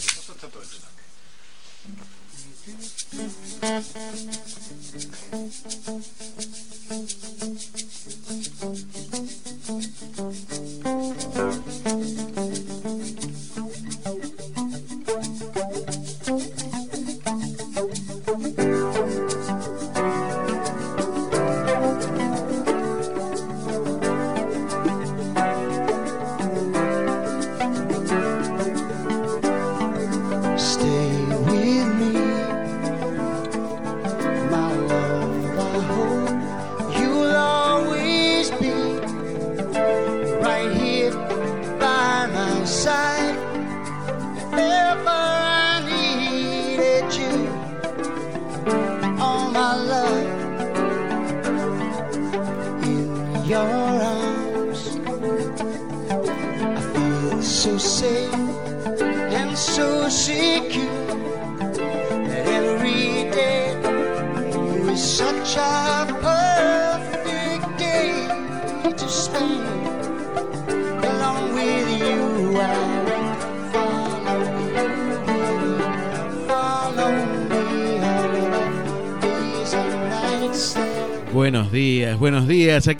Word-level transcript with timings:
sí. 0.00 0.08
Eso 0.18 0.32
está 0.32 0.48
todo 0.48 0.62
hecho. 0.62 0.78
Stay 11.84 12.33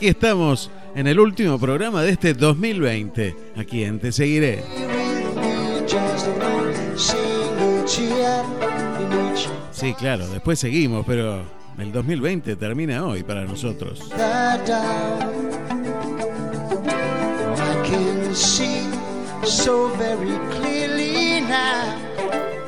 Aquí 0.05 0.10
estamos 0.10 0.70
en 0.94 1.06
el 1.06 1.19
último 1.19 1.58
programa 1.58 2.02
de 2.02 2.10
este 2.10 2.34
2020. 2.34 3.34
Aquí 3.56 3.84
en 3.84 3.98
Te 3.98 4.12
Seguiré. 4.12 4.62
Sí, 9.72 9.94
claro, 9.94 10.28
después 10.28 10.58
seguimos, 10.58 11.06
pero 11.06 11.42
el 11.78 11.91
2020 11.91 12.55
termina 12.56 13.02
hoy 13.06 13.22
para 13.22 13.47
nosotros. 13.47 14.10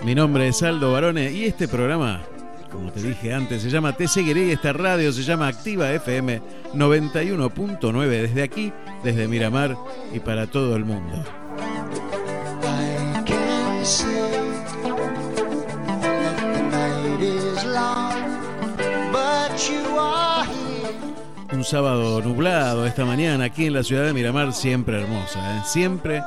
Mi 0.02 0.14
nombre 0.14 0.48
es 0.48 0.62
Aldo 0.62 0.92
Barone 0.92 1.32
y 1.32 1.44
este 1.44 1.68
programa, 1.68 2.22
como 2.70 2.90
te 2.92 3.00
dije 3.00 3.32
antes, 3.32 3.62
se 3.62 3.70
llama 3.70 3.96
Te 3.96 4.08
Seguiré 4.08 4.46
y 4.46 4.50
esta 4.50 4.72
radio 4.72 5.12
se 5.12 5.22
llama 5.22 5.48
Activa 5.48 5.92
FM 5.92 6.40
91.9 6.74 8.08
desde 8.08 8.42
aquí, 8.42 8.72
desde 9.02 9.28
Miramar 9.28 9.76
y 10.12 10.20
para 10.20 10.46
todo 10.46 10.76
el 10.76 10.84
mundo. 10.84 11.24
Un 21.52 21.64
sábado 21.64 22.20
nublado 22.20 22.86
esta 22.86 23.04
mañana 23.04 23.44
aquí 23.44 23.66
en 23.66 23.74
la 23.74 23.82
ciudad 23.82 24.04
de 24.04 24.12
Miramar, 24.12 24.52
siempre 24.52 25.00
hermosa, 25.00 25.58
¿eh? 25.58 25.62
siempre 25.64 26.22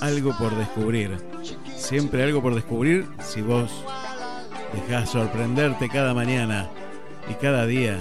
algo 0.00 0.36
por 0.36 0.54
descubrir. 0.56 1.16
Siempre 1.76 2.24
algo 2.24 2.42
por 2.42 2.54
descubrir 2.54 3.06
si 3.20 3.42
vos 3.42 3.70
dejás 4.76 5.10
sorprenderte 5.10 5.88
cada 5.88 6.14
mañana 6.14 6.68
y 7.30 7.34
cada 7.34 7.66
día 7.66 7.98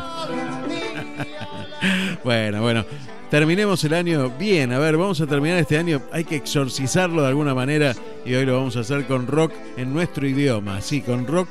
bueno, 2.24 2.62
bueno. 2.62 2.86
Terminemos 3.30 3.84
el 3.84 3.94
año 3.94 4.32
bien. 4.40 4.74
A 4.74 4.80
ver, 4.80 4.98
vamos 4.98 5.22
a 5.22 5.28
terminar 5.28 5.60
este 5.60 5.78
año. 5.78 6.02
Hay 6.12 6.24
que 6.24 6.36
exorcizarlo 6.36 7.22
de 7.22 7.28
alguna 7.28 7.54
manera. 7.54 7.94
Y 8.26 8.34
hoy 8.34 8.46
lo 8.46 8.58
vamos 8.58 8.76
a 8.76 8.80
hacer 8.80 9.06
con 9.06 9.28
rock 9.28 9.54
en 9.78 9.94
nuestro 9.94 10.28
idioma. 10.28 10.82
Sí, 10.82 11.02
con 11.02 11.28
rock. 11.28 11.48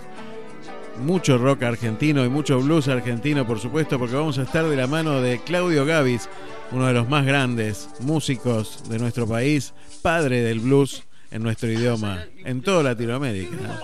Mucho 1.01 1.39
rock 1.39 1.63
argentino 1.63 2.25
y 2.25 2.29
mucho 2.29 2.59
blues 2.61 2.89
argentino, 2.89 3.47
por 3.47 3.61
supuesto, 3.61 4.01
porque 4.01 4.17
vamos 4.17 4.37
a 4.39 4.43
estar 4.43 4.67
de 4.67 4.75
la 4.75 4.89
mano 4.89 5.21
de 5.21 5.39
Claudio 5.39 5.87
Gavis, 5.87 6.29
uno 6.73 6.89
de 6.89 6.93
los 6.93 7.09
más 7.09 7.25
grandes 7.25 7.89
músicos 8.01 8.83
de 8.89 8.99
nuestro 8.99 9.25
país, 9.29 9.75
padre 10.03 10.41
del 10.41 10.59
blues 10.59 11.05
en 11.31 11.45
nuestro 11.45 11.71
idioma, 11.71 12.25
en 12.45 12.63
toda 12.63 12.83
Latinoamérica. 12.83 13.81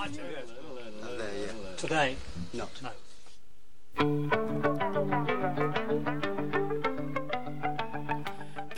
Today? 1.81 2.17
No. 2.53 2.69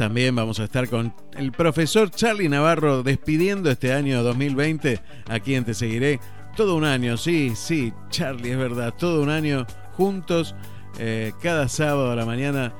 También 0.06 0.36
vamos 0.36 0.60
a 0.60 0.64
estar 0.64 0.88
con 0.88 1.12
el 1.36 1.50
profesor 1.50 2.12
Charlie 2.12 2.48
Navarro 2.48 3.02
despidiendo 3.02 3.72
este 3.72 3.92
año 3.92 4.22
2020. 4.22 5.00
Aquí 5.28 5.56
en 5.56 5.64
Te 5.64 5.74
Seguiré. 5.74 6.20
Todo 6.56 6.76
un 6.76 6.84
año, 6.84 7.16
sí, 7.16 7.54
sí, 7.56 7.92
Charlie, 8.08 8.52
es 8.52 8.56
verdad. 8.56 8.94
Todo 8.96 9.20
un 9.20 9.30
año 9.30 9.66
juntos, 9.94 10.54
eh, 11.00 11.32
cada 11.42 11.68
sábado 11.68 12.12
a 12.12 12.14
la 12.14 12.24
mañana, 12.24 12.72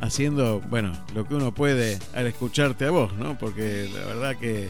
haciendo, 0.00 0.60
bueno, 0.68 0.92
lo 1.14 1.28
que 1.28 1.36
uno 1.36 1.54
puede 1.54 1.96
al 2.12 2.26
escucharte 2.26 2.86
a 2.86 2.90
vos, 2.90 3.12
¿no? 3.12 3.38
Porque 3.38 3.88
la 3.94 4.04
verdad 4.06 4.36
que, 4.36 4.68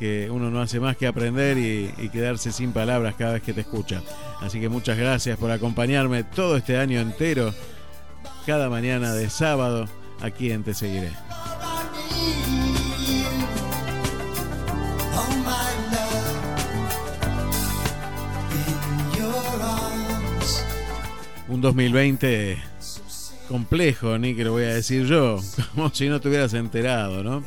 que 0.00 0.28
uno 0.28 0.50
no 0.50 0.60
hace 0.60 0.80
más 0.80 0.96
que 0.96 1.06
aprender 1.06 1.58
y, 1.58 1.94
y 1.96 2.08
quedarse 2.08 2.50
sin 2.50 2.72
palabras 2.72 3.14
cada 3.14 3.34
vez 3.34 3.42
que 3.42 3.52
te 3.52 3.60
escucha. 3.60 4.02
Así 4.40 4.58
que 4.58 4.68
muchas 4.68 4.98
gracias 4.98 5.38
por 5.38 5.52
acompañarme 5.52 6.24
todo 6.24 6.56
este 6.56 6.76
año 6.76 6.98
entero, 6.98 7.54
cada 8.46 8.68
mañana 8.68 9.14
de 9.14 9.30
sábado, 9.30 9.86
aquí 10.20 10.50
en 10.50 10.62
Te 10.62 10.74
Seguiré. 10.74 11.12
Un 21.48 21.60
2020 21.60 22.58
complejo, 23.48 24.18
ni 24.18 24.34
que 24.34 24.44
lo 24.44 24.52
voy 24.52 24.64
a 24.64 24.74
decir 24.74 25.06
yo, 25.06 25.40
como 25.74 25.94
si 25.94 26.08
no 26.08 26.20
te 26.20 26.28
hubieras 26.28 26.54
enterado, 26.54 27.22
¿no? 27.22 27.44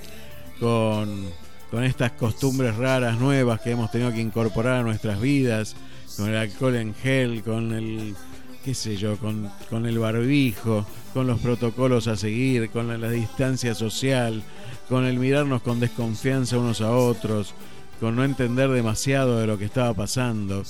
Con, 0.59 1.25
con 1.69 1.83
estas 1.83 2.13
costumbres 2.13 2.75
raras, 2.75 3.19
nuevas 3.19 3.61
que 3.61 3.71
hemos 3.71 3.91
tenido 3.91 4.11
que 4.11 4.21
incorporar 4.21 4.77
a 4.77 4.83
nuestras 4.83 5.19
vidas, 5.19 5.75
con 6.17 6.29
el 6.29 6.37
alcohol 6.37 6.75
en 6.75 6.95
gel, 6.95 7.43
con 7.43 7.73
el, 7.73 8.15
qué 8.63 8.73
sé 8.73 8.97
yo, 8.97 9.17
con, 9.17 9.51
con 9.69 9.85
el 9.85 9.99
barbijo, 9.99 10.85
con 11.13 11.27
los 11.27 11.39
protocolos 11.39 12.07
a 12.07 12.15
seguir, 12.15 12.69
con 12.69 13.01
la, 13.01 13.09
distancia 13.09 13.73
social, 13.75 14.43
con 14.87 15.05
el 15.05 15.17
mirarnos 15.17 15.61
con 15.61 15.79
desconfianza 15.79 16.57
unos 16.57 16.81
a 16.81 16.91
otros, 16.91 17.53
con 17.99 18.15
no 18.15 18.23
entender 18.23 18.69
demasiado 18.69 19.39
de 19.39 19.47
lo 19.47 19.57
que 19.57 19.65
estaba 19.65 19.93
pasando, 19.93 20.63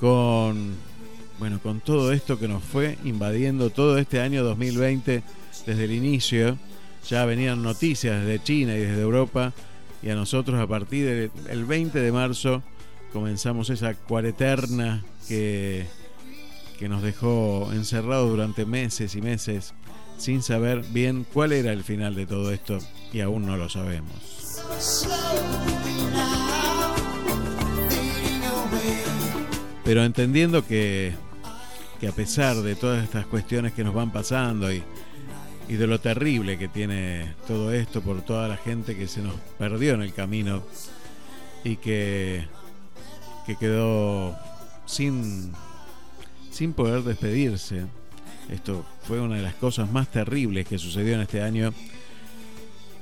con 0.00 0.74
bueno, 1.38 1.60
con 1.62 1.80
todo 1.80 2.12
esto 2.12 2.38
que 2.38 2.48
nos 2.48 2.62
fue 2.62 2.96
invadiendo 3.04 3.68
todo 3.70 3.98
este 3.98 4.20
año 4.20 4.42
2020 4.42 5.22
desde 5.66 5.84
el 5.84 5.92
inicio, 5.92 6.56
ya 7.08 7.24
venían 7.26 7.62
noticias 7.62 8.24
desde 8.24 8.42
China 8.42 8.74
y 8.74 8.80
desde 8.80 9.02
Europa 9.02 9.52
y 10.02 10.08
a 10.10 10.14
nosotros 10.14 10.58
a 10.58 10.66
partir 10.66 11.30
del 11.46 11.64
20 11.64 12.00
de 12.00 12.12
marzo 12.12 12.62
comenzamos 13.12 13.70
esa 13.70 13.94
cuareterna 13.94 15.04
que, 15.28 15.86
que 16.78 16.88
nos 16.88 17.02
dejó 17.02 17.70
encerrados 17.72 18.30
durante 18.30 18.64
meses 18.66 19.14
y 19.14 19.22
meses 19.22 19.74
sin 20.18 20.42
saber 20.42 20.82
bien 20.90 21.26
cuál 21.32 21.52
era 21.52 21.72
el 21.72 21.84
final 21.84 22.14
de 22.14 22.26
todo 22.26 22.52
esto 22.52 22.78
y 23.12 23.20
aún 23.20 23.46
no 23.46 23.56
lo 23.56 23.68
sabemos. 23.68 24.62
Pero 29.84 30.04
entendiendo 30.04 30.66
que, 30.66 31.14
que 32.00 32.08
a 32.08 32.12
pesar 32.12 32.56
de 32.56 32.74
todas 32.74 33.04
estas 33.04 33.26
cuestiones 33.26 33.72
que 33.72 33.84
nos 33.84 33.94
van 33.94 34.12
pasando 34.12 34.72
y, 34.72 34.82
y 35.68 35.74
de 35.74 35.86
lo 35.86 36.00
terrible 36.00 36.58
que 36.58 36.68
tiene 36.68 37.34
todo 37.46 37.72
esto 37.72 38.00
por 38.00 38.22
toda 38.22 38.48
la 38.48 38.56
gente 38.56 38.96
que 38.96 39.06
se 39.06 39.22
nos 39.22 39.34
perdió 39.58 39.94
en 39.94 40.02
el 40.02 40.12
camino 40.12 40.62
y 41.62 41.76
que 41.76 42.46
que 43.46 43.54
quedó 43.54 44.36
sin, 44.86 45.52
sin 46.56 46.72
poder 46.72 47.02
despedirse. 47.02 47.84
Esto 48.48 48.86
fue 49.02 49.20
una 49.20 49.36
de 49.36 49.42
las 49.42 49.54
cosas 49.56 49.90
más 49.92 50.10
terribles 50.10 50.66
que 50.66 50.78
sucedió 50.78 51.14
en 51.14 51.20
este 51.20 51.42
año, 51.42 51.74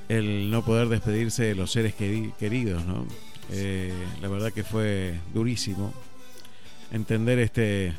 el 0.09 0.51
no 0.51 0.65
poder 0.65 0.89
despedirse 0.89 1.45
de 1.45 1.55
los 1.55 1.71
seres 1.71 1.95
queridos, 1.95 2.85
¿no? 2.85 3.07
Eh, 3.53 3.95
la 4.21 4.27
verdad 4.27 4.53
que 4.53 4.65
fue 4.65 5.21
durísimo 5.33 5.95
entender 6.91 7.39
este 7.39 7.93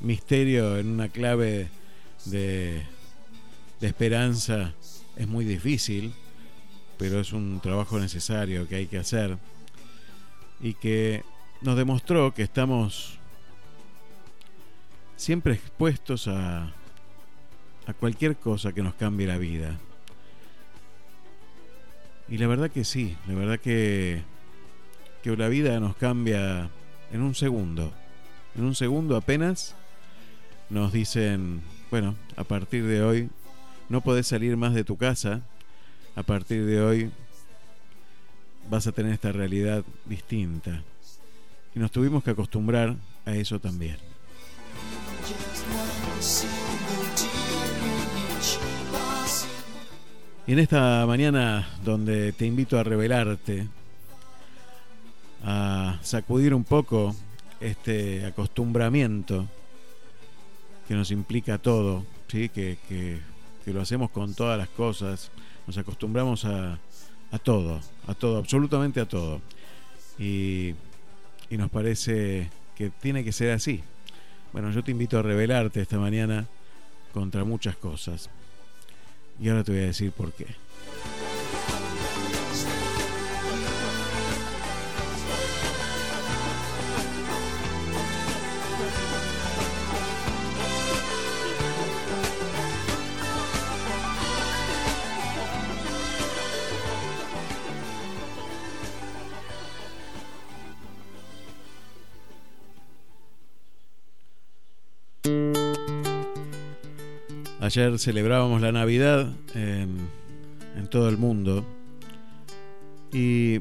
misterio 0.00 0.76
en 0.76 0.88
una 0.88 1.08
clave 1.08 1.68
de, 2.26 2.82
de 3.80 3.86
esperanza 3.86 4.74
es 5.16 5.26
muy 5.26 5.46
difícil, 5.46 6.12
pero 6.98 7.20
es 7.20 7.32
un 7.32 7.60
trabajo 7.60 7.98
necesario 7.98 8.68
que 8.68 8.76
hay 8.76 8.86
que 8.86 8.98
hacer 8.98 9.38
y 10.60 10.74
que 10.74 11.22
nos 11.62 11.78
demostró 11.78 12.34
que 12.34 12.42
estamos 12.42 13.17
siempre 15.18 15.54
expuestos 15.54 16.28
a, 16.28 16.72
a 17.86 17.92
cualquier 17.92 18.36
cosa 18.36 18.72
que 18.72 18.82
nos 18.82 18.94
cambie 18.94 19.26
la 19.26 19.36
vida. 19.36 19.76
Y 22.28 22.38
la 22.38 22.46
verdad 22.46 22.70
que 22.70 22.84
sí, 22.84 23.16
la 23.26 23.34
verdad 23.34 23.58
que, 23.58 24.22
que 25.22 25.36
la 25.36 25.48
vida 25.48 25.78
nos 25.80 25.96
cambia 25.96 26.70
en 27.12 27.20
un 27.20 27.34
segundo. 27.34 27.92
En 28.56 28.64
un 28.64 28.74
segundo 28.74 29.16
apenas 29.16 29.74
nos 30.70 30.92
dicen, 30.92 31.62
bueno, 31.90 32.14
a 32.36 32.44
partir 32.44 32.86
de 32.86 33.02
hoy 33.02 33.28
no 33.88 34.00
podés 34.02 34.28
salir 34.28 34.56
más 34.56 34.72
de 34.72 34.84
tu 34.84 34.96
casa, 34.96 35.42
a 36.14 36.22
partir 36.22 36.64
de 36.64 36.80
hoy 36.80 37.10
vas 38.70 38.86
a 38.86 38.92
tener 38.92 39.12
esta 39.12 39.32
realidad 39.32 39.82
distinta. 40.04 40.82
Y 41.74 41.80
nos 41.80 41.90
tuvimos 41.90 42.22
que 42.22 42.30
acostumbrar 42.30 42.96
a 43.24 43.34
eso 43.34 43.58
también. 43.58 44.07
Y 50.46 50.52
en 50.52 50.58
esta 50.58 51.04
mañana 51.06 51.68
donde 51.84 52.32
te 52.32 52.46
invito 52.46 52.78
a 52.78 52.82
revelarte, 52.82 53.68
a 55.44 55.98
sacudir 56.02 56.54
un 56.54 56.64
poco 56.64 57.14
este 57.60 58.24
acostumbramiento 58.24 59.46
que 60.86 60.94
nos 60.94 61.10
implica 61.10 61.58
todo, 61.58 62.06
¿sí? 62.28 62.48
que, 62.48 62.78
que, 62.88 63.20
lo 63.66 63.82
hacemos 63.82 64.10
con 64.10 64.32
todas 64.32 64.56
las 64.56 64.70
cosas, 64.70 65.30
nos 65.66 65.76
acostumbramos 65.76 66.46
a, 66.46 66.78
a 67.30 67.38
todo, 67.38 67.80
a 68.06 68.14
todo, 68.14 68.38
absolutamente 68.38 68.98
a 68.98 69.04
todo. 69.06 69.42
Y 70.18 70.74
y 71.50 71.56
nos 71.56 71.70
parece 71.70 72.50
que 72.76 72.90
tiene 72.90 73.24
que 73.24 73.32
ser 73.32 73.50
así. 73.50 73.82
Bueno, 74.52 74.70
yo 74.70 74.82
te 74.82 74.90
invito 74.90 75.18
a 75.18 75.22
revelarte 75.22 75.80
esta 75.80 75.98
mañana 75.98 76.46
contra 77.12 77.44
muchas 77.44 77.76
cosas. 77.76 78.30
Y 79.40 79.48
ahora 79.48 79.64
te 79.64 79.72
voy 79.72 79.82
a 79.82 79.86
decir 79.86 80.12
por 80.12 80.32
qué. 80.32 80.46
Ayer 107.68 107.98
celebrábamos 107.98 108.62
la 108.62 108.72
Navidad 108.72 109.30
en, 109.54 110.08
todo 110.90 111.10
el 111.10 111.18
mundo 111.18 111.66
y 113.12 113.58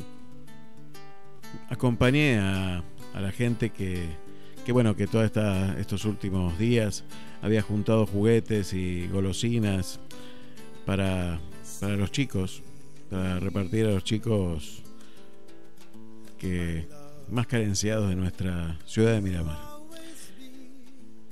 acompañé 1.68 2.40
a, 2.40 2.86
la 3.20 3.32
gente 3.34 3.70
que, 3.70 4.08
bueno, 4.72 4.96
que 4.96 5.08
todos 5.08 5.30
estos 5.78 6.06
últimos 6.06 6.58
días 6.58 7.04
había 7.42 7.62
juntado 7.62 8.06
juguetes 8.06 8.72
y 8.72 9.10
golosinas 9.10 10.00
para, 10.86 11.42
para 11.82 11.98
los 11.98 12.10
chicos, 12.10 12.64
para 13.10 13.42
repartir 13.42 13.88
a 13.88 13.92
los 13.92 14.06
chicos 14.06 14.84
que 16.38 16.88
más 17.30 17.46
carenciados 17.46 18.08
de 18.08 18.16
nuestra 18.16 18.80
ciudad 18.86 19.12
de 19.16 19.20
Miramar. 19.20 19.67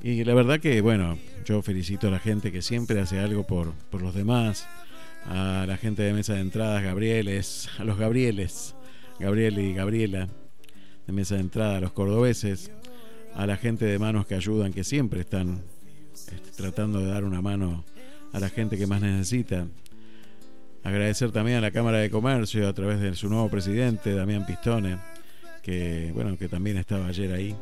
Y 0.06 0.24
la 0.24 0.36
verdad 0.36 0.60
que, 0.60 0.82
bueno, 0.82 1.18
yo 1.46 1.64
felicito 1.64 2.10
a 2.10 2.12
la 2.12 2.20
gente 2.20 2.52
que 2.52 2.62
siempre 2.62 3.02
hace 3.02 3.18
algo 3.18 3.48
por, 3.48 3.74
por 3.90 4.04
los 4.04 4.14
demás, 4.14 4.68
a 5.26 5.66
la 5.68 5.78
gente 5.78 6.04
de 6.04 6.14
Mesa 6.14 6.36
de 6.36 6.42
Entradas, 6.42 6.84
Gabrieles, 6.84 7.70
a 7.80 7.84
los 7.84 7.98
Gabrieles, 7.98 8.76
Gabriel 9.20 9.58
y 9.58 9.74
Gabriela 9.74 10.30
de 11.08 11.12
Mesa 11.12 11.34
de 11.34 11.42
Entrada, 11.42 11.78
a 11.78 11.82
los 11.82 11.92
cordobeses, 11.92 12.70
a 13.34 13.48
la 13.48 13.58
gente 13.58 13.86
de 13.86 13.98
manos 13.98 14.28
que 14.28 14.36
ayudan, 14.36 14.74
que 14.74 14.84
siempre 14.84 15.22
están 15.22 15.64
este, 16.14 16.36
tratando 16.56 17.00
de 17.00 17.08
dar 17.08 17.24
una 17.24 17.42
mano 17.42 17.84
a 18.32 18.40
la 18.40 18.50
gente 18.50 18.78
que 18.78 18.86
más 18.86 19.02
necesita. 19.02 19.66
Agradecer 20.84 21.32
también 21.32 21.58
a 21.58 21.62
la 21.62 21.72
Cámara 21.72 21.98
de 21.98 22.12
Comercio 22.12 22.70
a 22.70 22.74
través 22.74 23.00
de 23.00 23.16
su 23.16 23.28
nuevo 23.28 23.50
presidente, 23.50 24.14
Damián 24.14 24.46
Pistone, 24.46 25.00
que 25.64 26.12
bueno, 26.14 26.38
que 26.38 26.48
también 26.48 26.78
estaba 26.78 27.08
ayer 27.08 27.34
ahí 27.34 27.56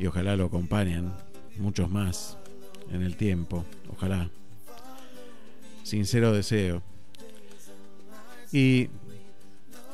y 0.00 0.06
ojalá 0.06 0.34
lo 0.34 0.46
acompañen 0.46 1.12
muchos 1.58 1.90
más 1.90 2.38
en 2.90 3.02
el 3.02 3.16
tiempo, 3.16 3.66
ojalá. 3.92 4.30
Sincero 5.82 6.32
deseo. 6.32 6.82
Y, 8.50 8.88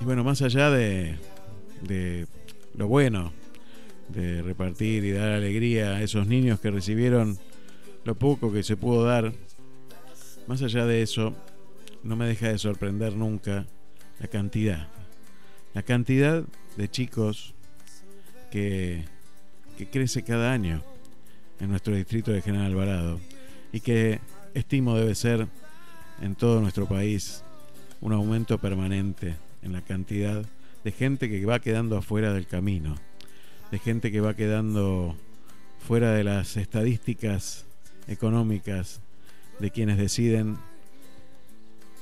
bueno, 0.00 0.22
más 0.22 0.42
allá 0.42 0.70
de, 0.70 1.16
de 1.82 2.28
lo 2.76 2.86
bueno, 2.86 3.32
de 4.08 4.42
repartir 4.42 5.04
y 5.04 5.10
dar 5.10 5.32
alegría 5.32 5.96
a 5.96 6.02
esos 6.02 6.28
niños 6.28 6.60
que 6.60 6.70
recibieron 6.70 7.36
lo 8.04 8.14
poco 8.14 8.52
que 8.52 8.62
se 8.62 8.76
pudo 8.76 9.04
dar, 9.04 9.32
más 10.46 10.62
allá 10.62 10.86
de 10.86 11.02
eso, 11.02 11.34
no 12.04 12.14
me 12.14 12.28
deja 12.28 12.48
de 12.48 12.58
sorprender 12.58 13.16
nunca 13.16 13.66
la 14.20 14.28
cantidad, 14.28 14.86
la 15.74 15.82
cantidad 15.82 16.44
de 16.76 16.88
chicos 16.88 17.54
que 18.52 19.15
que 19.76 19.86
crece 19.86 20.22
cada 20.22 20.52
año 20.52 20.82
en 21.60 21.70
nuestro 21.70 21.94
distrito 21.94 22.32
de 22.32 22.42
General 22.42 22.66
Alvarado 22.66 23.20
y 23.72 23.80
que 23.80 24.20
estimo 24.54 24.96
debe 24.96 25.14
ser 25.14 25.46
en 26.20 26.34
todo 26.34 26.60
nuestro 26.60 26.86
país 26.86 27.42
un 28.00 28.12
aumento 28.12 28.58
permanente 28.58 29.36
en 29.62 29.72
la 29.72 29.82
cantidad 29.82 30.44
de 30.84 30.92
gente 30.92 31.28
que 31.28 31.44
va 31.44 31.58
quedando 31.58 31.96
afuera 31.96 32.32
del 32.32 32.46
camino, 32.46 32.96
de 33.70 33.78
gente 33.78 34.10
que 34.10 34.20
va 34.20 34.34
quedando 34.34 35.16
fuera 35.86 36.12
de 36.12 36.24
las 36.24 36.56
estadísticas 36.56 37.66
económicas 38.08 39.00
de 39.58 39.70
quienes 39.70 39.98
deciden 39.98 40.58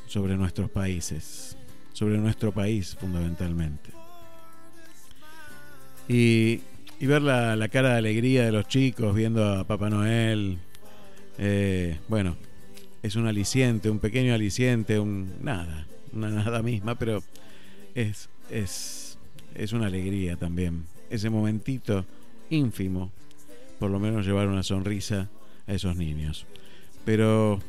sobre 0.06 0.36
nuestros 0.36 0.70
países, 0.70 1.56
sobre 1.92 2.18
nuestro 2.18 2.52
país 2.52 2.96
fundamentalmente. 3.00 3.90
Y 6.08 6.60
y 7.00 7.06
ver 7.06 7.22
la, 7.22 7.68
cara 7.68 7.92
de 7.92 7.98
alegría 7.98 8.44
de 8.44 8.52
los 8.52 8.68
chicos 8.68 9.14
viendo 9.14 9.44
a 9.44 9.64
Papá 9.64 9.90
Noel 9.90 10.58
Eh, 11.36 11.98
bueno, 12.08 12.36
es 13.02 13.16
un 13.16 13.26
aliciente, 13.26 13.90
un 13.90 13.98
pequeño 13.98 14.32
aliciente, 14.34 15.00
un 15.00 15.34
nada, 15.42 15.86
una 16.12 16.30
nada 16.30 16.62
misma, 16.62 16.94
pero 16.94 17.22
es, 17.94 18.30
es, 18.50 19.18
es 19.54 19.72
una 19.72 19.86
alegría 19.86 20.36
también. 20.36 20.84
Ese 21.10 21.30
momentito 21.30 22.06
ínfimo, 22.50 23.10
por 23.78 23.90
lo 23.90 23.98
menos 23.98 24.24
llevar 24.24 24.46
una 24.46 24.62
sonrisa 24.62 25.28
a 25.66 25.74
esos 25.74 25.96
niños. 25.96 26.46
Pero 27.04 27.60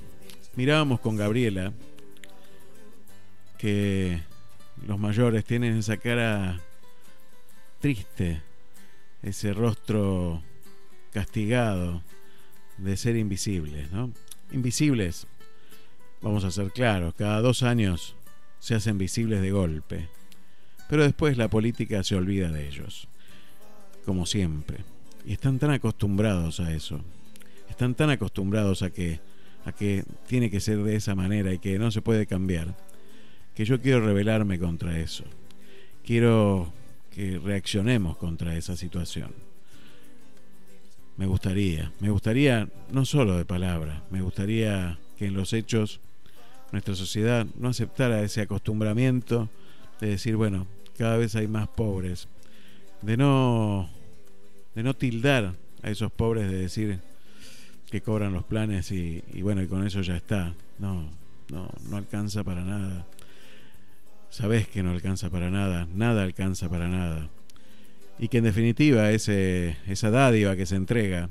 mirábamos 0.55 0.99
con 0.99 1.15
Gabriela 1.15 1.73
que 3.57 4.21
los 4.87 4.99
mayores 4.99 5.43
tienen 5.43 5.77
esa 5.77 5.97
cara 5.97 6.59
triste, 7.79 8.41
ese 9.25 9.53
rostro 9.53 10.43
castigado 11.11 12.03
de 12.77 12.95
ser 12.95 13.15
invisibles, 13.15 13.91
¿no? 13.91 14.11
Invisibles, 14.51 15.25
vamos 16.21 16.43
a 16.43 16.51
ser 16.51 16.71
claros, 16.71 17.15
cada 17.15 17.41
dos 17.41 17.63
años 17.63 18.15
se 18.59 18.75
hacen 18.75 18.99
visibles 18.99 19.41
de 19.41 19.51
golpe, 19.51 20.09
pero 20.87 21.03
después 21.03 21.37
la 21.37 21.49
política 21.49 22.03
se 22.03 22.15
olvida 22.15 22.51
de 22.51 22.67
ellos, 22.67 23.07
como 24.05 24.27
siempre, 24.27 24.77
y 25.25 25.33
están 25.33 25.57
tan 25.57 25.71
acostumbrados 25.71 26.59
a 26.59 26.71
eso, 26.71 27.01
están 27.67 27.95
tan 27.95 28.11
acostumbrados 28.11 28.83
a 28.83 28.91
que, 28.91 29.21
a 29.65 29.71
que 29.71 30.03
tiene 30.27 30.51
que 30.51 30.59
ser 30.59 30.83
de 30.83 30.95
esa 30.95 31.15
manera 31.15 31.51
y 31.51 31.57
que 31.57 31.79
no 31.79 31.89
se 31.89 32.03
puede 32.03 32.27
cambiar, 32.27 32.77
que 33.55 33.65
yo 33.65 33.81
quiero 33.81 34.05
rebelarme 34.05 34.59
contra 34.59 34.99
eso, 34.99 35.23
quiero 36.03 36.71
que 37.15 37.39
reaccionemos 37.39 38.17
contra 38.17 38.57
esa 38.57 38.75
situación. 38.75 39.31
Me 41.15 41.25
gustaría, 41.25 41.93
me 42.01 42.09
gustaría 42.09 42.67
no 42.91 43.05
solo 43.05 43.37
de 43.37 43.45
palabra, 43.45 44.03
me 44.11 44.21
gustaría 44.21 44.99
que 45.17 45.27
en 45.27 45.33
los 45.33 45.53
hechos 45.53 46.01
nuestra 46.73 46.93
sociedad 46.93 47.47
no 47.57 47.69
aceptara 47.69 48.21
ese 48.21 48.41
acostumbramiento 48.41 49.47
de 50.01 50.09
decir, 50.09 50.35
bueno, 50.35 50.67
cada 50.97 51.15
vez 51.15 51.35
hay 51.37 51.47
más 51.47 51.69
pobres, 51.69 52.27
de 53.01 53.15
no 53.15 53.89
de 54.75 54.83
no 54.83 54.93
tildar 54.93 55.53
a 55.83 55.89
esos 55.89 56.11
pobres 56.11 56.51
de 56.51 56.57
decir 56.57 56.99
que 57.89 58.01
cobran 58.01 58.33
los 58.33 58.43
planes 58.43 58.91
y, 58.91 59.23
y 59.33 59.41
bueno, 59.41 59.61
y 59.61 59.67
con 59.67 59.87
eso 59.87 60.01
ya 60.01 60.17
está. 60.17 60.53
No, 60.79 61.09
no, 61.49 61.69
no 61.89 61.95
alcanza 61.95 62.43
para 62.43 62.65
nada. 62.65 63.05
Sabes 64.35 64.67
que 64.67 64.83
no 64.83 64.91
alcanza 64.91 65.29
para 65.29 65.49
nada, 65.49 65.87
nada 65.93 66.23
alcanza 66.23 66.67
para 66.67 66.89
nada 66.89 67.29
y 68.19 68.27
que 68.27 68.39
en 68.39 68.43
definitiva 68.43 69.09
ese, 69.11 69.77
esa 69.87 70.09
dádiva 70.09 70.57
que 70.57 70.65
se 70.65 70.75
entrega 70.75 71.29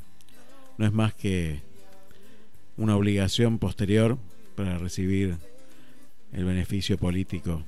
no 0.79 0.87
es 0.87 0.93
más 0.95 1.13
que 1.13 1.61
una 2.79 2.97
obligación 2.97 3.59
posterior 3.59 4.17
para 4.57 4.79
recibir 4.79 5.37
el 6.33 6.47
beneficio 6.47 6.97
político 6.97 7.63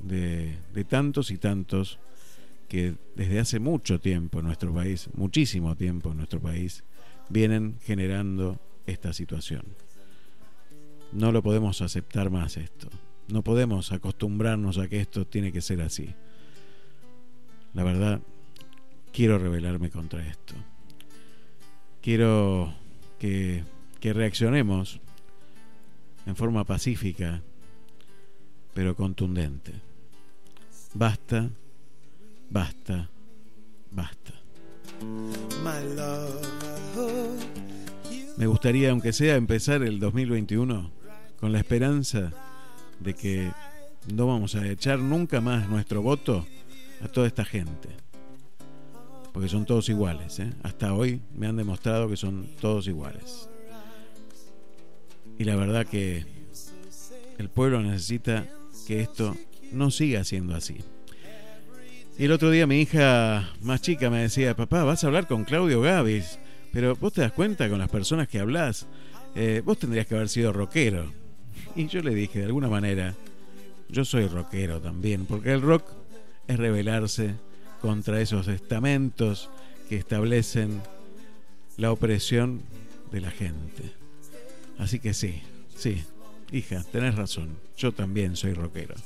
de, 0.00 0.56
de, 0.72 0.84
tantos 0.84 1.30
y 1.30 1.36
tantos 1.36 1.98
que 2.70 2.94
desde 3.16 3.40
hace 3.40 3.60
mucho 3.60 4.00
tiempo 4.00 4.38
en 4.38 4.46
nuestro 4.46 4.72
país, 4.72 5.10
muchísimo 5.12 5.76
tiempo 5.76 6.12
en 6.12 6.16
nuestro 6.16 6.40
país, 6.40 6.84
vienen 7.28 7.76
generando 7.82 8.58
esta 8.86 9.12
situación. 9.12 9.64
No 11.12 11.32
lo 11.32 11.42
podemos 11.42 11.82
aceptar 11.82 12.30
más 12.30 12.56
esto. 12.56 12.88
No 13.28 13.42
podemos 13.42 13.92
acostumbrarnos 13.92 14.78
a 14.78 14.88
que 14.88 15.00
esto 15.00 15.26
tiene 15.26 15.52
que 15.52 15.60
ser 15.60 15.82
así. 15.82 16.14
La 17.74 17.84
verdad, 17.84 18.20
quiero 19.12 19.38
rebelarme 19.38 19.90
contra 19.90 20.26
esto. 20.26 20.54
Quiero 22.00 22.74
que, 23.18 23.64
que 24.00 24.12
reaccionemos 24.14 25.00
en 26.24 26.36
forma 26.36 26.64
pacífica, 26.64 27.42
pero 28.72 28.96
contundente. 28.96 29.72
Basta, 30.94 31.50
basta, 32.48 33.10
basta. 33.90 34.32
Me 38.38 38.46
gustaría, 38.46 38.90
aunque 38.90 39.12
sea, 39.12 39.36
empezar 39.36 39.82
el 39.82 40.00
2021 40.00 40.90
con 41.38 41.52
la 41.52 41.58
esperanza 41.58 42.32
de 43.00 43.14
que 43.14 43.52
no 44.12 44.26
vamos 44.26 44.54
a 44.54 44.66
echar 44.66 44.98
nunca 44.98 45.40
más 45.40 45.68
nuestro 45.68 46.02
voto 46.02 46.46
a 47.02 47.08
toda 47.08 47.26
esta 47.26 47.44
gente. 47.44 47.88
Porque 49.32 49.48
son 49.48 49.66
todos 49.66 49.88
iguales. 49.88 50.38
¿eh? 50.40 50.52
Hasta 50.62 50.94
hoy 50.94 51.20
me 51.34 51.46
han 51.46 51.56
demostrado 51.56 52.08
que 52.08 52.16
son 52.16 52.48
todos 52.60 52.88
iguales. 52.88 53.48
Y 55.38 55.44
la 55.44 55.54
verdad 55.54 55.86
que 55.86 56.24
el 57.38 57.48
pueblo 57.48 57.80
necesita 57.80 58.46
que 58.86 59.00
esto 59.00 59.36
no 59.72 59.90
siga 59.90 60.24
siendo 60.24 60.54
así. 60.56 60.78
Y 62.18 62.24
el 62.24 62.32
otro 62.32 62.50
día 62.50 62.66
mi 62.66 62.80
hija 62.80 63.52
más 63.62 63.80
chica 63.80 64.10
me 64.10 64.22
decía, 64.22 64.56
papá, 64.56 64.82
vas 64.82 65.04
a 65.04 65.06
hablar 65.06 65.28
con 65.28 65.44
Claudio 65.44 65.80
Gavis, 65.80 66.40
pero 66.72 66.96
vos 66.96 67.12
te 67.12 67.20
das 67.20 67.30
cuenta 67.30 67.68
con 67.68 67.78
las 67.78 67.88
personas 67.88 68.26
que 68.26 68.40
hablas, 68.40 68.88
eh, 69.36 69.62
vos 69.64 69.78
tendrías 69.78 70.06
que 70.06 70.16
haber 70.16 70.28
sido 70.28 70.52
rockero. 70.52 71.12
Y 71.78 71.86
yo 71.86 72.02
le 72.02 72.12
dije, 72.12 72.40
de 72.40 72.46
alguna 72.46 72.68
manera, 72.68 73.14
yo 73.88 74.04
soy 74.04 74.26
rockero 74.26 74.80
también, 74.80 75.26
porque 75.26 75.52
el 75.52 75.62
rock 75.62 75.84
es 76.48 76.58
rebelarse 76.58 77.36
contra 77.80 78.20
esos 78.20 78.48
estamentos 78.48 79.48
que 79.88 79.94
establecen 79.94 80.82
la 81.76 81.92
opresión 81.92 82.62
de 83.12 83.20
la 83.20 83.30
gente. 83.30 83.92
Así 84.76 84.98
que 84.98 85.14
sí, 85.14 85.40
sí, 85.76 86.02
hija, 86.50 86.82
tenés 86.90 87.14
razón, 87.14 87.50
yo 87.76 87.92
también 87.92 88.34
soy 88.34 88.54
rockero. 88.54 88.96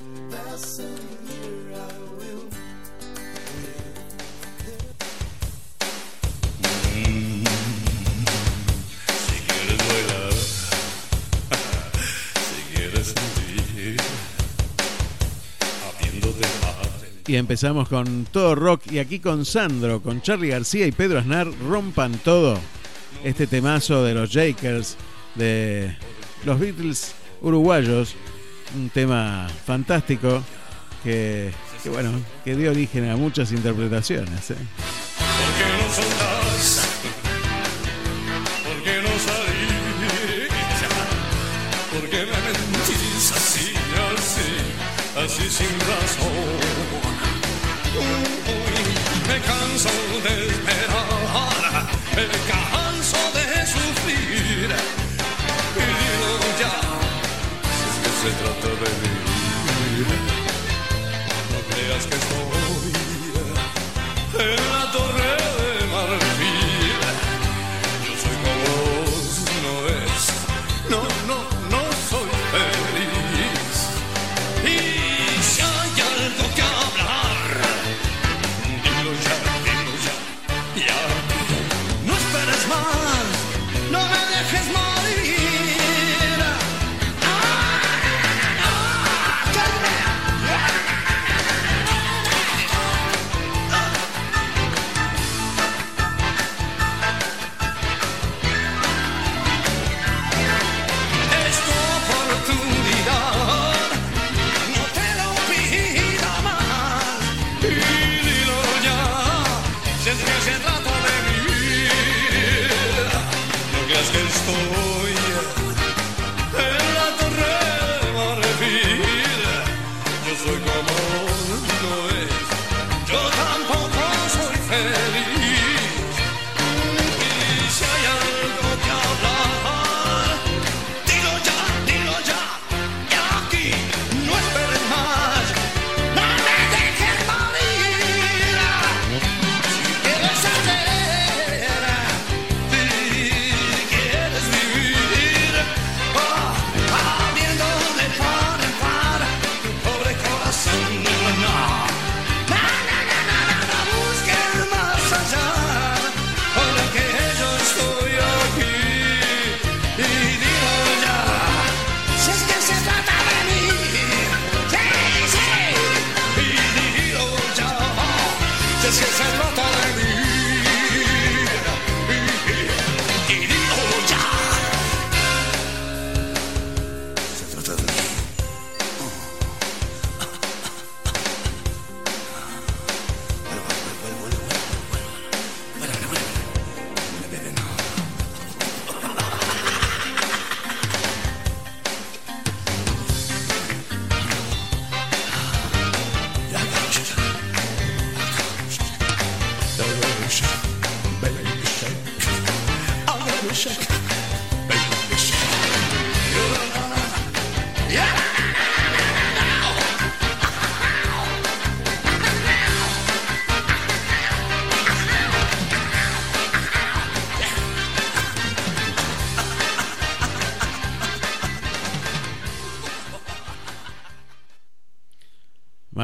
Y 17.26 17.36
empezamos 17.36 17.88
con 17.88 18.26
todo 18.30 18.54
rock 18.54 18.90
y 18.90 18.98
aquí 18.98 19.20
con 19.20 19.44
Sandro, 19.44 20.02
con 20.02 20.22
Charlie 20.22 20.48
García 20.48 20.86
y 20.86 20.92
Pedro 20.92 21.20
Aznar, 21.20 21.46
rompan 21.68 22.12
todo. 22.24 22.58
Este 23.22 23.46
temazo 23.46 24.02
de 24.02 24.14
los 24.14 24.30
Jakers, 24.30 24.96
de 25.36 25.96
los 26.44 26.58
Beatles 26.58 27.14
uruguayos, 27.40 28.16
un 28.74 28.90
tema 28.90 29.48
fantástico 29.64 30.42
que, 31.04 31.52
bueno, 31.90 32.12
que 32.44 32.56
dio 32.56 32.70
origen 32.70 33.08
a 33.08 33.16
muchas 33.16 33.52
interpretaciones. 33.52 34.50
¿eh? 34.50 34.56
¿Por 34.56 35.52
qué 35.58 35.66
no 35.78 35.94
soltás? 35.94 36.88
¿Por 38.64 38.82
qué 38.82 39.02
no 39.02 39.08
salís? 39.08 39.82
¿Por 41.92 42.10
qué 42.10 42.26
me 42.26 42.38
mentís 42.42 43.32
así, 43.32 43.72
así, 44.16 44.50
así 45.16 45.50
sin 45.50 45.80
razón? 45.80 46.21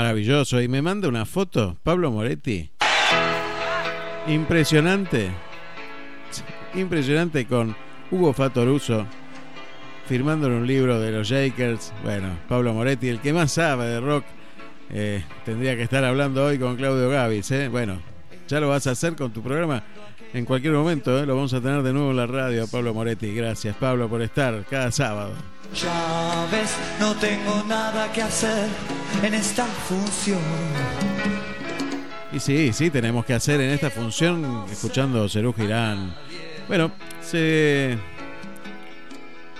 Maravilloso. 0.08 0.62
Y 0.62 0.68
me 0.68 0.80
manda 0.80 1.06
una 1.06 1.26
foto, 1.26 1.76
Pablo 1.82 2.10
Moretti. 2.10 2.70
Impresionante. 4.26 5.30
Impresionante 6.74 7.46
con 7.46 7.76
Hugo 8.10 8.32
Fatoruso 8.32 9.06
firmando 10.06 10.46
un 10.46 10.66
libro 10.66 10.98
de 10.98 11.12
los 11.12 11.28
Jakers. 11.28 11.92
Bueno, 12.02 12.38
Pablo 12.48 12.72
Moretti, 12.72 13.08
el 13.08 13.20
que 13.20 13.34
más 13.34 13.52
sabe 13.52 13.84
de 13.84 14.00
rock, 14.00 14.24
eh, 14.88 15.22
tendría 15.44 15.76
que 15.76 15.82
estar 15.82 16.02
hablando 16.04 16.42
hoy 16.42 16.58
con 16.58 16.76
Claudio 16.76 17.10
Gavis. 17.10 17.50
¿eh? 17.50 17.68
Bueno, 17.68 18.00
ya 18.48 18.60
lo 18.60 18.70
vas 18.70 18.86
a 18.86 18.92
hacer 18.92 19.14
con 19.14 19.30
tu 19.30 19.42
programa 19.42 19.84
en 20.32 20.46
cualquier 20.46 20.72
momento. 20.72 21.18
¿eh? 21.18 21.26
Lo 21.26 21.36
vamos 21.36 21.52
a 21.52 21.60
tener 21.60 21.82
de 21.82 21.92
nuevo 21.92 22.12
en 22.12 22.16
la 22.16 22.26
radio, 22.26 22.66
Pablo 22.66 22.94
Moretti. 22.94 23.34
Gracias, 23.34 23.76
Pablo, 23.76 24.08
por 24.08 24.22
estar 24.22 24.64
cada 24.70 24.90
sábado. 24.90 25.34
Ya 25.74 26.48
ves, 26.50 26.76
no 26.98 27.14
tengo 27.16 27.62
nada 27.68 28.10
que 28.12 28.22
hacer 28.22 28.68
en 29.22 29.34
esta 29.34 29.64
función. 29.64 30.40
Y 32.32 32.40
sí, 32.40 32.72
sí, 32.72 32.90
tenemos 32.90 33.24
que 33.24 33.34
hacer 33.34 33.60
en 33.60 33.70
esta 33.70 33.90
función, 33.90 34.64
escuchando 34.70 35.28
Cerú 35.28 35.52
Girán. 35.52 36.14
Bueno, 36.68 36.92
se, 37.22 37.98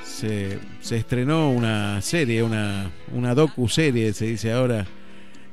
se, 0.05 0.59
se 0.81 0.97
estrenó 0.97 1.51
una 1.51 2.01
serie, 2.03 2.43
una, 2.43 2.91
una 3.13 3.35
docu-serie, 3.35 4.13
se 4.13 4.27
dice 4.27 4.53
ahora, 4.53 4.87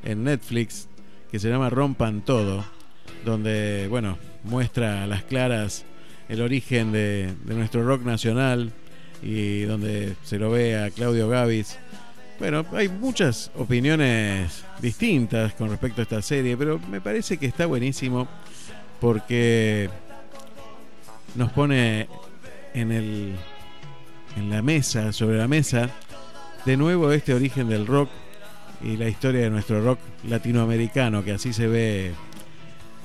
en 0.03 0.23
Netflix, 0.23 0.87
que 1.31 1.39
se 1.39 1.49
llama 1.49 1.69
Rompan 1.69 2.21
Todo, 2.21 2.65
donde, 3.23 3.87
bueno, 3.89 4.17
muestra 4.43 5.03
a 5.03 5.07
las 5.07 5.23
claras 5.23 5.85
el 6.27 6.41
origen 6.41 6.91
de, 6.91 7.33
de 7.43 7.55
nuestro 7.55 7.85
rock 7.85 8.03
nacional 8.03 8.71
y 9.21 9.62
donde 9.62 10.15
se 10.23 10.38
lo 10.38 10.51
ve 10.51 10.78
a 10.78 10.89
Claudio 10.91 11.28
Gavis. 11.28 11.78
Bueno, 12.39 12.65
hay 12.73 12.89
muchas 12.89 13.51
opiniones 13.56 14.63
distintas 14.82 15.54
con 15.54 15.69
respecto 15.69 16.01
a 16.01 16.04
esta 16.04 16.21
serie, 16.21 16.58
pero 16.58 16.80
me 16.91 16.99
parece 16.99 17.38
que 17.38 17.45
está 17.45 17.65
buenísimo 17.65 18.28
porque 18.99 19.89
nos 21.36 21.51
pone 21.51 22.08
en 22.73 22.91
el 22.91 23.36
en 24.36 24.49
la 24.49 24.62
mesa, 24.62 25.13
sobre 25.13 25.38
la 25.38 25.47
mesa, 25.47 25.89
de 26.65 26.78
nuevo 26.78 27.12
este 27.12 27.34
origen 27.34 27.69
del 27.69 27.88
rock 27.88 28.10
y 28.84 28.97
la 28.97 29.08
historia 29.08 29.41
de 29.41 29.49
nuestro 29.49 29.82
rock 29.82 29.99
latinoamericano, 30.28 31.23
que 31.23 31.32
así 31.32 31.54
se 31.54 31.67
ve 31.67 32.12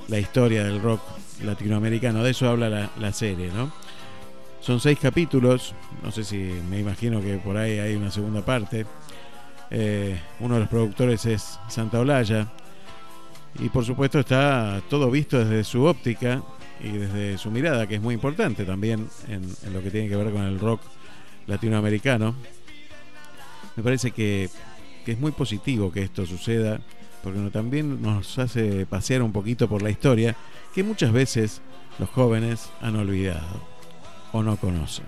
la 0.09 0.19
historia 0.19 0.65
del 0.65 0.83
rock 0.83 1.01
latinoamericano. 1.45 2.23
De 2.25 2.31
eso 2.33 2.49
habla 2.49 2.69
la, 2.69 2.91
la 2.99 3.13
serie, 3.13 3.51
¿no? 3.53 3.73
Son 4.61 4.79
seis 4.79 4.99
capítulos, 5.01 5.75
no 6.03 6.11
sé 6.13 6.23
si 6.23 6.37
me 6.37 6.79
imagino 6.79 7.23
que 7.23 7.39
por 7.39 7.57
ahí 7.57 7.79
hay 7.79 7.95
una 7.95 8.11
segunda 8.11 8.45
parte. 8.45 8.85
Eh, 9.71 10.21
uno 10.41 10.55
de 10.55 10.61
los 10.61 10.69
productores 10.69 11.25
es 11.25 11.59
Santa 11.69 11.99
Olaya. 11.99 12.47
Y 13.59 13.71
por 13.71 13.85
supuesto 13.85 14.21
está 14.21 14.83
todo 14.91 15.11
visto 15.11 15.39
desde 15.39 15.65
su 15.65 15.85
óptica 15.85 16.43
y 16.79 16.91
desde 16.91 17.39
su 17.39 17.51
mirada, 17.51 17.87
que 17.87 17.97
es 17.97 18.03
muy 18.03 18.15
importante 18.15 18.65
también 18.65 19.09
en, 19.29 19.43
lo 19.73 19.83
que 19.83 19.91
tiene 19.91 20.09
que 20.09 20.17
ver 20.17 20.31
con 20.31 20.43
el 20.43 20.61
rock 20.61 20.83
latinoamericano. 21.47 22.35
Me 23.77 23.83
parece 23.83 24.11
que, 24.11 24.51
es 25.07 25.19
muy 25.19 25.33
positivo 25.33 25.91
que 25.91 26.03
esto 26.03 26.25
suceda, 26.27 26.81
porque 27.25 27.41
también 27.51 28.01
nos 28.01 28.39
hace 28.39 28.87
pasear 28.87 29.23
un 29.23 29.33
poquito 29.33 29.69
por 29.69 29.83
la 29.83 29.91
historia 29.91 30.37
que 30.73 30.85
muchas 30.85 31.13
veces 31.13 31.61
los 31.99 32.09
jóvenes 32.11 32.71
han 32.81 32.95
olvidado 32.95 33.70
o 34.33 34.43
no 34.43 34.57
conocen. 34.57 35.07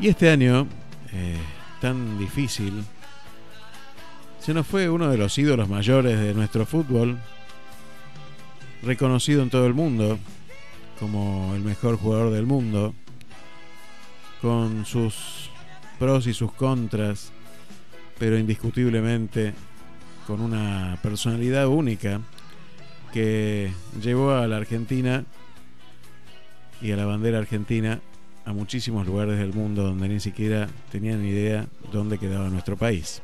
Y 0.00 0.08
este 0.08 0.28
año, 0.30 0.66
eh, 1.12 1.38
tan 1.80 2.18
difícil, 2.18 2.84
se 4.40 4.52
nos 4.52 4.66
fue 4.66 4.90
uno 4.90 5.08
de 5.08 5.16
los 5.16 5.38
ídolos 5.38 5.68
mayores 5.68 6.18
de 6.20 6.34
nuestro 6.34 6.66
fútbol, 6.66 7.18
reconocido 8.82 9.42
en 9.42 9.50
todo 9.50 9.66
el 9.66 9.74
mundo 9.74 10.18
como 11.00 11.52
el 11.54 11.62
mejor 11.62 11.96
jugador 11.96 12.32
del 12.32 12.46
mundo, 12.46 12.94
con 14.40 14.84
sus 14.84 15.50
pros 15.98 16.26
y 16.26 16.34
sus 16.34 16.52
contras, 16.52 17.32
pero 18.18 18.38
indiscutiblemente 18.38 19.54
con 20.26 20.40
una 20.40 20.98
personalidad 21.02 21.66
única 21.66 22.20
que 23.14 23.70
llevó 24.02 24.32
a 24.32 24.48
la 24.48 24.56
Argentina 24.56 25.24
y 26.82 26.90
a 26.90 26.96
la 26.96 27.06
bandera 27.06 27.38
argentina 27.38 28.00
a 28.44 28.52
muchísimos 28.52 29.06
lugares 29.06 29.38
del 29.38 29.52
mundo 29.52 29.84
donde 29.84 30.08
ni 30.08 30.18
siquiera 30.18 30.68
tenían 30.90 31.24
idea 31.24 31.64
dónde 31.92 32.18
quedaba 32.18 32.48
nuestro 32.48 32.76
país. 32.76 33.22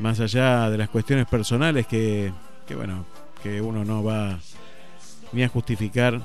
Más 0.00 0.20
allá 0.20 0.68
de 0.68 0.76
las 0.76 0.90
cuestiones 0.90 1.26
personales 1.26 1.86
que, 1.86 2.30
bueno, 2.76 3.06
que 3.42 3.62
uno 3.62 3.86
no 3.86 4.04
va 4.04 4.38
ni 5.32 5.44
a 5.44 5.48
justificar 5.48 6.20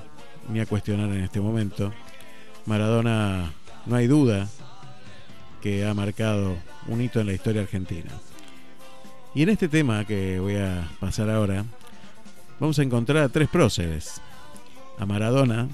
ni 0.49 0.59
a 0.59 0.65
cuestionar 0.65 1.09
en 1.11 1.23
este 1.23 1.39
momento, 1.39 1.93
Maradona 2.65 3.53
no 3.85 3.95
hay 3.95 4.07
duda 4.07 4.49
que 5.61 5.85
ha 5.85 5.93
marcado 5.93 6.57
un 6.89 6.99
hito 6.99 7.21
en 7.21 7.27
la 7.27 7.33
historia 7.33 7.61
argentina. 7.61 8.11
Y 9.33 9.43
en 9.43 9.49
este 9.49 9.69
tema 9.69 10.03
que 10.03 10.41
voy 10.41 10.57
a 10.57 10.89
pasar 10.99 11.29
ahora, 11.29 11.63
vamos 12.60 12.80
a 12.80 12.84
encontrar 12.84 13.24
a 13.24 13.30
tres 13.30 13.50
próceres. 13.50 14.22
A 14.98 15.06
Maradona, 15.06 15.68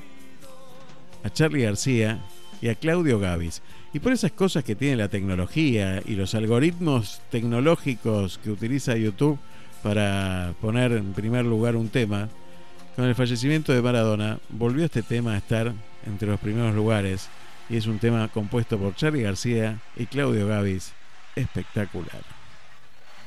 a 1.23 1.29
Charlie 1.29 1.63
García 1.63 2.19
y 2.61 2.69
a 2.69 2.75
Claudio 2.75 3.19
Gavis. 3.19 3.61
Y 3.93 3.99
por 3.99 4.13
esas 4.13 4.31
cosas 4.31 4.63
que 4.63 4.75
tiene 4.75 4.95
la 4.95 5.09
tecnología 5.09 6.01
y 6.05 6.15
los 6.15 6.33
algoritmos 6.33 7.21
tecnológicos 7.29 8.37
que 8.37 8.51
utiliza 8.51 8.95
YouTube 8.95 9.37
para 9.83 10.53
poner 10.61 10.93
en 10.93 11.13
primer 11.13 11.45
lugar 11.45 11.75
un 11.75 11.89
tema, 11.89 12.29
con 12.95 13.05
el 13.05 13.15
fallecimiento 13.15 13.73
de 13.73 13.81
Maradona 13.81 14.39
volvió 14.49 14.85
este 14.85 15.01
tema 15.01 15.33
a 15.33 15.37
estar 15.37 15.73
entre 16.05 16.27
los 16.27 16.39
primeros 16.39 16.75
lugares 16.75 17.29
y 17.69 17.77
es 17.77 17.85
un 17.87 17.99
tema 17.99 18.27
compuesto 18.27 18.77
por 18.77 18.95
Charlie 18.95 19.23
García 19.23 19.79
y 19.95 20.05
Claudio 20.05 20.47
Gavis, 20.47 20.93
espectacular. 21.35 22.21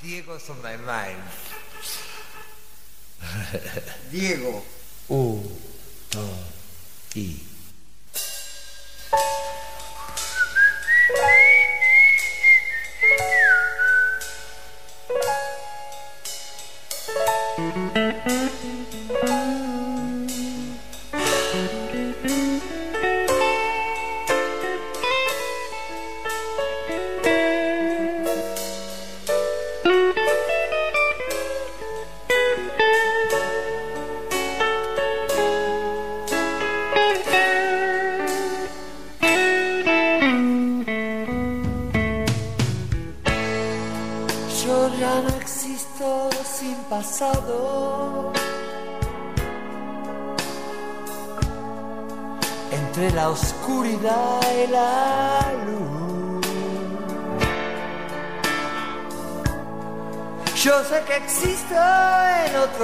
Diego's 0.03 0.51
on. 0.51 0.57
Diego. 4.11 4.63
Un, 5.09 5.43
dos, 6.11 6.31
y. 7.15 7.43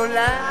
en 0.05 0.50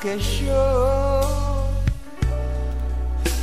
que 0.00 0.18
yo, 0.18 1.20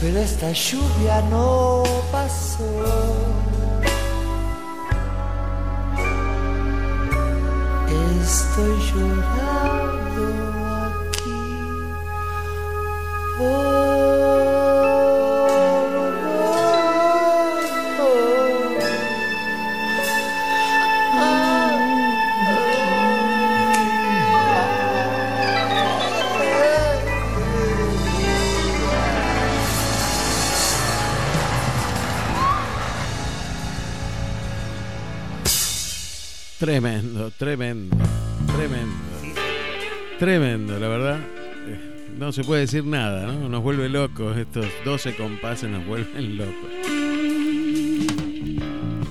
pero 0.02 0.17
esta 0.17 0.52
lluvia 0.52 1.22
no 1.30 1.84
pasó. 2.12 2.63
Estoy 8.24 8.76
llorando 8.89 9.47
Tremendo, 37.38 37.95
tremendo, 38.56 38.95
tremendo. 40.17 40.80
La 40.80 40.88
verdad. 40.88 41.19
Eh, 41.67 42.15
No 42.17 42.32
se 42.32 42.43
puede 42.43 42.62
decir 42.62 42.84
nada, 42.84 43.28
¿no? 43.32 43.47
Nos 43.47 43.62
vuelve 43.62 43.89
locos. 43.89 44.36
Estos 44.38 44.65
12 44.84 45.15
compases 45.15 45.69
nos 45.69 45.86
vuelven 45.86 46.38
locos. 46.38 46.56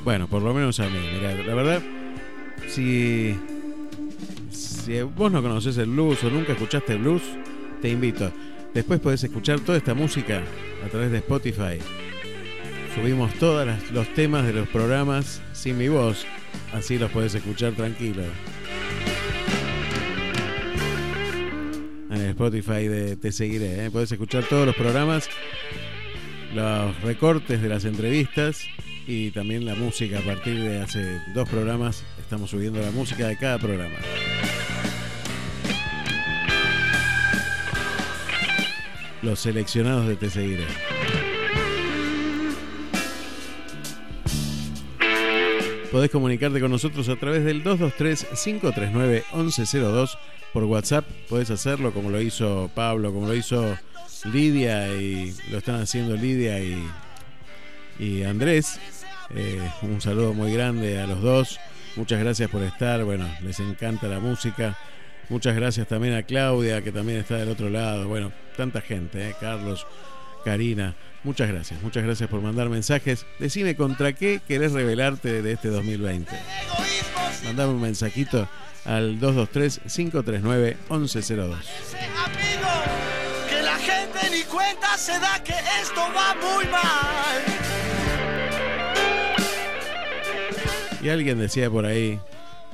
Bueno, 0.05 0.27
por 0.29 0.43
lo 0.43 0.53
menos 0.53 0.81
a 0.81 0.89
mí. 0.89 0.99
Mirá, 1.15 1.35
la 1.35 1.55
verdad, 1.55 1.83
si, 2.69 3.37
si 4.51 5.03
vos 5.03 5.31
no 5.31 5.41
conoces 5.43 5.79
el 5.79 5.87
blues 5.91 6.23
o 6.25 6.31
nunca 6.31 6.53
escuchaste 6.53 6.97
blues, 6.97 7.23
te 7.81 7.91
invito. 7.91 8.33
Después 8.75 9.01
podés 9.01 9.23
escuchar 9.23 9.61
toda 9.61 9.79
esta 9.79 9.95
música 9.95 10.43
a 10.85 10.89
través 10.89 11.11
de 11.13 11.19
Spotify. 11.19 11.79
Subimos 12.95 13.35
todos 13.35 13.69
los 13.93 14.15
temas 14.15 14.47
de 14.47 14.53
los 14.53 14.69
programas 14.69 15.41
sin 15.53 15.79
mi 15.79 15.89
voz, 15.89 16.27
así 16.77 16.99
los 16.99 17.11
podés 17.11 17.35
escuchar 17.35 17.73
tranquilo. 17.73 18.23
En 22.11 22.17
el 22.17 22.31
Spotify 22.31 22.87
de 22.87 23.17
Te 23.17 23.33
Seguiré, 23.33 23.87
¿eh? 23.87 23.91
podés 23.91 24.13
escuchar 24.13 24.45
todos 24.45 24.67
los 24.67 24.77
programas, 24.77 25.29
los 26.55 27.01
recortes 27.03 27.63
de 27.63 27.69
las 27.69 27.85
entrevistas 27.85 28.65
y 29.07 29.31
también 29.31 29.65
la 29.65 29.75
música. 29.75 30.19
A 30.19 30.23
partir 30.23 30.61
de 30.61 30.83
hace 30.83 31.21
dos 31.35 31.49
programas 31.49 32.05
estamos 32.19 32.51
subiendo 32.51 32.81
la 32.81 32.91
música 32.91 33.27
de 33.27 33.37
cada 33.37 33.59
programa. 33.59 33.97
Los 39.23 39.41
seleccionados 39.41 40.07
de 40.07 40.17
Te 40.17 40.31
Seguiré. 40.31 40.96
Podés 45.97 46.11
comunicarte 46.11 46.61
con 46.61 46.71
nosotros 46.71 47.09
a 47.09 47.17
través 47.17 47.43
del 47.43 47.65
223-539-1102 47.65 50.19
por 50.53 50.65
WhatsApp. 50.65 51.07
Podés 51.27 51.51
hacerlo 51.51 51.95
como 51.95 52.11
lo 52.11 52.21
hizo 52.21 52.71
Pablo, 52.75 53.15
como 53.15 53.27
lo 53.27 53.35
hizo 53.35 53.79
Lidia 54.31 54.95
y 54.95 55.35
lo 55.51 55.57
están 55.57 55.81
haciendo 55.81 56.15
Lidia 56.15 56.61
y, 56.61 56.87
y 57.99 58.25
Andrés. 58.25 58.79
Eh, 59.35 59.59
un 59.81 60.03
saludo 60.03 60.35
muy 60.35 60.53
grande 60.53 61.01
a 61.01 61.07
los 61.07 61.23
dos. 61.23 61.59
Muchas 61.97 62.21
gracias 62.21 62.51
por 62.51 62.63
estar. 62.63 63.03
Bueno, 63.03 63.27
les 63.43 63.59
encanta 63.61 64.07
la 64.07 64.21
música. 64.21 64.77
Muchas 65.31 65.57
gracias 65.57 65.89
también 65.89 66.13
a 66.13 66.25
Claudia, 66.25 66.83
que 66.83 66.93
también 66.93 67.21
está 67.21 67.37
del 67.37 67.49
otro 67.49 67.71
lado. 67.71 68.07
Bueno, 68.07 68.33
tanta 68.55 68.83
gente, 68.83 69.31
¿eh? 69.31 69.35
Carlos, 69.41 69.87
Karina. 70.45 70.95
Muchas 71.27 71.49
gracias, 71.49 71.83
muchas 71.83 72.05
gracias 72.05 72.31
por 72.31 72.41
mandar 72.41 72.69
mensajes. 72.69 73.27
Decime 73.41 73.75
contra 73.75 74.13
qué 74.13 74.41
querés 74.47 74.71
rebelarte 74.71 75.43
de 75.43 75.53
este 75.55 75.71
2020. 75.71 76.31
Mandame 77.45 77.73
un 77.73 77.81
mensajito 77.81 78.49
al 78.85 79.19
223-539-1102. 79.19 80.77
Ese 80.87 81.99
amigo 81.99 82.69
que 83.51 83.61
la 83.61 83.77
gente 83.77 84.31
ni 84.31 84.45
cuenta 84.45 84.97
se 84.97 85.19
da 85.19 85.43
que 85.43 85.55
esto 85.83 86.01
va 86.17 86.37
muy 86.37 86.65
mal. 86.67 87.43
Y 91.03 91.09
alguien 91.09 91.41
decía 91.41 91.69
por 91.69 91.87
ahí 91.87 92.21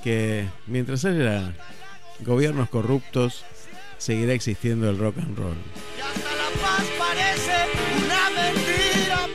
que 0.04 0.46
mientras 0.66 1.06
haya 1.06 1.54
gobiernos 2.20 2.68
corruptos, 2.68 3.46
seguirá 3.96 4.34
existiendo 4.34 4.90
el 4.90 4.98
rock 4.98 5.16
and 5.20 5.38
roll. 5.38 5.56
Y 5.96 6.02
hasta 6.02 6.36
la 6.36 6.50
paz 6.60 6.84
parece. 6.98 7.81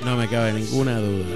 No 0.03 0.15
me 0.15 0.27
cabe 0.29 0.53
ninguna 0.53 0.99
duda. 0.99 1.35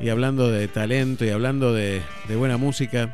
Y 0.00 0.10
hablando 0.10 0.50
de 0.50 0.68
talento 0.68 1.24
y 1.24 1.30
hablando 1.30 1.72
de, 1.72 2.02
buena 2.28 2.56
música, 2.56 3.12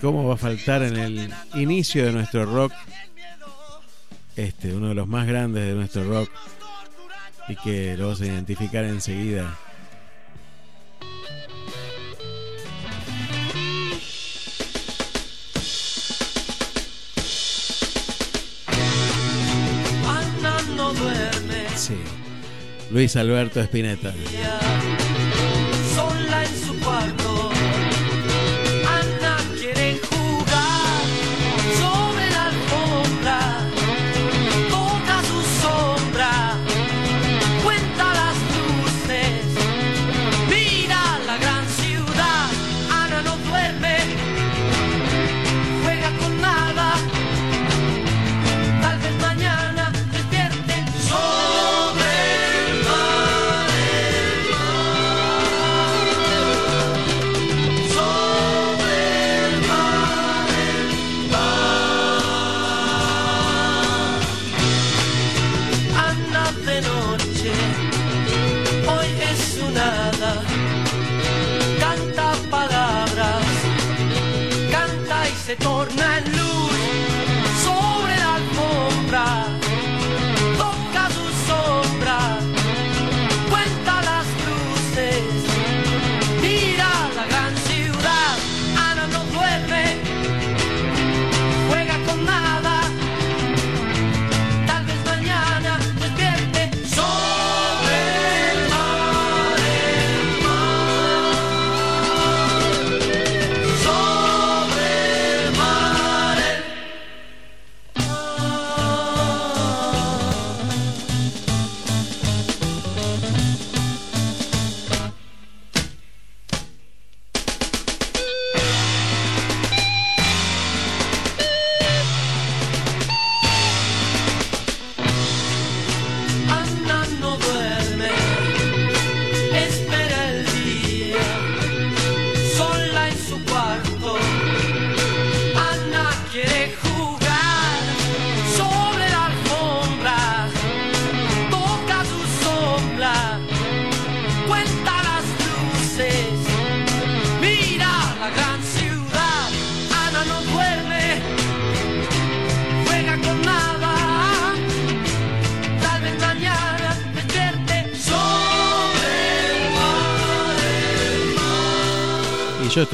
¿cómo 0.00 0.26
va 0.26 0.34
a 0.34 0.38
faltar 0.38 0.82
en 0.82 0.96
el 0.96 1.34
inicio 1.54 2.04
de 2.04 2.12
nuestro 2.12 2.46
rock? 2.46 2.72
Este, 4.36 4.72
uno 4.72 4.88
de 4.88 4.94
los 4.94 5.08
más 5.08 5.26
grandes 5.26 5.66
de 5.66 5.74
nuestro 5.74 6.04
rock 6.04 6.30
y 7.48 7.56
que 7.56 7.96
lo 7.96 8.08
vas 8.08 8.20
a 8.20 8.26
identificar 8.26 8.84
enseguida. 8.84 9.56
Sí. 21.80 21.96
Luis 22.90 23.16
Alberto 23.16 23.58
cuarto. 26.84 27.19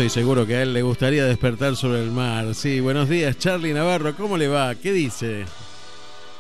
Estoy 0.06 0.22
seguro 0.22 0.46
que 0.46 0.54
a 0.54 0.62
él 0.62 0.72
le 0.72 0.82
gustaría 0.82 1.24
despertar 1.24 1.74
sobre 1.74 2.00
el 2.00 2.12
mar. 2.12 2.54
Sí, 2.54 2.78
buenos 2.80 3.08
días, 3.08 3.36
Charlie 3.38 3.72
Navarro. 3.74 4.14
¿Cómo 4.14 4.36
le 4.36 4.46
va? 4.46 4.74
¿Qué 4.76 4.92
dice? 4.92 5.44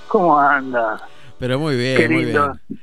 ¿Cómo 0.06 0.38
anda? 0.38 1.00
Pero 1.40 1.58
muy 1.58 1.76
bien, 1.76 1.96
Qué 1.96 2.08
muy 2.08 2.24
lindo. 2.26 2.52
bien. 2.68 2.80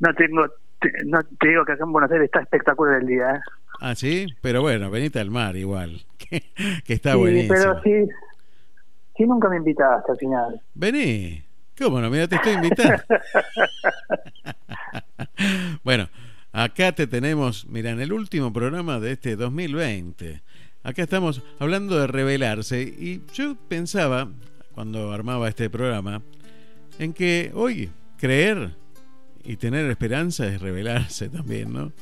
No 0.00 0.14
tengo, 0.14 0.46
te, 0.78 0.90
no 1.06 1.22
te 1.22 1.48
digo 1.48 1.64
que 1.64 1.72
acá 1.72 1.84
en 1.84 1.92
Buenos 1.92 2.10
Aires 2.10 2.26
está 2.26 2.40
espectacular 2.40 3.00
el 3.00 3.06
día. 3.06 3.30
¿eh? 3.36 3.40
Ah, 3.80 3.94
sí, 3.94 4.26
pero 4.42 4.60
bueno, 4.60 4.90
venite 4.90 5.20
al 5.20 5.30
mar 5.30 5.56
igual. 5.56 6.02
Que, 6.18 6.42
que 6.84 6.94
está 6.94 7.12
sí, 7.12 7.18
buenísimo. 7.18 7.54
pero 7.54 7.82
sí, 7.82 8.08
sí 9.16 9.24
nunca 9.24 9.48
me 9.48 9.56
invitaste 9.56 10.12
al 10.12 10.18
final. 10.18 10.60
Vení. 10.74 11.44
¿Cómo 11.78 12.00
no? 12.00 12.08
Mira, 12.10 12.26
te 12.28 12.36
estoy 12.36 12.52
invitando. 12.54 13.02
bueno, 15.84 16.08
acá 16.54 16.92
te 16.92 17.06
tenemos, 17.06 17.66
mira, 17.68 17.90
en 17.90 18.00
el 18.00 18.12
último 18.12 18.52
programa 18.52 19.00
de 19.00 19.12
este 19.12 19.36
2020. 19.36 20.40
Acá 20.84 21.02
estamos 21.02 21.42
hablando 21.58 21.98
de 21.98 22.06
revelarse 22.06 22.82
y 22.82 23.22
yo 23.32 23.56
pensaba, 23.68 24.28
cuando 24.74 25.12
armaba 25.12 25.48
este 25.48 25.68
programa, 25.68 26.22
en 26.98 27.12
que 27.12 27.50
hoy 27.54 27.90
creer 28.18 28.70
y 29.42 29.56
tener 29.56 29.90
esperanza 29.90 30.46
es 30.46 30.62
revelarse 30.62 31.28
también, 31.28 31.72
¿no? 31.72 31.92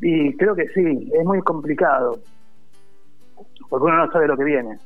Y 0.00 0.36
creo 0.36 0.56
que 0.56 0.68
sí, 0.68 1.10
es 1.12 1.24
muy 1.24 1.40
complicado. 1.42 2.18
Porque 3.68 3.84
uno 3.84 3.96
no 4.06 4.10
sabe 4.10 4.26
lo 4.26 4.36
que 4.36 4.44
viene. 4.44 4.78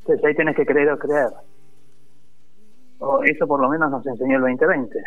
Entonces 0.00 0.24
ahí 0.24 0.34
tenés 0.34 0.56
que 0.56 0.64
creer 0.64 0.90
o 0.90 0.98
creer. 0.98 1.28
O 2.98 3.22
eso 3.24 3.46
por 3.46 3.60
lo 3.60 3.68
menos 3.68 3.90
nos 3.90 4.06
enseñó 4.06 4.36
el 4.36 4.42
2020. 4.42 4.98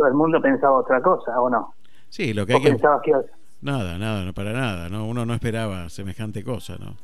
Todo 0.00 0.08
el 0.08 0.14
mundo 0.14 0.40
pensaba 0.40 0.78
otra 0.78 1.02
cosa, 1.02 1.38
¿o 1.38 1.50
no? 1.50 1.74
Sí, 2.08 2.32
lo 2.32 2.46
que 2.46 2.54
hay 2.54 2.62
que... 2.62 2.70
pensabas 2.70 3.02
que 3.02 3.10
ibas- 3.10 3.26
Nada, 3.60 3.98
nada, 3.98 4.24
no 4.24 4.32
para 4.32 4.54
nada, 4.54 4.88
¿no? 4.88 5.06
Uno 5.06 5.26
no 5.26 5.34
esperaba 5.34 5.90
semejante 5.90 6.42
cosa, 6.42 6.76
¿no? 6.80 6.96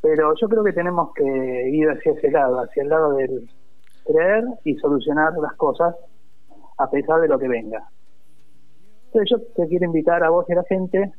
Pero 0.00 0.32
yo 0.40 0.48
creo 0.48 0.62
que 0.62 0.72
tenemos 0.72 1.12
que 1.14 1.24
ir 1.72 1.90
hacia 1.90 2.12
ese 2.12 2.30
lado, 2.30 2.60
hacia 2.60 2.84
el 2.84 2.88
lado 2.90 3.14
del 3.14 3.50
creer 4.06 4.44
y 4.62 4.76
solucionar 4.76 5.32
las 5.42 5.52
cosas 5.54 5.96
a 6.78 6.88
pesar 6.88 7.20
de 7.22 7.26
lo 7.26 7.36
que 7.40 7.48
venga. 7.48 7.82
Entonces 9.06 9.28
yo 9.28 9.38
te 9.56 9.66
quiero 9.68 9.86
invitar 9.86 10.22
a 10.22 10.30
vos 10.30 10.46
y 10.48 10.52
a 10.52 10.56
la 10.56 10.62
gente 10.68 11.12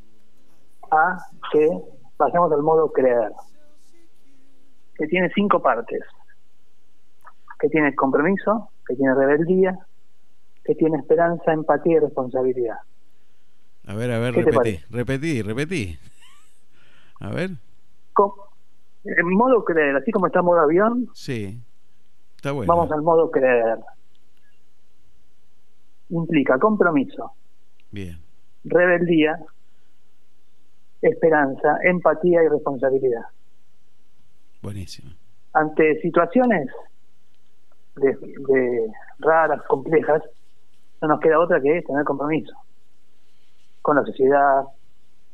a 0.90 1.18
que 1.52 1.68
pasemos 2.16 2.50
al 2.50 2.62
modo 2.62 2.90
creer, 2.90 3.30
que 4.94 5.06
tiene 5.06 5.30
cinco 5.34 5.60
partes, 5.60 6.00
que 7.58 7.68
tiene 7.68 7.94
compromiso, 7.94 8.70
que 8.86 8.96
tiene 8.96 9.14
rebeldía, 9.14 9.78
que 10.70 10.76
tiene 10.76 10.98
esperanza, 10.98 11.52
empatía 11.52 11.96
y 11.96 11.98
responsabilidad. 11.98 12.76
A 13.88 13.94
ver, 13.94 14.12
a 14.12 14.20
ver, 14.20 14.34
¿Qué 14.34 14.44
te 14.44 14.50
repetí, 14.52 14.78
repetí, 14.90 15.42
repetí. 15.42 15.98
A 17.18 17.30
ver, 17.30 17.50
Co- 18.12 18.48
En 19.02 19.28
modo 19.34 19.64
creer, 19.64 19.96
así 19.96 20.12
como 20.12 20.26
está 20.26 20.38
en 20.38 20.44
modo 20.44 20.60
avión, 20.60 21.08
sí. 21.12 21.58
Está 22.36 22.52
bueno. 22.52 22.72
vamos 22.72 22.92
al 22.92 23.02
modo 23.02 23.30
creer. 23.32 23.78
implica 26.10 26.56
compromiso, 26.58 27.32
Bien. 27.90 28.18
rebeldía, 28.64 29.38
esperanza, 31.02 31.78
empatía 31.82 32.44
y 32.44 32.48
responsabilidad. 32.48 33.22
Buenísimo. 34.62 35.10
Ante 35.52 36.00
situaciones 36.00 36.68
de, 37.96 38.12
de 38.12 38.92
raras, 39.18 39.60
complejas, 39.68 40.22
no 41.00 41.08
nos 41.08 41.20
queda 41.20 41.38
otra 41.38 41.60
que 41.60 41.82
tener 41.82 42.04
compromiso 42.04 42.52
con 43.82 43.96
la 43.96 44.04
sociedad, 44.04 44.64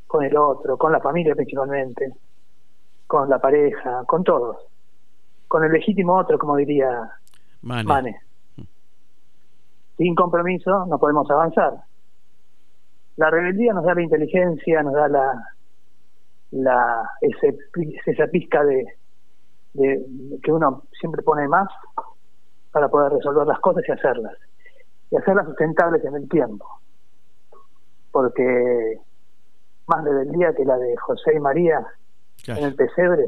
con 0.06 0.24
el 0.24 0.36
otro, 0.36 0.76
con 0.76 0.92
la 0.92 1.00
familia 1.00 1.34
principalmente, 1.34 2.14
con 3.06 3.28
la 3.28 3.38
pareja, 3.38 4.04
con 4.06 4.22
todos, 4.24 4.56
con 5.48 5.64
el 5.64 5.72
legítimo 5.72 6.16
otro, 6.16 6.38
como 6.38 6.56
diría 6.56 7.12
Mane. 7.62 7.84
Mane. 7.84 8.20
Sin 9.96 10.14
compromiso 10.14 10.86
no 10.86 10.98
podemos 10.98 11.28
avanzar. 11.30 11.74
La 13.16 13.30
rebeldía 13.30 13.72
nos 13.72 13.84
da 13.84 13.94
la 13.94 14.02
inteligencia, 14.02 14.82
nos 14.82 14.92
da 14.92 15.08
la, 15.08 15.54
la 16.50 17.10
ese, 17.20 17.56
esa 18.04 18.26
pizca 18.26 18.62
de, 18.62 18.84
de 19.72 20.06
que 20.42 20.52
uno 20.52 20.82
siempre 21.00 21.22
pone 21.22 21.48
más 21.48 21.68
para 22.72 22.88
poder 22.88 23.12
resolver 23.12 23.46
las 23.46 23.58
cosas 23.60 23.82
y 23.88 23.92
hacerlas. 23.92 24.36
Y 25.10 25.16
hacerlas 25.16 25.46
sustentables 25.46 26.04
en 26.04 26.16
el 26.16 26.28
tiempo. 26.28 26.66
Porque 28.10 29.00
más 29.86 30.04
rebeldía 30.04 30.54
que 30.54 30.64
la 30.64 30.76
de 30.78 30.96
José 30.96 31.34
y 31.34 31.40
María 31.40 31.86
Claro, 32.44 32.60
en 32.60 32.66
el 32.66 32.74
pesebre, 32.74 33.26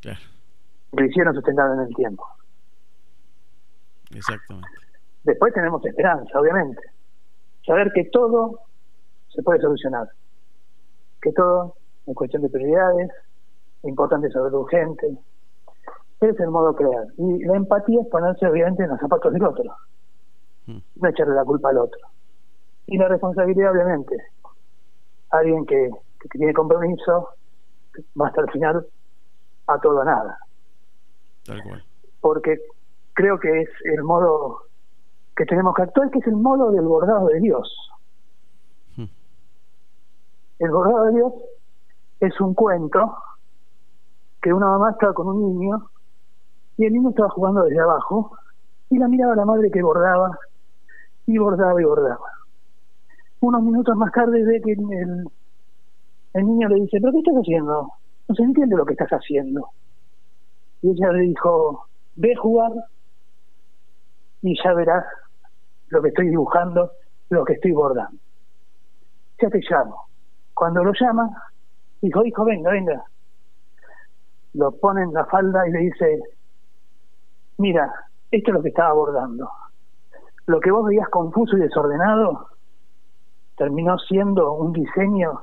claro, 0.00 0.18
lo 0.92 1.04
hicieron 1.04 1.34
sustentable 1.34 1.74
en 1.74 1.88
el 1.88 1.94
tiempo. 1.94 2.26
exactamente. 4.14 4.68
Después 5.24 5.52
tenemos 5.54 5.84
esperanza, 5.84 6.38
obviamente. 6.38 6.80
Saber 7.64 7.90
que 7.92 8.04
todo 8.04 8.60
se 9.28 9.42
puede 9.42 9.60
solucionar. 9.60 10.08
Que 11.20 11.32
todo 11.32 11.74
es 12.06 12.14
cuestión 12.14 12.42
de 12.42 12.48
prioridades, 12.48 13.10
importante 13.82 14.28
lo 14.28 14.60
urgente. 14.60 15.18
Ese 16.20 16.30
es 16.30 16.40
el 16.40 16.50
modo 16.50 16.72
de 16.72 16.76
crear. 16.76 17.06
Y 17.18 17.44
la 17.44 17.56
empatía 17.56 18.00
es 18.00 18.06
ponerse, 18.08 18.46
obviamente, 18.46 18.84
en 18.84 18.90
los 18.90 19.00
zapatos 19.00 19.32
del 19.32 19.44
otro. 19.44 19.74
Mm. 20.66 20.78
No 20.96 21.08
echarle 21.08 21.34
la 21.34 21.44
culpa 21.44 21.70
al 21.70 21.78
otro. 21.78 22.00
Y 22.86 22.98
la 22.98 23.08
responsabilidad, 23.08 23.72
obviamente. 23.72 24.16
Alguien 25.30 25.66
que, 25.66 25.90
que 26.20 26.28
tiene 26.38 26.52
compromiso 26.52 27.28
va 28.20 28.28
hasta 28.28 28.42
el 28.42 28.50
final 28.50 28.86
a 29.66 29.78
todo 29.80 30.00
o 30.00 30.04
nada 30.04 30.38
Tal 31.44 31.62
cual. 31.62 31.82
porque 32.20 32.60
creo 33.14 33.38
que 33.40 33.62
es 33.62 33.68
el 33.84 34.02
modo 34.02 34.60
que 35.34 35.44
tenemos 35.46 35.74
que 35.74 35.82
actuar, 35.82 36.10
que 36.10 36.18
es 36.18 36.26
el 36.26 36.36
modo 36.36 36.70
del 36.70 36.84
bordado 36.86 37.26
de 37.28 37.40
Dios. 37.40 37.90
Hmm. 38.96 39.06
El 40.58 40.70
bordado 40.70 41.04
de 41.06 41.12
Dios 41.12 41.32
es 42.20 42.40
un 42.40 42.54
cuento 42.54 43.16
que 44.40 44.52
una 44.52 44.66
mamá 44.66 44.90
estaba 44.92 45.12
con 45.14 45.28
un 45.28 45.58
niño 45.58 45.90
y 46.76 46.84
el 46.86 46.92
niño 46.92 47.10
estaba 47.10 47.30
jugando 47.30 47.64
desde 47.64 47.80
abajo 47.80 48.36
y 48.90 48.98
la 48.98 49.08
miraba 49.08 49.34
la 49.34 49.44
madre 49.44 49.70
que 49.70 49.82
bordaba 49.82 50.38
y 51.26 51.38
bordaba 51.38 51.80
y 51.80 51.84
bordaba. 51.84 52.26
Unos 53.40 53.62
minutos 53.62 53.96
más 53.96 54.12
tarde 54.12 54.44
ve 54.44 54.60
que 54.62 54.72
el, 54.72 55.28
el 56.34 56.46
niño 56.46 56.68
le 56.68 56.76
dice, 56.82 56.98
¿pero 57.00 57.12
qué 57.12 57.18
estás 57.18 57.34
haciendo? 57.34 57.92
No 58.28 58.34
se 58.34 58.42
entiende 58.42 58.76
lo 58.76 58.84
que 58.84 58.92
estás 58.92 59.10
haciendo. 59.10 59.68
Y 60.82 60.90
ella 60.90 61.12
le 61.12 61.20
dijo, 61.22 61.86
ve 62.16 62.32
a 62.34 62.40
jugar 62.40 62.72
y 64.42 64.54
ya 64.62 64.72
verás 64.74 65.04
lo 65.88 66.02
que 66.02 66.08
estoy 66.08 66.28
dibujando, 66.28 66.90
lo 67.30 67.44
que 67.44 67.54
estoy 67.54 67.72
bordando. 67.72 68.18
Ya 69.40 69.50
te 69.50 69.60
llamo. 69.68 70.06
Cuando 70.54 70.82
lo 70.82 70.92
llama, 70.98 71.30
dijo, 72.00 72.24
hijo, 72.24 72.44
venga, 72.44 72.70
venga. 72.70 73.04
Lo 74.54 74.72
pone 74.72 75.02
en 75.02 75.12
la 75.12 75.26
falda 75.26 75.68
y 75.68 75.72
le 75.72 75.78
dice, 75.80 76.22
mira, 77.58 77.92
esto 78.30 78.50
es 78.50 78.54
lo 78.54 78.62
que 78.62 78.70
estaba 78.70 78.94
bordando. 78.94 79.50
Lo 80.46 80.60
que 80.60 80.70
vos 80.70 80.86
veías 80.86 81.08
confuso 81.08 81.56
y 81.56 81.60
desordenado 81.60 82.48
terminó 83.56 83.98
siendo 83.98 84.52
un 84.52 84.72
diseño 84.72 85.42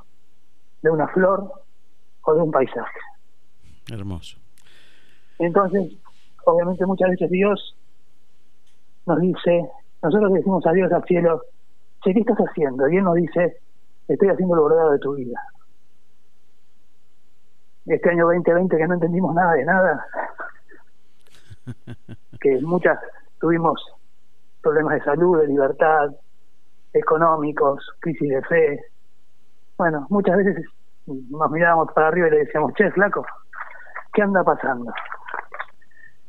de 0.82 0.90
una 0.90 1.08
flor 1.10 1.52
o 2.22 2.34
de 2.34 2.42
un 2.42 2.52
paisaje. 2.52 3.00
Hermoso. 3.92 4.40
Entonces, 5.40 5.94
obviamente 6.46 6.86
muchas 6.86 7.10
veces 7.10 7.30
Dios 7.30 7.76
nos 9.06 9.20
dice, 9.20 9.70
nosotros 10.02 10.32
le 10.32 10.38
decimos 10.38 10.66
a 10.66 10.72
Dios 10.72 10.92
al 10.92 11.04
cielo, 11.04 11.42
che, 12.04 12.14
¿qué 12.14 12.20
estás 12.22 12.38
haciendo? 12.38 12.88
Y 12.88 12.98
Él 12.98 13.04
nos 13.04 13.16
dice, 13.16 13.60
estoy 14.08 14.30
haciendo 14.30 14.56
lo 14.56 14.64
bordado 14.64 14.92
de 14.92 15.00
tu 15.00 15.16
vida. 15.16 15.40
Este 17.86 18.10
año 18.10 18.26
2020 18.26 18.78
que 18.78 18.88
no 18.88 18.94
entendimos 18.94 19.36
nada 19.36 19.54
de 19.54 19.66
nada, 19.66 20.06
que 22.40 22.62
muchas 22.62 22.98
tuvimos 23.42 23.82
problemas 24.64 24.96
de 24.96 25.04
salud, 25.04 25.40
de 25.40 25.48
libertad, 25.48 26.10
económicos, 26.94 27.86
crisis 28.00 28.30
de 28.30 28.42
fe. 28.44 28.80
Bueno, 29.78 30.08
muchas 30.10 30.38
veces 30.38 30.66
nos 31.06 31.52
mirábamos 31.52 31.92
para 31.94 32.08
arriba 32.08 32.28
y 32.28 32.32
le 32.32 32.38
decíamos, 32.46 32.74
che, 32.74 32.90
flaco, 32.92 33.26
¿qué 34.14 34.22
anda 34.22 34.44
pasando? 34.44 34.92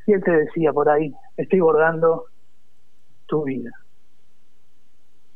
Y 0.07 0.13
él 0.13 0.23
te 0.23 0.33
decía 0.33 0.73
por 0.73 0.89
ahí, 0.89 1.15
estoy 1.37 1.61
bordando 1.61 2.25
tu 3.27 3.45
vida. 3.45 3.71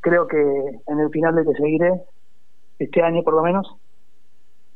Creo 0.00 0.26
que 0.26 0.40
en 0.86 1.00
el 1.00 1.10
final 1.10 1.34
de 1.36 1.44
Te 1.44 1.54
Seguiré, 1.54 2.02
este 2.78 3.02
año 3.02 3.22
por 3.22 3.34
lo 3.34 3.42
menos, 3.42 3.76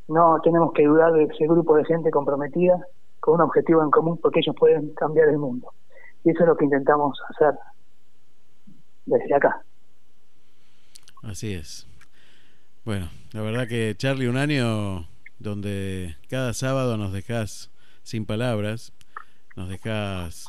no 0.09 0.41
tenemos 0.43 0.73
que 0.73 0.87
dudar 0.87 1.13
de 1.13 1.25
ese 1.25 1.47
grupo 1.47 1.77
de 1.77 1.85
gente 1.85 2.11
comprometida 2.11 2.79
con 3.21 3.35
un 3.35 3.41
objetivo 3.43 3.83
en 3.83 3.91
común 3.91 4.19
porque 4.21 4.41
ellos 4.41 4.57
pueden 4.59 4.95
cambiar 4.95 5.29
el 5.29 5.39
mundo. 5.39 5.73
Y 6.25 6.31
eso 6.31 6.43
es 6.43 6.49
lo 6.49 6.57
que 6.57 6.65
intentamos 6.65 7.21
hacer 7.31 7.55
desde 9.07 9.35
acá. 9.35 9.65
Así 11.23 11.53
es. 11.53 11.87
Bueno, 12.85 13.11
la 13.33 13.43
verdad 13.43 13.69
que 13.69 13.95
Charlie, 13.97 14.27
un 14.27 14.37
año 14.37 15.09
donde 15.39 16.17
cada 16.29 16.53
sábado 16.53 16.97
nos 16.97 17.13
dejas 17.13 17.71
sin 18.03 18.27
palabras, 18.27 18.93
nos 19.57 19.69
dejas 19.69 20.47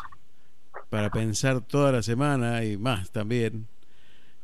para 0.90 1.10
pensar 1.10 1.62
toda 1.62 1.92
la 1.92 2.02
semana 2.02 2.64
y 2.64 2.78
más 2.78 3.12
también, 3.12 3.68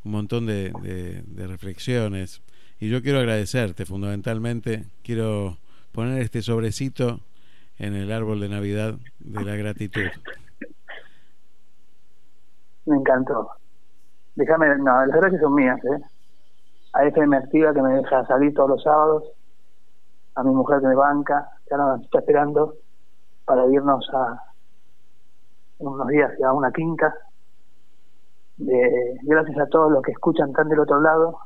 un 0.03 0.11
montón 0.11 0.45
de, 0.45 0.71
de, 0.81 1.23
de 1.23 1.47
reflexiones. 1.47 2.41
Y 2.79 2.89
yo 2.89 3.01
quiero 3.01 3.19
agradecerte 3.19 3.85
fundamentalmente, 3.85 4.85
quiero 5.03 5.57
poner 5.91 6.21
este 6.21 6.41
sobrecito 6.41 7.19
en 7.77 7.95
el 7.95 8.11
árbol 8.11 8.39
de 8.39 8.49
Navidad 8.49 8.97
de 9.19 9.43
la 9.43 9.55
gratitud. 9.55 10.07
Me 12.85 12.97
encantó. 12.97 13.49
Déjame, 14.39 14.73
no, 14.77 15.05
las 15.05 15.19
gracias 15.19 15.41
son 15.41 15.53
mías, 15.53 15.83
¿eh? 15.83 16.01
A 16.93 17.03
FM 17.03 17.35
Activa 17.35 17.73
que 17.73 17.81
me 17.81 17.95
deja 17.95 18.25
salir 18.25 18.53
todos 18.53 18.69
los 18.69 18.83
sábados, 18.83 19.25
a 20.35 20.43
mi 20.43 20.51
mujer 20.51 20.79
que 20.79 20.87
me 20.87 20.95
banca, 20.95 21.45
que 21.67 21.73
ahora 21.75 21.97
nos 21.97 22.05
está 22.05 22.19
esperando 22.19 22.75
para 23.43 23.65
irnos 23.65 24.09
a 24.13 24.41
unos 25.79 26.07
días 26.07 26.31
a 26.41 26.53
una 26.53 26.71
quinta. 26.71 27.13
Gracias 28.57 29.59
a 29.59 29.67
todos 29.67 29.91
los 29.91 30.01
que 30.03 30.13
escuchan 30.13 30.53
tan 30.53 30.69
del 30.69 30.79
otro 30.79 31.01
lado, 31.01 31.39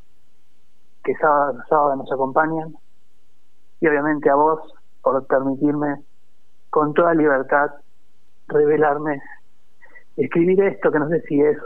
que 1.04 1.16
sábado, 1.16 1.64
sábado 1.68 1.96
nos 1.96 2.12
acompañan, 2.12 2.76
y 3.80 3.88
obviamente 3.88 4.30
a 4.30 4.36
vos 4.36 4.62
por 5.02 5.26
permitirme 5.26 6.04
con 6.70 6.94
toda 6.94 7.16
libertad 7.16 7.72
revelarme, 8.50 9.20
escribir 10.16 10.62
esto 10.62 10.92
que 10.92 11.00
no 11.00 11.10
sé 11.10 11.22
si 11.22 11.42
es 11.42 11.58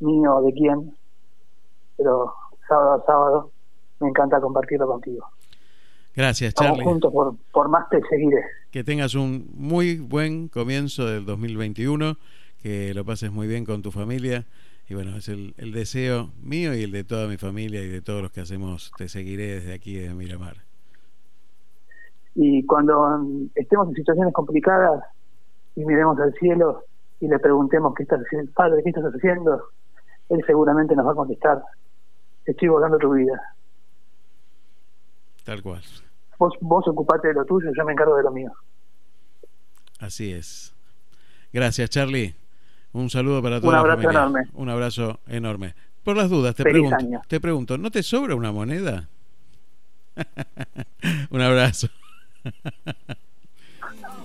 mío 0.00 0.36
o 0.36 0.42
de 0.42 0.52
quién, 0.52 0.94
pero 1.96 2.32
sábado 2.68 2.94
a 2.94 3.06
sábado 3.06 3.50
me 4.00 4.08
encanta 4.08 4.40
compartirlo 4.40 4.86
contigo. 4.86 5.26
Gracias, 6.14 6.54
Charlie. 6.54 6.82
juntos 6.82 7.12
por, 7.12 7.36
por 7.52 7.68
más 7.68 7.88
te 7.90 8.00
seguiré. 8.08 8.42
Que 8.70 8.82
tengas 8.82 9.14
un 9.14 9.48
muy 9.54 9.98
buen 9.98 10.48
comienzo 10.48 11.06
del 11.06 11.24
2021, 11.24 12.16
que 12.60 12.92
lo 12.92 13.04
pases 13.04 13.30
muy 13.30 13.46
bien 13.46 13.64
con 13.64 13.82
tu 13.82 13.90
familia. 13.90 14.44
Y 14.88 14.94
bueno, 14.94 15.16
es 15.16 15.28
el, 15.28 15.54
el 15.58 15.72
deseo 15.72 16.30
mío 16.42 16.74
y 16.74 16.82
el 16.82 16.92
de 16.92 17.04
toda 17.04 17.28
mi 17.28 17.36
familia 17.36 17.82
y 17.82 17.88
de 17.88 18.00
todos 18.00 18.22
los 18.22 18.32
que 18.32 18.40
hacemos 18.40 18.90
Te 18.96 19.08
Seguiré 19.08 19.56
desde 19.56 19.74
aquí, 19.74 19.94
desde 19.94 20.14
Miramar. 20.14 20.56
Y 22.34 22.64
cuando 22.66 23.20
estemos 23.54 23.88
en 23.88 23.94
situaciones 23.94 24.32
complicadas 24.32 25.04
y 25.76 25.84
miremos 25.84 26.18
al 26.20 26.32
cielo 26.34 26.84
y 27.20 27.28
le 27.28 27.38
preguntemos 27.38 27.94
qué 27.94 28.04
estás 28.04 28.20
haciendo, 28.20 28.50
padre, 28.52 28.82
qué 28.82 28.90
estás 28.90 29.12
haciendo, 29.12 29.62
él 30.28 30.42
seguramente 30.46 30.94
nos 30.94 31.06
va 31.06 31.12
a 31.12 31.16
contestar, 31.16 31.62
estoy 32.44 32.68
volando 32.68 32.98
tu 32.98 33.12
vida. 33.12 33.40
Tal 35.44 35.62
cual. 35.62 35.82
Vos, 36.38 36.54
vos 36.60 36.86
ocupate 36.88 37.28
de 37.28 37.34
lo 37.34 37.44
tuyo, 37.44 37.70
yo 37.76 37.84
me 37.84 37.92
encargo 37.92 38.16
de 38.16 38.22
lo 38.22 38.30
mío. 38.30 38.52
Así 39.98 40.32
es. 40.32 40.74
Gracias, 41.52 41.90
Charlie. 41.90 42.34
Un 42.92 43.10
saludo 43.10 43.42
para 43.42 43.60
toda 43.60 43.72
Un 43.72 43.78
abrazo 43.78 44.10
enorme. 44.10 44.40
Un 44.54 44.68
abrazo 44.68 45.20
enorme. 45.26 45.74
Por 46.04 46.16
las 46.16 46.30
dudas, 46.30 46.54
te 46.54 46.62
Feliz 46.62 46.74
pregunto, 46.82 46.96
año. 46.96 47.20
te 47.28 47.40
pregunto, 47.40 47.78
¿no 47.78 47.90
te 47.90 48.02
sobra 48.02 48.34
una 48.34 48.52
moneda? 48.52 49.08
Un 51.30 51.40
abrazo. 51.40 51.88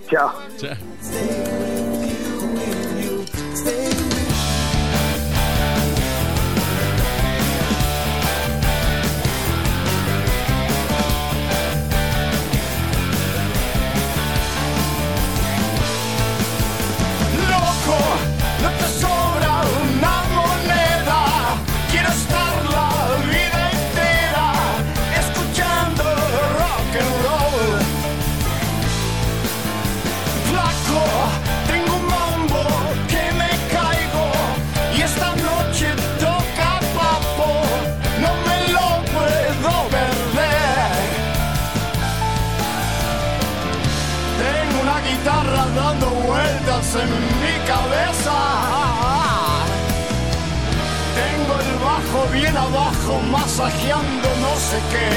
Chao. 0.09 0.31
Chao. 0.57 1.82
En 46.95 47.09
mi 47.41 47.55
cabeza. 47.65 48.35
Tengo 51.19 51.53
el 51.59 51.71
bajo 51.79 52.27
bien 52.31 52.55
abajo 52.55 53.19
masajeando 53.31 54.29
no 54.41 54.53
sé 54.67 54.79
qué. 54.91 55.09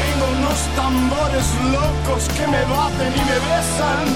Tengo 0.00 0.24
unos 0.38 0.60
tambores 0.74 1.46
locos 1.70 2.28
que 2.36 2.46
me 2.46 2.62
baten 2.64 3.12
y 3.14 3.24
me 3.30 3.38
besan. 3.50 4.06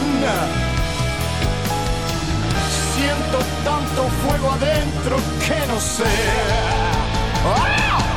Siento 2.97 3.39
tanto 3.65 4.09
fuego 4.23 4.53
adentro 4.53 5.17
que 5.47 5.67
no 5.73 5.81
sé. 5.81 6.13
¡Ah! 7.45 8.16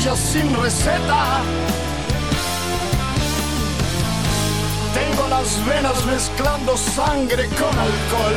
Pastillas 0.00 0.18
sin 0.18 0.54
receta. 0.62 1.42
Tengo 4.94 5.28
las 5.28 5.66
venas 5.66 6.04
mezclando 6.06 6.76
sangre 6.76 7.46
con 7.48 7.78
alcohol. 7.78 8.36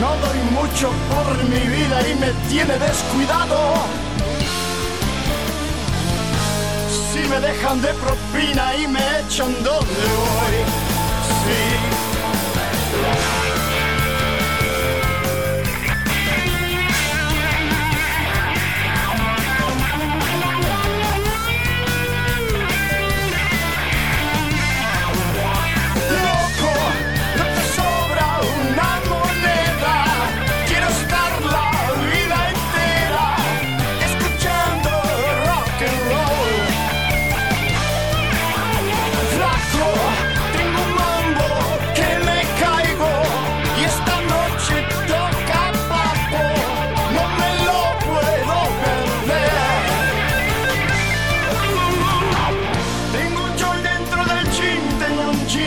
No 0.00 0.10
doy 0.26 0.38
mucho 0.50 0.90
por 1.10 1.44
mi 1.44 1.60
vida 1.60 2.08
y 2.08 2.14
me 2.16 2.32
tiene 2.48 2.78
descuidado. 2.78 3.74
Si 7.12 7.20
me 7.28 7.40
dejan 7.40 7.80
de 7.82 7.94
propina 7.94 8.74
y 8.76 8.88
me 8.88 9.20
echan 9.20 9.52
donde 9.62 10.06
voy. 10.18 10.64
Sí. 11.44 13.37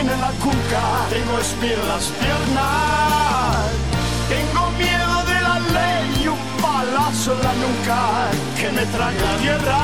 En 0.08 0.20
la 0.20 0.30
cuca, 0.44 0.84
tengo 1.10 1.38
speed 1.40 1.72
en 1.72 1.88
las 1.88 2.04
piernas. 2.20 3.70
Tengo 4.28 4.70
miedo 4.82 5.16
de 5.30 5.38
la 5.48 5.58
ley 5.76 6.22
y 6.24 6.28
un 6.28 6.38
palazo 6.60 7.32
en 7.34 7.42
la 7.42 7.54
nuca 7.64 8.00
que 8.58 8.68
me 8.70 8.84
traga 8.86 9.36
tierra. 9.40 9.82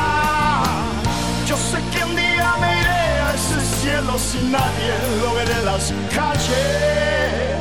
Yo 1.46 1.56
sé 1.56 1.78
que 1.92 2.04
un 2.04 2.16
día 2.16 2.54
me 2.60 2.80
iré 2.80 3.02
a 3.26 3.34
ese 3.34 3.60
cielo 3.80 4.18
sin 4.18 4.52
nadie, 4.52 4.92
lo 5.22 5.34
veré 5.34 5.52
en 5.52 5.64
las 5.64 5.92
calles. 6.14 7.58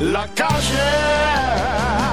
La 0.00 0.26
calle. 0.34 2.05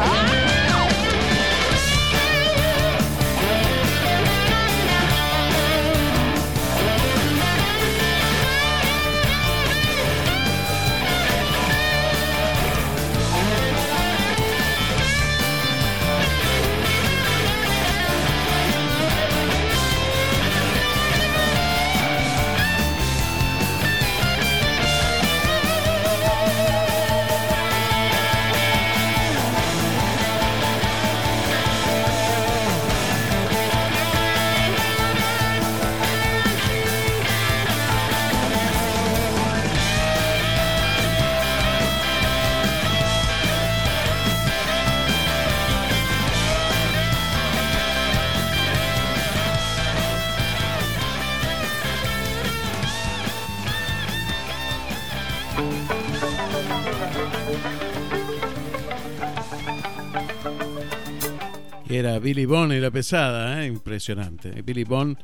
Era 61.95 62.19
Billy 62.19 62.45
Bond 62.45 62.73
y 62.73 62.79
la 62.79 62.91
pesada, 62.91 63.63
¿eh? 63.63 63.67
impresionante. 63.67 64.61
Billy 64.61 64.83
Bond, 64.83 65.17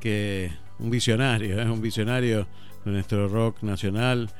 que 0.00 0.50
un 0.78 0.90
visionario, 0.90 1.60
¿eh? 1.60 1.70
un 1.70 1.80
visionario 1.80 2.46
de 2.84 2.90
nuestro 2.90 3.28
rock 3.28 3.62
nacional, 3.62 4.30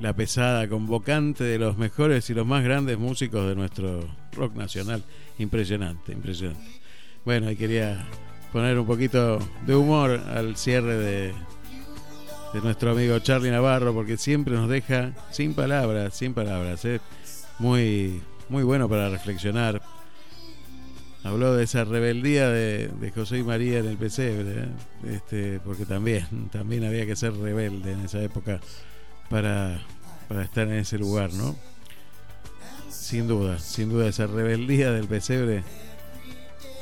la 0.00 0.12
pesada, 0.12 0.68
convocante 0.68 1.44
de 1.44 1.58
los 1.58 1.78
mejores 1.78 2.28
y 2.30 2.34
los 2.34 2.46
más 2.46 2.62
grandes 2.62 2.98
músicos 2.98 3.48
de 3.48 3.54
nuestro 3.54 4.06
rock 4.32 4.54
nacional. 4.54 5.02
Impresionante, 5.38 6.12
impresionante. 6.12 6.80
Bueno, 7.24 7.50
y 7.50 7.56
quería 7.56 8.06
poner 8.52 8.78
un 8.78 8.86
poquito 8.86 9.38
de 9.66 9.74
humor 9.74 10.20
al 10.34 10.56
cierre 10.56 10.96
de, 10.96 11.32
de 12.52 12.60
nuestro 12.62 12.92
amigo 12.92 13.18
Charlie 13.18 13.50
Navarro, 13.50 13.92
porque 13.92 14.16
siempre 14.16 14.54
nos 14.54 14.68
deja 14.68 15.12
sin 15.30 15.54
palabras, 15.54 16.14
sin 16.14 16.34
palabras. 16.34 16.84
¿eh? 16.84 17.00
Muy, 17.58 18.22
muy 18.48 18.62
bueno 18.62 18.88
para 18.88 19.08
reflexionar. 19.08 19.82
Habló 21.28 21.54
de 21.54 21.64
esa 21.64 21.84
rebeldía 21.84 22.48
de, 22.48 23.12
José 23.14 23.38
y 23.38 23.42
María 23.42 23.80
en 23.80 23.86
el 23.86 23.98
pesebre, 23.98 24.62
¿eh? 24.62 25.14
este, 25.14 25.60
porque 25.60 25.84
también, 25.84 26.48
también 26.50 26.84
había 26.84 27.04
que 27.04 27.16
ser 27.16 27.34
rebelde 27.34 27.92
en 27.92 28.00
esa 28.00 28.22
época 28.22 28.60
para, 29.28 29.78
para 30.26 30.42
estar 30.42 30.66
en 30.68 30.74
ese 30.74 30.96
lugar, 30.96 31.34
¿no? 31.34 31.54
Sin 32.88 33.28
duda, 33.28 33.58
sin 33.58 33.90
duda 33.90 34.08
esa 34.08 34.26
rebeldía 34.26 34.90
del 34.90 35.06
pesebre 35.06 35.64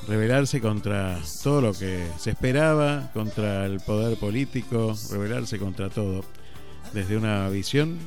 rebelarse 0.07 0.61
contra 0.61 1.18
todo 1.42 1.61
lo 1.61 1.72
que 1.72 2.07
se 2.18 2.30
esperaba, 2.30 3.11
contra 3.12 3.66
el 3.66 3.80
poder 3.80 4.16
político, 4.16 4.94
rebelarse 5.11 5.59
contra 5.59 5.90
todo. 5.90 6.24
Desde 6.92 7.16
una 7.16 7.49
visión, 7.49 7.99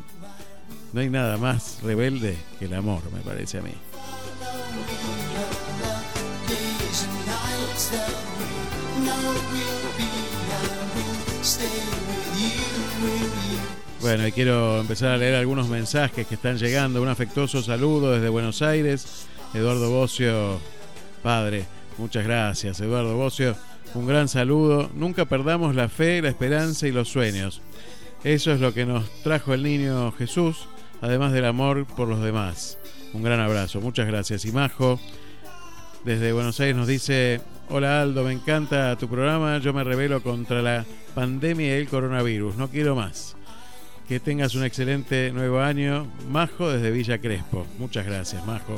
no 0.93 1.01
hay 1.01 1.09
nada 1.09 1.37
más 1.37 1.79
rebelde 1.83 2.37
que 2.57 2.65
el 2.65 2.73
amor, 2.73 3.01
me 3.11 3.19
parece 3.19 3.57
a 3.57 3.61
mí. 3.61 3.73
Bueno, 14.01 14.27
y 14.27 14.32
quiero 14.32 14.80
empezar 14.80 15.09
a 15.11 15.17
leer 15.17 15.36
algunos 15.36 15.67
mensajes 15.67 16.25
que 16.25 16.36
están 16.36 16.57
llegando. 16.57 17.01
Un 17.01 17.09
afectuoso 17.09 17.61
saludo 17.61 18.13
desde 18.13 18.30
Buenos 18.30 18.61
Aires. 18.61 19.27
Eduardo 19.53 19.89
Bocio, 19.91 20.59
padre. 21.21 21.65
Muchas 21.97 22.23
gracias, 22.23 22.80
Eduardo 22.80 23.15
Bocio. 23.15 23.55
Un 23.93 24.07
gran 24.07 24.27
saludo. 24.27 24.89
Nunca 24.93 25.25
perdamos 25.25 25.75
la 25.75 25.89
fe, 25.89 26.21
la 26.21 26.30
esperanza 26.30 26.88
y 26.88 26.91
los 26.91 27.09
sueños. 27.09 27.61
Eso 28.23 28.51
es 28.51 28.59
lo 28.59 28.73
que 28.73 28.86
nos 28.86 29.09
trajo 29.21 29.53
el 29.53 29.63
niño 29.63 30.11
Jesús, 30.13 30.67
además 31.01 31.32
del 31.34 31.45
amor 31.45 31.86
por 31.86 32.07
los 32.07 32.21
demás. 32.21 32.77
Un 33.13 33.23
gran 33.23 33.39
abrazo. 33.39 33.80
Muchas 33.80 34.07
gracias. 34.07 34.43
Y 34.45 34.51
Majo, 34.51 34.99
desde 36.03 36.34
Buenos 36.34 36.59
Aires, 36.59 36.75
nos 36.75 36.88
dice: 36.88 37.41
Hola 37.72 38.01
Aldo, 38.01 38.24
me 38.24 38.32
encanta 38.32 38.95
tu 38.97 39.07
programa. 39.07 39.59
Yo 39.59 39.74
me 39.74 39.84
revelo 39.84 40.24
contra 40.24 40.59
la 40.63 40.86
pandemia 41.13 41.67
y 41.67 41.82
el 41.82 41.88
coronavirus. 41.88 42.55
No 42.55 42.67
quiero 42.67 42.95
más. 42.95 43.36
Que 44.07 44.20
tengas 44.20 44.55
un 44.55 44.63
excelente 44.63 45.32
nuevo 45.32 45.59
año. 45.59 46.07
Majo 46.32 46.72
desde 46.72 46.89
Villa 46.89 47.20
Crespo. 47.20 47.67
Muchas 47.78 48.07
gracias, 48.07 48.43
Majo. 48.47 48.76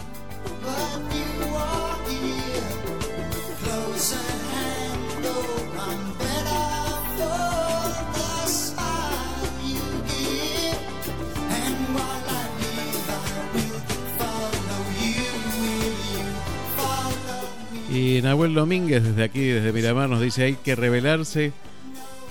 Y 18.02 18.20
Nahuel 18.24 18.56
Domínguez 18.56 19.04
desde 19.04 19.24
aquí, 19.24 19.46
desde 19.46 19.72
Miramar, 19.72 20.10
nos 20.10 20.22
dice 20.22 20.44
hay 20.44 20.56
que 20.56 20.76
rebelarse 20.76 21.54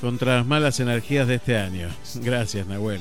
contra 0.00 0.38
las 0.38 0.44
malas 0.44 0.80
energías 0.80 1.28
de 1.28 1.36
este 1.36 1.56
año. 1.58 1.88
Gracias, 2.16 2.66
Nahuel. 2.66 3.00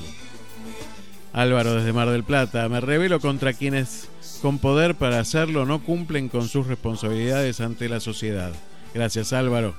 Álvaro 1.34 1.74
desde 1.74 1.94
Mar 1.94 2.12
del 2.12 2.24
Plata, 2.24 2.70
me 2.70 2.80
revelo 2.80 3.20
contra 3.20 3.54
quienes 3.54 4.08
con 4.44 4.60
poder 4.60 4.94
para 4.94 5.20
hacerlo 5.20 5.66
no 5.66 5.82
cumplen 5.82 6.30
con 6.30 6.48
sus 6.48 6.68
responsabilidades 6.68 7.60
ante 7.60 7.90
la 7.90 8.00
sociedad. 8.00 8.52
Gracias, 8.94 9.34
Álvaro. 9.34 9.74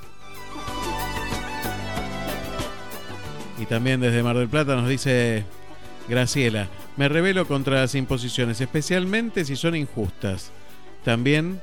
Y 3.61 3.67
también 3.67 4.01
desde 4.01 4.25
Mar 4.25 4.37
del 4.37 4.49
Plata 4.49 4.75
nos 4.75 4.89
dice 4.89 5.45
Graciela, 6.09 6.67
me 6.97 7.09
revelo 7.09 7.47
contra 7.47 7.83
las 7.83 7.95
imposiciones, 7.95 8.61
especialmente 8.61 9.45
si 9.45 9.55
son 9.55 9.77
injustas. 9.77 10.51
También 11.05 11.61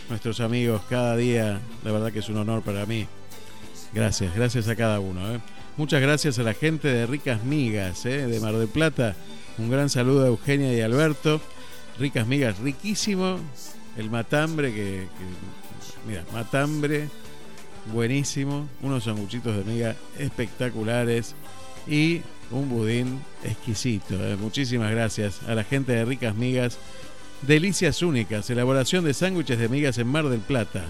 nuestros 0.08 0.40
amigos 0.40 0.80
cada 0.88 1.14
día. 1.14 1.60
La 1.84 1.92
verdad 1.92 2.10
que 2.10 2.20
es 2.20 2.28
un 2.30 2.38
honor 2.38 2.62
para 2.62 2.86
mí. 2.86 3.06
Gracias, 3.92 4.34
gracias 4.34 4.66
a 4.68 4.74
cada 4.74 4.98
uno. 4.98 5.30
¿eh? 5.30 5.40
Muchas 5.76 6.00
gracias 6.00 6.38
a 6.38 6.42
la 6.42 6.54
gente 6.54 6.88
de 6.88 7.04
Ricas 7.04 7.44
Migas, 7.44 8.06
¿eh? 8.06 8.26
de 8.26 8.40
Mar 8.40 8.56
del 8.56 8.68
Plata. 8.68 9.14
Un 9.58 9.70
gran 9.70 9.90
saludo 9.90 10.24
a 10.24 10.28
Eugenia 10.28 10.72
y 10.72 10.80
Alberto. 10.80 11.38
Ricas 11.98 12.26
Migas, 12.26 12.60
riquísimo. 12.60 13.38
El 13.98 14.10
matambre, 14.10 14.72
que, 14.72 15.06
mira, 16.08 16.24
matambre, 16.32 17.10
buenísimo. 17.92 18.70
Unos 18.80 19.04
sanguchitos 19.04 19.54
de 19.54 19.70
miga 19.70 19.96
espectaculares. 20.18 21.34
Y 21.86 22.22
un 22.50 22.70
budín 22.70 23.20
exquisito. 23.42 24.14
¿eh? 24.14 24.34
Muchísimas 24.36 24.90
gracias 24.90 25.42
a 25.46 25.54
la 25.54 25.62
gente 25.62 25.92
de 25.92 26.06
Ricas 26.06 26.34
Migas 26.34 26.78
Delicias 27.46 28.00
únicas, 28.00 28.48
elaboración 28.48 29.04
de 29.04 29.12
sándwiches 29.12 29.58
de 29.58 29.68
migas 29.68 29.98
en 29.98 30.06
Mar 30.06 30.26
del 30.30 30.40
Plata. 30.40 30.82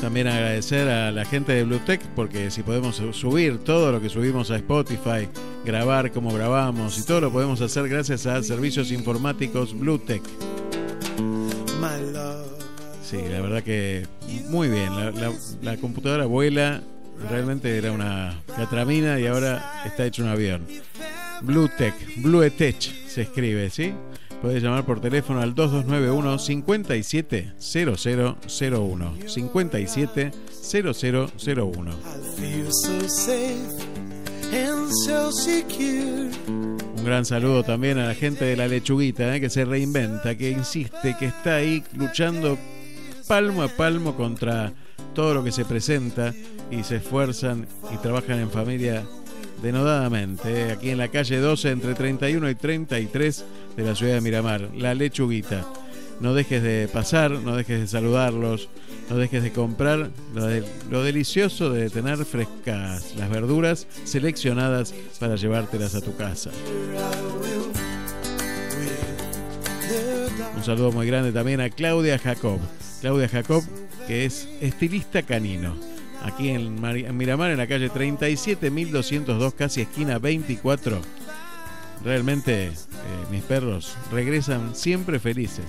También 0.00 0.28
agradecer 0.28 0.88
a 0.88 1.10
la 1.10 1.24
gente 1.24 1.52
de 1.54 1.64
Bluetech 1.64 2.02
porque 2.14 2.50
si 2.50 2.62
podemos 2.62 3.02
subir 3.12 3.64
todo 3.64 3.90
lo 3.90 4.02
que 4.02 4.10
subimos 4.10 4.50
a 4.50 4.56
Spotify, 4.56 5.30
grabar 5.64 6.12
como 6.12 6.30
grabamos 6.32 6.98
y 6.98 7.06
todo 7.06 7.22
lo 7.22 7.32
podemos 7.32 7.62
hacer 7.62 7.88
gracias 7.88 8.26
a 8.26 8.42
servicios 8.42 8.92
informáticos 8.92 9.72
Bluetech. 9.76 10.22
Sí, 13.02 13.18
la 13.30 13.40
verdad 13.40 13.62
que 13.62 14.06
muy 14.48 14.68
bien. 14.68 14.94
La, 14.96 15.10
la, 15.10 15.32
la, 15.62 15.76
computadora 15.76 16.26
vuela. 16.26 16.82
Realmente 17.30 17.78
era 17.78 17.92
una 17.92 18.42
catramina 18.56 19.20
y 19.20 19.26
ahora 19.26 19.82
está 19.84 20.04
hecho 20.04 20.22
un 20.22 20.28
avión. 20.28 20.66
Bluetech, 21.42 22.22
Bluetech 22.22 23.06
se 23.06 23.22
escribe, 23.22 23.70
¿sí? 23.70 23.94
Puedes 24.44 24.62
llamar 24.62 24.84
por 24.84 25.00
teléfono 25.00 25.40
al 25.40 25.54
2291 25.54 26.38
570001 26.38 29.16
570001. 29.26 31.92
Un 37.04 37.10
gran 37.10 37.26
saludo 37.26 37.62
también 37.62 37.98
a 37.98 38.06
la 38.06 38.14
gente 38.14 38.46
de 38.46 38.56
la 38.56 38.66
lechuguita, 38.66 39.36
¿eh? 39.36 39.38
que 39.38 39.50
se 39.50 39.66
reinventa, 39.66 40.38
que 40.38 40.48
insiste, 40.48 41.14
que 41.18 41.26
está 41.26 41.56
ahí 41.56 41.84
luchando 41.92 42.56
palmo 43.28 43.62
a 43.62 43.68
palmo 43.68 44.16
contra 44.16 44.72
todo 45.14 45.34
lo 45.34 45.44
que 45.44 45.52
se 45.52 45.66
presenta 45.66 46.32
y 46.70 46.82
se 46.82 46.96
esfuerzan 46.96 47.66
y 47.92 47.98
trabajan 47.98 48.38
en 48.38 48.50
familia 48.50 49.04
denodadamente. 49.62 50.50
¿eh? 50.50 50.72
Aquí 50.72 50.88
en 50.88 50.96
la 50.96 51.08
calle 51.08 51.40
12, 51.40 51.72
entre 51.72 51.92
31 51.92 52.48
y 52.48 52.54
33 52.54 53.44
de 53.76 53.84
la 53.84 53.94
ciudad 53.94 54.14
de 54.14 54.20
Miramar, 54.22 54.70
la 54.74 54.94
lechuguita. 54.94 55.62
No 56.20 56.34
dejes 56.34 56.62
de 56.62 56.88
pasar, 56.92 57.30
no 57.30 57.56
dejes 57.56 57.80
de 57.80 57.86
saludarlos, 57.86 58.68
no 59.10 59.16
dejes 59.16 59.42
de 59.42 59.52
comprar 59.52 60.10
lo, 60.34 60.46
de, 60.46 60.64
lo, 60.90 61.02
delicioso 61.02 61.70
de 61.70 61.90
tener 61.90 62.24
frescas 62.24 63.14
las 63.16 63.28
verduras 63.30 63.86
seleccionadas 64.04 64.94
para 65.18 65.36
llevártelas 65.36 65.94
a 65.94 66.00
tu 66.00 66.16
casa. 66.16 66.50
Un 70.56 70.64
saludo 70.64 70.92
muy 70.92 71.06
grande 71.06 71.32
también 71.32 71.60
a 71.60 71.68
Claudia 71.68 72.18
Jacob. 72.18 72.58
Claudia 73.00 73.28
Jacob, 73.28 73.62
que 74.06 74.24
es 74.24 74.48
estilista 74.60 75.22
canino. 75.22 75.74
Aquí 76.22 76.48
en 76.48 76.80
Miramar, 77.16 77.50
en 77.50 77.58
la 77.58 77.66
calle 77.66 77.90
37.202, 77.90 79.52
casi 79.54 79.82
esquina 79.82 80.18
24. 80.18 81.02
Realmente 82.04 82.66
eh, 82.66 82.72
mis 83.30 83.42
perros 83.42 83.96
regresan 84.12 84.74
siempre 84.74 85.18
felices. 85.18 85.64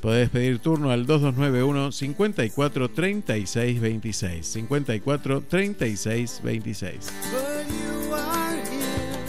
Podés 0.00 0.28
pedir 0.30 0.58
turno 0.60 0.90
al 0.90 1.06
2291 1.06 1.92
54 1.92 2.88
36 2.88 3.80
26. 3.80 4.46
54 4.46 5.40
36 5.42 6.40
26. 6.42 7.12
But 7.32 7.66
you 7.68 8.14
are 8.14 8.56
here, 8.70 9.24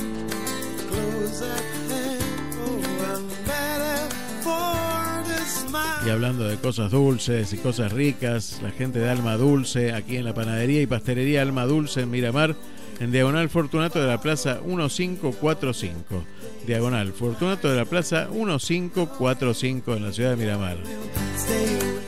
close 0.89 1.43
at 1.43 1.63
hand. 1.89 2.21
Oh, 2.61 2.81
I'm 3.03 3.27
better 3.45 4.09
for 4.43 5.23
this 5.27 5.65
smile. 5.67 6.05
Y 6.05 6.09
hablando 6.11 6.47
de 6.47 6.57
cosas 6.57 6.91
dulces 6.91 7.51
y 7.53 7.57
cosas 7.57 7.91
ricas, 7.91 8.59
la 8.61 8.69
gente 8.71 8.99
de 8.99 9.09
Alma 9.09 9.37
Dulce, 9.37 9.93
aquí 9.93 10.17
en 10.17 10.25
la 10.25 10.35
panadería 10.35 10.81
y 10.81 10.87
pastelería 10.87 11.41
Alma 11.41 11.65
Dulce 11.65 12.01
en 12.01 12.11
Miramar, 12.11 12.55
en 12.99 13.11
Diagonal 13.11 13.49
Fortunato 13.49 13.99
de 13.99 14.07
la 14.07 14.21
Plaza 14.21 14.59
1545. 14.65 16.23
Diagonal 16.67 17.13
Fortunato 17.13 17.69
de 17.69 17.77
la 17.77 17.85
Plaza 17.85 18.27
1545 18.31 19.95
en 19.95 20.03
la 20.03 20.13
ciudad 20.13 20.31
de 20.31 20.35
Miramar. 20.35 20.77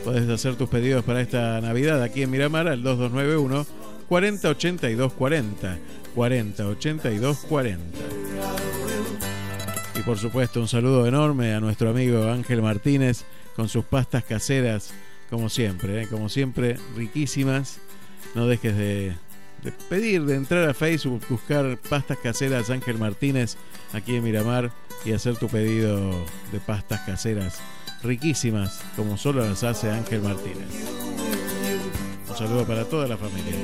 Puedes 0.04 0.28
hacer 0.30 0.56
tus 0.56 0.70
pedidos 0.70 1.04
para 1.04 1.22
esta 1.22 1.62
Navidad 1.62 2.02
aquí 2.04 2.24
en 2.24 2.32
Miramar 2.32 2.68
al 2.68 2.84
2291 2.84 3.66
4082 4.08 5.14
40. 5.14 5.78
4082 6.16 7.38
40. 7.48 7.82
Y 9.98 10.02
por 10.04 10.18
supuesto, 10.18 10.60
un 10.60 10.68
saludo 10.68 11.08
enorme 11.08 11.54
a 11.54 11.60
nuestro 11.60 11.90
amigo 11.90 12.30
Ángel 12.30 12.62
Martínez 12.62 13.24
con 13.56 13.70
sus 13.70 13.86
pastas 13.86 14.24
caseras, 14.24 14.94
como 15.30 15.50
siempre, 15.50 16.04
¿eh? 16.04 16.08
como 16.10 16.28
siempre, 16.28 16.78
riquísimas. 16.96 17.80
No 18.36 18.48
dejes 18.48 18.76
de, 18.76 19.14
de 19.64 19.72
pedir, 19.72 20.26
de 20.26 20.36
entrar 20.36 20.68
a 20.70 20.74
Facebook, 20.74 21.22
buscar 21.30 21.78
pastas 21.78 22.18
caseras 22.18 22.70
Ángel 22.70 22.98
Martínez 22.98 23.58
aquí 23.94 24.16
en 24.16 24.24
Miramar 24.24 24.72
y 25.06 25.14
hacer 25.14 25.36
tu 25.38 25.48
pedido 25.48 26.12
de 26.52 26.60
pastas 26.60 27.02
caseras 27.02 27.60
riquísimas, 28.04 28.82
como 28.96 29.18
solo 29.18 29.46
las 29.48 29.64
hace 29.64 29.90
Ángel 29.90 30.22
Martínez. 30.22 30.68
Un 32.30 32.36
saludo 32.36 32.66
para 32.66 32.86
toda 32.86 33.08
la 33.08 33.18
familia. 33.18 33.56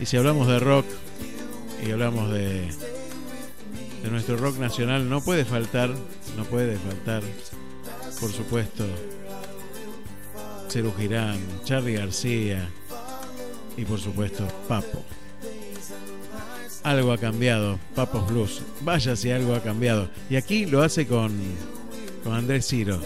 Y 0.00 0.06
si 0.06 0.16
hablamos 0.16 0.48
de 0.48 0.58
rock 0.58 0.86
y 1.86 1.90
hablamos 1.92 2.32
de, 2.32 2.68
de 4.02 4.10
nuestro 4.10 4.36
rock 4.36 4.58
nacional, 4.58 5.08
no 5.08 5.20
puede 5.20 5.44
faltar, 5.44 5.90
no 6.36 6.44
puede 6.44 6.76
faltar, 6.76 7.22
por 8.20 8.32
supuesto, 8.32 8.84
Ceru 10.72 10.90
Girán, 10.96 11.38
Charlie 11.64 11.92
García 11.92 12.66
y 13.76 13.84
por 13.84 14.00
supuesto 14.00 14.48
Papo. 14.66 15.04
Algo 16.82 17.12
ha 17.12 17.18
cambiado, 17.18 17.78
Papos 17.94 18.26
Blues. 18.30 18.62
Vaya 18.80 19.14
si 19.14 19.30
algo 19.30 19.54
ha 19.54 19.62
cambiado. 19.62 20.08
Y 20.30 20.36
aquí 20.36 20.64
lo 20.64 20.80
hace 20.80 21.06
con, 21.06 21.38
con 22.24 22.32
Andrés 22.32 22.66
Ciro. 22.66 22.98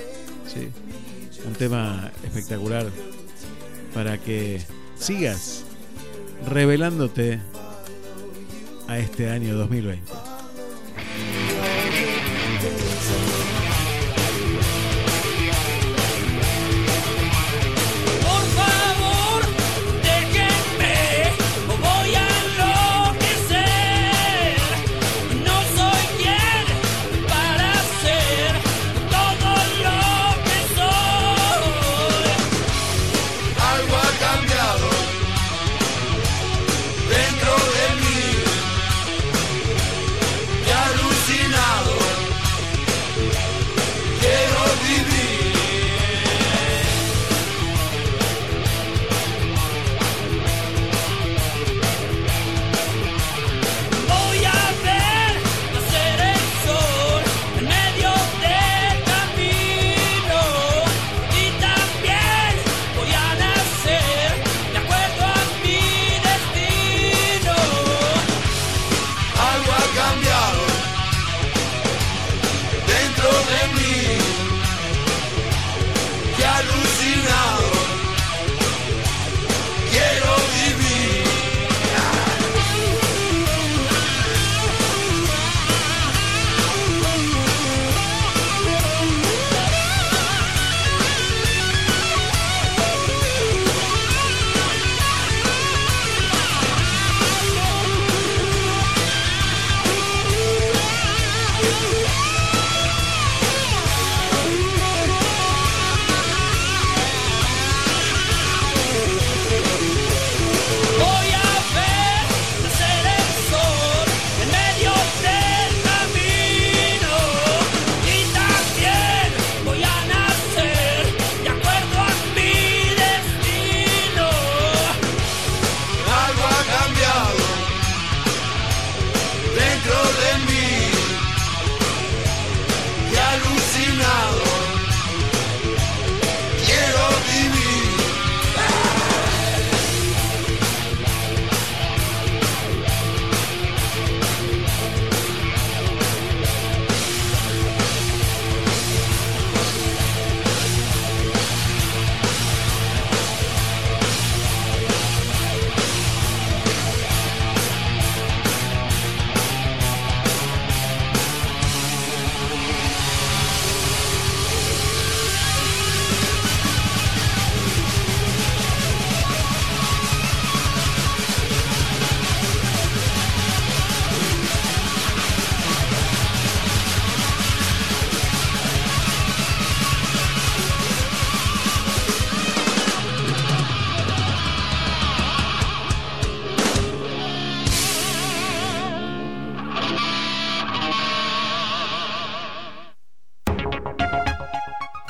¿sí? 0.47 0.69
Un 1.45 1.55
tema 1.55 2.13
espectacular 2.23 2.87
para 3.93 4.17
que 4.19 4.63
sigas 4.97 5.65
revelándote 6.49 7.41
a 8.87 8.97
este 9.01 9.29
año 9.29 9.57
2020. 9.57 10.26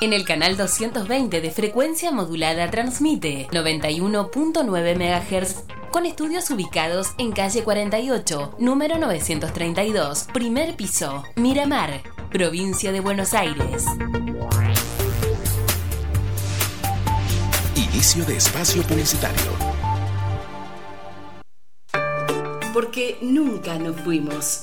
En 0.07 0.12
el 0.12 0.24
canal 0.24 0.57
220 0.57 1.40
de 1.40 1.50
frecuencia 1.50 2.12
modulada 2.12 2.70
transmite 2.70 3.48
91.9 3.50 4.94
MHz 4.94 5.64
con 5.90 6.07
estudios 6.07 6.48
ubicados 6.48 7.09
en 7.18 7.32
calle 7.32 7.64
48, 7.64 8.54
número 8.61 8.98
932, 8.98 10.28
primer 10.32 10.76
piso, 10.76 11.24
Miramar, 11.34 12.04
provincia 12.30 12.92
de 12.92 13.00
Buenos 13.00 13.34
Aires. 13.34 13.84
Inicio 17.74 18.24
de 18.26 18.36
espacio 18.36 18.84
publicitario. 18.84 19.50
Porque 22.72 23.18
nunca 23.22 23.76
nos 23.80 24.00
fuimos. 24.02 24.62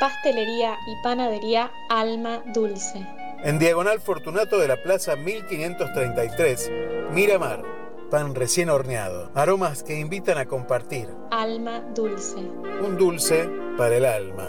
Pastelería 0.00 0.78
y 0.86 0.96
panadería 1.02 1.70
Alma 1.90 2.42
Dulce. 2.54 3.06
En 3.44 3.58
Diagonal 3.58 4.00
Fortunato 4.00 4.58
de 4.58 4.66
la 4.66 4.82
Plaza 4.82 5.14
1533, 5.14 6.70
Miramar. 7.12 7.62
Pan 8.10 8.34
recién 8.34 8.70
horneado. 8.70 9.30
Aromas 9.34 9.82
que 9.82 10.00
invitan 10.00 10.38
a 10.38 10.46
compartir. 10.46 11.06
Alma 11.30 11.80
Dulce. 11.94 12.38
Un 12.38 12.96
dulce 12.96 13.46
para 13.76 13.96
el 13.96 14.06
alma. 14.06 14.48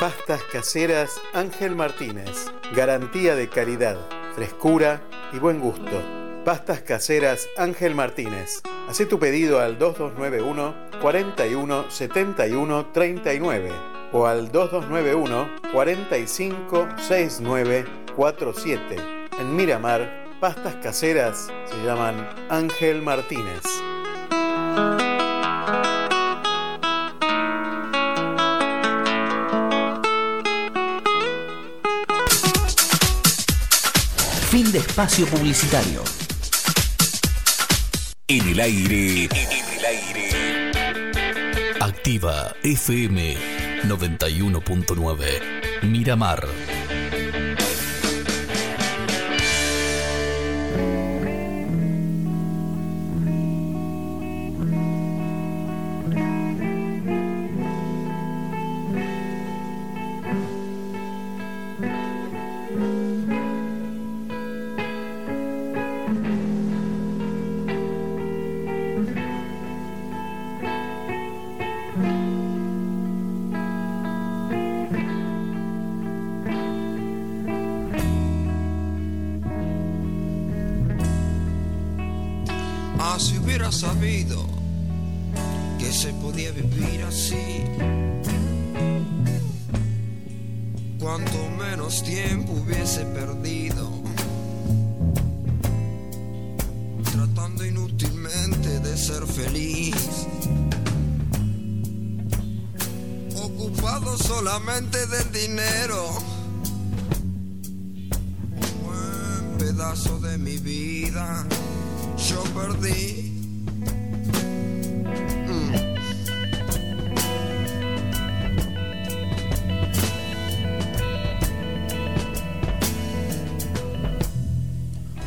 Pastas 0.00 0.42
caseras 0.44 1.20
Ángel 1.34 1.76
Martínez. 1.76 2.50
Garantía 2.74 3.34
de 3.34 3.48
calidad, 3.48 3.98
frescura 4.34 5.02
y 5.32 5.38
buen 5.38 5.60
gusto. 5.60 6.02
Pastas 6.44 6.80
caseras 6.80 7.48
Ángel 7.58 7.94
Martínez. 7.94 8.62
Haz 8.88 8.96
tu 9.08 9.18
pedido 9.18 9.60
al 9.60 9.78
2291 9.78 10.74
41 11.02 11.90
71 11.90 12.86
39 12.92 13.72
o 14.12 14.26
al 14.26 14.50
2291 14.50 15.48
45 15.72 16.88
69 16.96 17.84
47. 18.16 18.96
En 19.38 19.54
Miramar, 19.54 20.19
pastas 20.40 20.74
caseras 20.76 21.48
se 21.66 21.84
llaman 21.84 22.26
Ángel 22.48 23.02
Martínez. 23.02 23.60
Fin 34.50 34.72
de 34.72 34.78
espacio 34.78 35.26
publicitario. 35.26 36.02
En 38.26 38.48
el 38.48 38.60
aire. 38.60 39.24
En 39.24 39.78
el 39.78 39.84
aire. 39.84 40.70
Activa 41.80 42.54
FM 42.62 43.36
91.9. 43.84 45.82
Miramar. 45.82 46.79
Del 104.90 105.30
dinero. 105.30 106.08
Un 108.50 108.82
buen 108.82 109.58
pedazo 109.58 110.18
de 110.18 110.36
mi 110.36 110.58
vida 110.58 111.46
yo 112.16 112.42
perdí. 112.54 113.30
Mm. 115.46 115.74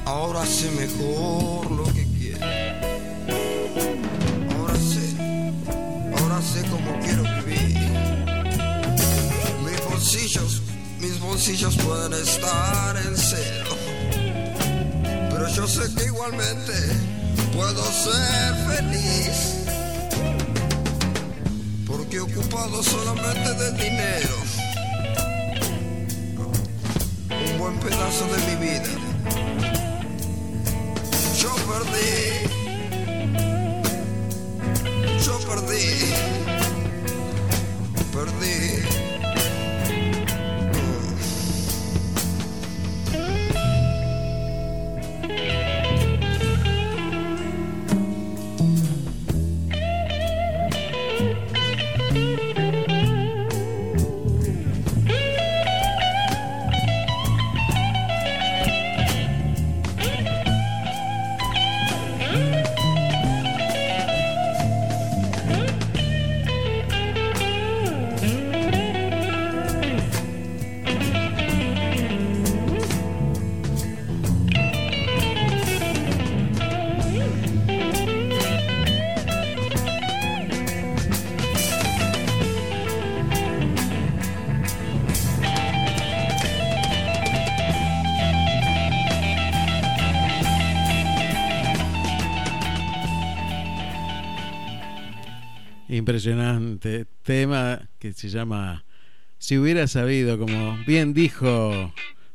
Ahora 0.06 0.46
sé 0.46 0.72
mejor 0.72 1.73
bolsillos 11.46 11.76
pueden 11.76 12.14
estar 12.14 12.96
en 12.96 13.18
cero 13.18 13.76
pero 15.30 15.50
yo 15.50 15.68
sé 15.68 15.94
que 15.94 16.06
igualmente 16.06 16.74
puedo 17.52 17.84
ser 17.84 18.56
feliz. 18.70 19.66
Porque 21.86 22.22
preocupado 22.24 22.82
solamente 22.82 23.54
del 23.56 23.78
dinero. 23.78 24.36
Un 27.52 27.60
buen 27.60 27.78
pedazo 27.80 28.26
de 28.28 28.38
mi 28.48 28.56
vida. 28.66 28.94
Yo 31.42 31.54
perdí. 31.68 32.48
Yo. 35.26 35.40
Perdí. 35.40 36.43
Impresionante 96.14 97.08
tema 97.24 97.90
que 97.98 98.14
se 98.14 98.30
llama 98.30 98.86
Si 99.40 99.58
hubiera 99.58 99.88
sabido, 99.88 100.38
como 100.38 100.78
bien 100.86 101.16
dijo 101.16 101.92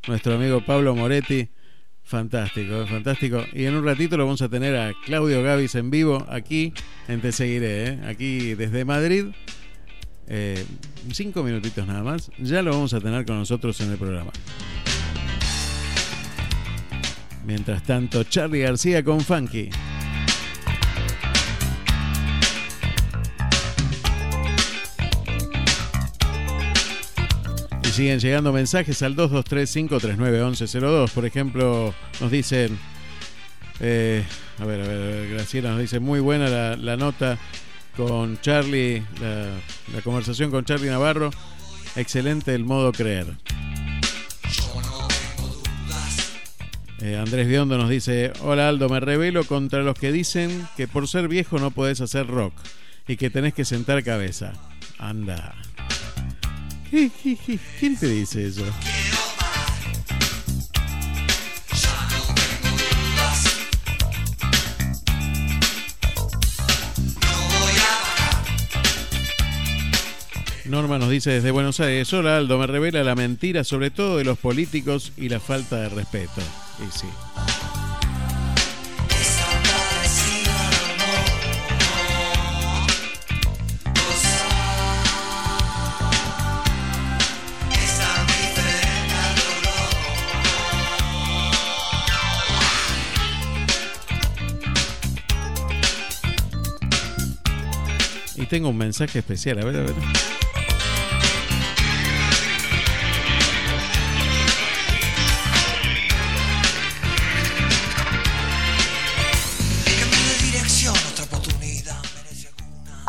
nuestro 0.09 0.35
amigo 0.35 0.67
Pablo 0.67 0.97
Moretti. 0.97 1.49
Fantástico, 2.03 2.83
eh, 2.83 2.87
fantástico. 2.89 3.45
Y 3.53 3.67
en 3.67 3.77
un 3.77 3.85
ratito 3.85 4.17
lo 4.17 4.25
vamos 4.25 4.43
a 4.43 4.49
tener 4.49 4.75
a 4.75 4.95
Claudio 5.05 5.45
Gavis 5.45 5.77
en 5.77 5.93
vivo 5.93 6.27
aquí 6.29 6.73
en 7.07 7.21
Te 7.21 7.31
Seguiré, 7.31 7.85
eh, 7.85 8.01
aquí 8.09 8.55
desde 8.57 8.85
Madrid. 8.85 9.27
Eh, 10.27 10.65
cinco 11.13 11.45
minutitos 11.45 11.87
nada 11.87 12.03
más. 12.03 12.33
Ya 12.37 12.63
lo 12.63 12.73
vamos 12.73 12.93
a 12.95 13.01
tener 13.01 13.25
con 13.25 13.39
nosotros 13.39 13.81
en 13.81 13.93
el 13.93 13.97
programa. 13.97 14.33
Mientras 17.47 17.85
tanto, 17.85 18.25
Charlie 18.25 18.59
García 18.59 19.05
con 19.05 19.21
Funky. 19.21 19.71
Siguen 27.99 28.21
llegando 28.21 28.53
mensajes 28.53 29.03
al 29.03 29.17
223-539-1102. 29.17 31.11
Por 31.11 31.27
ejemplo, 31.27 31.93
nos 32.21 32.31
dicen. 32.31 32.79
eh, 33.81 34.23
a 34.61 34.65
ver, 34.65 34.83
a 34.83 34.87
ver, 34.87 35.31
Graciela 35.31 35.71
nos 35.71 35.81
dice: 35.81 35.99
Muy 35.99 36.21
buena 36.21 36.77
la, 36.77 36.97
nota 36.97 37.39
con 37.97 38.41
Charlie, 38.41 39.03
la, 39.21 39.49
la 39.93 40.01
conversación 40.05 40.53
con 40.53 40.65
Charlie 40.65 40.91
Navarro. 40.91 41.31
Excelente 41.97 42.55
el 42.55 42.65
modo 42.65 42.93
creer. 42.93 43.35
Eh, 47.01 47.17
Andrés 47.17 47.49
Biondo 47.49 47.79
nos 47.79 47.91
dice: 47.91 48.33
Hola 48.43 48.69
Aldo, 48.69 48.89
me 48.89 49.01
revelo 49.01 49.43
contra 49.43 49.83
los 49.83 49.99
que 49.99 50.13
dicen 50.13 50.69
que 50.77 50.87
por 50.87 51.09
ser 51.09 51.27
viejo 51.27 51.59
no 51.59 51.73
podés 51.73 52.01
hacer 52.01 52.29
rock 52.29 52.55
y 53.09 53.17
que 53.17 53.29
tenés 53.29 53.55
que 53.55 53.65
sentar 53.65 54.05
cabeza. 54.05 54.53
Anda. 55.01 55.57
¿Quién 56.91 57.99
te 57.99 58.07
dice 58.09 58.47
eso? 58.47 58.65
Norma 70.65 70.99
nos 70.99 71.11
dice 71.11 71.31
desde 71.31 71.51
Buenos 71.51 71.81
Aires, 71.81 72.13
hola 72.13 72.37
Aldo, 72.37 72.59
me 72.59 72.67
revela 72.67 73.03
la 73.03 73.15
mentira 73.15 73.65
sobre 73.65 73.91
todo 73.91 74.19
de 74.19 74.25
los 74.25 74.39
políticos 74.39 75.13
y 75.17 75.29
la 75.29 75.41
falta 75.41 75.77
de 75.77 75.89
respeto. 75.89 76.43
Y 76.87 76.99
sí. 76.99 77.07
Tengo 98.49 98.71
un 98.71 98.77
mensaje 98.77 99.19
especial, 99.19 99.59
a 99.61 99.65
ver, 99.65 99.77
a 99.77 99.83
ver. 99.83 99.95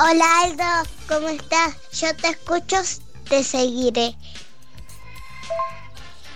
Hola 0.01 0.25
Aldo, 0.43 0.89
¿cómo 1.07 1.27
estás? 1.27 1.75
Yo 1.91 2.15
te 2.15 2.29
escucho, 2.29 2.77
te 3.27 3.43
seguiré. 3.43 4.15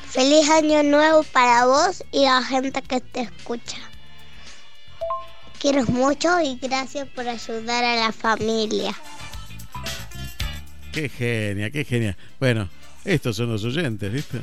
Feliz 0.10 0.50
año 0.50 0.84
nuevo 0.84 1.24
para 1.24 1.66
vos 1.66 2.04
y 2.12 2.26
la 2.26 2.44
gente 2.44 2.82
que 2.82 3.00
te 3.00 3.22
escucha. 3.22 3.93
Quiero 5.64 5.86
mucho 5.86 6.42
y 6.42 6.60
gracias 6.62 7.08
por 7.16 7.26
ayudar 7.26 7.86
a 7.86 7.96
la 7.96 8.12
familia. 8.12 8.94
Qué 10.92 11.08
genia, 11.08 11.72
qué 11.72 11.86
genia. 11.86 12.18
Bueno, 12.38 12.68
estos 13.06 13.38
son 13.38 13.50
los 13.50 13.64
oyentes, 13.64 14.12
¿viste? 14.12 14.42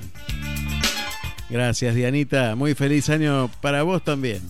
Gracias, 1.51 1.95
Dianita. 1.95 2.57
Muy 2.57 2.75
feliz 2.75 3.11
año 3.11 3.51
para 3.61 3.83
vos 3.83 4.03
también. 4.03 4.41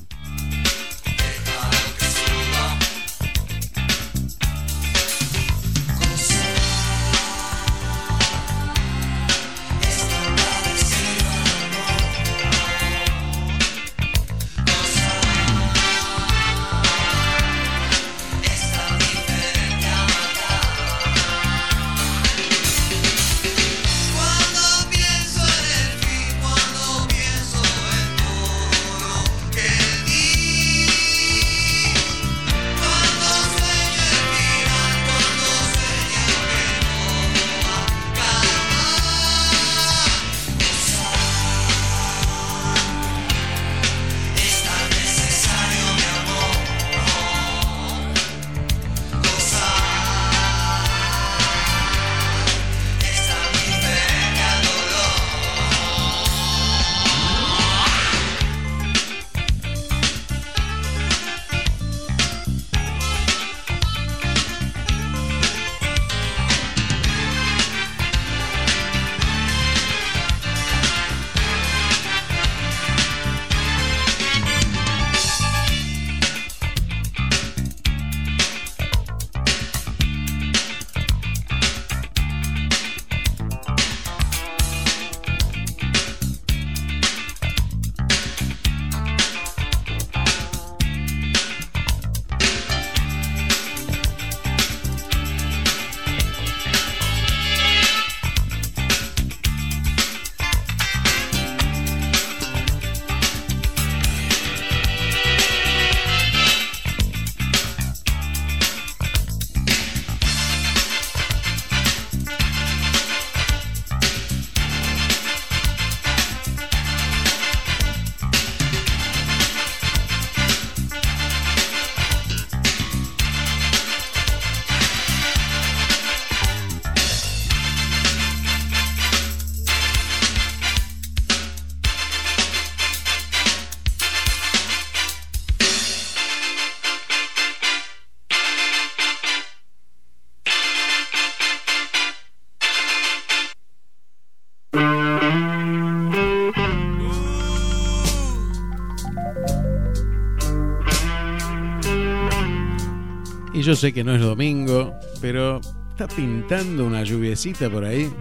Sé 153.80 153.94
que 153.94 154.04
no 154.04 154.14
es 154.14 154.20
domingo, 154.20 154.92
pero 155.22 155.58
está 155.88 156.06
pintando 156.06 156.84
una 156.84 157.02
lluviecita 157.02 157.70
por 157.70 157.86
ahí. 157.86 158.12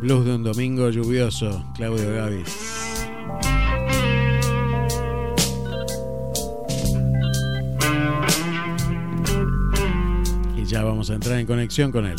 Blues 0.00 0.24
de 0.26 0.36
un 0.36 0.44
domingo 0.44 0.90
lluvioso, 0.90 1.64
Claudio 1.74 2.14
Gavis. 2.14 2.86
Y 10.56 10.64
ya 10.66 10.84
vamos 10.84 11.10
a 11.10 11.14
entrar 11.14 11.40
en 11.40 11.46
conexión 11.46 11.90
con 11.90 12.06
él. 12.06 12.16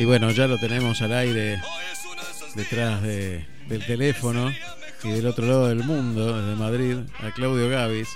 Y 0.00 0.06
bueno, 0.06 0.30
ya 0.30 0.46
lo 0.46 0.56
tenemos 0.56 1.02
al 1.02 1.12
aire 1.12 1.60
detrás 2.54 3.02
de- 3.02 3.44
del 3.68 3.84
teléfono 3.84 4.50
y 5.04 5.10
del 5.10 5.26
otro 5.26 5.46
lado 5.46 5.68
del 5.68 5.84
mundo, 5.84 6.40
desde 6.40 6.56
Madrid, 6.58 6.96
a 7.22 7.30
Claudio 7.32 7.68
Gavis. 7.68 8.08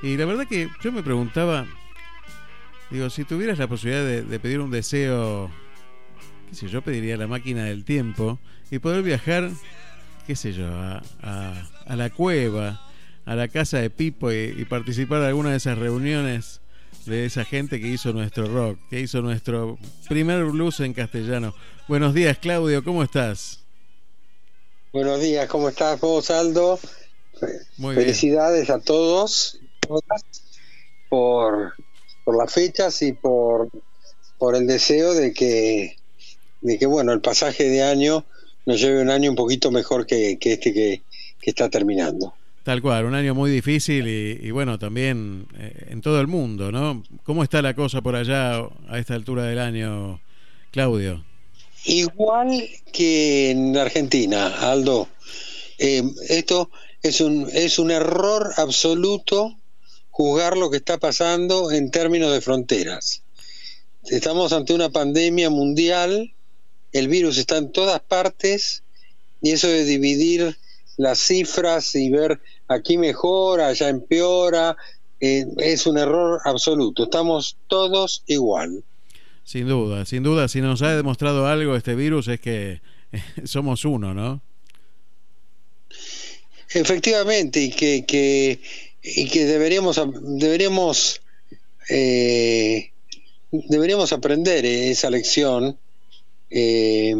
Y 0.00 0.16
la 0.16 0.26
verdad 0.26 0.46
que 0.46 0.68
yo 0.80 0.92
me 0.92 1.02
preguntaba, 1.02 1.66
digo, 2.88 3.10
si 3.10 3.24
tuvieras 3.24 3.58
la 3.58 3.66
posibilidad 3.66 4.04
de, 4.04 4.38
pedir 4.38 4.60
un 4.60 4.70
deseo, 4.70 5.50
qué 6.50 6.54
sé 6.54 6.68
yo, 6.68 6.82
pediría 6.82 7.16
la 7.16 7.26
máquina 7.26 7.64
del 7.64 7.84
tiempo 7.84 8.38
y 8.70 8.78
poder 8.78 9.02
viajar, 9.02 9.50
qué 10.28 10.36
sé 10.36 10.52
yo, 10.52 10.68
a, 10.68 11.02
a- 11.20 11.68
a 11.84 11.96
la 11.96 12.10
cueva, 12.10 12.80
a 13.24 13.34
la 13.34 13.48
casa 13.48 13.78
de 13.78 13.90
Pipo 13.90 14.30
y, 14.30 14.54
y 14.56 14.64
participar 14.66 15.20
de 15.20 15.26
alguna 15.28 15.50
de 15.50 15.56
esas 15.56 15.78
reuniones 15.78 16.60
de 17.06 17.26
esa 17.26 17.44
gente 17.44 17.80
que 17.80 17.88
hizo 17.88 18.12
nuestro 18.12 18.46
rock, 18.46 18.78
que 18.88 19.00
hizo 19.00 19.20
nuestro 19.20 19.78
primer 20.08 20.44
blues 20.44 20.80
en 20.80 20.94
castellano. 20.94 21.54
Buenos 21.86 22.14
días, 22.14 22.38
Claudio, 22.38 22.82
¿cómo 22.82 23.02
estás? 23.02 23.60
Buenos 24.92 25.20
días, 25.20 25.48
¿cómo 25.48 25.68
estás 25.68 26.00
vos, 26.00 26.30
Aldo? 26.30 26.78
Muy 27.76 27.94
bien. 27.94 28.06
Felicidades 28.06 28.70
a 28.70 28.80
todos 28.80 29.58
por, 31.08 31.74
por 32.24 32.36
las 32.36 32.52
fechas 32.52 33.02
y 33.02 33.12
por, 33.12 33.68
por 34.38 34.56
el 34.56 34.66
deseo 34.66 35.14
de 35.14 35.32
que, 35.32 35.96
de 36.60 36.78
que, 36.78 36.86
bueno, 36.86 37.12
el 37.12 37.20
pasaje 37.20 37.68
de 37.68 37.82
año 37.82 38.24
nos 38.66 38.80
lleve 38.80 39.02
un 39.02 39.10
año 39.10 39.30
un 39.30 39.36
poquito 39.36 39.70
mejor 39.70 40.06
que, 40.06 40.38
que 40.38 40.54
este 40.54 40.72
que, 40.72 41.02
que 41.40 41.50
está 41.50 41.68
terminando. 41.68 42.34
Tal 42.64 42.80
cual, 42.80 43.04
un 43.04 43.14
año 43.14 43.34
muy 43.34 43.50
difícil 43.50 44.08
y, 44.08 44.50
bueno, 44.50 44.78
también 44.78 45.46
eh, 45.58 45.88
en 45.90 46.00
todo 46.00 46.18
el 46.18 46.26
mundo, 46.26 46.72
¿no? 46.72 47.02
¿Cómo 47.22 47.44
está 47.44 47.60
la 47.60 47.74
cosa 47.74 48.00
por 48.00 48.16
allá 48.16 48.56
a 48.88 48.98
esta 48.98 49.14
altura 49.14 49.44
del 49.44 49.58
año, 49.58 50.18
Claudio? 50.70 51.22
Igual 51.84 52.66
que 52.90 53.50
en 53.50 53.76
Argentina, 53.76 54.46
Aldo. 54.46 55.08
Eh, 55.76 56.02
esto 56.30 56.70
es 57.02 57.20
un, 57.20 57.50
es 57.52 57.78
un 57.78 57.90
error 57.90 58.54
absoluto 58.56 59.54
juzgar 60.08 60.56
lo 60.56 60.70
que 60.70 60.78
está 60.78 60.96
pasando 60.96 61.70
en 61.70 61.90
términos 61.90 62.32
de 62.32 62.40
fronteras. 62.40 63.22
Estamos 64.04 64.54
ante 64.54 64.72
una 64.72 64.88
pandemia 64.88 65.50
mundial, 65.50 66.32
el 66.92 67.08
virus 67.08 67.36
está 67.36 67.58
en 67.58 67.72
todas 67.72 68.00
partes 68.00 68.84
y 69.42 69.50
eso 69.50 69.68
de 69.68 69.84
dividir 69.84 70.56
las 70.96 71.18
cifras 71.18 71.94
y 71.94 72.10
ver 72.10 72.40
aquí 72.68 72.98
mejora, 72.98 73.68
allá 73.68 73.88
empeora, 73.88 74.76
eh, 75.20 75.46
es 75.58 75.86
un 75.86 75.98
error 75.98 76.40
absoluto. 76.44 77.04
Estamos 77.04 77.56
todos 77.68 78.22
igual. 78.26 78.82
Sin 79.44 79.68
duda, 79.68 80.04
sin 80.04 80.22
duda, 80.22 80.48
si 80.48 80.60
nos 80.60 80.82
ha 80.82 80.96
demostrado 80.96 81.46
algo 81.46 81.76
este 81.76 81.94
virus 81.94 82.28
es 82.28 82.40
que 82.40 82.80
somos 83.44 83.84
uno, 83.84 84.14
¿no? 84.14 84.42
Efectivamente, 86.70 87.60
y 87.60 87.70
que, 87.70 88.04
que, 88.04 88.60
y 89.02 89.28
que 89.28 89.44
deberíamos, 89.44 90.00
deberíamos, 90.22 91.20
eh, 91.88 92.90
deberíamos 93.52 94.12
aprender 94.12 94.64
esa 94.64 95.10
lección. 95.10 95.78
Eh, 96.50 97.14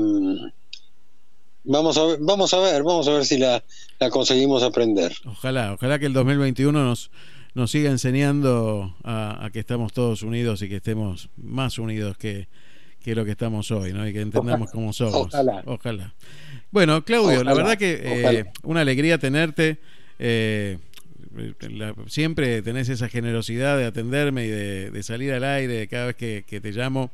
vamos, 1.64 1.96
a 1.98 2.04
ver, 2.04 2.18
vamos 2.20 2.54
a 2.54 2.58
ver, 2.60 2.82
vamos 2.82 3.08
a 3.08 3.12
ver 3.12 3.24
si 3.24 3.38
la, 3.38 3.62
la 3.98 4.10
conseguimos 4.10 4.62
aprender. 4.62 5.12
Ojalá, 5.26 5.72
ojalá 5.74 5.98
que 5.98 6.06
el 6.06 6.12
2021 6.12 6.72
nos, 6.84 7.10
nos 7.54 7.70
siga 7.70 7.90
enseñando 7.90 8.94
a, 9.04 9.44
a 9.44 9.50
que 9.50 9.60
estamos 9.60 9.92
todos 9.92 10.22
unidos 10.22 10.62
y 10.62 10.68
que 10.68 10.76
estemos 10.76 11.28
más 11.36 11.78
unidos 11.78 12.16
que, 12.16 12.48
que 13.02 13.14
lo 13.14 13.24
que 13.24 13.32
estamos 13.32 13.70
hoy, 13.70 13.92
¿no? 13.92 14.06
Y 14.08 14.12
que 14.12 14.20
entendamos 14.20 14.70
cómo 14.70 14.92
somos. 14.92 15.26
Ojalá. 15.34 15.62
Ojalá. 15.66 16.14
Bueno, 16.70 17.04
Claudio, 17.04 17.44
la 17.44 17.54
verdad 17.54 17.76
que 17.78 18.00
eh, 18.02 18.44
una 18.62 18.80
alegría 18.80 19.18
tenerte. 19.18 19.78
eh, 20.18 20.78
la- 21.70 21.94
siempre 22.06 22.62
tenés 22.62 22.88
esa 22.88 23.08
generosidad 23.08 23.76
de 23.76 23.86
atenderme 23.86 24.46
y 24.46 24.48
de, 24.48 24.90
de 24.90 25.02
salir 25.02 25.32
al 25.32 25.42
aire 25.44 25.86
cada 25.88 26.06
vez 26.06 26.16
que, 26.16 26.44
que 26.46 26.60
te 26.60 26.70
llamo. 26.72 27.10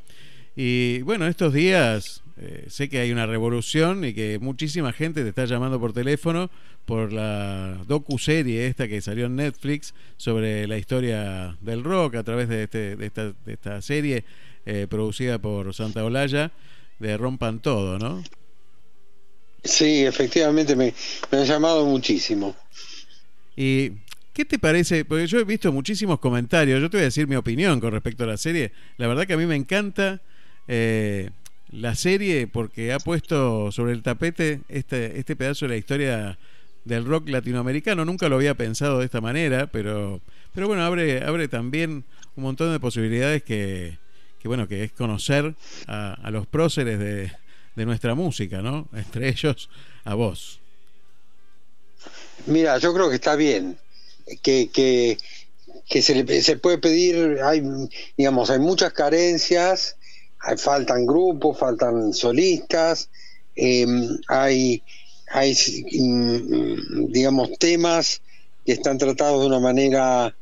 Y 0.56 1.00
bueno, 1.02 1.26
estos 1.26 1.52
días 1.54 2.22
eh, 2.42 2.64
sé 2.68 2.88
que 2.88 2.98
hay 3.00 3.12
una 3.12 3.26
revolución 3.26 4.02
y 4.02 4.14
que 4.14 4.38
muchísima 4.38 4.94
gente 4.94 5.22
te 5.22 5.28
está 5.28 5.44
llamando 5.44 5.78
por 5.78 5.92
teléfono 5.92 6.50
por 6.86 7.12
la 7.12 7.76
docu-serie 7.86 8.66
esta 8.66 8.88
que 8.88 9.02
salió 9.02 9.26
en 9.26 9.36
Netflix 9.36 9.92
sobre 10.16 10.66
la 10.66 10.78
historia 10.78 11.58
del 11.60 11.84
rock 11.84 12.14
a 12.14 12.22
través 12.22 12.48
de, 12.48 12.62
este, 12.62 12.96
de, 12.96 13.06
esta, 13.06 13.32
de 13.44 13.52
esta 13.52 13.82
serie 13.82 14.24
eh, 14.64 14.86
producida 14.88 15.38
por 15.38 15.74
Santa 15.74 16.02
Olalla 16.02 16.50
de 16.98 17.18
Rompan 17.18 17.60
Todo, 17.60 17.98
¿no? 17.98 18.24
Sí, 19.62 20.06
efectivamente 20.06 20.74
me, 20.74 20.94
me 21.30 21.38
han 21.38 21.44
llamado 21.44 21.84
muchísimo. 21.84 22.56
¿Y 23.54 23.90
qué 24.32 24.46
te 24.46 24.58
parece? 24.58 25.04
Porque 25.04 25.26
yo 25.26 25.40
he 25.40 25.44
visto 25.44 25.70
muchísimos 25.72 26.18
comentarios, 26.18 26.80
yo 26.80 26.88
te 26.88 26.96
voy 26.96 27.02
a 27.02 27.04
decir 27.04 27.26
mi 27.26 27.36
opinión 27.36 27.80
con 27.80 27.92
respecto 27.92 28.24
a 28.24 28.28
la 28.28 28.38
serie. 28.38 28.72
La 28.96 29.08
verdad 29.08 29.26
que 29.26 29.34
a 29.34 29.36
mí 29.36 29.44
me 29.44 29.56
encanta 29.56 30.22
eh, 30.66 31.28
la 31.72 31.94
serie 31.94 32.46
porque 32.46 32.92
ha 32.92 32.98
puesto 32.98 33.70
sobre 33.72 33.92
el 33.92 34.02
tapete 34.02 34.60
este, 34.68 35.18
este 35.18 35.36
pedazo 35.36 35.66
de 35.66 35.70
la 35.70 35.76
historia 35.76 36.38
del 36.84 37.04
rock 37.04 37.28
latinoamericano. 37.28 38.04
Nunca 38.04 38.28
lo 38.28 38.36
había 38.36 38.54
pensado 38.54 38.98
de 38.98 39.04
esta 39.04 39.20
manera, 39.20 39.68
pero, 39.68 40.20
pero 40.54 40.68
bueno, 40.68 40.82
abre, 40.84 41.22
abre 41.24 41.48
también 41.48 42.04
un 42.36 42.42
montón 42.42 42.72
de 42.72 42.80
posibilidades 42.80 43.42
que, 43.42 43.98
que 44.40 44.48
bueno, 44.48 44.66
que 44.68 44.84
es 44.84 44.92
conocer 44.92 45.54
a, 45.86 46.14
a 46.14 46.30
los 46.30 46.46
próceres 46.46 46.98
de, 46.98 47.32
de 47.76 47.86
nuestra 47.86 48.14
música, 48.14 48.62
¿no? 48.62 48.88
Entre 48.94 49.28
ellos 49.28 49.68
a 50.04 50.14
vos. 50.14 50.60
Mira, 52.46 52.78
yo 52.78 52.92
creo 52.94 53.08
que 53.08 53.16
está 53.16 53.36
bien, 53.36 53.78
que, 54.42 54.70
que, 54.72 55.18
que 55.88 56.02
se, 56.02 56.14
le- 56.22 56.42
se 56.42 56.56
puede 56.56 56.78
pedir, 56.78 57.40
hay, 57.44 57.62
digamos, 58.16 58.50
hay 58.50 58.58
muchas 58.60 58.92
carencias, 58.92 59.96
faltan 60.56 61.06
grupos, 61.06 61.58
faltan 61.58 62.12
solistas, 62.12 63.10
eh, 63.56 63.86
hay, 64.28 64.82
hay, 65.28 65.54
mm, 65.92 67.12
digamos, 67.12 67.58
temas 67.58 68.22
que 68.64 68.72
están 68.72 68.98
tratados 68.98 69.40
de 69.40 69.46
una 69.46 69.60
manera 69.60 70.34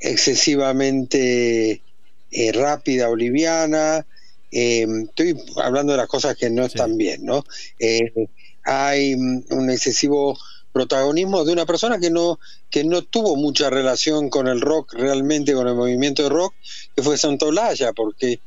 excesivamente 0.00 1.82
eh, 2.30 2.52
rápida 2.52 3.08
o 3.08 3.16
liviana. 3.16 4.06
Eh, 4.50 4.86
estoy 5.08 5.36
hablando 5.62 5.92
de 5.92 5.98
las 5.98 6.08
cosas 6.08 6.36
que 6.36 6.50
no 6.50 6.64
están 6.64 6.96
bien, 6.96 7.24
¿no? 7.24 7.44
Eh, 7.78 8.28
hay 8.64 9.16
mm, 9.16 9.44
un 9.50 9.70
excesivo 9.70 10.36
protagonismo 10.72 11.44
de 11.44 11.52
una 11.52 11.66
persona 11.66 12.00
que 12.00 12.10
no 12.10 12.40
que 12.68 12.82
no 12.82 13.02
tuvo 13.02 13.36
mucha 13.36 13.70
relación 13.70 14.28
con 14.28 14.48
el 14.48 14.60
rock 14.60 14.94
realmente 14.94 15.54
con 15.54 15.68
el 15.68 15.76
movimiento 15.76 16.24
de 16.24 16.30
rock 16.30 16.52
que 16.96 17.02
fue 17.02 17.16
Santa 17.16 17.46
Olaya 17.46 17.92
porque 17.92 18.40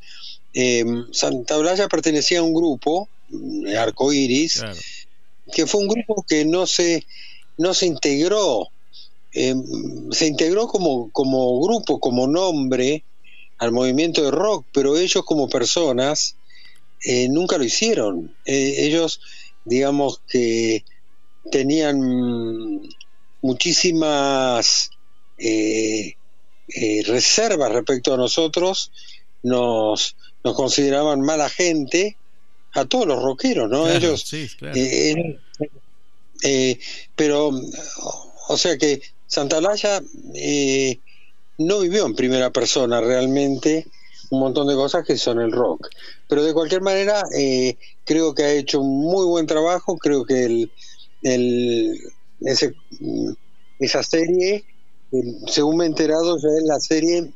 eh, 0.59 0.85
Santa 1.11 1.57
Olaya 1.57 1.87
pertenecía 1.87 2.39
a 2.39 2.43
un 2.43 2.53
grupo 2.53 3.09
mm, 3.29 3.67
Arcoiris 3.77 4.63
que 5.53 5.65
fue 5.65 5.81
un 5.81 5.87
grupo 5.87 6.25
que 6.27 6.45
no 6.45 6.65
se 6.65 7.05
no 7.57 7.73
se 7.73 7.85
integró 7.85 8.67
eh, 9.33 9.55
se 10.11 10.27
integró 10.27 10.67
como 10.67 11.11
como 11.11 11.61
grupo 11.61 11.99
como 11.99 12.27
nombre 12.27 13.03
al 13.57 13.71
movimiento 13.71 14.23
de 14.23 14.31
rock 14.31 14.65
pero 14.73 14.97
ellos 14.97 15.23
como 15.25 15.47
personas 15.47 16.35
eh, 17.03 17.29
nunca 17.29 17.57
lo 17.57 17.63
hicieron. 17.63 18.35
Eh, 18.45 18.85
ellos 18.85 19.21
digamos 19.63 20.21
que 20.27 20.83
tenían 21.51 22.81
muchísimas 23.41 24.91
eh, 25.37 26.15
reservas 27.05 27.71
respecto 27.71 28.13
a 28.13 28.17
nosotros, 28.17 28.91
nos, 29.41 30.16
nos 30.43 30.55
consideraban 30.55 31.21
mala 31.21 31.49
gente 31.49 32.17
a 32.73 32.85
todos 32.85 33.07
los 33.07 33.21
rockeros, 33.21 33.69
¿no? 33.69 33.85
Claro, 33.85 33.97
Ellos, 33.97 34.21
sí, 34.27 34.47
claro. 34.57 34.75
eh, 34.77 35.11
eran- 35.11 35.43
eh, 36.43 36.79
pero, 37.15 37.49
o 38.49 38.57
sea 38.57 38.77
que 38.77 39.01
Santalaya 39.25 40.01
eh, 40.35 41.01
no 41.57 41.79
vivió 41.79 42.05
en 42.05 42.15
primera 42.15 42.51
persona 42.51 43.01
realmente 43.01 43.87
un 44.29 44.41
montón 44.41 44.67
de 44.67 44.75
cosas 44.75 45.05
que 45.05 45.17
son 45.17 45.41
el 45.41 45.51
rock. 45.51 45.87
Pero 46.27 46.43
de 46.43 46.53
cualquier 46.53 46.81
manera, 46.81 47.23
eh, 47.37 47.77
creo 48.03 48.33
que 48.35 48.43
ha 48.43 48.53
hecho 48.53 48.81
un 48.81 48.99
muy 49.01 49.25
buen 49.25 49.47
trabajo, 49.47 49.97
creo 49.97 50.25
que 50.25 50.45
el, 50.45 50.71
el- 51.23 51.99
ese, 52.41 52.73
mm, 52.99 53.31
esa 53.79 54.03
serie, 54.03 54.65
eh, 55.11 55.17
según 55.47 55.77
me 55.77 55.85
he 55.85 55.87
enterado, 55.87 56.37
ya 56.37 56.49
es 56.57 56.63
la 56.65 56.79
serie 56.79 57.33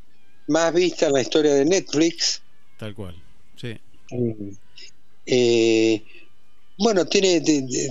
más 0.47 0.73
vista 0.73 1.07
en 1.07 1.13
la 1.13 1.21
historia 1.21 1.53
de 1.55 1.65
Netflix. 1.65 2.43
Tal 2.81 2.95
cual. 2.95 3.13
Sí. 3.57 3.77
Eh, 5.27 6.03
bueno, 6.79 7.05
tiene, 7.05 7.39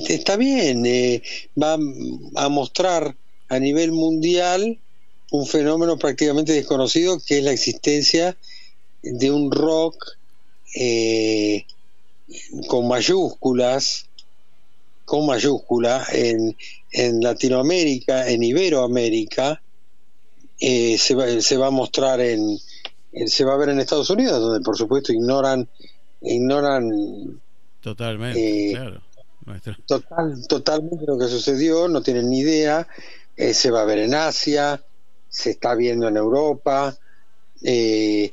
está 0.09 0.37
bien, 0.37 0.85
eh, 0.85 1.23
va 1.57 1.75
a 2.35 2.49
mostrar 2.49 3.17
a 3.51 3.59
nivel 3.61 3.93
mundial 3.93 4.81
un 5.31 5.47
fenómeno 5.47 5.97
prácticamente 5.97 6.55
desconocido 6.55 7.21
que 7.25 7.39
es 7.39 7.45
la 7.45 7.53
existencia 7.53 8.37
de 9.01 9.31
un 9.31 9.53
rock 9.53 9.95
eh, 10.75 11.67
con 12.67 12.89
mayúsculas, 12.89 14.11
con 15.05 15.25
mayúscula 15.25 16.05
en, 16.13 16.57
en 16.91 17.21
Latinoamérica, 17.21 18.29
en 18.29 18.43
Iberoamérica, 18.43 19.63
eh, 20.59 20.99
se, 20.99 21.15
va, 21.15 21.41
se 21.41 21.57
va 21.57 21.69
a 21.69 21.71
mostrar 21.71 22.21
en- 22.21 22.59
se 23.27 23.45
va 23.45 23.55
a 23.55 23.59
ver 23.59 23.71
en 23.71 23.81
Estados 23.81 24.11
Unidos, 24.11 24.41
donde 24.41 24.61
por 24.65 24.77
supuesto 24.77 25.13
ignoran 25.13 25.69
ignoran 26.23 27.41
Totalmente, 27.81 28.71
Eh, 28.71 28.73
claro. 28.73 29.01
Total, 29.87 30.47
totalmente 30.47 31.05
lo 31.07 31.19
que 31.19 31.27
sucedió, 31.27 31.89
no 31.89 32.03
tienen 32.03 32.29
ni 32.29 32.41
idea, 32.41 32.87
eh, 33.37 33.55
se 33.55 33.71
va 33.71 33.83
a 33.83 33.87
ver 33.87 33.99
en 33.99 34.15
Asia, 34.15 34.85
se 35.29 35.51
está 35.51 35.75
viendo 35.75 36.07
en 36.09 36.17
Europa, 36.17 36.97
eh, 37.63 38.33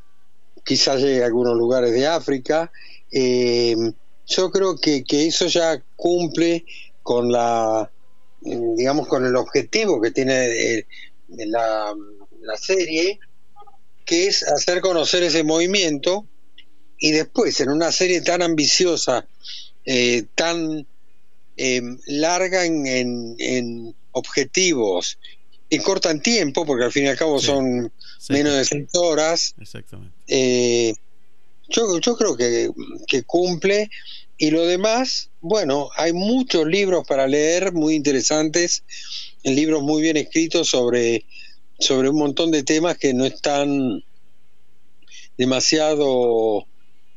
quizás 0.64 1.02
llegue 1.02 1.24
a 1.24 1.28
algunos 1.28 1.56
lugares 1.56 1.92
de 1.94 2.06
África. 2.06 2.72
eh, 3.12 3.76
yo 4.28 4.52
creo 4.52 4.76
que, 4.76 5.06
que 5.06 5.28
eso 5.28 5.48
ya 5.48 5.82
cumple 5.96 6.66
con 7.02 7.32
la, 7.32 7.90
digamos, 8.42 9.08
con 9.08 9.26
el 9.26 9.36
objetivo 9.38 10.02
que 10.02 10.12
tiene 10.12 10.48
eh, 10.48 10.88
la, 11.30 11.94
la 12.42 12.58
serie, 12.58 13.20
que 14.08 14.26
es 14.28 14.42
hacer 14.44 14.82
conocer 14.82 15.22
ese 15.22 15.44
movimiento 15.44 16.26
y 16.98 17.12
después 17.12 17.60
en 17.60 17.70
una 17.70 17.92
serie 17.92 18.22
tan 18.22 18.42
ambiciosa, 18.42 19.28
eh, 19.86 20.24
tan 20.34 20.88
eh, 21.58 21.82
larga 22.08 22.66
en, 22.66 22.88
en- 22.88 23.36
en 23.40 23.96
objetivos 24.14 25.20
y 25.70 25.80
corta 25.80 26.10
en 26.12 26.22
tiempo, 26.22 26.66
porque 26.66 26.86
al 26.86 26.92
fin 26.92 27.04
y 27.06 27.08
al 27.10 27.18
cabo 27.18 27.40
son 27.42 27.92
menos 28.30 28.54
de 28.56 28.66
seis 28.66 28.90
horas, 28.94 29.54
Exactamente. 29.60 30.16
eh, 30.28 30.94
yo, 31.70 32.00
yo 32.00 32.16
creo 32.18 32.38
que, 32.38 32.72
que 33.08 33.24
cumple. 33.24 33.90
Y 34.38 34.52
lo 34.52 34.66
demás, 34.66 35.30
bueno, 35.42 35.90
hay 35.98 36.14
muchos 36.14 36.66
libros 36.68 37.06
para 37.08 37.28
leer, 37.28 37.74
muy 37.74 37.96
interesantes, 37.96 38.84
libros 39.44 39.82
muy 39.82 40.02
bien 40.02 40.16
escritos 40.16 40.70
sobre, 40.70 41.26
sobre 41.80 42.10
un 42.10 42.18
montón 42.18 42.52
de 42.52 42.64
temas 42.64 42.98
que 42.98 43.14
no 43.14 43.26
están 43.26 44.04
demasiado 45.38 46.66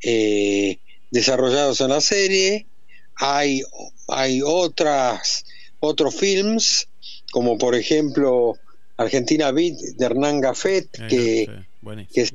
eh, 0.03 0.79
desarrollados 1.09 1.81
en 1.81 1.89
la 1.89 2.01
serie. 2.01 2.67
Hay, 3.15 3.61
hay 4.07 4.41
otras, 4.43 5.45
otros 5.79 6.15
films, 6.15 6.87
como 7.31 7.57
por 7.57 7.75
ejemplo 7.75 8.55
Argentina 8.97 9.51
Beat 9.51 9.77
de 9.97 10.05
Hernán 10.05 10.41
Gafet, 10.41 10.89
que, 11.07 11.47
que 12.13 12.21
es 12.21 12.33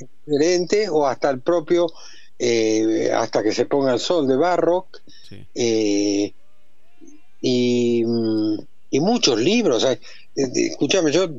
excelente, 0.00 0.88
o 0.88 1.06
hasta 1.06 1.30
el 1.30 1.40
propio 1.40 1.86
eh, 2.38 3.10
Hasta 3.14 3.42
que 3.42 3.52
se 3.52 3.64
ponga 3.64 3.94
el 3.94 4.00
sol 4.00 4.28
de 4.28 4.36
Barrock. 4.36 5.00
Eh, 5.54 6.32
y, 7.40 8.04
y 8.90 9.00
muchos 9.00 9.40
libros. 9.40 9.84
eh, 9.84 9.98
Escúchame, 10.36 11.12
yo 11.12 11.30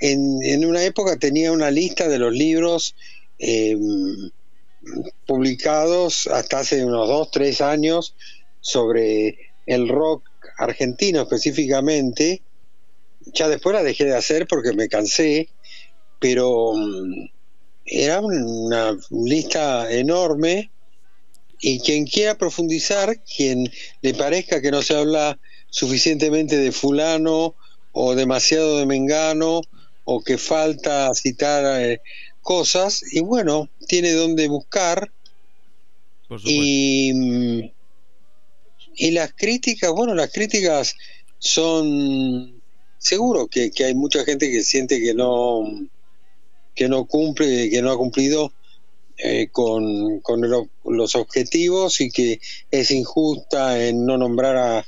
en, 0.00 0.64
una 0.64 0.82
época 0.82 1.16
tenía 1.16 1.52
una 1.52 1.70
lista 1.70 2.08
de 2.08 2.18
los 2.18 2.32
libros 2.32 2.96
eh, 3.38 3.76
publicados 5.24 6.26
hasta 6.26 6.58
hace 6.58 6.84
unos 6.84 7.06
dos, 7.06 7.30
tres 7.30 7.60
años 7.60 8.16
sobre 8.60 9.38
el 9.66 9.88
rock 9.88 10.28
argentino 10.58 11.22
específicamente. 11.22 12.42
Ya 13.34 13.48
después 13.48 13.74
la 13.74 13.84
dejé 13.84 14.04
de 14.04 14.16
hacer 14.16 14.48
porque 14.48 14.72
me 14.72 14.88
cansé, 14.88 15.48
pero 16.18 16.72
mm, 16.74 17.28
era 17.84 18.20
una 18.20 18.98
lista 19.10 19.92
enorme 19.92 20.72
y 21.60 21.78
quien 21.80 22.04
quiera 22.04 22.36
profundizar, 22.36 23.22
quien 23.22 23.70
le 24.02 24.14
parezca 24.14 24.60
que 24.60 24.72
no 24.72 24.82
se 24.82 24.96
habla 24.96 25.38
suficientemente 25.68 26.56
de 26.56 26.72
fulano 26.72 27.54
o 27.92 28.14
demasiado 28.14 28.78
de 28.78 28.86
mengano 28.86 29.62
o 30.04 30.22
que 30.22 30.38
falta 30.38 31.12
citar 31.14 31.80
eh, 31.80 32.00
cosas, 32.42 33.02
y 33.12 33.20
bueno, 33.20 33.68
tiene 33.86 34.12
donde 34.12 34.48
buscar. 34.48 35.12
Y, 36.44 37.72
y 38.94 39.10
las 39.10 39.32
críticas, 39.34 39.90
bueno, 39.90 40.14
las 40.14 40.30
críticas 40.32 40.94
son 41.38 42.60
seguro 42.98 43.48
que, 43.48 43.70
que 43.70 43.86
hay 43.86 43.94
mucha 43.94 44.24
gente 44.24 44.50
que 44.50 44.62
siente 44.62 45.00
que 45.00 45.14
no 45.14 45.64
que 46.74 46.88
no 46.88 47.06
cumple, 47.06 47.68
que 47.68 47.82
no 47.82 47.90
ha 47.90 47.96
cumplido 47.96 48.52
eh, 49.16 49.48
con, 49.50 50.20
con 50.20 50.44
el 50.44 50.52
los 50.84 51.14
objetivos 51.14 52.00
y 52.00 52.10
que 52.10 52.40
es 52.70 52.90
injusta 52.90 53.84
en 53.84 54.06
no 54.06 54.16
nombrar 54.16 54.56
a, 54.56 54.86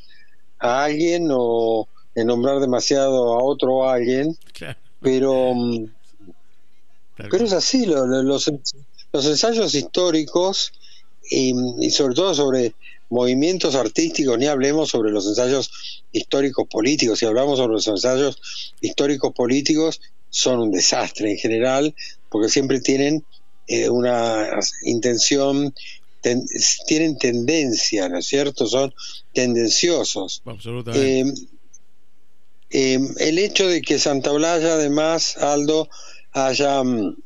a 0.59 0.85
alguien 0.85 1.29
o 1.31 1.89
en 2.15 2.27
nombrar 2.27 2.61
demasiado 2.61 3.35
a 3.35 3.43
otro 3.43 3.89
alguien, 3.89 4.37
pero 5.01 5.55
mm, 5.55 5.87
pero 7.31 7.45
es 7.45 7.53
así, 7.53 7.87
lo- 7.87 8.07
lo- 8.07 8.23
los, 8.23 8.51
los 9.13 9.27
ensayos 9.27 9.75
históricos 9.75 10.73
y, 11.31 11.53
y 11.81 11.91
sobre 11.91 12.15
todo 12.15 12.35
sobre 12.35 12.75
movimientos 13.11 13.75
artísticos, 13.75 14.39
ni 14.39 14.47
hablemos 14.47 14.89
sobre 14.89 15.11
los 15.13 15.27
ensayos 15.27 15.71
históricos 16.13 16.67
políticos, 16.71 17.19
si 17.19 17.27
hablamos 17.27 17.59
sobre 17.59 17.75
los 17.75 17.87
ensayos 17.87 18.39
históricos 18.81 19.33
políticos, 19.35 20.01
son 20.31 20.61
un 20.61 20.71
desastre 20.71 21.31
en 21.33 21.37
general, 21.37 21.95
porque 22.31 22.49
siempre 22.49 22.81
tienen 22.81 23.27
eh, 23.67 23.91
una 23.91 24.49
intención, 24.85 25.75
ten- 26.23 26.45
tienen 26.87 27.19
tendencia, 27.19 28.09
¿no 28.09 28.19
es 28.19 28.27
cierto? 28.27 28.67
Son 28.67 28.93
tendenciosos. 29.35 30.41
Absolutamente. 30.47 31.21
Eh, 31.21 31.25
eh, 32.73 32.99
el 33.19 33.39
hecho 33.39 33.69
de 33.69 33.83
que 33.83 33.99
Santa 33.99 34.33
Olaya, 34.33 34.75
además, 34.75 35.37
Aldo, 35.37 35.89
haya, 36.33 36.83
mm, 36.83 37.17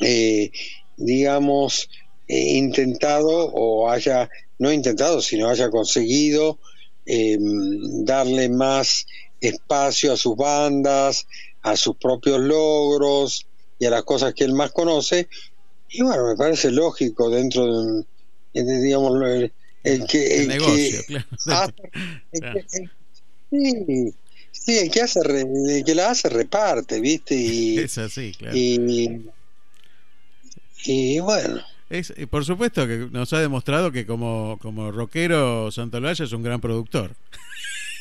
eh, 0.00 0.50
digamos, 0.96 1.88
eh, 2.28 2.56
intentado 2.58 3.28
o 3.52 3.90
haya, 3.90 4.28
no 4.58 4.72
intentado, 4.72 5.20
sino 5.20 5.48
haya 5.48 5.70
conseguido 5.70 6.58
eh, 7.06 7.38
darle 8.04 8.48
más 8.48 9.06
espacio 9.40 10.12
a 10.12 10.16
sus 10.16 10.36
bandas, 10.36 11.26
a 11.62 11.76
sus 11.76 11.96
propios 11.96 12.40
logros 12.40 13.46
y 13.78 13.86
a 13.86 13.90
las 13.90 14.04
cosas 14.04 14.34
que 14.34 14.44
él 14.44 14.52
más 14.52 14.70
conoce. 14.72 15.28
Y 15.88 16.02
bueno, 16.02 16.26
me 16.28 16.36
parece 16.36 16.70
lógico 16.70 17.30
dentro 17.30 17.64
de, 17.64 17.72
un- 17.72 18.06
de, 18.52 18.80
digamos, 18.82 19.20
el, 19.22 19.52
el 19.82 20.06
que, 20.06 20.34
El 20.36 20.40
el 20.42 20.48
negocio, 20.48 21.00
que 21.08 21.24
claro. 21.44 21.74
el 22.32 22.40
que- 22.52 22.90
Sí, 23.50 24.14
sí, 24.52 24.78
el 24.78 24.90
que, 24.90 25.02
hace 25.02 25.20
el 25.20 25.84
que 25.84 25.94
la 25.94 26.10
hace 26.10 26.28
reparte, 26.28 27.00
¿viste? 27.00 27.34
Y, 27.34 27.78
Es 27.80 27.98
así, 27.98 28.32
claro. 28.38 28.56
y, 28.56 29.26
y 30.84 31.18
bueno, 31.20 31.60
Es, 31.88 32.12
y 32.16 32.26
por 32.26 32.44
supuesto 32.44 32.86
que 32.86 33.08
nos 33.10 33.32
ha 33.32 33.40
demostrado 33.40 33.90
que 33.92 34.06
como, 34.06 34.58
como 34.62 34.90
rockero 34.92 35.70
Santolaya 35.70 36.24
es 36.24 36.32
un 36.32 36.42
gran 36.42 36.60
productor. 36.60 37.14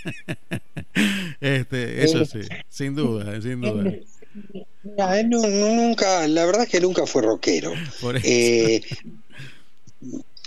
este, 1.42 2.04
eso 2.04 2.26
sí, 2.26 2.40
sin 2.70 2.96
duda, 2.96 3.42
sin 3.42 3.62
duda. 3.62 3.92
él 5.18 5.30
nu- 5.30 5.42
nu- 5.46 5.76
nunca, 5.76 6.28
la 6.28 6.46
verdad 6.46 6.64
es 6.64 6.70
que 6.70 6.80
nunca 6.80 7.06
fue 7.06 7.22
rockero. 7.24 7.74
Por 8.00 8.16
eso. 8.18 8.26
Eh, 8.28 8.82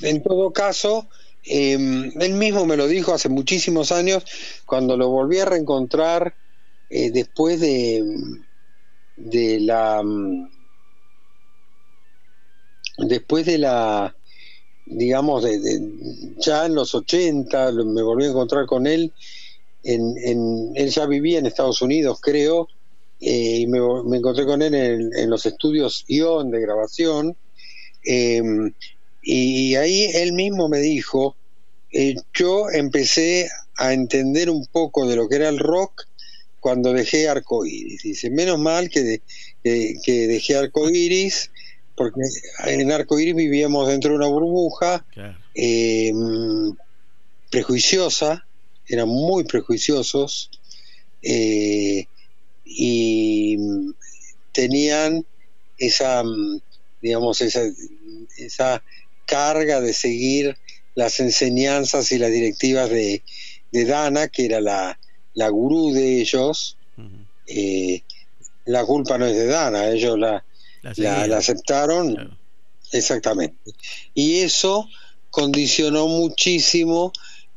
en 0.01 0.23
todo 0.23 0.53
caso, 0.53 1.07
eh, 1.45 1.75
él 2.21 2.35
mismo 2.35 2.67
me 2.67 2.77
lo 2.77 2.87
dijo 2.89 3.15
hace 3.15 3.29
muchísimos 3.29 3.93
años, 3.93 4.25
cuando 4.67 4.97
lo 4.97 5.11
volví 5.11 5.39
a 5.41 5.47
reencontrar 5.47 6.37
eh, 6.91 7.11
después 7.13 7.61
de, 7.61 8.05
la 9.61 10.03
mm, 10.03 10.49
después 13.09 13.47
de 13.47 13.59
la 13.59 14.17
digamos 14.87 15.45
de, 15.45 15.61
ya 16.39 16.67
en 16.67 16.75
los 16.75 16.95
80 16.95 17.71
lo- 17.73 17.87
me 17.87 18.03
volví 18.03 18.25
a 18.27 18.31
encontrar 18.31 18.67
con 18.67 18.87
él 18.87 19.15
en, 19.83 20.03
en- 20.25 20.73
él 20.77 20.91
ya 20.91 21.07
vivía 21.07 21.39
en 21.41 21.47
Estados 21.47 21.83
Unidos 21.83 22.21
creo 22.23 22.69
eh, 23.21 23.59
y 23.61 23.67
me, 23.69 23.79
encontré 24.19 24.47
con 24.47 24.63
él 24.63 24.75
en, 24.75 25.11
en 25.17 25.31
los 25.31 25.47
estudios 25.47 26.05
ION 26.09 26.51
de 26.51 26.61
grabación. 26.61 27.37
Eh, 28.05 28.43
y 29.23 29.77
ahí 29.77 30.05
él 30.15 30.33
mismo 30.33 30.69
me 30.69 30.79
dijo 30.81 31.37
eh, 31.93 32.15
yo 32.35 32.71
empecé 32.71 33.49
a 33.77 33.93
entender 33.93 34.51
un 34.51 34.67
poco 34.67 35.07
de 35.07 35.17
lo 35.17 35.29
que 35.29 35.37
era 35.37 35.49
el 35.49 35.59
rock 35.59 36.03
cuando 36.59 36.93
dejé 36.93 37.29
Arcoiris. 37.29 38.03
Dice, 38.03 38.31
menos 38.31 38.59
mal 38.59 38.89
que, 38.89 39.03
de- 39.03 39.23
que, 39.63 39.95
que 40.03 40.27
dejé 40.27 40.57
Arcoiris, 40.57 41.51
porque 41.95 42.21
en 42.67 42.91
Arcoiris 42.93 43.35
vivíamos 43.35 43.89
dentro 43.89 44.11
de 44.11 44.17
una 44.17 44.27
burbuja 44.29 45.07
eh, 45.55 46.13
prejuiciosa, 47.51 48.47
eran 48.87 49.09
muy 49.09 49.45
prejuiciosos 49.45 50.51
eh, 51.23 52.07
y 52.65 53.57
tenían 54.53 55.27
esa, 55.77 56.23
mm, 56.25 56.61
digamos, 57.01 57.41
esa, 57.41 57.63
esa 58.39 58.83
carga 59.33 59.81
de 59.81 59.93
seguir 59.93 60.57
las 60.95 61.21
enseñanzas 61.21 62.13
y 62.13 62.19
las 62.19 62.31
directivas 62.31 62.91
de, 62.91 63.23
de 63.73 63.85
Dana, 63.85 64.29
que 64.29 64.45
era 64.45 64.61
la, 64.61 64.99
la 65.35 65.49
gurú 65.49 65.93
de 65.93 66.21
ellos. 66.21 66.77
Eh, 67.47 68.03
la 68.67 68.85
culpa 68.85 69.19
no 69.19 69.27
es 69.27 69.35
de 69.37 69.47
Dana, 69.47 69.89
ellos 69.91 70.19
la, 70.19 70.45
La 70.83 70.91
la, 70.91 70.95
seguían. 70.95 71.31
la 71.31 71.39
aceptaron. 71.39 72.39
Exactamente. 72.93 73.73
Y 74.15 74.41
eso 74.41 74.87
condicionó 75.31 76.07
muchísimo. 76.09 77.13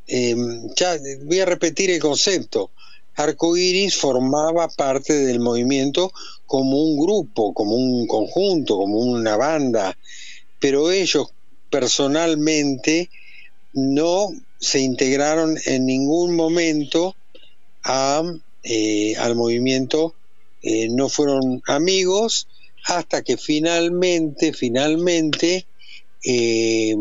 eh, 0.07 0.35
ya 0.75 0.97
voy 1.23 1.39
a 1.39 1.45
repetir 1.45 1.89
el 1.91 1.99
concepto. 1.99 2.71
Arcoiris 3.17 3.95
formaba 3.95 4.67
parte 4.69 5.13
del 5.13 5.39
movimiento 5.39 6.11
como 6.45 6.81
un 6.83 6.97
grupo, 6.99 7.53
como 7.53 7.75
un 7.75 8.05
conjunto, 8.07 8.77
como 8.77 8.97
una 8.97 9.37
banda, 9.37 9.97
pero 10.59 10.91
ellos 10.91 11.27
personalmente 11.75 13.09
no 13.73 14.29
se 14.57 14.79
integraron 14.79 15.57
en 15.65 15.85
ningún 15.85 16.33
momento 16.33 17.17
eh, 18.63 19.13
al 19.17 19.35
movimiento, 19.35 20.15
eh, 20.61 20.87
no 20.89 21.09
fueron 21.09 21.61
amigos 21.67 22.47
hasta 22.85 23.23
que 23.23 23.35
finalmente, 23.35 24.53
finalmente, 24.53 25.65
eh, 26.23 26.95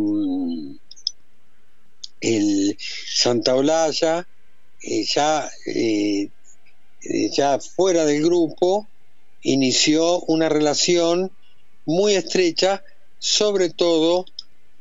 el 2.21 2.77
Santa 3.15 3.55
eh, 4.83 5.05
ya, 5.05 5.49
ya 7.31 7.61
fuera 7.61 8.05
del 8.07 8.25
grupo, 8.25 8.89
inició 9.43 10.19
una 10.23 10.49
relación 10.49 11.31
muy 11.87 12.17
estrecha, 12.17 12.83
sobre 13.21 13.71
todo 13.71 14.27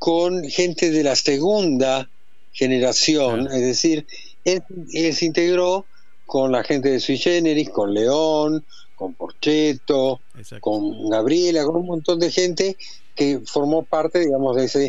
con 0.04 0.44
gente 0.44 0.92
de 0.92 1.02
la 1.02 1.16
segunda 1.16 2.10
generación, 2.52 3.48
es 3.48 3.62
decir, 3.62 4.06
él, 4.44 4.62
él 4.92 5.16
se 5.16 5.26
integró 5.28 5.86
con 6.26 6.52
la 6.52 6.62
gente 6.62 6.90
de 6.90 7.00
Sui 7.00 7.18
Generis, 7.18 7.70
con 7.70 7.94
León, 7.94 8.66
con 8.96 9.14
Porcheto, 9.14 10.20
con 10.60 11.10
Gabriela, 11.10 11.64
con 11.64 11.78
un 11.78 11.86
montón 11.86 12.20
de 12.20 12.32
gente 12.32 12.76
que 13.16 13.40
formó 13.46 13.84
parte, 13.84 14.20
digamos, 14.20 14.58
de 14.58 14.66
ese, 14.66 14.86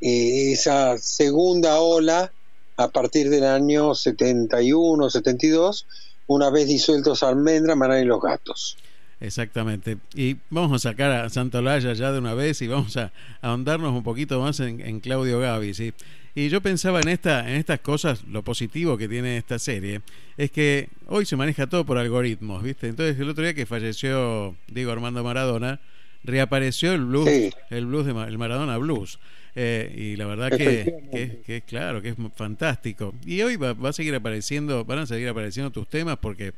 eh, 0.00 0.50
esa 0.50 0.98
segunda 0.98 1.80
ola 1.80 2.32
a 2.76 2.88
partir 2.88 3.30
del 3.30 3.44
año 3.44 3.94
71, 3.94 5.10
72, 5.10 5.86
una 6.26 6.50
vez 6.50 6.66
disueltos 6.66 7.22
Almendra, 7.22 7.76
Maná 7.76 8.00
y 8.00 8.04
los 8.04 8.20
Gatos. 8.20 8.76
Exactamente. 9.20 9.96
Y 10.14 10.36
vamos 10.50 10.72
a 10.72 10.78
sacar 10.90 11.10
a 11.10 11.28
Santolaya 11.30 11.92
ya 11.94 12.12
de 12.12 12.18
una 12.18 12.34
vez 12.34 12.60
y 12.62 12.66
vamos 12.68 12.96
a 12.96 13.12
ahondarnos 13.40 13.92
un 13.92 14.02
poquito 14.02 14.40
más 14.40 14.60
en, 14.60 14.80
en 14.80 15.00
Claudio 15.00 15.40
Gavi, 15.40 15.72
¿sí? 15.74 15.92
Y 16.34 16.50
yo 16.50 16.60
pensaba 16.60 17.00
en 17.00 17.08
esta, 17.08 17.48
en 17.48 17.56
estas 17.56 17.80
cosas, 17.80 18.22
lo 18.28 18.42
positivo 18.42 18.98
que 18.98 19.08
tiene 19.08 19.38
esta 19.38 19.58
serie, 19.58 20.02
es 20.36 20.50
que 20.50 20.90
hoy 21.06 21.24
se 21.24 21.34
maneja 21.34 21.66
todo 21.66 21.86
por 21.86 21.96
algoritmos, 21.96 22.62
¿viste? 22.62 22.88
Entonces 22.88 23.18
el 23.18 23.30
otro 23.30 23.42
día 23.42 23.54
que 23.54 23.64
falleció 23.64 24.54
Diego 24.68 24.92
Armando 24.92 25.24
Maradona, 25.24 25.80
reapareció 26.22 26.92
el 26.92 27.06
blues, 27.06 27.24
Sí. 27.30 27.50
el 27.70 27.86
blues 27.86 28.04
de 28.04 28.10
el 28.12 28.36
Maradona 28.36 28.76
Blues. 28.76 29.18
Eh, 29.58 29.94
y 29.96 30.16
la 30.16 30.26
verdad 30.26 30.50
que, 30.50 30.94
que, 31.10 31.40
que 31.46 31.56
es 31.56 31.64
claro, 31.64 32.02
que 32.02 32.10
es 32.10 32.16
fantástico. 32.34 33.14
Y 33.24 33.40
hoy 33.40 33.56
va, 33.56 33.72
va 33.72 33.88
a 33.88 33.92
seguir 33.94 34.14
apareciendo, 34.14 34.84
van 34.84 34.98
a 34.98 35.06
seguir 35.06 35.28
apareciendo 35.28 35.70
tus 35.70 35.88
temas 35.88 36.18
porque 36.18 36.52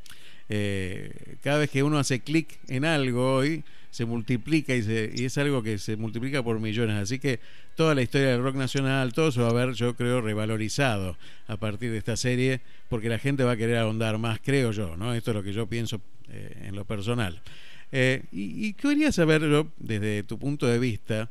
eh, 0.48 1.36
cada 1.42 1.58
vez 1.58 1.70
que 1.70 1.82
uno 1.82 1.98
hace 1.98 2.20
clic 2.20 2.58
en 2.68 2.84
algo 2.84 3.34
hoy 3.36 3.64
se 3.90 4.04
multiplica 4.04 4.74
y, 4.74 4.82
se, 4.82 5.10
y 5.14 5.24
es 5.24 5.38
algo 5.38 5.62
que 5.62 5.78
se 5.78 5.96
multiplica 5.96 6.42
por 6.42 6.60
millones. 6.60 6.96
Así 6.96 7.18
que 7.18 7.40
toda 7.74 7.94
la 7.94 8.02
historia 8.02 8.28
del 8.28 8.42
rock 8.42 8.56
nacional, 8.56 9.12
todo 9.12 9.32
se 9.32 9.40
va 9.40 9.48
a 9.48 9.52
ver, 9.52 9.72
yo 9.72 9.96
creo, 9.96 10.20
revalorizado 10.20 11.16
a 11.46 11.56
partir 11.56 11.90
de 11.90 11.98
esta 11.98 12.16
serie, 12.16 12.60
porque 12.88 13.08
la 13.08 13.18
gente 13.18 13.44
va 13.44 13.52
a 13.52 13.56
querer 13.56 13.76
ahondar 13.78 14.18
más, 14.18 14.40
creo 14.42 14.72
yo, 14.72 14.96
¿no? 14.96 15.14
Esto 15.14 15.30
es 15.30 15.36
lo 15.36 15.42
que 15.42 15.52
yo 15.52 15.66
pienso 15.66 16.00
eh, 16.28 16.64
en 16.66 16.76
lo 16.76 16.84
personal. 16.84 17.40
Eh, 17.90 18.24
y, 18.30 18.66
y 18.66 18.72
quería 18.74 19.10
saber 19.12 19.42
yo, 19.42 19.68
desde 19.78 20.22
tu 20.22 20.38
punto 20.38 20.66
de 20.66 20.78
vista, 20.78 21.30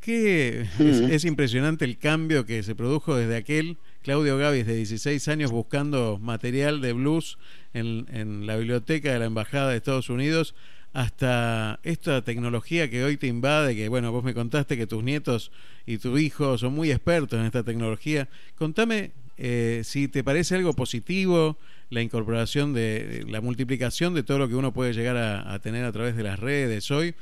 que 0.00 0.62
es, 0.62 0.80
Ujú. 0.80 1.06
es 1.12 1.24
impresionante 1.24 1.84
el 1.84 1.96
cambio 1.96 2.44
que 2.44 2.62
se 2.62 2.74
produjo 2.74 3.16
desde 3.16 3.36
aquel 3.36 3.78
Claudio 4.02 4.36
Gavis 4.36 4.66
de 4.66 4.76
16 4.76 5.28
años 5.28 5.50
buscando 5.50 6.18
material 6.20 6.80
de 6.80 6.92
blues 6.92 7.38
en, 7.72 8.06
en 8.12 8.46
la 8.46 8.56
biblioteca 8.56 9.12
de 9.12 9.18
la 9.18 9.26
Embajada 9.26 9.70
de 9.70 9.76
Estados 9.76 10.10
Unidos 10.10 10.54
hasta 10.92 11.80
esta 11.84 12.22
tecnología 12.22 12.90
que 12.90 13.04
hoy 13.04 13.16
te 13.16 13.26
invade, 13.26 13.74
que 13.74 13.88
bueno, 13.88 14.12
vos 14.12 14.24
me 14.24 14.34
contaste 14.34 14.76
que 14.76 14.86
tus 14.86 15.02
nietos 15.02 15.50
y 15.86 15.98
tu 15.98 16.18
hijo 16.18 16.58
son 16.58 16.74
muy 16.74 16.90
expertos 16.90 17.38
en 17.38 17.46
esta 17.46 17.62
tecnología. 17.62 18.28
Contame 18.56 19.12
eh, 19.38 19.82
si 19.84 20.08
te 20.08 20.22
parece 20.22 20.56
algo 20.56 20.74
positivo 20.74 21.56
la 21.88 22.02
incorporación 22.02 22.74
de 22.74 23.24
la 23.28 23.40
multiplicación 23.40 24.14
de 24.14 24.22
todo 24.22 24.38
lo 24.38 24.48
que 24.48 24.54
uno 24.54 24.72
puede 24.72 24.92
llegar 24.92 25.16
a, 25.16 25.52
a 25.52 25.58
tener 25.60 25.84
a 25.84 25.92
través 25.92 26.16
de 26.16 26.22
las 26.22 26.38
redes 26.38 26.90
hoy 26.90 27.14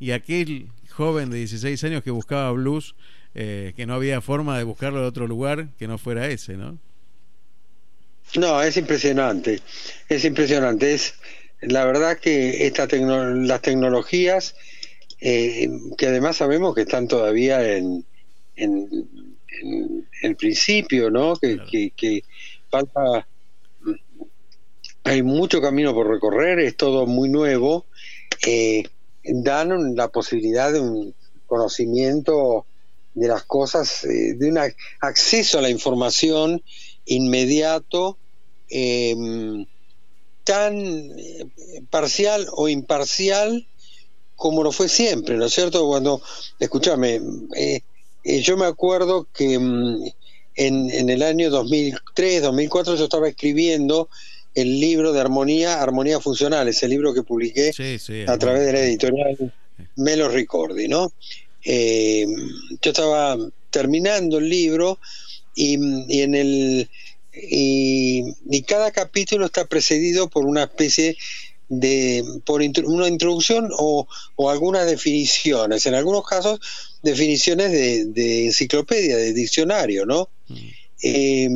y 0.00 0.12
aquel 0.12 0.68
joven 0.90 1.30
de 1.30 1.38
16 1.38 1.82
años 1.84 2.02
que 2.02 2.10
buscaba 2.10 2.50
blues, 2.52 2.94
eh, 3.34 3.72
que 3.76 3.86
no 3.86 3.94
había 3.94 4.20
forma 4.20 4.58
de 4.58 4.64
buscarlo 4.64 5.00
de 5.00 5.06
otro 5.08 5.26
lugar 5.26 5.68
que 5.78 5.88
no 5.88 5.98
fuera 5.98 6.28
ese, 6.28 6.56
¿no? 6.56 6.78
No, 8.36 8.62
es 8.62 8.76
impresionante, 8.76 9.60
es 10.08 10.24
impresionante. 10.24 10.92
Es 10.94 11.14
la 11.60 11.84
verdad 11.86 12.18
que 12.18 12.66
esta 12.66 12.86
tecno- 12.86 13.46
las 13.46 13.62
tecnologías, 13.62 14.54
eh, 15.20 15.68
que 15.96 16.06
además 16.06 16.36
sabemos 16.36 16.74
que 16.74 16.82
están 16.82 17.08
todavía 17.08 17.76
en, 17.76 18.06
en, 18.56 18.88
en 19.62 20.08
el 20.22 20.36
principio, 20.36 21.10
¿no? 21.10 21.36
Que, 21.36 21.58
que, 21.70 21.92
que 21.96 22.24
falta, 22.70 23.26
hay 25.04 25.22
mucho 25.22 25.60
camino 25.60 25.94
por 25.94 26.08
recorrer, 26.08 26.58
es 26.60 26.76
todo 26.76 27.06
muy 27.06 27.28
nuevo, 27.30 27.86
eh, 28.46 28.84
dan 29.24 29.96
la 29.96 30.08
posibilidad 30.08 30.72
de 30.72 30.80
un 30.80 31.14
conocimiento 31.46 32.67
de 33.18 33.28
las 33.28 33.44
cosas, 33.44 34.04
eh, 34.04 34.34
de 34.36 34.48
un 34.48 34.56
ac- 34.56 34.76
acceso 35.00 35.58
a 35.58 35.62
la 35.62 35.70
información 35.70 36.62
inmediato, 37.04 38.18
eh, 38.70 39.14
tan 40.44 40.76
eh, 41.18 41.44
parcial 41.90 42.46
o 42.52 42.68
imparcial 42.68 43.66
como 44.34 44.62
lo 44.62 44.70
fue 44.72 44.88
siempre, 44.88 45.36
¿no 45.36 45.46
es 45.46 45.52
cierto? 45.52 45.86
Cuando, 45.88 46.22
escúchame, 46.60 47.20
eh, 47.56 47.80
yo 48.42 48.56
me 48.56 48.66
acuerdo 48.66 49.28
que 49.34 49.58
mm, 49.58 50.04
en, 50.54 50.90
en 50.90 51.10
el 51.10 51.22
año 51.22 51.50
2003, 51.50 52.42
2004 52.42 52.94
yo 52.94 53.04
estaba 53.04 53.28
escribiendo 53.28 54.08
el 54.54 54.78
libro 54.80 55.12
de 55.12 55.20
armonía, 55.20 55.82
Armonía 55.82 56.20
Funcional, 56.20 56.68
ese 56.68 56.88
libro 56.88 57.12
que 57.14 57.22
publiqué 57.24 57.72
Sí, 57.72 57.98
sí. 57.98 58.24
a 58.26 58.38
través 58.38 58.64
de 58.64 58.72
la 58.72 58.80
editorial 58.80 59.36
Melo 59.96 60.28
Ricordi, 60.28 60.86
¿no? 60.88 61.12
Eh, 61.64 62.26
yo 62.82 62.90
estaba 62.90 63.36
terminando 63.70 64.38
el 64.38 64.48
libro 64.48 64.98
y, 65.54 65.76
y 66.08 66.22
en 66.22 66.34
el 66.34 66.90
y, 67.32 68.22
y 68.50 68.62
cada 68.62 68.90
capítulo 68.90 69.46
está 69.46 69.66
precedido 69.66 70.28
por 70.30 70.46
una 70.46 70.64
especie 70.64 71.16
de 71.68 72.24
por 72.46 72.62
intro- 72.62 72.86
una 72.88 73.08
introducción 73.08 73.68
o, 73.76 74.06
o 74.36 74.50
algunas 74.50 74.86
definiciones, 74.86 75.84
en 75.86 75.94
algunos 75.94 76.24
casos 76.26 76.58
definiciones 77.02 77.70
de, 77.70 78.06
de 78.06 78.46
enciclopedia, 78.46 79.16
de 79.16 79.32
diccionario, 79.34 80.06
¿no? 80.06 80.30
Eh, 81.02 81.48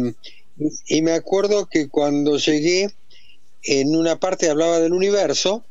y 0.87 1.03
me 1.03 1.12
acuerdo 1.12 1.66
que 1.66 1.89
cuando 1.89 2.37
llegué 2.37 2.91
en 3.62 3.97
una 3.97 4.20
parte 4.20 4.51
hablaba 4.51 4.79
del 4.81 4.93
universo 4.93 5.65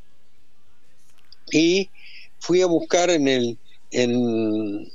y 1.52 1.92
fui 2.40 2.62
a 2.62 2.66
buscar 2.66 3.10
en 3.12 3.28
el 3.28 3.60
en, 3.92 4.92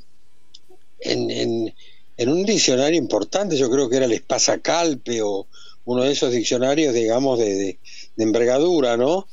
en, 1.01 1.31
en- 1.31 1.75
en 2.19 2.29
un 2.31 2.45
diccionario 2.47 2.99
importante, 2.99 3.57
yo 3.59 3.71
creo 3.71 3.91
que 3.91 3.97
era 3.97 4.07
el 4.07 4.13
Espasacalpe 4.13 5.21
o 5.23 5.47
uno 5.85 6.03
de 6.03 6.13
esos 6.13 6.33
diccionarios, 6.33 6.95
digamos, 6.95 7.39
de, 7.39 7.55
de- 7.55 7.79
de 8.17 8.25
envergadura, 8.25 8.97
¿no? 8.97 9.29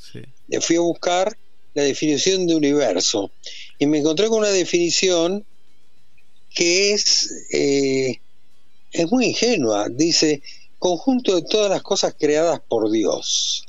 Eh, 0.49 0.59
Fui 0.59 0.75
a 0.75 0.81
buscar 0.81 1.37
la 1.73 1.83
definición 1.83 2.45
de 2.45 2.55
universo 2.55 3.31
y 3.79 3.85
me 3.87 3.99
encontré 3.99 4.27
con 4.27 4.39
una 4.39 4.49
definición 4.49 5.45
que 6.53 6.93
es, 6.93 7.31
eh, 7.53 8.21
es 8.91 9.11
muy 9.11 9.27
ingenua. 9.27 9.87
Dice, 9.89 10.43
conjunto 10.77 11.33
de 11.35 11.43
todas 11.43 11.69
las 11.71 11.81
cosas 11.81 12.15
creadas 12.19 12.59
por 12.67 12.91
Dios. 12.91 13.65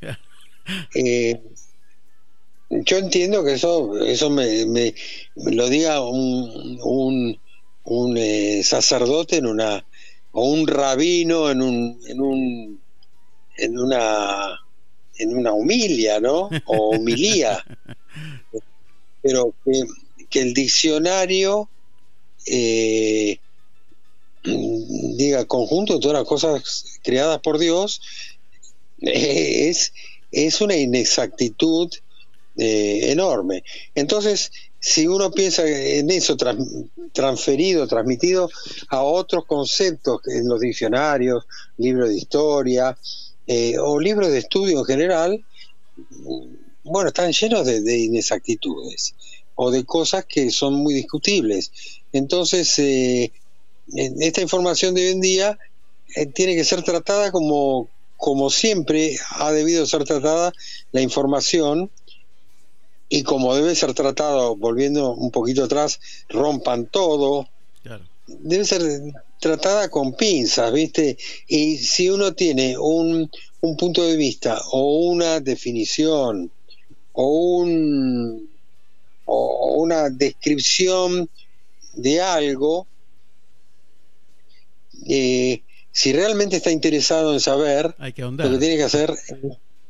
Eh, 0.94 1.40
yo 2.70 2.98
entiendo 2.98 3.44
que 3.44 3.52
eso, 3.54 3.96
eso 3.98 4.30
me, 4.30 4.66
me- 4.66 4.94
me 5.36 5.52
lo 5.52 5.68
diga 5.68 6.02
un, 6.06 6.78
un, 6.82 7.40
un, 7.84 8.16
eh, 8.18 8.62
sacerdote 8.64 9.36
en 9.36 9.46
una 9.46 9.86
o 10.32 10.44
un 10.50 10.66
rabino 10.66 11.50
en 11.50 11.62
un 11.62 12.00
en 12.06 12.20
un 12.20 12.82
en 13.56 13.78
una 13.78 14.58
en 15.18 15.36
una 15.36 15.52
humilia, 15.52 16.20
¿no? 16.20 16.48
O 16.66 16.90
humilía. 16.96 17.64
Pero 19.22 19.54
que, 19.64 19.82
que 20.30 20.40
el 20.42 20.54
diccionario 20.54 21.70
eh, 22.46 23.40
diga 24.42 25.44
conjunto 25.46 25.94
de 25.94 26.00
todas 26.00 26.18
las 26.18 26.28
cosas 26.28 26.84
creadas 27.02 27.40
por 27.40 27.58
Dios 27.58 28.00
eh, 29.00 29.68
es, 29.68 29.92
es 30.30 30.60
una 30.60 30.76
inexactitud 30.76 31.90
eh, 32.58 33.10
enorme. 33.10 33.62
Entonces, 33.94 34.50
si 34.80 35.06
uno 35.06 35.30
piensa 35.30 35.66
en 35.66 36.10
eso 36.10 36.36
transferido, 37.12 37.86
transmitido 37.86 38.50
a 38.88 39.02
otros 39.02 39.44
conceptos 39.46 40.20
en 40.26 40.48
los 40.48 40.60
diccionarios, 40.60 41.46
libros 41.78 42.10
de 42.10 42.16
historia 42.16 42.96
eh, 43.46 43.78
o 43.78 43.98
libros 43.98 44.30
de 44.30 44.38
estudio 44.38 44.80
en 44.80 44.84
general, 44.84 45.44
bueno, 46.84 47.08
están 47.08 47.32
llenos 47.32 47.66
de, 47.66 47.80
de 47.80 47.98
inexactitudes 47.98 49.14
o 49.60 49.70
de 49.70 49.84
cosas 49.84 50.24
que 50.24 50.50
son 50.50 50.74
muy 50.74 50.94
discutibles. 50.94 51.72
Entonces, 52.12 52.78
eh, 52.78 53.32
esta 54.20 54.40
información 54.40 54.94
de 54.94 55.06
hoy 55.06 55.12
en 55.12 55.20
día 55.20 55.58
eh, 56.14 56.26
tiene 56.26 56.54
que 56.54 56.64
ser 56.64 56.82
tratada 56.82 57.32
como, 57.32 57.88
como 58.16 58.50
siempre 58.50 59.16
ha 59.30 59.50
debido 59.50 59.84
ser 59.86 60.04
tratada 60.04 60.52
la 60.92 61.00
información 61.00 61.90
y 63.08 63.22
como 63.22 63.54
debe 63.54 63.74
ser 63.74 63.94
tratado, 63.94 64.56
volviendo 64.56 65.12
un 65.12 65.30
poquito 65.30 65.64
atrás, 65.64 66.00
rompan 66.28 66.86
todo, 66.86 67.48
debe 68.26 68.64
ser 68.64 68.82
tratada 69.40 69.88
con 69.88 70.14
pinzas, 70.14 70.72
¿viste? 70.72 71.16
Y 71.46 71.78
si 71.78 72.10
uno 72.10 72.34
tiene 72.34 72.76
un, 72.76 73.30
un 73.60 73.76
punto 73.76 74.04
de 74.04 74.16
vista 74.16 74.60
o 74.72 75.08
una 75.08 75.40
definición 75.40 76.50
o 77.12 77.26
un 77.58 78.48
o 79.30 79.74
una 79.82 80.08
descripción 80.08 81.28
de 81.92 82.20
algo, 82.20 82.86
eh, 85.06 85.62
si 85.92 86.12
realmente 86.12 86.56
está 86.56 86.70
interesado 86.70 87.32
en 87.32 87.40
saber, 87.40 87.94
Hay 87.98 88.12
que 88.12 88.22
ahondar. 88.22 88.46
lo 88.46 88.52
que 88.54 88.58
tiene 88.58 88.76
que 88.76 88.84
hacer 88.84 89.14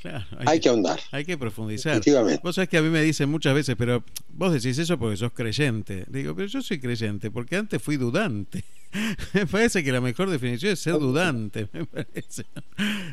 Claro, 0.01 0.25
hay 0.47 0.61
que 0.61 0.69
ahondar. 0.69 1.01
Hay 1.11 1.25
que 1.25 1.37
profundizar. 1.37 2.01
Vos 2.43 2.55
sabés 2.55 2.69
que 2.69 2.79
a 2.79 2.83
mí 2.83 2.89
me 2.89 3.03
dicen 3.03 3.29
muchas 3.29 3.53
veces, 3.53 3.75
pero 3.77 4.05
vos 4.29 4.53
decís 4.53 4.79
eso 4.79 4.97
porque 4.99 5.17
sos 5.17 5.33
creyente. 5.33 6.05
Digo, 6.09 6.37
pero 6.37 6.47
yo 6.47 6.63
soy 6.63 6.79
creyente 6.79 7.31
porque 7.31 7.57
antes 7.57 7.83
fui 7.83 7.97
dudante. 7.97 8.65
me 9.35 9.47
parece 9.47 9.83
que 9.83 9.91
la 9.91 10.01
mejor 10.01 10.31
definición 10.31 10.73
es 10.73 10.79
ser 10.79 10.95
dudante. 10.95 11.69
Me 11.73 11.85
parece. 11.85 12.47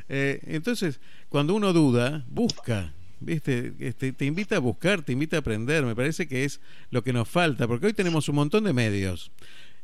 Eh, 0.08 0.40
entonces, 0.46 1.00
cuando 1.30 1.56
uno 1.56 1.74
duda, 1.74 2.24
busca. 2.30 2.94
¿Viste? 3.20 3.74
Este, 3.80 4.12
te 4.12 4.26
invita 4.26 4.58
a 4.58 4.60
buscar, 4.60 5.02
te 5.02 5.14
invita 5.14 5.38
a 5.38 5.40
aprender. 5.40 5.84
Me 5.86 5.96
parece 5.96 6.28
que 6.28 6.44
es 6.44 6.60
lo 6.92 7.04
que 7.04 7.14
nos 7.14 7.28
falta, 7.28 7.68
porque 7.68 7.88
hoy 7.88 7.94
tenemos 7.94 8.30
un 8.30 8.36
montón 8.36 8.66
de 8.66 8.74
medios 8.74 9.32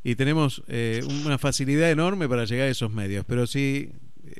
y 0.03 0.15
tenemos 0.15 0.63
eh, 0.67 1.01
una 1.25 1.37
facilidad 1.37 1.89
enorme 1.89 2.27
para 2.29 2.45
llegar 2.45 2.67
a 2.67 2.71
esos 2.71 2.91
medios. 2.91 3.25
Pero 3.27 3.47
si 3.47 3.91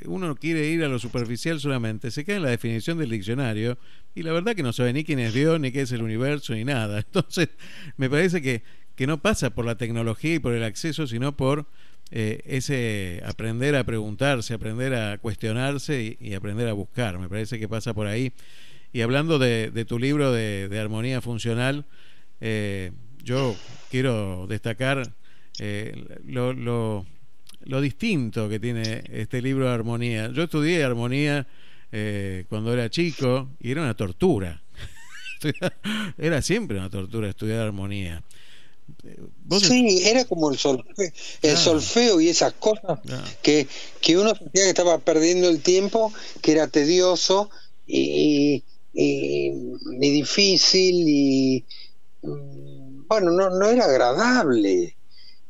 uno 0.06 0.36
quiere 0.36 0.68
ir 0.68 0.84
a 0.84 0.88
lo 0.88 1.00
superficial 1.00 1.60
solamente, 1.60 2.12
se 2.12 2.26
queda 2.26 2.38
en 2.38 2.44
la 2.44 2.50
definición 2.50 2.98
del 2.98 3.10
diccionario 3.10 3.78
y 4.16 4.24
la 4.24 4.32
verdad 4.32 4.56
que 4.56 4.64
no 4.64 4.74
sabe 4.74 4.94
ni 4.94 5.04
quién 5.04 5.20
es 5.20 5.34
Dios, 5.34 5.60
ni 5.60 5.72
qué 5.72 5.82
es 5.82 5.92
el 5.92 6.02
universo, 6.02 6.54
ni 6.54 6.64
nada. 6.64 7.00
Entonces, 7.06 7.50
me 7.98 8.10
parece 8.10 8.42
que, 8.42 8.64
que 8.96 9.08
no 9.08 9.22
pasa 9.22 9.52
por 9.52 9.66
la 9.66 9.76
tecnología 9.76 10.36
y 10.36 10.40
por 10.40 10.54
el 10.54 10.64
acceso, 10.64 11.08
sino 11.08 11.36
por 11.36 11.68
eh, 12.12 12.42
ese 12.46 13.22
aprender 13.26 13.76
a 13.76 13.84
preguntarse, 13.86 14.54
aprender 14.54 14.94
a 14.94 15.18
cuestionarse 15.18 16.18
y, 16.20 16.34
aprender 16.34 16.68
a 16.68 16.74
buscar. 16.74 17.18
Me 17.20 17.30
parece 17.30 17.60
que 17.60 17.70
pasa 17.70 17.94
por 17.94 18.08
ahí. 18.08 18.34
Y 18.94 19.02
hablando 19.02 19.40
de, 19.40 19.86
tu 19.88 19.98
libro 19.98 20.34
de, 20.34 20.68
de 20.68 20.80
armonía 20.80 21.22
funcional, 21.22 21.86
eh, 22.42 22.92
yo 23.24 23.56
quiero 23.90 24.48
destacar 24.48 25.14
eh, 25.60 26.20
lo, 26.26 26.54
lo, 26.54 27.06
lo 27.66 27.82
distinto 27.82 28.50
que 28.50 28.60
tiene 28.60 29.04
este 29.12 29.42
libro 29.42 29.66
de 29.68 29.74
armonía. 29.74 30.30
Yo 30.32 30.44
estudié 30.44 30.84
armonía 30.84 31.48
eh, 31.92 32.46
cuando 32.50 32.74
era 32.74 32.90
chico 32.90 33.50
y 33.60 33.72
era 33.72 33.82
una 33.82 33.96
tortura. 33.96 34.62
era 36.18 36.42
siempre 36.42 36.78
una 36.78 36.90
tortura 36.90 37.30
estudiar 37.30 37.60
armonía. 37.62 38.24
¿Vos 39.46 39.64
Sí, 39.64 40.02
era 40.06 40.26
como 40.26 40.52
el 40.52 40.58
solfeo, 40.58 41.12
el 41.42 41.54
Ah. 41.54 41.58
solfeo 41.58 42.20
y 42.20 42.28
esas 42.30 42.54
cosas 42.54 43.00
que, 43.42 43.68
que 44.02 44.18
uno 44.18 44.36
sentía 44.36 44.64
que 44.64 44.70
estaba 44.70 44.98
perdiendo 45.00 45.48
el 45.50 45.62
tiempo, 45.62 46.12
que 46.42 46.52
era 46.54 46.68
tedioso 46.68 47.50
y, 47.88 48.64
y- 48.94 49.52
y 50.02 50.10
difícil 50.12 50.96
y 51.08 51.66
mm, 52.22 53.08
bueno, 53.08 53.32
no, 53.32 53.50
no 53.50 53.70
era 53.70 53.86
agradable. 53.86 54.96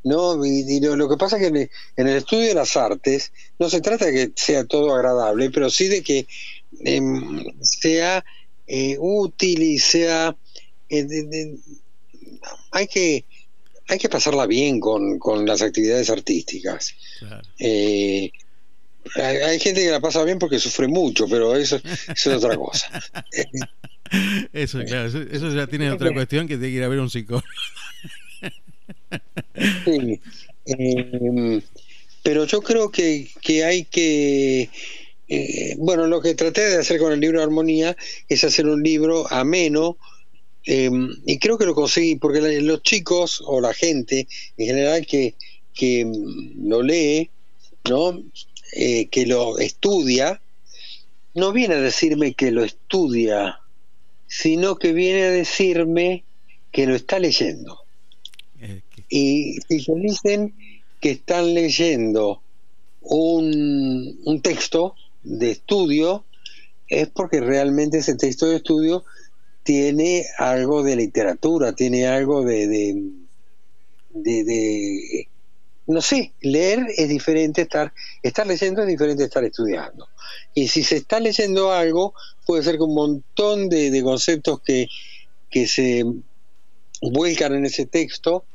¿No? 0.03 0.43
Y, 0.45 0.65
y 0.67 0.79
lo, 0.79 0.95
lo 0.95 1.07
que 1.09 1.17
pasa 1.17 1.35
es 1.37 1.41
que 1.43 1.47
en 1.49 1.55
el, 1.57 1.69
en 1.97 2.07
el 2.07 2.17
estudio 2.17 2.47
de 2.47 2.53
las 2.55 2.75
artes 2.77 3.31
no 3.59 3.69
se 3.69 3.81
trata 3.81 4.05
de 4.05 4.11
que 4.13 4.31
sea 4.35 4.65
todo 4.65 4.93
agradable, 4.95 5.49
pero 5.51 5.69
sí 5.69 5.87
de 5.87 6.01
que 6.01 6.25
em, 6.85 7.43
sea 7.61 8.23
eh, 8.67 8.95
útil 8.99 9.61
y 9.63 9.77
sea... 9.79 10.35
eh, 10.89 11.03
de- 11.03 11.23
de- 11.23 11.57
hay 12.71 12.87
que 12.87 13.25
hay 13.87 13.97
que 13.99 14.07
pasarla 14.09 14.45
bien 14.45 14.79
con, 14.79 15.19
con 15.19 15.45
las 15.45 15.61
actividades 15.61 16.09
artísticas. 16.09 16.95
Eh, 17.59 18.31
hay, 19.15 19.37
hay 19.37 19.59
gente 19.59 19.81
que 19.83 19.91
la 19.91 19.99
pasa 19.99 20.23
bien 20.23 20.39
porque 20.39 20.59
sufre 20.59 20.87
mucho, 20.87 21.27
pero 21.27 21.55
eso, 21.57 21.75
eso 22.07 22.31
es 22.31 22.43
otra 22.43 22.55
cosa. 22.55 22.87
Eso, 24.51 24.79
claro, 24.83 25.07
eso, 25.07 25.19
eso 25.21 25.53
ya 25.55 25.67
tiene 25.67 25.89
otra 25.89 26.11
cuestión 26.13 26.45
que 26.45 26.55
tiene 26.57 26.71
que 26.71 26.77
ir 26.79 26.83
a 26.83 26.89
ver 26.89 26.99
un 26.99 27.09
psicólogo. 27.09 27.45
Sí. 29.85 30.21
Eh, 30.65 31.61
pero 32.23 32.45
yo 32.45 32.61
creo 32.61 32.91
que, 32.91 33.29
que 33.41 33.63
hay 33.65 33.85
que... 33.85 34.69
eh, 35.27 35.75
bueno, 35.77 36.07
lo 36.07 36.21
que 36.21 36.35
traté 36.35 36.61
de 36.61 36.77
hacer 36.77 36.99
con 36.99 37.11
el 37.13 37.19
libro 37.19 37.39
de 37.39 37.45
Armonía 37.45 37.97
es 38.29 38.43
hacer 38.43 38.67
un 38.67 38.83
libro 38.83 39.31
ameno 39.31 39.97
eh, 40.65 40.91
y 41.25 41.39
creo 41.39 41.57
que 41.57 41.65
lo 41.65 41.73
conseguí 41.75 42.15
porque 42.17 42.41
los 42.61 42.83
chicos 42.83 43.41
o 43.45 43.61
la 43.61 43.73
gente 43.73 44.27
en 44.57 44.67
general 44.67 45.05
que, 45.07 45.35
que 45.73 46.05
mm, 46.05 46.67
lo 46.69 46.83
lee, 46.83 47.31
¿no? 47.89 48.23
Eh, 48.73 49.07
que 49.09 49.25
lo 49.25 49.57
estudia, 49.59 50.41
no 51.33 51.51
viene 51.53 51.75
a 51.75 51.81
decirme 51.81 52.33
que 52.35 52.51
lo 52.51 52.63
estudia, 52.63 53.59
sino 54.27 54.77
que 54.77 54.93
viene 54.93 55.23
a 55.23 55.31
decirme 55.31 56.25
que 56.71 56.85
lo 56.87 56.95
está 56.95 57.19
leyendo. 57.19 57.80
Y 59.11 59.59
si 59.67 59.81
se 59.81 59.93
dicen 59.95 60.55
que 61.01 61.11
están 61.11 61.53
leyendo 61.53 62.43
un, 63.01 64.19
un 64.25 64.41
texto 64.41 64.95
de 65.23 65.51
estudio, 65.51 66.27
es 66.87 67.09
porque 67.09 67.41
realmente 67.41 67.99
ese 67.99 68.15
texto 68.15 68.47
de 68.47 68.57
estudio 68.57 69.03
tiene 69.63 70.25
algo 70.39 70.83
de 70.83 70.95
literatura, 70.97 71.73
tiene 71.75 72.07
algo 72.07 72.43
de, 72.43 72.67
de, 72.67 73.03
de- 74.09 74.43
de- 74.43 75.29
no 75.87 76.01
sé, 76.01 76.35
leer 76.41 76.85
es 76.97 77.09
diferente, 77.09 77.63
estar, 77.63 77.93
estar 78.23 78.47
leyendo 78.47 78.81
es 78.83 78.87
diferente 78.87 79.23
estar 79.25 79.43
estudiando. 79.43 80.09
Y 80.55 80.67
si 80.69 80.83
se 80.83 80.97
está 80.97 81.19
leyendo 81.19 81.71
algo, 81.73 82.13
puede 82.45 82.63
ser 82.63 82.77
que 82.77 82.83
un 82.83 82.95
montón 82.95 83.69
de, 83.69 83.91
de 83.91 84.03
conceptos 84.03 84.61
que, 84.63 84.87
que 85.49 85.67
se 85.67 86.05
vuelcan 87.01 87.53
en 87.55 87.65
ese 87.65 87.85
texto, 87.85 88.45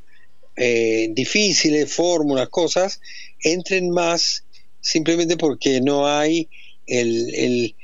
eh, 0.57 1.09
difíciles, 1.13 1.93
fórmulas, 1.93 2.49
cosas, 2.49 3.01
entren 3.43 3.91
más 3.91 4.45
simplemente 4.81 5.37
porque 5.37 5.81
no 5.81 6.07
hay 6.07 6.49
el, 6.87 7.35
el, 7.35 7.75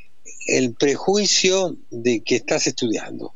el 0.47 0.75
prejuicio 0.75 1.77
de 1.91 2.21
que 2.23 2.37
estás 2.37 2.67
estudiando. 2.67 3.33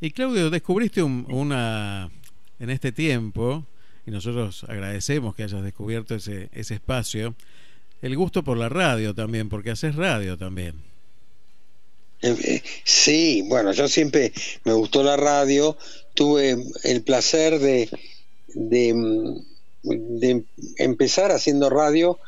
Y 0.00 0.10
Claudio, 0.10 0.50
descubriste 0.50 1.02
un- 1.02 1.26
una 1.30 2.10
en 2.58 2.70
este 2.70 2.92
tiempo, 2.92 3.64
y 4.06 4.10
nosotros 4.10 4.64
agradecemos 4.68 5.34
que 5.34 5.44
hayas 5.44 5.62
descubierto 5.62 6.14
ese, 6.14 6.48
ese 6.52 6.74
espacio, 6.74 7.34
el 8.00 8.16
gusto 8.16 8.42
por 8.42 8.56
la 8.56 8.68
radio 8.68 9.14
también, 9.14 9.48
porque 9.48 9.70
haces 9.70 9.94
radio 9.94 10.36
también. 10.36 10.74
Eh, 12.22 12.36
eh, 12.44 12.62
Sí, 12.84 13.42
bueno, 13.48 13.72
yo 13.72 13.86
siempre 13.88 14.32
me 14.64 14.72
gustó 14.72 15.02
la 15.02 15.16
radio, 15.16 15.76
tuve 16.14 16.56
el 16.84 17.02
placer 17.02 17.58
de, 17.58 17.88
de, 18.54 19.42
de 19.82 20.44
empezar 20.78 21.30
haciendo 21.32 21.70
radio 21.70 22.18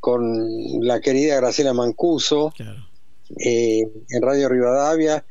con 0.00 0.84
la 0.84 1.00
querida 1.00 1.36
Graciela 1.36 1.72
Mancuso 1.72 2.52
eh, 3.38 3.82
en 4.08 4.22
Radio 4.22 4.48
Rivadavia. 4.48 5.24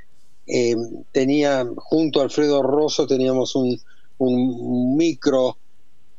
Eh, 0.47 0.75
tenía 1.11 1.65
junto 1.75 2.19
a 2.19 2.23
Alfredo 2.23 2.61
Rosso 2.63 3.05
teníamos 3.05 3.55
un, 3.55 3.79
un 4.17 4.97
micro 4.97 5.57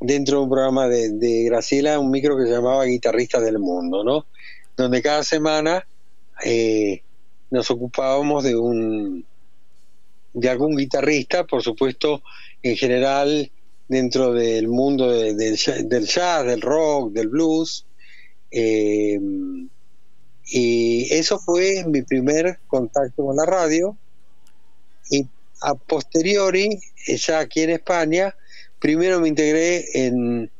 dentro 0.00 0.38
de 0.38 0.42
un 0.44 0.50
programa 0.50 0.88
de, 0.88 1.12
de 1.12 1.44
Graciela, 1.44 1.98
un 1.98 2.10
micro 2.10 2.36
que 2.36 2.44
se 2.44 2.50
llamaba 2.50 2.84
Guitarristas 2.84 3.42
del 3.42 3.58
Mundo, 3.58 4.04
¿no? 4.04 4.26
Donde 4.76 5.00
cada 5.00 5.22
semana 5.22 5.86
eh, 6.44 7.02
nos 7.50 7.70
ocupábamos 7.70 8.44
de 8.44 8.56
un 8.56 9.24
de 10.34 10.48
algún 10.48 10.76
guitarrista, 10.76 11.44
por 11.44 11.62
supuesto, 11.62 12.22
en 12.62 12.76
general 12.76 13.50
dentro 13.93 14.32
del 14.32 14.66
mundo 14.69 15.10
de- 15.12 15.35
del 15.35 15.56
ja- 15.56 15.82
del 15.82 16.06
jazz, 16.06 16.44
del 16.47 16.60
rock, 16.60 17.12
del 17.12 17.28
blues. 17.28 17.86
eh, 18.55 19.19
y 20.51 21.09
eso 21.14 21.39
fue 21.39 21.85
mi 21.86 22.02
primer 22.02 22.59
contacto 22.66 23.24
con 23.24 23.36
la 23.36 23.47
radio. 23.47 23.97
Y 25.10 25.27
a 25.62 25.74
posteriori, 25.74 26.78
eh, 27.06 27.16
ya 27.16 27.39
aquí 27.40 27.60
en 27.62 27.70
España, 27.70 28.35
primero 28.78 29.20
me 29.20 29.28
integré 29.28 29.85
en, 30.06 30.51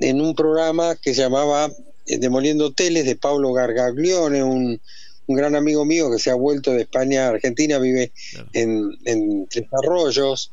en 0.00 0.20
un 0.20 0.34
programa 0.34 0.96
que 0.96 1.14
se 1.14 1.20
llamaba 1.22 1.70
eh, 2.06 2.18
Demoliendo 2.18 2.66
Hoteles 2.66 3.04
de 3.06 3.16
Pablo 3.16 3.52
Gargaglione, 3.52 4.42
un, 4.42 4.80
un 5.26 5.36
gran 5.36 5.54
amigo 5.54 5.84
mío 5.84 6.10
que 6.10 6.18
se 6.18 6.30
ha 6.30 6.34
vuelto 6.34 6.72
de 6.72 6.82
España 6.82 7.26
a 7.26 7.30
Argentina, 7.30 7.78
vive 7.78 8.12
en, 8.52 8.90
en 9.04 9.46
Tres 9.46 9.66
Arroyos. 9.72 10.50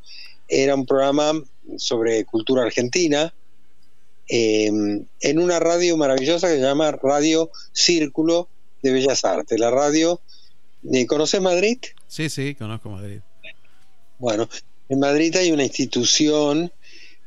Era 0.48 0.76
un 0.76 0.86
programa 0.86 1.34
sobre 1.78 2.26
cultura 2.26 2.64
argentina 2.64 3.34
eh, 4.28 4.68
en 4.68 5.40
una 5.40 5.60
radio 5.60 5.98
maravillosa 5.98 6.48
que 6.48 6.56
se 6.56 6.62
llama 6.62 6.92
Radio 6.92 7.52
Círculo 7.74 8.48
de 8.82 8.94
Bellas 8.94 9.26
Artes. 9.26 9.60
La 9.60 9.72
radio, 9.72 10.22
¿conoces 11.08 11.42
Madrid? 11.42 11.78
Sí, 12.08 12.30
sí, 12.30 12.56
conozco 12.56 12.90
Madrid. 12.90 13.20
Bueno, 14.20 14.48
en 14.88 15.00
Madrid 15.00 15.36
hay 15.36 15.52
una 15.52 15.64
institución 15.64 16.72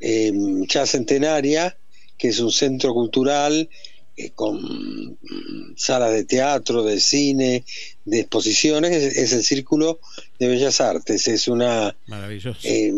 eh, 0.00 0.32
ya 0.68 0.86
centenaria, 0.86 1.76
que 2.16 2.28
es 2.28 2.38
un 2.38 2.52
centro 2.52 2.94
cultural 2.94 3.68
eh, 4.16 4.30
con 4.30 4.56
mm, 4.62 5.74
salas 5.76 6.12
de 6.12 6.24
teatro, 6.24 6.84
de 6.84 7.00
cine, 7.00 7.64
de 8.04 8.20
exposiciones, 8.20 8.92
es, 8.92 9.16
es 9.16 9.32
el 9.32 9.42
Círculo 9.42 9.98
de 10.38 10.48
Bellas 10.48 10.80
Artes. 10.80 11.26
Es 11.26 11.48
una... 11.48 11.96
Maravilloso. 12.06 12.60
eh, 12.62 12.92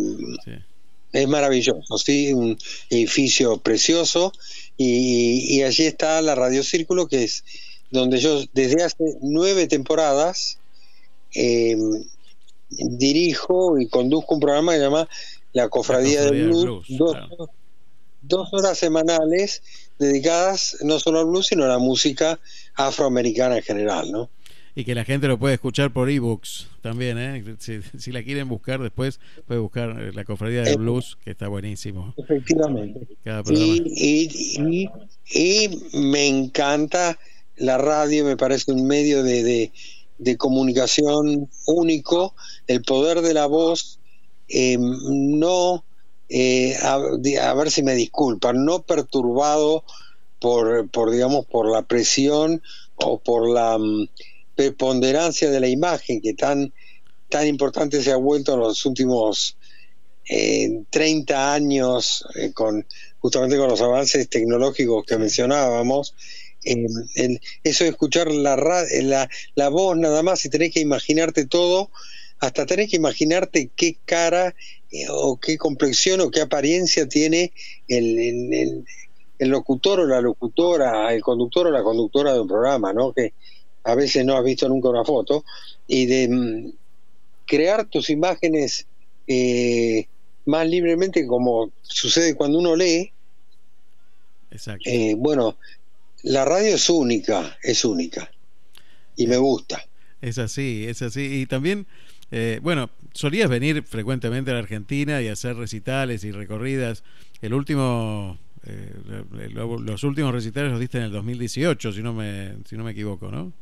Es 1.12 1.28
maravilloso, 1.28 1.98
sí, 1.98 2.32
un 2.32 2.58
edificio 2.90 3.58
precioso. 3.58 4.32
Y, 4.76 5.56
y 5.56 5.62
allí 5.62 5.84
está 5.84 6.20
la 6.20 6.34
Radio 6.34 6.62
Círculo, 6.62 7.06
que 7.08 7.24
es 7.24 7.44
donde 7.90 8.18
yo 8.18 8.42
desde 8.52 8.82
hace 8.82 9.16
nueve 9.22 9.66
temporadas 9.66 10.58
eh, 11.34 11.76
dirijo 12.68 13.78
y 13.78 13.88
conduzco 13.88 14.34
un 14.34 14.40
programa 14.40 14.72
que 14.72 14.78
se 14.78 14.84
llama 14.84 15.08
La 15.52 15.68
Cofradía, 15.68 16.22
La 16.22 16.24
Cofradía 16.24 16.24
del 16.24 16.30
del 16.30 16.48
Blues, 16.48 16.88
Blues, 16.88 16.98
dos, 16.98 17.48
dos 18.22 18.48
horas 18.52 18.78
semanales 18.78 19.62
dedicadas 19.98 20.78
no 20.82 20.98
solo 20.98 21.20
al 21.20 21.26
blues, 21.26 21.46
sino 21.46 21.64
a 21.64 21.68
la 21.68 21.78
música 21.78 22.38
afroamericana 22.74 23.56
en 23.56 23.62
general, 23.62 24.10
¿no? 24.10 24.30
Y 24.78 24.84
que 24.84 24.94
la 24.94 25.04
gente 25.04 25.26
lo 25.26 25.38
puede 25.38 25.54
escuchar 25.54 25.90
por 25.90 26.10
ebooks 26.10 26.68
también, 26.82 27.16
¿eh? 27.16 27.42
Si, 27.58 27.80
si 27.98 28.12
la 28.12 28.22
quieren 28.22 28.46
buscar 28.46 28.78
después, 28.82 29.20
puede 29.46 29.58
buscar 29.58 29.98
eh, 29.98 30.12
la 30.12 30.24
Cofradía 30.24 30.62
del 30.64 30.74
Eh, 30.74 30.76
Blues, 30.76 31.16
que 31.24 31.30
está 31.30 31.48
buenísimo. 31.48 32.12
Efectivamente. 32.18 33.08
Y, 33.48 33.82
y- 33.96 34.88
y- 35.32 35.64
y 35.64 35.98
me 35.98 36.26
encanta 36.28 37.18
la 37.56 37.78
radio, 37.78 38.26
me 38.26 38.36
parece 38.36 38.70
un 38.70 38.86
medio 38.86 39.22
de, 39.22 39.42
de- 39.42 39.72
de 40.18 40.36
comunicación 40.36 41.48
único, 41.66 42.34
el 42.66 42.82
poder 42.82 43.22
de 43.22 43.32
la 43.32 43.46
voz, 43.46 43.98
eh, 44.48 44.76
no, 44.78 45.86
eh, 46.28 46.76
a, 46.82 46.96
a 46.96 47.54
ver 47.54 47.70
si 47.70 47.82
me 47.82 47.94
disculpan, 47.94 48.62
no 48.66 48.82
perturbado 48.82 49.84
por, 50.38 50.90
por, 50.90 51.10
digamos, 51.10 51.46
por 51.46 51.70
la 51.70 51.80
presión 51.82 52.60
o 52.96 53.18
por 53.20 53.48
la 53.48 53.78
mm, 53.78 54.08
preponderancia 54.56 55.50
de 55.50 55.60
la 55.60 55.68
imagen 55.68 56.20
que 56.20 56.34
tan, 56.34 56.72
tan 57.28 57.46
importante 57.46 58.02
se 58.02 58.10
ha 58.12 58.16
vuelto 58.16 58.54
en 58.54 58.60
los 58.60 58.84
últimos 58.86 59.58
eh, 60.28 60.82
30 60.90 61.54
años 61.54 62.24
eh, 62.34 62.52
con 62.52 62.86
justamente 63.18 63.56
con 63.56 63.68
los 63.68 63.80
avances 63.80 64.28
tecnológicos 64.28 65.04
que 65.06 65.18
mencionábamos 65.18 66.14
eh, 66.64 67.38
eso 67.62 67.84
de 67.84 67.90
escuchar 67.90 68.30
la, 68.32 68.56
la 68.56 69.28
la 69.54 69.68
voz 69.68 69.96
nada 69.96 70.22
más 70.24 70.44
y 70.44 70.48
tenés 70.50 70.72
que 70.72 70.80
imaginarte 70.80 71.46
todo 71.46 71.90
hasta 72.40 72.66
tenés 72.66 72.90
que 72.90 72.96
imaginarte 72.96 73.70
qué 73.76 73.98
cara 74.04 74.54
eh, 74.90 75.06
o 75.10 75.38
qué 75.38 75.56
complexión 75.58 76.20
o 76.20 76.30
qué 76.30 76.40
apariencia 76.40 77.06
tiene 77.08 77.52
el- 77.86 78.18
el- 78.18 78.84
el 79.38 79.48
locutor 79.50 80.00
o 80.00 80.06
la 80.06 80.20
locutora, 80.22 81.12
el 81.12 81.20
conductor 81.20 81.66
o 81.66 81.70
la 81.70 81.82
conductora 81.82 82.32
de 82.32 82.40
un 82.40 82.48
programa, 82.48 82.92
¿no? 82.94 83.12
Que 83.12 83.34
a 83.86 83.94
veces 83.94 84.24
no 84.24 84.36
has 84.36 84.44
visto 84.44 84.68
nunca 84.68 84.88
una 84.90 85.04
foto, 85.04 85.44
y 85.86 86.06
de 86.06 86.28
mm, 86.28 86.72
crear 87.46 87.86
tus 87.86 88.10
imágenes 88.10 88.86
eh, 89.26 90.06
más 90.44 90.68
libremente 90.68 91.26
como 91.26 91.70
sucede 91.82 92.34
cuando 92.34 92.58
uno 92.58 92.76
lee. 92.76 93.12
Exacto. 94.50 94.88
Eh, 94.90 95.14
bueno, 95.16 95.56
la 96.22 96.44
radio 96.44 96.74
es 96.74 96.88
única, 96.90 97.56
es 97.62 97.84
única, 97.84 98.30
y 99.16 99.26
me 99.26 99.36
gusta. 99.36 99.82
Es 100.20 100.38
así, 100.38 100.86
es 100.88 101.02
así. 101.02 101.42
Y 101.42 101.46
también, 101.46 101.86
eh, 102.30 102.58
bueno, 102.62 102.90
solías 103.12 103.48
venir 103.50 103.82
frecuentemente 103.84 104.50
a 104.50 104.54
la 104.54 104.60
Argentina 104.60 105.20
y 105.22 105.28
hacer 105.28 105.56
recitales 105.56 106.24
y 106.24 106.32
recorridas. 106.32 107.04
El 107.42 107.52
último, 107.54 108.38
eh, 108.66 108.92
lo- 109.52 109.78
los 109.78 110.02
últimos 110.04 110.32
recitales 110.32 110.70
los 110.70 110.80
diste 110.80 110.98
en 110.98 111.04
el 111.04 111.12
2018, 111.12 111.92
si 111.92 112.02
no 112.02 112.12
me, 112.14 112.54
si 112.64 112.76
no 112.76 112.84
me 112.84 112.92
equivoco, 112.92 113.30
¿no? 113.30 113.52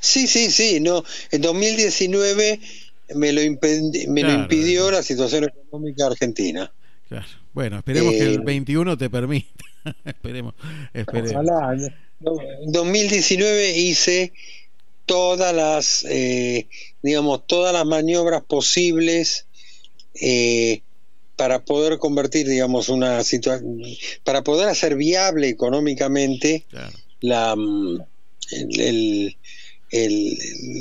Sí, 0.00 0.26
sí, 0.26 0.50
sí, 0.50 0.80
no, 0.80 1.04
en 1.30 1.40
2019 1.42 2.60
me 3.14 3.32
lo, 3.32 3.40
impe- 3.40 4.08
me 4.08 4.22
lo 4.22 4.32
impidió 4.32 4.90
la 4.90 5.02
situación 5.02 5.44
económica 5.44 6.06
argentina. 6.06 6.72
Claro. 7.08 7.26
Bueno, 7.52 7.78
esperemos 7.78 8.12
que 8.14 8.20
Eh, 8.24 8.34
el 8.34 8.40
21 8.40 8.98
te 8.98 9.08
permita. 9.08 9.64
esperemos, 10.04 10.54
esperemos. 10.92 11.32
Ojalá. 11.32 11.74
En 12.62 12.72
2019 12.72 13.76
hice 13.78 14.32
todas 15.04 15.54
las, 15.54 16.04
eh, 16.08 16.66
digamos, 17.02 17.46
todas 17.46 17.72
las 17.72 17.84
maniobras 17.86 18.42
posibles 18.44 19.46
eh, 20.20 20.82
para 21.36 21.64
poder 21.64 21.98
convertir, 21.98 22.48
digamos, 22.48 22.88
una 22.88 23.22
situación, 23.22 23.80
para 24.24 24.42
poder 24.42 24.68
hacer 24.68 24.96
viable 24.96 25.48
económicamente 25.48 26.64
la, 27.20 27.54
mm, 27.54 28.00
el- 28.50 28.80
el- 28.80 29.36
el- 30.04 30.38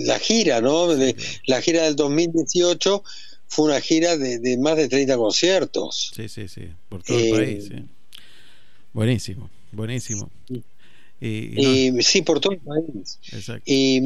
la 0.07 0.19
gira, 0.19 0.61
¿no? 0.61 0.87
De- 0.87 1.15
la 1.47 1.61
gira 1.61 1.83
del 1.83 1.95
2018 1.95 3.03
fue 3.47 3.65
una 3.65 3.79
gira 3.81 4.17
de, 4.17 4.39
de 4.39 4.57
más 4.57 4.75
de 4.77 4.87
30 4.89 5.17
conciertos. 5.17 6.11
Sí, 6.15 6.27
sí, 6.29 6.47
sí. 6.47 6.67
Por 6.89 7.03
todo 7.03 7.17
el 7.19 7.25
Eh, 7.25 7.31
país. 7.31 7.65
sí. 7.67 7.83
Buenísimo, 8.93 9.49
buenísimo. 9.71 10.29
Y, 11.21 11.91
sí, 12.01 12.21
por 12.21 12.39
todo 12.39 12.53
el 12.53 12.59
país. 12.59 13.17
Exacto. 13.31 13.63
Y, 13.65 14.01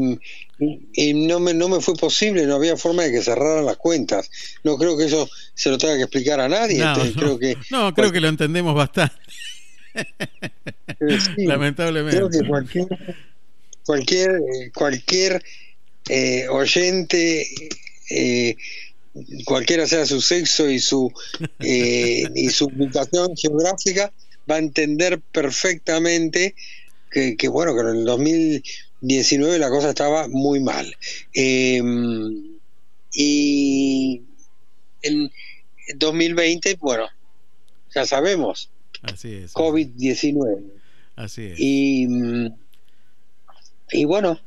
y- 0.93 1.13
no, 1.13 1.39
me, 1.39 1.53
no 1.53 1.67
me 1.67 1.81
fue 1.81 1.95
posible, 1.95 2.45
no 2.45 2.55
había 2.55 2.77
forma 2.77 3.03
de 3.03 3.11
que 3.11 3.21
cerraran 3.21 3.65
las 3.65 3.77
cuentas. 3.77 4.29
No 4.63 4.77
creo 4.77 4.95
que 4.97 5.05
eso 5.05 5.27
se 5.53 5.69
lo 5.69 5.77
tenga 5.77 5.95
que 5.97 6.03
explicar 6.03 6.39
a 6.39 6.47
nadie. 6.47 6.77
No, 6.79 6.89
entonces 6.89 7.15
no. 7.15 7.21
creo 7.21 7.39
que 7.39 7.57
No, 7.71 7.93
creo 7.93 8.11
que 8.11 8.19
lo 8.21 8.27
entendemos 8.29 8.75
bastante. 8.75 9.15
sí, 10.99 11.45
Lamentablemente. 11.45 12.17
creo 12.17 12.29
que 12.29 12.47
cualquier 12.47 12.87
cualquier 13.89 14.39
cualquier 14.75 15.43
eh, 16.09 16.47
oyente 16.47 17.47
eh, 18.11 18.55
cualquiera 19.45 19.87
sea 19.87 20.05
su 20.05 20.21
sexo 20.21 20.69
y 20.69 20.77
su 20.77 21.11
eh, 21.59 22.23
y 22.35 22.49
su 22.49 22.65
ubicación 22.65 23.35
geográfica 23.35 24.13
va 24.49 24.57
a 24.57 24.59
entender 24.59 25.19
perfectamente 25.19 26.53
que, 27.09 27.35
que, 27.35 27.47
bueno 27.47 27.73
que 27.73 27.81
en 27.81 27.87
el 27.87 28.05
2019 28.05 29.57
la 29.57 29.71
cosa 29.71 29.89
estaba 29.89 30.27
muy 30.27 30.59
mal 30.59 30.95
Eh, 31.33 31.81
y 33.11 34.21
en 35.01 35.31
2020 35.95 36.77
bueno 36.79 37.07
ya 37.95 38.05
sabemos 38.05 38.69
Así 39.01 39.33
es. 39.33 39.53
COVID-19 39.55 40.61
Así 41.15 41.45
es. 41.45 41.59
y, 41.59 42.05
mm, 42.07 42.68
y 43.91 44.05
bueno, 44.05 44.39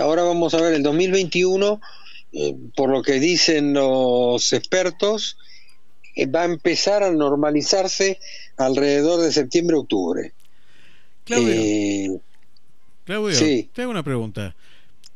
ahora 0.00 0.22
vamos 0.22 0.54
a 0.54 0.60
ver 0.60 0.74
el 0.74 0.82
2021, 0.82 1.80
eh, 2.32 2.54
por 2.74 2.90
lo 2.90 3.02
que 3.02 3.20
dicen 3.20 3.72
los 3.72 4.52
expertos, 4.52 5.36
eh, 6.14 6.26
va 6.26 6.42
a 6.42 6.46
empezar 6.46 7.02
a 7.02 7.10
normalizarse 7.10 8.18
alrededor 8.56 9.20
de 9.20 9.32
septiembre-octubre. 9.32 10.32
Claudio, 11.24 11.54
Eh, 11.54 12.18
Claudio, 13.04 13.36
sí. 13.38 13.70
te 13.72 13.82
hago 13.82 13.90
una 13.90 14.02
pregunta. 14.02 14.54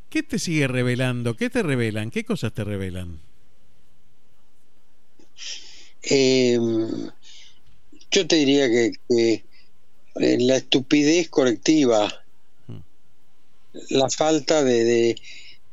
¿Qué 0.09 0.23
te 0.23 0.39
sigue 0.39 0.66
revelando? 0.66 1.37
¿Qué 1.37 1.51
te 1.51 1.62
revelan? 1.62 2.11
¿Qué 2.11 2.24
cosas 2.24 2.53
te 2.53 2.65
revelan? 2.65 3.19
eh, 6.03 6.59
yo 8.11 8.27
te 8.27 8.37
diría 8.37 8.69
que, 8.69 8.93
que, 9.09 9.45
eh, 10.16 10.37
la 10.41 10.57
estupidez 10.57 11.28
colectiva, 11.28 12.19
la 13.90 14.09
falta 14.10 14.62
de, 14.64 14.84
de, 14.84 15.16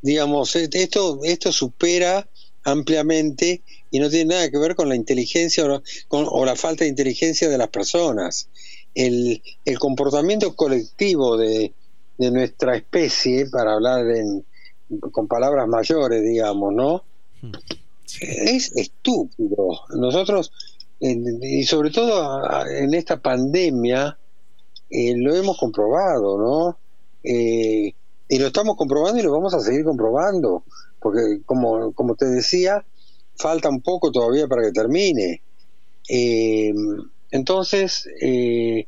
digamos, 0.02 0.56
eh, 0.56 0.70
esto, 0.72 1.20
esto 1.24 1.52
supera 1.52 2.28
ampliamente 2.64 3.62
y 3.92 4.00
no 4.00 4.10
tiene 4.10 4.36
nada 4.36 4.50
que 4.52 4.58
ver 4.58 4.76
con 4.76 4.90
la 4.90 4.96
inteligencia 4.96 5.66
o, 5.66 5.82
con, 6.08 6.28
o 6.30 6.46
la 6.46 6.56
falta 6.56 6.84
de 6.84 6.90
inteligencia 6.90 7.50
de 7.50 7.58
las 7.58 7.70
personas. 7.70 8.50
El, 8.94 9.42
el 9.64 9.80
comportamiento 9.80 10.56
colectivo 10.56 11.38
de, 11.38 11.74
de 12.18 12.32
nuestra 12.32 12.76
especie, 12.76 13.48
para 13.50 13.74
hablar 13.74 14.10
en- 14.10 14.46
con 15.12 15.28
palabras 15.28 15.68
mayores, 15.68 16.24
digamos, 16.24 16.74
¿no? 16.74 17.04
Es 18.22 18.72
estúpido. 18.76 19.82
Nosotros, 19.96 20.52
en- 21.00 21.40
y 21.44 21.64
sobre 21.66 21.92
todo 21.92 22.40
en 22.70 22.94
esta 22.94 23.22
pandemia, 23.22 24.18
eh, 24.90 25.14
lo 25.16 25.36
hemos 25.36 25.58
comprobado, 25.58 26.38
¿no? 26.38 26.80
Eh, 27.28 27.94
y 28.30 28.40
lo 28.40 28.48
estamos 28.48 28.76
comprobando 28.78 29.20
y 29.20 29.24
lo 29.24 29.32
vamos 29.34 29.54
a 29.54 29.60
seguir 29.60 29.84
comprobando, 29.86 30.66
porque 31.00 31.42
como, 31.46 31.94
como 31.94 32.16
te 32.16 32.26
decía, 32.28 32.86
falta 33.38 33.70
un 33.70 33.82
poco 33.82 34.12
todavía 34.12 34.48
para 34.48 34.64
que 34.64 34.72
termine. 34.74 35.44
Eh, 36.10 36.74
entonces, 37.32 38.08
eh, 38.22 38.88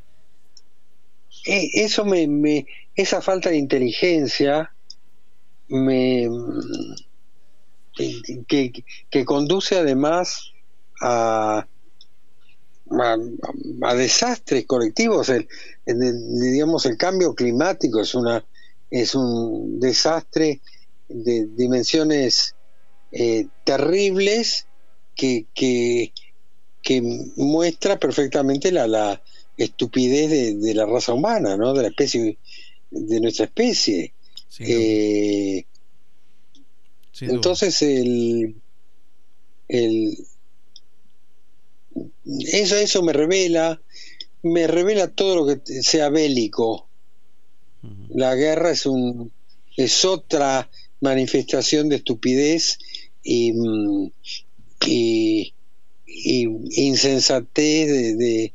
e- 1.56 1.70
eso 1.86 2.06
me, 2.06 2.28
me- 2.28 2.66
esa 2.96 3.22
falta 3.22 3.50
de 3.50 3.58
inteligencia 3.58 4.74
me 5.70 6.28
que, 8.48 8.72
que 9.10 9.26
conduce 9.26 9.78
además 9.78 10.52
a, 11.02 11.68
a, 12.92 13.18
a 13.90 13.96
desastres 13.96 14.66
colectivos. 14.66 15.30
El, 15.30 15.48
el- 15.86 16.02
el- 16.04 16.40
digamos, 16.52 16.86
el 16.86 16.98
cambio 16.98 17.34
climático 17.36 18.02
es 18.02 18.16
una 18.16 18.46
es 18.92 19.14
un 19.14 19.80
desastre 19.80 20.62
de 21.08 21.48
dimensiones 21.56 22.56
eh, 23.12 23.48
terribles 23.64 24.66
que, 25.16 25.46
que, 25.54 26.12
que 26.82 27.02
muestra 27.36 28.00
perfectamente 28.00 28.72
la, 28.72 28.88
la 28.88 29.22
estupidez 29.58 30.30
de, 30.32 30.56
de 30.56 30.74
la 30.74 30.86
raza 30.88 31.14
humana, 31.14 31.56
¿no? 31.56 31.74
De 31.74 31.84
la 31.84 31.90
especie, 31.90 32.40
de 32.90 33.20
nuestra 33.22 33.46
especie. 33.46 34.14
Eh, 34.66 35.66
entonces 37.36 37.82
el, 37.84 38.56
el 39.68 40.18
eso 42.26 42.76
eso 42.76 43.04
me 43.04 43.14
revela 43.14 43.82
me 44.42 44.68
revela 44.68 45.08
todo 45.08 45.36
lo 45.36 45.46
que 45.46 45.82
sea 45.84 46.10
bélico. 46.10 46.88
La 48.10 48.36
guerra 48.36 48.72
es 48.72 48.86
un 48.86 49.32
es 49.78 50.06
otra 50.06 50.70
manifestación 51.02 51.90
de 51.90 51.98
estupidez 51.98 52.78
y 53.24 53.54
mm, 53.54 54.12
y, 54.86 55.54
y 56.06 56.48
insensatez 56.86 57.88
de, 57.88 58.16
de, 58.16 58.54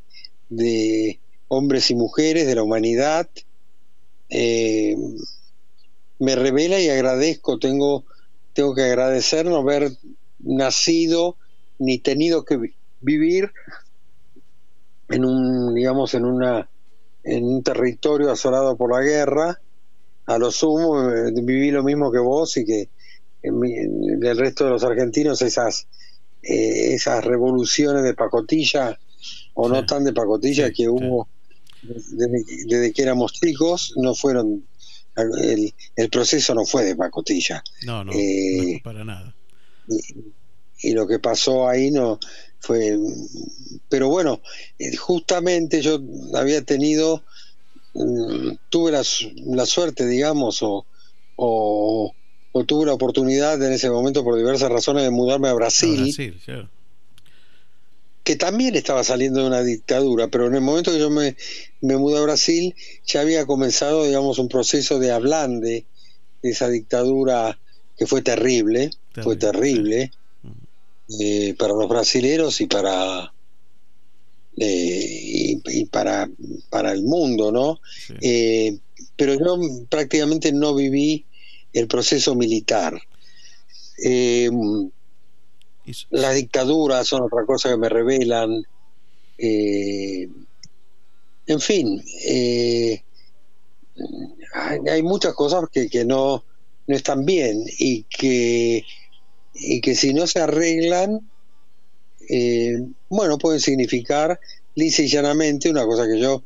de 0.49 1.21
hombres 1.49 1.91
y 1.91 1.95
mujeres 1.95 2.47
de 2.47 2.55
la 2.55 2.63
humanidad. 2.63 3.29
Eh, 4.31 4.97
me 6.19 6.35
revela 6.37 6.81
y 6.81 6.89
agradezco. 6.89 7.59
Tengo 7.59 8.05
tengo 8.55 8.75
que 8.75 8.83
agradecer 8.83 9.45
no 9.45 9.57
haber 9.57 9.93
nacido 10.39 11.37
ni 11.79 11.99
tenido 11.99 12.45
que 12.45 12.73
vivir 13.05 13.53
en 15.09 15.25
un 15.25 15.75
digamos 15.75 16.15
en 16.15 16.25
una 16.25 16.69
en 17.23 17.45
un 17.45 17.63
territorio 17.63 18.31
asolado 18.31 18.77
por 18.77 18.93
la 18.93 19.01
guerra 19.03 19.61
a 20.27 20.39
lo 20.39 20.51
sumo 20.51 21.11
eh, 21.11 21.33
viví 21.43 21.71
lo 21.71 21.83
mismo 21.83 22.11
que 22.11 22.19
vos 22.19 22.57
y 22.57 22.65
que 22.65 22.89
el 23.43 24.39
resto 24.39 24.65
de 24.65 24.71
los 24.71 24.85
argentinos 24.85 25.43
esas 25.43 25.87
eh, 26.43 26.95
esas 26.95 27.25
revoluciones 27.25 28.03
de 28.03 28.15
pacotilla 28.15 28.99
o 29.55 29.69
no 29.69 29.85
tan 29.87 30.05
de 30.05 30.13
pacotilla 30.13 30.71
que 30.73 30.89
hubo 30.89 31.29
desde, 31.83 32.43
desde 32.67 32.93
que 32.93 33.03
éramos 33.03 33.33
chicos 33.35 33.93
no 33.97 34.15
fueron 34.15 34.67
el, 35.17 35.73
el 35.95 36.11
proceso 36.11 36.55
no 36.55 36.65
fue 36.67 36.85
de 36.85 36.97
pacotilla. 36.97 37.63
No, 37.87 38.03
no, 38.03 38.13
Eh, 38.13 38.75
no, 38.75 38.83
para 38.83 39.05
nada. 39.05 39.33
y 40.83 40.91
lo 40.93 41.07
que 41.07 41.21
pasó 41.21 41.69
ahí 41.69 41.93
no 41.93 42.19
fue 42.65 42.99
pero 43.89 44.09
bueno 44.09 44.41
eh, 44.79 44.97
justamente 44.97 45.83
yo 45.83 46.01
había 46.35 46.63
tenido 46.63 47.23
mm, 47.93 48.53
tuve 48.71 48.91
la, 48.93 49.03
la 49.47 49.67
suerte 49.67 50.07
digamos 50.07 50.63
o, 50.63 50.87
o, 51.37 52.15
o 52.53 52.65
tuve 52.65 52.87
la 52.87 52.95
oportunidad 52.95 53.63
en 53.63 53.73
ese 53.73 53.91
momento 53.91 54.25
por 54.25 54.37
diversas 54.37 54.71
razones 54.71 55.05
de 55.05 55.11
mudarme 55.11 55.49
a 55.49 55.55
Brasil, 55.55 56.01
Brasil, 56.01 56.41
claro. 56.45 56.71
que 58.23 58.37
también 58.37 58.75
estaba 58.77 59.05
saliendo 59.05 59.41
de 59.41 59.47
una 59.49 59.63
dictadura, 59.63 60.29
pero 60.29 60.47
en 60.47 60.55
el 60.55 60.63
momento 60.63 60.91
que 60.91 60.99
yo 60.99 61.11
me, 61.11 61.37
me 61.83 61.99
mudé 61.99 62.19
a 62.19 62.23
Brasil 62.23 62.75
ya 63.05 63.21
había 63.21 63.45
comenzado, 63.45 64.05
digamos, 64.05 64.39
un 64.39 64.49
proceso 64.49 64.99
de 64.99 65.13
ablande 65.13 65.85
de 66.43 66.51
esa 66.51 66.69
dictadura 66.69 67.59
que 67.99 68.07
fue 68.07 68.23
terrible, 68.23 68.91
fue 69.23 69.37
terrible 69.37 70.11
eh, 71.21 71.55
para 71.59 71.75
los 71.75 71.89
brasileros 71.89 72.61
y 72.61 72.67
para 72.67 73.35
eh, 74.57 75.09
y, 75.11 75.61
y 75.81 75.85
para, 75.87 76.31
para 76.71 76.93
el 76.93 77.03
mundo, 77.03 77.51
¿no? 77.51 77.81
Eh, 78.21 78.79
pero 79.17 79.35
yo 79.35 79.59
prácticamente 79.89 80.53
no 80.53 80.75
viví 80.75 81.27
el 81.73 81.89
proceso 81.89 82.37
militar. 82.37 83.01
Eh, 84.05 84.51
las 86.11 86.35
dictaduras 86.37 87.09
son 87.09 87.23
otra 87.23 87.45
cosa 87.45 87.71
que 87.71 87.77
me 87.77 87.89
revelan. 87.89 88.65
En 91.47 91.61
fin, 91.61 92.03
hay, 94.55 94.79
hay 94.89 95.03
muchas 95.03 95.35
cosas 95.35 95.65
que, 95.71 95.89
que 95.91 96.05
no, 96.05 96.45
no 96.87 96.97
están 96.97 97.25
bien 97.25 97.65
y 97.79 98.05
que, 98.05 98.85
y 99.55 99.81
que 99.81 99.95
si 99.95 100.13
no 100.13 100.27
se 100.27 100.41
arreglan, 100.41 101.21
eh, 102.29 102.83
bueno, 103.09 103.39
pueden 103.39 103.61
significar 103.61 104.41
lisa 104.75 105.03
y 105.03 105.09
llanamente 105.09 105.71
una 105.71 105.85
cosa 105.85 106.07
que 106.07 106.21
yo 106.21 106.43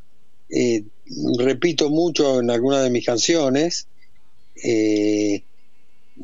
eh, 0.49 0.83
repito 1.37 1.89
mucho 1.89 2.39
en 2.39 2.51
algunas 2.51 2.83
de 2.83 2.89
mis 2.89 3.05
canciones. 3.05 3.87
eh, 4.63 5.43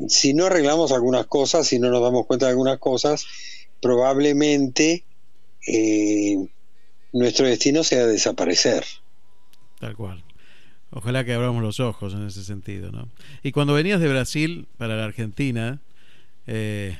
si 0.09 0.33
no 0.33 0.47
arreglamos 0.47 0.91
algunas 0.91 1.25
cosas, 1.25 1.67
si 1.67 1.79
no 1.79 1.89
nos 1.89 2.01
damos 2.01 2.25
cuenta 2.25 2.47
de 2.47 2.51
algunas 2.51 2.79
cosas, 2.79 3.25
probablemente 3.81 5.05
nuestro 7.13 7.47
destino 7.47 7.81
sea 7.81 8.05
desaparecer. 8.05 8.83
Tal 9.79 9.95
cual. 9.95 10.25
Ojalá 10.91 11.23
que 11.23 11.33
abramos 11.33 11.63
los 11.63 11.79
ojos 11.79 12.13
en 12.13 12.27
ese 12.27 12.43
sentido, 12.43 12.91
¿no? 12.91 13.09
Y 13.41 13.53
cuando 13.53 13.73
venías 13.73 14.01
de 14.01 14.09
Brasil 14.09 14.67
para 14.77 14.97
la 14.97 15.05
Argentina, 15.05 15.81
eh, 16.47 16.97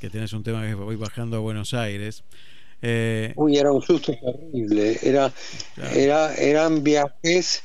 que 0.00 0.10
tenés 0.10 0.32
un 0.32 0.42
tema 0.42 0.66
que 0.66 0.74
voy 0.74 0.96
bajando 0.96 1.36
a 1.36 1.40
Buenos 1.40 1.74
Aires, 1.74 2.24
eh, 2.82 3.32
Uy, 3.36 3.56
era 3.56 3.72
un 3.72 3.80
susto 3.82 4.12
terrible. 4.12 4.98
Era, 5.02 5.32
era, 5.94 6.34
eran 6.34 6.82
viajes 6.84 7.62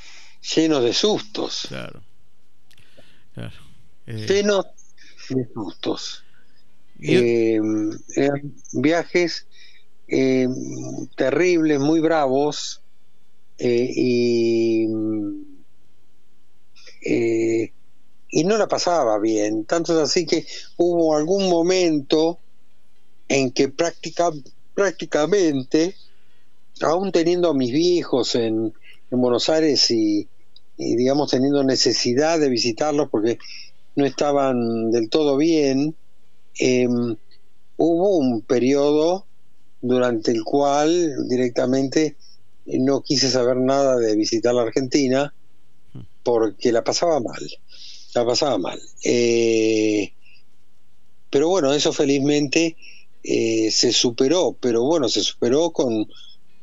llenos 0.56 0.84
de 0.84 0.93
sustos. 0.93 1.65
Claro. 1.68 2.02
claro. 3.34 3.53
Eh, 4.07 4.26
Llenos 4.27 4.65
de 5.30 5.48
sustos. 5.53 6.23
Eh, 7.02 7.60
eran 8.15 8.53
viajes 8.73 9.48
eh, 10.07 10.48
terribles, 11.18 11.80
muy 11.80 11.99
bravos. 11.99 12.81
eh, 13.57 13.89
y, 13.95 14.88
eh, 17.03 17.73
y 18.31 18.45
no 18.45 18.57
la 18.57 18.67
pasaba 18.67 19.19
bien. 19.19 19.65
Tanto 19.65 19.93
es 19.93 19.99
así 19.99 20.25
que 20.25 20.45
hubo 20.77 21.15
algún 21.15 21.49
momento 21.49 22.39
en 23.27 23.51
que 23.51 23.67
práctica, 23.69 24.31
prácticamente, 24.73 25.95
aún 26.81 27.11
teniendo 27.11 27.49
a 27.49 27.53
mis 27.53 27.71
viejos 27.71 28.35
en, 28.35 28.73
en 29.11 29.21
Buenos 29.21 29.49
Aires 29.49 29.91
y, 29.91 30.27
y, 30.77 30.95
digamos 30.95 31.31
teniendo 31.31 31.63
necesidad 31.63 32.39
de 32.39 32.49
visitarlos 32.49 33.09
porque 33.09 33.37
no 33.95 34.05
estaban 34.05 34.91
del 34.91 35.09
todo 35.09 35.35
bien, 35.37 35.95
eh, 36.59 36.87
hubo 37.77 38.17
un 38.17 38.41
periodo 38.41 39.25
durante 39.81 40.31
el 40.31 40.43
cual 40.43 41.27
directamente 41.27 42.15
no 42.65 43.01
quise 43.01 43.29
saber 43.29 43.57
nada 43.57 43.97
de 43.97 44.15
visitar 44.15 44.53
la 44.53 44.61
Argentina 44.61 45.33
porque 46.23 46.71
la 46.71 46.83
pasaba 46.83 47.19
mal, 47.19 47.41
la 48.13 48.25
pasaba 48.25 48.57
mal. 48.57 48.79
Eh, 49.03 50.13
pero 51.29 51.47
bueno, 51.49 51.73
eso 51.73 51.93
felizmente 51.93 52.75
eh, 53.23 53.71
se 53.71 53.91
superó, 53.93 54.57
pero 54.59 54.83
bueno, 54.83 55.07
se 55.09 55.23
superó 55.23 55.71
con 55.71 56.07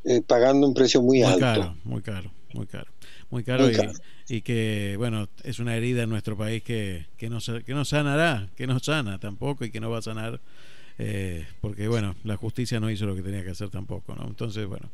eh, 0.03 0.21
pagando 0.25 0.67
un 0.67 0.73
precio 0.73 1.01
muy, 1.01 1.19
muy 1.19 1.27
alto. 1.27 1.39
caro, 1.39 1.77
muy 1.83 2.01
caro, 2.01 2.31
muy 2.53 2.67
caro. 2.67 2.91
Muy 3.31 3.43
caro, 3.43 3.65
Muy 3.65 3.73
y, 3.73 3.75
caro. 3.75 3.91
y 4.27 4.41
que, 4.41 4.95
bueno, 4.97 5.29
es 5.43 5.59
una 5.59 5.75
herida 5.77 6.01
en 6.01 6.09
nuestro 6.09 6.35
país 6.35 6.63
que, 6.63 7.05
que, 7.15 7.29
no, 7.29 7.37
que 7.63 7.73
no 7.75 7.85
sanará, 7.85 8.49
que 8.55 8.65
no 8.65 8.79
sana 8.79 9.19
tampoco 9.19 9.65
y 9.65 9.69
que 9.71 9.79
no 9.79 9.91
va 9.91 9.99
a 9.99 10.01
sanar, 10.01 10.41
eh, 10.97 11.45
porque, 11.61 11.87
bueno, 11.87 12.15
la 12.23 12.37
justicia 12.37 12.79
no 12.79 12.89
hizo 12.89 13.05
lo 13.05 13.15
que 13.15 13.21
tenía 13.21 13.43
que 13.43 13.51
hacer 13.51 13.69
tampoco, 13.69 14.15
¿no? 14.15 14.25
Entonces, 14.27 14.65
bueno, 14.65 14.89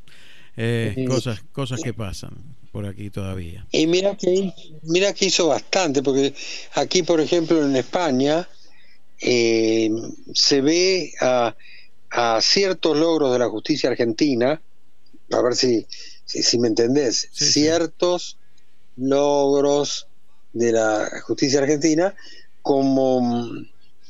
eh, 0.57 1.05
cosas, 1.07 1.43
cosas 1.51 1.81
que 1.81 1.93
pasan 1.93 2.55
por 2.71 2.85
aquí 2.85 3.09
todavía. 3.09 3.65
Y 3.71 3.87
mira 3.87 4.15
que, 4.17 4.53
mira 4.83 5.13
que 5.13 5.25
hizo 5.25 5.47
bastante, 5.47 6.03
porque 6.03 6.33
aquí, 6.73 7.03
por 7.03 7.21
ejemplo, 7.21 7.65
en 7.65 7.75
España, 7.75 8.47
eh, 9.21 9.89
se 10.33 10.61
ve 10.61 11.13
a, 11.21 11.55
a 12.11 12.41
ciertos 12.41 12.97
logros 12.97 13.33
de 13.33 13.39
la 13.39 13.49
justicia 13.49 13.89
argentina, 13.89 14.61
a 15.31 15.41
ver 15.41 15.55
si, 15.55 15.87
si, 16.25 16.43
si 16.43 16.59
me 16.59 16.67
entendés, 16.67 17.29
ciertos 17.31 18.37
logros 18.97 20.07
de 20.53 20.71
la 20.71 21.21
justicia 21.25 21.59
argentina 21.59 22.15
como 22.61 23.21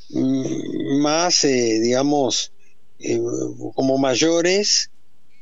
mm, 0.09 1.01
más, 1.01 1.43
eh, 1.43 1.79
digamos, 1.81 2.51
como 3.75 3.97
mayores, 3.97 4.89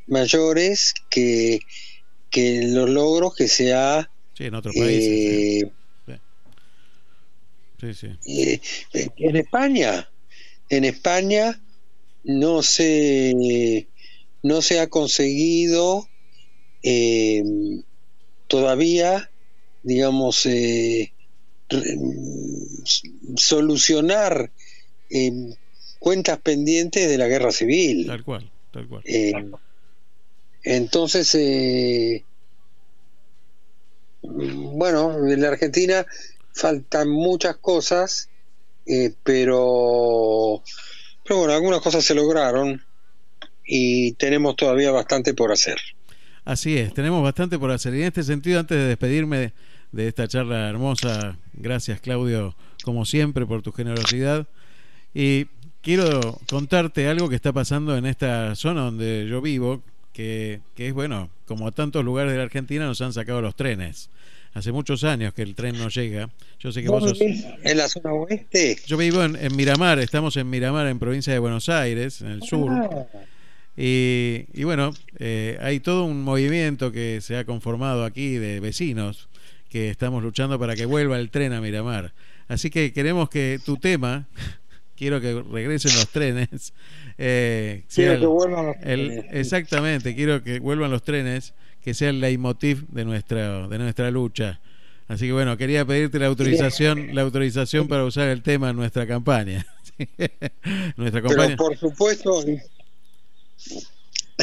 mayores 0.07 0.93
que, 1.09 1.59
que 2.29 2.61
los 2.67 2.89
logros 2.89 3.35
que 3.35 3.47
se 3.47 3.73
ha 3.73 4.09
Sí, 4.35 4.45
en 4.45 4.55
otros 4.55 4.75
países. 4.75 5.09
eh, 5.09 5.71
Sí, 7.79 7.93
sí. 7.93 8.07
eh, 8.25 8.61
eh, 8.93 9.07
en 9.17 9.35
España, 9.35 10.09
en 10.69 10.85
España 10.85 11.61
no 12.23 12.63
se 12.63 13.89
no 14.41 14.61
se 14.61 14.79
ha 14.79 14.87
conseguido 14.87 16.07
eh, 16.81 17.43
todavía, 18.47 19.29
digamos, 19.83 20.45
eh, 20.45 21.13
solucionar 23.35 24.51
cuentas 25.99 26.39
pendientes 26.39 27.09
de 27.09 27.17
la 27.17 27.27
guerra 27.27 27.51
civil. 27.51 28.07
Tal 28.07 28.23
cual, 28.23 28.51
tal 28.71 28.87
cual. 28.87 29.01
Eh, 29.05 29.33
entonces, 30.63 31.33
eh, 31.35 32.23
bueno, 34.21 35.27
en 35.27 35.41
la 35.41 35.49
Argentina 35.49 36.05
faltan 36.53 37.09
muchas 37.09 37.57
cosas, 37.57 38.29
eh, 38.85 39.13
pero, 39.23 40.63
pero 41.23 41.39
bueno, 41.39 41.53
algunas 41.53 41.81
cosas 41.81 42.03
se 42.05 42.15
lograron 42.15 42.81
y 43.65 44.13
tenemos 44.13 44.55
todavía 44.55 44.91
bastante 44.91 45.33
por 45.33 45.51
hacer. 45.51 45.77
Así 46.45 46.77
es, 46.77 46.93
tenemos 46.93 47.23
bastante 47.23 47.57
por 47.57 47.71
hacer. 47.71 47.93
Y 47.95 48.01
en 48.01 48.07
este 48.07 48.23
sentido, 48.23 48.59
antes 48.59 48.77
de 48.77 48.87
despedirme 48.87 49.53
de 49.91 50.07
esta 50.07 50.27
charla 50.27 50.69
hermosa, 50.69 51.37
gracias 51.53 52.01
Claudio, 52.01 52.55
como 52.83 53.05
siempre, 53.05 53.45
por 53.45 53.61
tu 53.61 53.71
generosidad. 53.71 54.47
Y 55.13 55.47
quiero 55.81 56.39
contarte 56.49 57.07
algo 57.07 57.29
que 57.29 57.35
está 57.35 57.53
pasando 57.53 57.95
en 57.97 58.05
esta 58.05 58.55
zona 58.55 58.81
donde 58.81 59.27
yo 59.29 59.41
vivo, 59.41 59.83
que, 60.13 60.61
que 60.75 60.87
es, 60.87 60.93
bueno, 60.93 61.29
como 61.45 61.67
a 61.67 61.71
tantos 61.71 62.05
lugares 62.05 62.31
de 62.31 62.37
la 62.37 62.43
Argentina 62.43 62.85
nos 62.85 63.01
han 63.01 63.11
sacado 63.11 63.41
los 63.41 63.55
trenes. 63.55 64.09
Hace 64.53 64.71
mumuchos 64.71 65.03
años 65.03 65.33
que 65.33 65.41
el 65.41 65.55
tren 65.55 65.77
no 65.77 65.89
llega. 65.89 66.29
Yo 66.59 66.71
sé 66.71 66.83
que 66.83 66.89
vos 66.89 67.03
sos... 67.03 67.19
¿En 67.19 67.77
la 67.77 67.89
zona 67.89 68.13
oeste? 68.13 68.77
Yo 68.85 68.97
vivo 68.97 69.23
en, 69.23 69.35
en 69.35 69.55
Miramar, 69.55 69.97
estamos 69.97 70.37
en 70.37 70.47
Miramar, 70.47 70.85
en 70.85 70.99
provincia 70.99 71.33
de 71.33 71.39
Buenos 71.39 71.69
Aires, 71.69 72.21
en 72.21 72.27
el 72.27 72.43
sur. 72.43 72.71
Ah. 72.71 73.07
Y, 73.75 74.45
y 74.53 74.63
bueno, 74.63 74.93
eh, 75.17 75.57
hay 75.59 75.79
todo 75.79 76.05
un 76.05 76.21
movimiento 76.21 76.91
que 76.91 77.19
se 77.21 77.35
ha 77.35 77.45
conformado 77.45 78.05
aquí 78.05 78.35
de 78.35 78.59
vecinos 78.59 79.27
que 79.69 79.89
estamos 79.89 80.21
luchando 80.21 80.59
para 80.59 80.75
que 80.75 80.85
vuelva 80.85 81.17
el 81.19 81.31
tren 81.31 81.51
a 81.53 81.59
Miramar. 81.59 82.13
Así 82.47 82.69
que 82.69 82.93
queremos 82.93 83.29
que 83.29 83.59
tu 83.65 83.77
tema, 83.77 84.27
quiero 84.97 85.19
que 85.21 85.41
regresen 85.51 85.93
los 85.95 86.07
trenes. 86.09 86.73
eh, 87.17 87.83
sea 87.87 87.95
Quiero 87.95 88.13
el- 88.13 88.19
que 88.21 88.25
vuelvan 88.27 88.65
los 88.67 88.75
el- 88.83 89.07
trenes. 89.07 89.25
exactamente, 89.31 90.15
quiero 90.15 90.43
que 90.43 90.59
vuelvan 90.59 90.91
los 90.91 91.03
trenes, 91.03 91.53
que 91.83 91.93
sea 91.93 92.09
el 92.09 92.19
leitmotiv 92.21 92.87
de 92.89 93.05
nuestra, 93.05 93.67
de 93.67 93.77
nuestra 93.77 94.09
lucha. 94.11 94.59
Así 95.07 95.25
que 95.27 95.33
bueno, 95.33 95.57
quería 95.57 95.85
pedirte 95.85 96.17
la 96.17 96.27
autorización, 96.27 97.13
la 97.13 97.21
autorización 97.23 97.87
para 97.89 98.05
usar 98.05 98.29
el 98.29 98.41
tema 98.41 98.69
en 98.69 98.77
nuestra 98.77 99.05
campaña. 99.05 99.65
nuestra 100.95 101.21
Pero 101.21 101.27
campaña. 101.27 101.55
por 101.57 101.77
supuesto, 101.77 102.43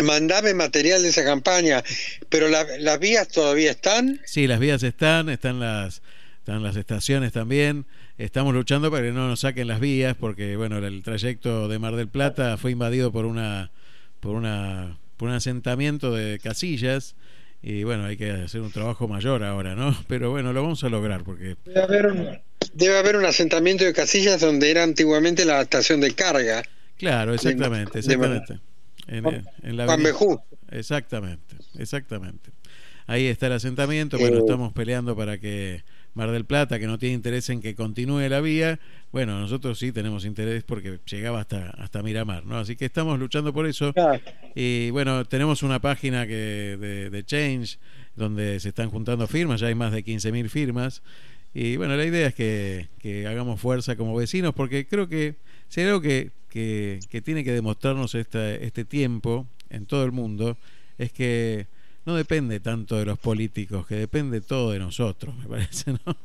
mandame 0.03 0.55
material 0.55 1.03
de 1.03 1.09
esa 1.09 1.25
campaña, 1.25 1.83
pero 2.29 2.49
la- 2.49 2.67
las 2.79 2.99
vías 2.99 3.29
todavía 3.29 3.71
están. 3.71 4.21
Sí, 4.27 4.47
las 4.47 4.61
vías 4.61 4.83
están, 4.83 5.29
están 5.29 5.61
las, 5.61 6.03
están 6.39 6.63
las 6.63 6.77
estaciones 6.77 7.33
también. 7.33 7.87
Estamos 8.21 8.53
luchando 8.53 8.91
para 8.91 9.05
que 9.07 9.13
no 9.13 9.29
nos 9.29 9.41
saquen 9.41 9.67
las 9.67 9.81
vías, 9.81 10.15
porque 10.15 10.55
bueno, 10.55 10.77
el 10.77 11.03
trayecto 11.03 11.69
de 11.69 11.79
Mar 11.79 11.97
del 11.97 12.09
Plata 12.09 12.59
fue 12.59 12.71
invadido 12.71 13.11
por 13.11 13.25
una, 13.25 13.71
por 14.21 14.37
una, 14.37 14.99
por 15.17 15.31
un 15.31 15.35
asentamiento 15.35 16.13
de 16.15 16.39
casillas 16.39 17.17
y 17.63 17.83
bueno, 17.85 18.05
hay 18.05 18.19
que 18.19 18.31
hacer 18.31 18.61
un 18.61 18.71
trabajo 18.73 19.09
mayor 19.09 19.43
ahora, 19.43 19.75
¿no? 19.75 19.97
Pero 20.07 20.31
bueno, 20.31 20.53
lo 20.53 20.63
vamos 20.63 20.85
a 20.85 20.91
lograr 20.91 21.25
porque 21.25 21.57
Debe 21.65 21.83
haber 21.83 22.07
un, 22.09 22.29
debe 22.75 22.99
haber 22.99 23.17
un 23.17 23.25
asentamiento 23.25 23.85
de 23.85 23.95
casillas 23.95 24.39
donde 24.43 24.71
era 24.71 24.83
antiguamente 24.83 25.47
la 25.47 25.63
estación 25.63 26.03
de 26.03 26.11
carga. 26.11 26.63
Claro, 26.99 27.33
exactamente, 27.33 28.01
exactamente. 28.01 28.61
En, 29.07 29.25
en 29.63 29.77
la 29.79 29.85
avenida-. 29.85 30.13
Exactamente, 30.71 31.57
exactamente. 31.79 32.51
Ahí 33.07 33.29
está 33.29 33.47
el 33.47 33.55
asentamiento, 33.55 34.19
bueno, 34.19 34.37
Eh. 34.37 34.41
estamos 34.41 34.75
peleando 34.75 35.17
para 35.17 35.39
que 35.39 35.85
Mar 36.15 36.31
del 36.31 36.45
Plata, 36.45 36.79
que 36.79 36.87
no 36.87 36.99
tiene 36.99 37.15
interés 37.15 37.49
en 37.51 37.61
que 37.61 37.75
continúe 37.75 38.29
la 38.29 38.41
vía, 38.41 38.81
bueno, 39.13 39.39
nosotros 39.41 39.79
sí 39.79 39.93
tenemos 39.93 40.25
interés 40.25 40.65
porque 40.65 40.99
llegaba 41.07 41.41
hasta, 41.41 41.71
hasta 41.71 42.03
Miramar, 42.03 42.47
¿no? 42.47 42.59
Así 42.59 42.77
que 42.77 42.85
estamos 42.85 43.19
luchando 43.19 43.53
por 43.53 43.67
eso. 43.67 43.93
Y 44.55 44.91
bueno, 44.91 45.25
tenemos 45.25 45.63
una 45.63 45.81
página 45.81 46.27
que 46.27 46.77
de, 46.79 47.11
de 47.11 47.25
Change 47.25 47.79
donde 48.17 48.61
se 48.61 48.69
están 48.69 48.91
juntando 48.91 49.27
firmas, 49.27 49.61
ya 49.61 49.69
hay 49.69 49.75
más 49.75 49.93
de 49.93 50.05
15.000 50.05 50.49
firmas. 50.49 51.03
Y 51.53 51.77
bueno, 51.77 51.97
la 51.97 52.05
idea 52.05 52.29
es 52.29 52.35
que, 52.35 52.89
que 53.01 53.27
hagamos 53.27 53.61
fuerza 53.61 53.97
como 53.97 54.15
vecinos, 54.15 54.55
porque 54.55 54.87
creo 54.87 55.09
que 55.09 55.37
si 55.69 55.81
hay 55.81 55.89
algo 55.89 56.01
que, 56.01 56.31
que, 56.49 57.01
que 57.09 57.21
tiene 57.21 57.43
que 57.43 57.53
demostrarnos 57.53 58.15
esta, 58.15 58.55
este 58.55 58.85
tiempo 58.85 59.49
en 59.69 59.87
todo 59.87 60.05
el 60.05 60.13
mundo, 60.13 60.57
es 60.99 61.13
que 61.13 61.67
no 62.07 62.17
depende 62.17 62.61
tanto 62.61 62.97
de 62.97 63.05
los 63.05 63.19
políticos, 63.19 63.87
que 63.87 63.95
depende 63.97 64.41
todo 64.41 64.73
de 64.73 64.79
nosotros, 64.79 65.35
me 65.37 65.47
parece, 65.47 65.93
¿no? 65.93 66.17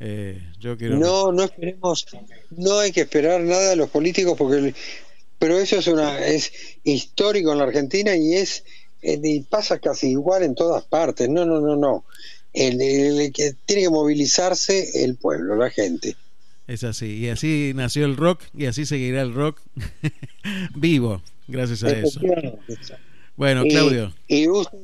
Eh, 0.00 0.42
yo 0.58 0.76
quiero... 0.76 0.96
No, 0.96 1.30
no 1.32 1.44
esperemos, 1.44 2.06
no 2.50 2.78
hay 2.80 2.90
que 2.92 3.02
esperar 3.02 3.40
nada 3.42 3.70
de 3.70 3.76
los 3.76 3.88
políticos 3.90 4.34
porque, 4.36 4.58
el- 4.58 4.74
pero 5.38 5.58
eso 5.58 5.76
es 5.78 5.86
una 5.86 6.24
es 6.26 6.52
histórico 6.84 7.52
en 7.52 7.58
la 7.58 7.64
Argentina 7.64 8.16
y 8.16 8.34
es 8.34 8.64
eh, 9.02 9.20
y 9.22 9.40
pasa 9.40 9.78
casi 9.78 10.08
igual 10.10 10.42
en 10.42 10.54
todas 10.54 10.84
partes. 10.84 11.28
No, 11.28 11.44
no, 11.44 11.60
no, 11.60 11.76
no. 11.76 12.04
El, 12.52 12.80
el- 12.80 13.32
tiene 13.66 13.82
que 13.82 13.90
movilizarse 13.90 15.04
el 15.04 15.16
pueblo, 15.16 15.54
la 15.56 15.70
gente. 15.70 16.16
Es 16.66 16.82
así. 16.82 17.18
Y 17.18 17.28
así 17.28 17.72
nació 17.74 18.04
el 18.06 18.16
rock 18.16 18.42
y 18.56 18.66
así 18.66 18.86
seguirá 18.86 19.20
el 19.22 19.34
rock 19.34 19.60
vivo, 20.74 21.22
gracias 21.46 21.82
a 21.84 21.90
eso. 21.90 22.20
Bueno, 23.36 23.64
Y- 23.66 23.70
Claudio. 23.70 24.14
Y, 24.28 24.48
usen, 24.48 24.80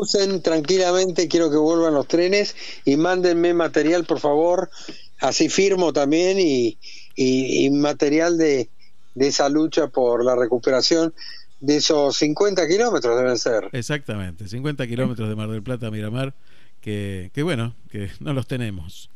usen 0.00 0.42
tranquilamente, 0.42 1.28
quiero 1.28 1.50
que 1.50 1.56
vuelvan 1.56 1.94
los 1.94 2.06
trenes 2.06 2.54
y 2.84 2.96
mándenme 2.96 3.54
material, 3.54 4.04
por 4.04 4.20
favor. 4.20 4.70
Así 5.18 5.48
firmo 5.48 5.92
también 5.92 6.38
y, 6.38 6.78
y- 7.14 7.64
y 7.66 7.70
material 7.70 8.36
de, 8.36 8.68
de 9.14 9.26
esa 9.28 9.48
lucha 9.48 9.88
por 9.88 10.24
la 10.24 10.36
recuperación 10.36 11.14
de 11.60 11.76
esos 11.76 12.16
50 12.18 12.68
kilómetros 12.68 13.16
deben 13.18 13.38
ser. 13.38 13.70
Exactamente, 13.72 14.46
50 14.46 14.86
kilómetros 14.86 15.28
de 15.28 15.34
Mar 15.34 15.48
del 15.48 15.62
Plata 15.62 15.86
a 15.86 15.90
Miramar, 15.90 16.34
que, 16.82 17.30
que 17.32 17.42
bueno, 17.42 17.74
que 17.90 18.10
no 18.20 18.34
los 18.34 18.46
tenemos 18.46 19.08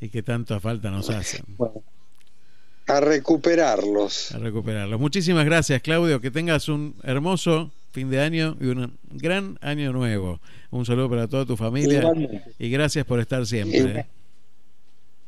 y 0.00 0.08
que 0.10 0.22
tanta 0.22 0.60
falta 0.60 0.90
nos 0.90 1.10
hacen. 1.10 1.44
A 2.86 3.00
recuperarlos. 3.00 4.32
A 4.32 4.38
recuperarlos. 4.38 5.00
Muchísimas 5.00 5.44
gracias, 5.44 5.82
Claudio. 5.82 6.20
Que 6.20 6.30
tengas 6.30 6.68
un 6.68 6.94
hermoso 7.02 7.70
fin 7.92 8.10
de 8.10 8.20
año 8.20 8.56
y 8.60 8.66
un 8.66 8.98
gran 9.10 9.58
año 9.60 9.92
nuevo. 9.92 10.40
Un 10.70 10.84
saludo 10.86 11.10
para 11.10 11.28
toda 11.28 11.44
tu 11.46 11.56
familia 11.56 11.98
Igualmente. 12.00 12.42
y 12.58 12.70
gracias 12.70 13.04
por 13.04 13.20
estar 13.20 13.46
siempre. 13.46 14.00
¿eh? 14.00 14.06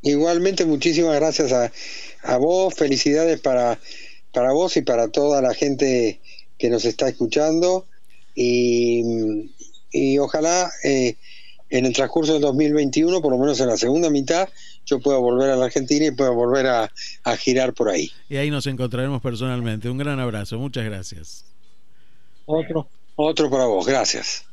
Igualmente, 0.02 0.64
muchísimas 0.66 1.14
gracias 1.14 1.52
a, 1.52 1.70
a 2.22 2.36
vos, 2.36 2.74
felicidades 2.74 3.40
para, 3.40 3.78
para 4.32 4.52
vos 4.52 4.76
y 4.76 4.82
para 4.82 5.08
toda 5.08 5.40
la 5.40 5.54
gente 5.54 6.20
que 6.58 6.68
nos 6.70 6.84
está 6.84 7.08
escuchando 7.08 7.86
y, 8.34 9.02
y 9.92 10.18
ojalá 10.18 10.70
eh, 10.84 11.16
en 11.70 11.86
el 11.86 11.92
transcurso 11.92 12.34
del 12.34 12.42
2021, 12.42 13.20
por 13.20 13.32
lo 13.32 13.38
menos 13.38 13.60
en 13.60 13.68
la 13.68 13.76
segunda 13.76 14.10
mitad, 14.10 14.48
yo 14.86 15.00
pueda 15.00 15.18
volver 15.18 15.50
a 15.50 15.56
la 15.56 15.66
Argentina 15.66 16.06
y 16.06 16.10
pueda 16.10 16.30
volver 16.30 16.66
a, 16.66 16.90
a 17.24 17.36
girar 17.36 17.72
por 17.72 17.88
ahí. 17.88 18.10
Y 18.28 18.36
ahí 18.36 18.50
nos 18.50 18.66
encontraremos 18.66 19.22
personalmente. 19.22 19.88
Un 19.88 19.98
gran 19.98 20.20
abrazo. 20.20 20.58
Muchas 20.58 20.84
gracias. 20.84 21.53
Otro. 22.46 22.88
Otro 23.16 23.50
para 23.50 23.66
vos, 23.66 23.86
gracias. 23.86 24.44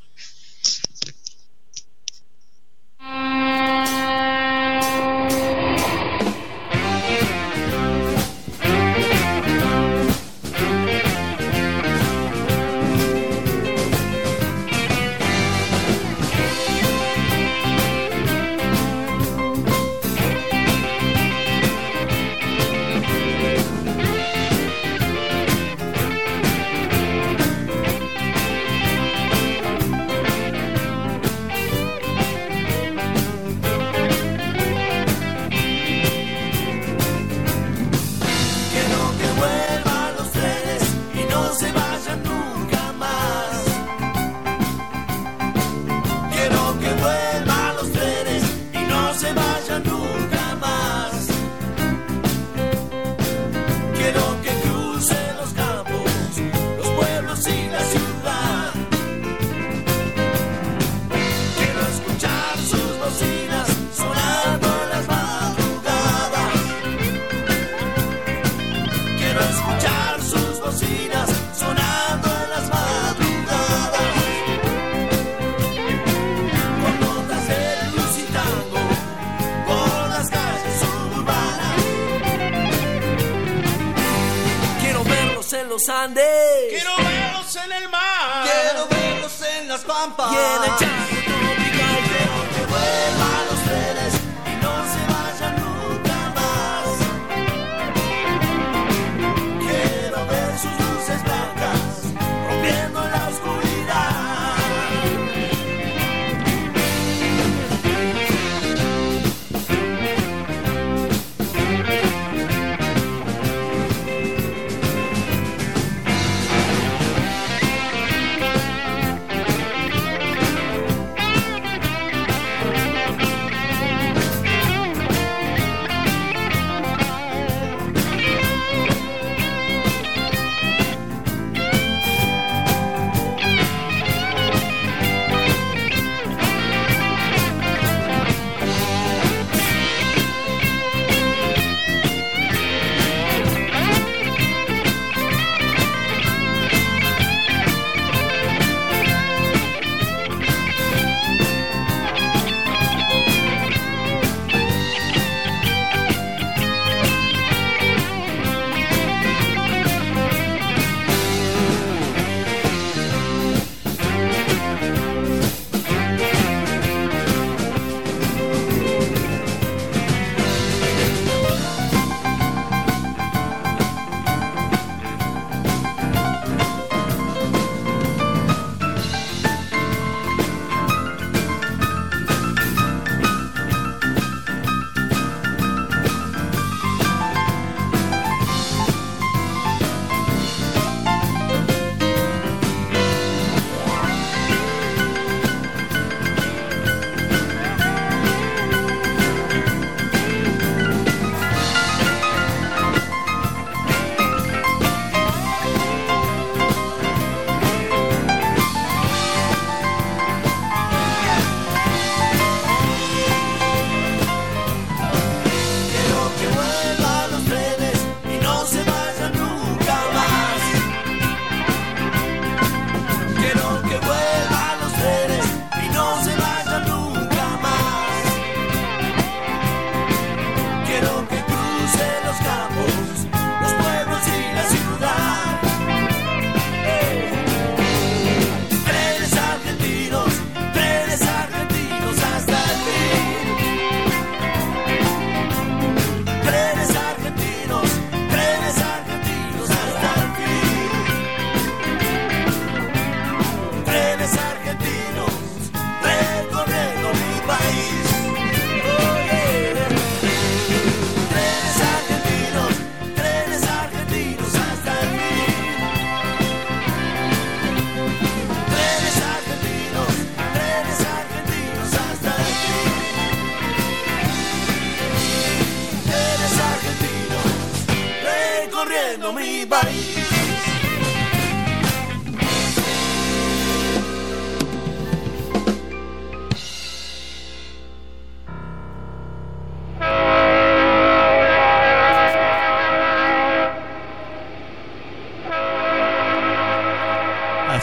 Los 85.71 85.87
Andes. 85.87 86.25
Quiero 86.69 86.95
verlos 86.97 87.55
en 87.55 87.71
el 87.71 87.89
mar. 87.89 88.43
Quiero 88.43 88.87
verlos 88.89 89.41
en 89.41 89.67
las 89.69 89.81
pampas. 89.81 90.33
Y 90.33 90.35
en 90.35 90.63
el 90.63 90.90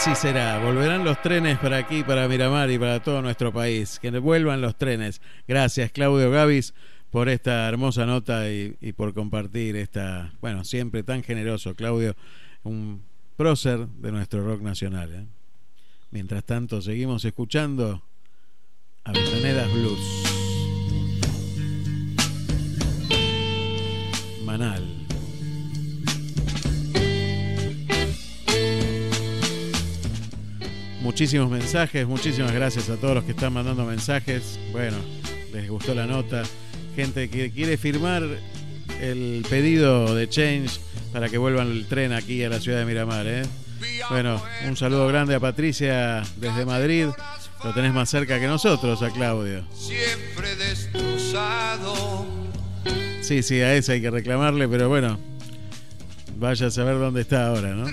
Así 0.09 0.21
será. 0.21 0.57
Volverán 0.57 1.03
los 1.03 1.21
trenes 1.21 1.59
para 1.59 1.77
aquí, 1.77 2.03
para 2.03 2.27
Miramar 2.27 2.71
y 2.71 2.79
para 2.79 2.99
todo 2.99 3.21
nuestro 3.21 3.53
país. 3.53 3.99
Que 3.99 4.09
vuelvan 4.09 4.59
los 4.59 4.75
trenes. 4.75 5.21
Gracias, 5.47 5.91
Claudio 5.91 6.31
Gavis, 6.31 6.73
por 7.11 7.29
esta 7.29 7.69
hermosa 7.69 8.07
nota 8.07 8.49
y, 8.49 8.73
por 8.93 9.13
compartir 9.13 9.75
esta, 9.75 10.33
bueno, 10.41 10.63
siempre 10.63 11.03
tan 11.03 11.21
generoso, 11.21 11.75
Claudio, 11.75 12.15
un 12.63 13.03
prócer 13.37 13.87
de 13.87 14.11
nuestro 14.11 14.43
rock 14.43 14.61
nacional. 14.63 15.13
¿eh? 15.13 15.25
Mientras 16.09 16.43
tanto, 16.43 16.81
seguimos 16.81 17.23
escuchando 17.23 18.01
Avellanedas 19.03 19.71
Blues. 19.71 19.99
Manal. 24.43 24.98
Muchísimos 31.01 31.49
mensajes, 31.49 32.05
muchísimas 32.05 32.51
gracias 32.51 32.89
a 32.89 32.97
todos 32.97 33.15
los 33.15 33.23
que 33.23 33.31
están 33.31 33.53
mandando 33.53 33.85
mensajes. 33.85 34.59
Bueno, 34.71 34.97
les 35.53 35.69
gustó 35.69 35.95
la 35.95 36.05
nota. 36.05 36.43
Gente 36.95 37.29
que 37.29 37.51
quiere 37.51 37.77
firmar 37.77 38.23
el 38.99 39.45
pedido 39.49 40.13
de 40.13 40.27
Change 40.27 40.79
para 41.13 41.29
que 41.29 41.37
vuelvan 41.37 41.71
el 41.71 41.85
tren 41.87 42.11
aquí 42.11 42.43
a 42.43 42.49
la 42.49 42.59
ciudad 42.59 42.79
de 42.79 42.85
Miramar. 42.85 43.25
¿eh? 43.27 43.43
Bueno, 44.09 44.41
un 44.67 44.75
saludo 44.75 45.07
grande 45.07 45.35
a 45.35 45.39
Patricia 45.39 46.21
desde 46.35 46.65
Madrid. 46.65 47.07
Lo 47.63 47.73
tenés 47.73 47.93
más 47.93 48.09
cerca 48.09 48.37
que 48.39 48.47
nosotros, 48.47 49.01
a 49.01 49.09
Claudio. 49.09 49.65
Siempre 49.73 50.55
destrozado. 50.57 52.25
Sí, 53.21 53.41
sí, 53.41 53.61
a 53.61 53.73
ese 53.75 53.93
hay 53.93 54.01
que 54.01 54.11
reclamarle, 54.11 54.67
pero 54.67 54.89
bueno, 54.89 55.19
vaya 56.37 56.67
a 56.67 56.71
saber 56.71 56.97
dónde 56.97 57.21
está 57.21 57.47
ahora, 57.47 57.69
¿no? 57.69 57.85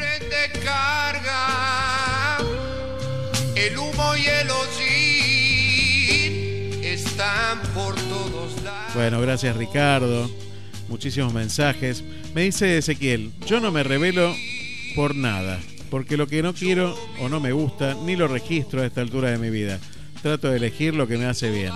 El 3.67 3.79
humo 3.79 4.17
y 4.17 4.27
el 4.27 4.49
hollín 4.49 6.33
están 6.85 7.61
por 7.75 7.97
todos 7.97 8.63
lados. 8.63 8.95
Bueno, 8.95 9.21
gracias 9.21 9.57
Ricardo. 9.57 10.31
Muchísimos 10.89 11.35
mensajes. 11.35 12.05
Me 12.33 12.43
dice 12.43 12.79
Ezequiel, 12.79 13.33
yo 13.45 13.59
no 13.59 13.73
me 13.73 13.83
revelo 13.83 14.33
por 14.95 15.17
nada, 15.17 15.59
porque 15.91 16.17
lo 16.17 16.29
que 16.29 16.45
no 16.45 16.55
quiero 16.55 16.97
o 17.19 17.29
no 17.29 17.41
me 17.41 17.51
gusta, 17.51 17.95
ni 18.05 18.15
lo 18.15 18.29
registro 18.29 18.83
a 18.83 18.87
esta 18.87 19.01
altura 19.01 19.33
de 19.33 19.39
mi 19.39 19.51
vida. 19.51 19.81
Trato 20.23 20.49
de 20.49 20.59
elegir 20.59 20.95
lo 20.95 21.09
que 21.09 21.19
me 21.19 21.25
hace 21.25 21.51
bien. 21.51 21.73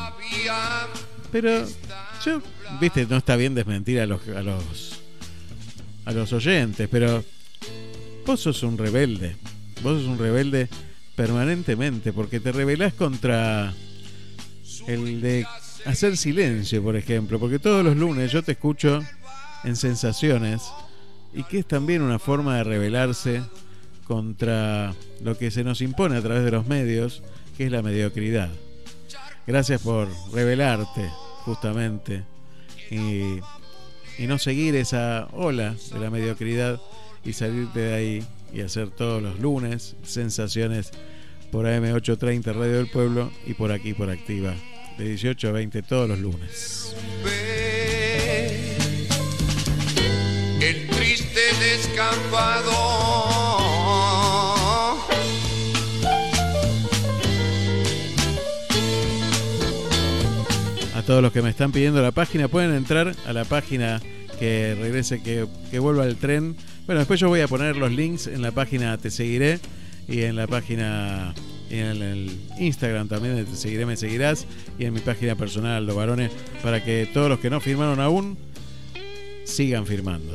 Pero 1.32 1.66
yo, 2.24 2.40
viste, 2.80 3.04
no 3.06 3.16
está 3.16 3.34
bien 3.34 3.56
desmentir 3.56 3.98
a 3.98 4.06
los, 4.06 4.20
a 4.28 4.42
los, 4.42 5.00
a 6.04 6.12
los 6.12 6.32
oyentes, 6.32 6.88
pero 6.88 7.24
vos 8.24 8.38
sos 8.38 8.62
un 8.62 8.78
rebelde. 8.78 9.34
Vos 9.82 10.00
sos 10.00 10.08
un 10.08 10.18
rebelde 10.18 10.68
permanentemente, 11.20 12.14
porque 12.14 12.40
te 12.40 12.51
rebelás 12.51 12.94
contra 12.94 13.74
el 14.86 15.20
de 15.20 15.44
hacer 15.84 16.16
silencio, 16.16 16.82
por 16.82 16.97
ejemplo, 16.97 17.38
porque 17.38 17.59
todos 17.59 17.84
los 17.84 17.94
lunes 17.94 18.32
yo 18.32 18.42
te 18.42 18.52
escucho 18.52 19.02
en 19.62 19.76
sensaciones 19.76 20.62
y 21.34 21.42
que 21.42 21.59
es 21.59 21.66
también 21.66 22.01
una 22.01 22.18
forma 22.18 22.56
de 22.56 22.64
rebelarse 22.64 23.42
contra 24.05 24.94
lo 25.22 25.36
que 25.36 25.51
se 25.51 25.62
nos 25.62 25.82
impone 25.82 26.16
a 26.16 26.22
través 26.22 26.42
de 26.42 26.52
los 26.52 26.66
medios, 26.66 27.22
que 27.55 27.66
es 27.66 27.70
la 27.70 27.82
mediocridad. 27.82 28.48
Gracias 29.47 29.82
por 29.82 30.09
revelarte, 30.32 31.10
justamente, 31.44 32.24
y, 32.90 33.40
y 34.16 34.26
no 34.26 34.38
seguir 34.38 34.74
esa 34.74 35.28
ola 35.32 35.76
de 35.92 36.01
la 36.01 36.09
mediocridad 36.09 36.80
y 37.26 37.34
salirte 37.34 37.80
de 37.80 37.94
ahí 37.94 38.26
y 38.55 38.62
hacer 38.62 38.88
todos 38.88 39.22
los 39.22 39.38
lunes 39.38 39.97
sensaciones 40.02 40.92
por 41.51 41.66
AM830 41.66 42.55
Radio 42.55 42.77
del 42.77 42.86
Pueblo 42.86 43.31
y 43.47 43.55
por 43.55 43.72
aquí 43.72 43.93
por 43.93 44.10
Activa, 44.10 44.55
de 44.98 45.05
18 45.05 45.48
a 45.48 45.52
20 45.52 45.82
todos 45.82 46.09
los 46.09 46.18
lunes. 46.18 46.94
El 50.60 50.86
triste 50.89 51.40
descampado. 51.60 52.70
A 60.94 61.02
todos 61.02 61.22
los 61.22 61.32
que 61.32 61.43
me 61.43 61.51
están 61.51 61.72
pidiendo 61.72 62.01
la 62.02 62.12
página, 62.12 62.48
pueden 62.48 62.74
entrar 62.74 63.14
a 63.27 63.32
la 63.32 63.44
página 63.44 64.01
que 64.39 64.77
regrese, 64.81 65.22
que, 65.22 65.47
que 65.70 65.78
vuelva 65.78 66.05
el 66.05 66.16
tren. 66.16 66.56
Bueno, 66.86 67.01
después 67.01 67.18
yo 67.18 67.28
voy 67.28 67.40
a 67.40 67.48
poner 67.48 67.77
los 67.77 67.90
links 67.90 68.27
en 68.27 68.43
la 68.43 68.52
página 68.52 68.97
Te 68.98 69.10
Seguiré 69.10 69.60
y 70.11 70.23
en 70.23 70.37
la 70.37 70.47
página 70.47 71.35
en 71.70 72.03
el 72.03 72.31
Instagram 72.59 73.09
también 73.09 73.45
te 73.45 73.57
seguiré, 73.57 73.87
me 73.87 73.97
seguirás 73.97 74.47
y 74.78 74.85
en 74.85 74.93
mi 74.93 75.01
página 75.01 75.37
personal 75.37 75.77
Aldo 75.77 75.95
Barone 75.95 76.31
para 76.62 76.85
que 76.85 77.09
todos 77.15 77.28
los 77.28 77.39
que 77.39 77.49
no 77.49 77.61
firmaron 77.61 78.01
aún 78.01 78.37
sigan 79.45 79.87
firmando. 79.87 80.35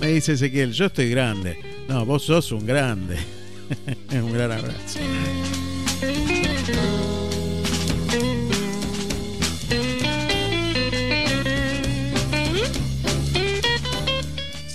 Me 0.00 0.06
dice 0.08 0.32
Ezequiel, 0.34 0.72
yo 0.72 0.86
estoy 0.86 1.10
grande. 1.10 1.58
No, 1.88 2.06
vos 2.06 2.22
sos 2.22 2.52
un 2.52 2.64
grande. 2.64 3.16
un 4.12 4.32
gran 4.32 4.52
abrazo. 4.52 5.00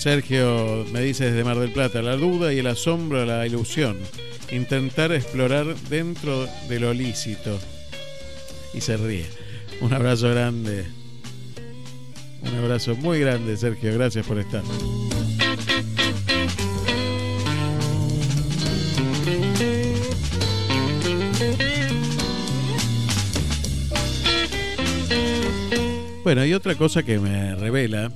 Sergio 0.03 0.85
me 0.91 0.99
dice 0.99 1.31
desde 1.31 1.45
Mar 1.45 1.57
del 1.57 1.71
Plata, 1.71 2.01
la 2.01 2.17
duda 2.17 2.51
y 2.51 2.59
el 2.59 2.67
asombro, 2.67 3.23
la 3.23 3.47
ilusión. 3.47 3.97
Intentar 4.51 5.13
explorar 5.13 5.77
dentro 5.89 6.45
de 6.67 6.77
lo 6.81 6.93
lícito. 6.93 7.57
Y 8.73 8.81
se 8.81 8.97
ríe. 8.97 9.25
Un 9.79 9.93
abrazo 9.93 10.29
grande. 10.29 10.83
Un 12.41 12.53
abrazo 12.53 12.97
muy 12.97 13.21
grande, 13.21 13.55
Sergio. 13.55 13.93
Gracias 13.93 14.27
por 14.27 14.39
estar. 14.39 14.61
Bueno, 26.25 26.45
y 26.45 26.53
otra 26.53 26.75
cosa 26.75 27.03
que 27.03 27.19
me 27.19 27.55
revela 27.55 28.11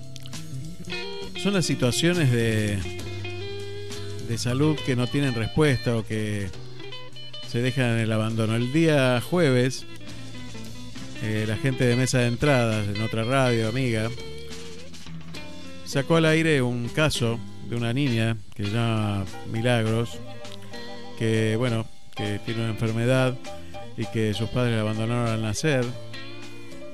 son 1.48 1.54
las 1.54 1.66
situaciones 1.66 2.30
de, 2.30 2.78
de 4.28 4.38
salud 4.38 4.76
que 4.86 4.98
no 4.98 5.08
tienen 5.08 5.34
respuesta 5.34 5.96
o 5.96 6.04
que 6.04 6.50
se 7.48 7.62
dejan 7.62 7.92
en 7.92 8.00
el 8.00 8.12
abandono. 8.12 8.58
El 8.58 8.74
día 8.74 9.22
jueves, 9.22 9.86
eh, 11.24 11.46
la 11.48 11.56
gente 11.56 11.86
de 11.86 11.96
Mesa 11.96 12.18
de 12.18 12.28
Entradas, 12.28 12.86
en 12.94 13.02
otra 13.02 13.24
radio, 13.24 13.70
amiga, 13.70 14.10
sacó 15.86 16.18
al 16.18 16.26
aire 16.26 16.62
un 16.62 16.90
caso 16.90 17.40
de 17.70 17.78
una 17.78 17.94
niña 17.94 18.36
que 18.54 18.66
se 18.66 18.72
llama 18.72 19.24
Milagros, 19.50 20.20
que 21.18 21.56
bueno, 21.56 21.88
que 22.14 22.42
tiene 22.46 22.64
una 22.64 22.72
enfermedad 22.72 23.38
y 23.96 24.06
que 24.08 24.34
sus 24.34 24.50
padres 24.50 24.76
la 24.76 24.82
abandonaron 24.82 25.30
al 25.30 25.42
nacer 25.42 25.86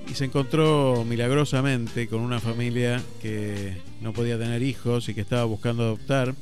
y 0.09 0.15
se 0.15 0.25
encontró 0.25 1.05
milagrosamente 1.07 2.07
con 2.07 2.21
una 2.21 2.39
familia 2.39 3.01
que 3.21 3.77
no 4.01 4.13
podía 4.13 4.37
tener 4.37 4.61
hijos 4.61 5.09
y 5.09 5.13
que 5.13 5.21
estaba 5.21 5.45
buscando 5.45 5.83
adoptar. 5.83 6.35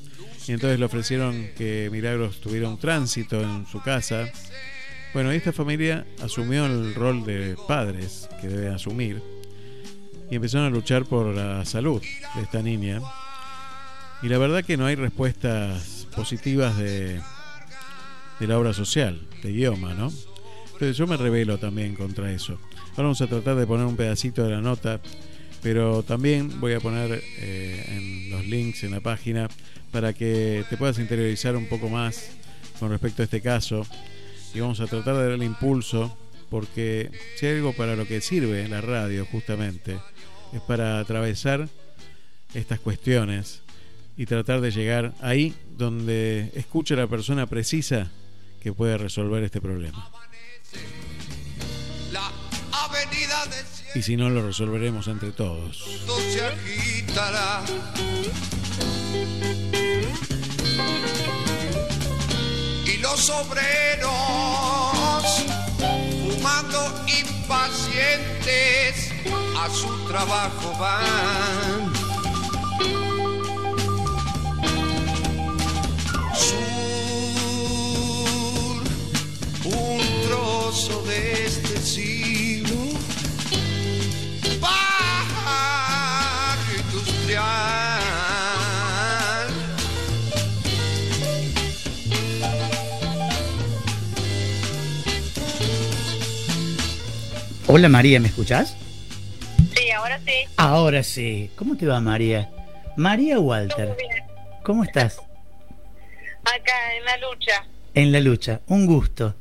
Y 0.47 0.53
entonces 0.53 0.79
le 0.79 0.85
ofrecieron 0.85 1.49
que 1.57 1.89
Milagros 1.91 2.41
tuviera 2.41 2.67
un 2.67 2.77
tránsito 2.77 3.41
en 3.41 3.65
su 3.67 3.81
casa. 3.81 4.31
Bueno, 5.13 5.31
esta 5.31 5.53
familia 5.53 6.05
asumió 6.21 6.65
el 6.65 6.95
rol 6.95 7.23
de 7.25 7.55
padres 7.67 8.27
que 8.41 8.47
debe 8.47 8.69
asumir 8.69 9.21
y 10.31 10.35
empezaron 10.35 10.67
a 10.67 10.69
luchar 10.69 11.05
por 11.05 11.35
la 11.35 11.65
salud 11.65 12.01
de 12.35 12.41
esta 12.41 12.61
niña. 12.61 13.01
Y 14.23 14.29
la 14.29 14.37
verdad 14.37 14.63
que 14.63 14.77
no 14.77 14.85
hay 14.85 14.95
respuestas 14.95 16.07
positivas 16.15 16.77
de, 16.77 17.21
la 18.39 18.57
obra 18.57 18.73
social, 18.73 19.19
de 19.43 19.51
idioma, 19.51 19.93
¿no? 19.93 20.11
Entonces 20.73 20.95
yo 20.95 21.05
me 21.05 21.17
revelo 21.17 21.57
también 21.57 21.95
contra 21.95 22.31
eso. 22.31 22.57
Ahora 22.91 23.03
vamos 23.03 23.21
a 23.21 23.27
tratar 23.27 23.55
de 23.55 23.65
poner 23.65 23.85
un 23.85 23.95
pedacito 23.95 24.43
de 24.43 24.51
la 24.51 24.61
nota, 24.61 24.99
pero 25.63 26.03
también 26.03 26.59
voy 26.59 26.73
a 26.73 26.79
poner 26.81 27.23
eh, 27.37 27.85
en 27.87 28.29
los 28.29 28.45
links 28.45 28.83
en 28.83 28.91
la 28.91 28.99
página 28.99 29.47
para 29.91 30.13
que 30.13 30.65
te 30.69 30.75
puedas 30.75 30.99
interiorizar 30.99 31.55
un 31.55 31.67
poco 31.67 31.87
más 31.87 32.31
con 32.79 32.89
respecto 32.89 33.21
a 33.21 33.25
este 33.25 33.41
caso 33.41 33.85
y 34.53 34.59
vamos 34.59 34.81
a 34.81 34.87
tratar 34.87 35.15
de 35.15 35.29
darle 35.29 35.45
impulso 35.45 36.17
porque 36.49 37.11
si 37.37 37.45
hay 37.45 37.57
algo 37.57 37.73
para 37.73 37.95
lo 37.95 38.05
que 38.05 38.19
sirve 38.19 38.67
la 38.67 38.81
radio 38.81 39.25
justamente 39.25 39.97
es 40.51 40.61
para 40.61 40.99
atravesar 40.99 41.69
estas 42.53 42.79
cuestiones 42.79 43.61
y 44.17 44.25
tratar 44.25 44.59
de 44.59 44.71
llegar 44.71 45.13
ahí 45.21 45.53
donde 45.77 46.51
escucha 46.55 46.95
la 46.95 47.07
persona 47.07 47.47
precisa 47.47 48.11
que 48.61 48.73
puede 48.73 48.97
resolver 48.97 49.43
este 49.43 49.61
problema. 49.61 50.11
Y 53.93 54.01
si 54.01 54.15
no, 54.15 54.29
lo 54.29 54.45
resolveremos 54.45 55.07
entre 55.07 55.31
todos. 55.31 55.83
Se 56.31 56.45
agitará. 56.45 57.63
obreros, 63.29 64.09
fumando 65.77 67.05
impacientes, 67.07 69.11
a 69.59 69.69
su 69.69 69.87
trabajo 70.07 70.73
van. 70.79 71.93
Sur, 76.33 76.57
un 79.65 80.01
trozo 80.25 81.03
de 81.03 81.45
este 81.45 81.79
siglo, 81.81 82.70
Hola 97.73 97.87
María, 97.87 98.19
¿me 98.19 98.27
escuchás? 98.27 98.75
Sí, 99.73 99.91
ahora 99.91 100.19
sí. 100.25 100.33
Ahora 100.57 101.03
sí. 101.03 101.49
¿Cómo 101.55 101.77
te 101.77 101.85
va 101.85 102.01
María? 102.01 102.49
María 102.97 103.39
Walter. 103.39 103.95
¿Cómo 104.61 104.83
estás? 104.83 105.19
Acá 106.41 106.97
en 106.97 107.05
la 107.05 107.17
lucha. 107.29 107.65
En 107.93 108.11
la 108.11 108.19
lucha. 108.19 108.59
Un 108.67 108.85
gusto. 108.85 109.35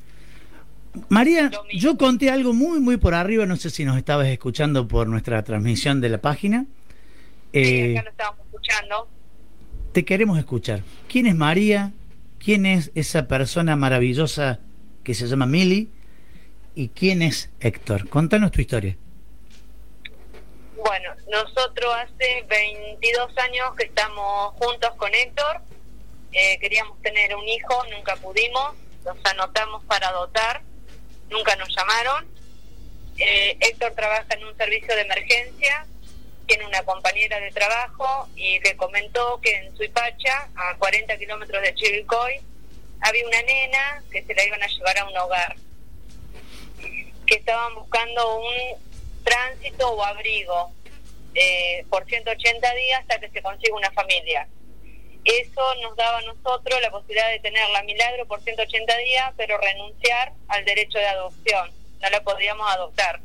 María, 1.09 1.51
yo 1.75 1.97
conté 1.99 2.31
algo 2.31 2.53
muy, 2.53 2.79
muy 2.79 2.99
por 2.99 3.15
arriba. 3.15 3.47
No 3.47 3.57
sé 3.57 3.69
si 3.69 3.85
nos 3.85 3.97
estabas 3.97 4.29
escuchando 4.29 4.87
por 4.87 5.09
nuestra 5.09 5.43
transmisión 5.43 6.01
de 6.01 6.09
la 6.11 6.19
página. 6.19 6.67
Eh, 7.53 7.97
Acá 7.99 8.05
lo 8.05 8.11
estábamos 8.11 8.47
escuchando. 8.47 9.09
te 9.91 10.05
queremos 10.05 10.39
escuchar. 10.39 10.83
¿Quién 11.09 11.27
es 11.27 11.35
María? 11.35 11.91
¿Quién 12.39 12.65
es 12.65 12.93
esa 12.95 13.27
persona 13.27 13.75
maravillosa 13.75 14.61
que 15.03 15.15
se 15.15 15.27
llama 15.27 15.47
Mili? 15.47 15.91
¿Y 16.81 16.89
quién 16.89 17.21
es 17.21 17.51
Héctor? 17.61 18.09
Contanos 18.09 18.53
tu 18.53 18.63
historia. 18.63 18.97
Bueno, 20.77 21.15
nosotros 21.29 21.95
hace 21.95 22.43
22 22.49 23.37
años 23.37 23.77
que 23.77 23.85
estamos 23.85 24.55
juntos 24.55 24.91
con 24.97 25.15
Héctor. 25.15 25.61
Eh, 26.33 26.59
queríamos 26.59 26.99
tener 27.03 27.37
un 27.37 27.47
hijo, 27.47 27.85
nunca 27.95 28.17
pudimos. 28.17 28.73
Nos 29.05 29.19
anotamos 29.27 29.85
para 29.85 30.09
adoptar, 30.09 30.63
nunca 31.29 31.55
nos 31.57 31.69
llamaron. 31.77 32.27
Eh, 33.19 33.59
Héctor 33.61 33.93
trabaja 33.93 34.25
en 34.31 34.45
un 34.47 34.57
servicio 34.57 34.95
de 34.95 35.03
emergencia, 35.03 35.87
tiene 36.47 36.65
una 36.65 36.83
compañera 36.85 37.41
de 37.41 37.51
trabajo 37.51 38.27
y 38.37 38.59
le 38.61 38.75
comentó 38.79 39.39
que 39.43 39.55
en 39.55 39.77
Suipacha, 39.77 40.49
a 40.57 40.79
40 40.79 41.15
kilómetros 41.19 41.61
de 41.61 41.75
Chivilcoy, 41.75 42.41
había 43.03 43.27
una 43.27 43.43
nena 43.43 44.03
que 44.11 44.25
se 44.25 44.35
la 44.35 44.47
iban 44.47 44.63
a 44.63 44.67
llevar 44.67 44.99
a 44.99 45.05
un 45.05 45.19
hogar, 45.19 45.57
que 47.31 47.37
estaban 47.37 47.77
buscando 47.77 48.39
un 48.41 49.23
tránsito 49.23 49.89
o 49.89 50.03
abrigo 50.03 50.73
eh, 51.33 51.87
por 51.89 52.05
180 52.05 52.75
días 52.75 53.01
hasta 53.03 53.21
que 53.21 53.31
se 53.31 53.41
consiga 53.41 53.77
una 53.77 53.93
familia. 53.93 54.49
Eso 55.25 55.75
nos 55.81 55.95
daba 55.95 56.19
a 56.19 56.23
nosotros 56.23 56.81
la 56.83 56.91
posibilidad 56.91 57.31
de 57.31 57.39
tener 57.39 57.69
la 57.71 57.85
milagro 57.85 58.27
por 58.27 58.43
180 58.43 58.97
días, 58.97 59.33
pero 59.37 59.59
renunciar 59.59 60.33
al 60.49 60.65
derecho 60.65 60.99
de 60.99 61.07
adopción. 61.07 61.71
No 62.01 62.11
la 62.11 62.21
podíamos 62.25 62.69
adoptar. 62.69 63.21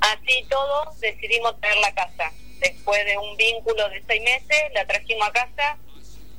Así 0.00 0.46
todo, 0.48 0.94
decidimos 1.00 1.60
traer 1.60 1.76
la 1.76 1.92
casa. 1.92 2.32
Después 2.58 3.04
de 3.04 3.18
un 3.18 3.36
vínculo 3.36 3.86
de 3.90 4.02
seis 4.06 4.22
meses, 4.22 4.72
la 4.72 4.86
trajimos 4.86 5.28
a 5.28 5.32
casa. 5.32 5.78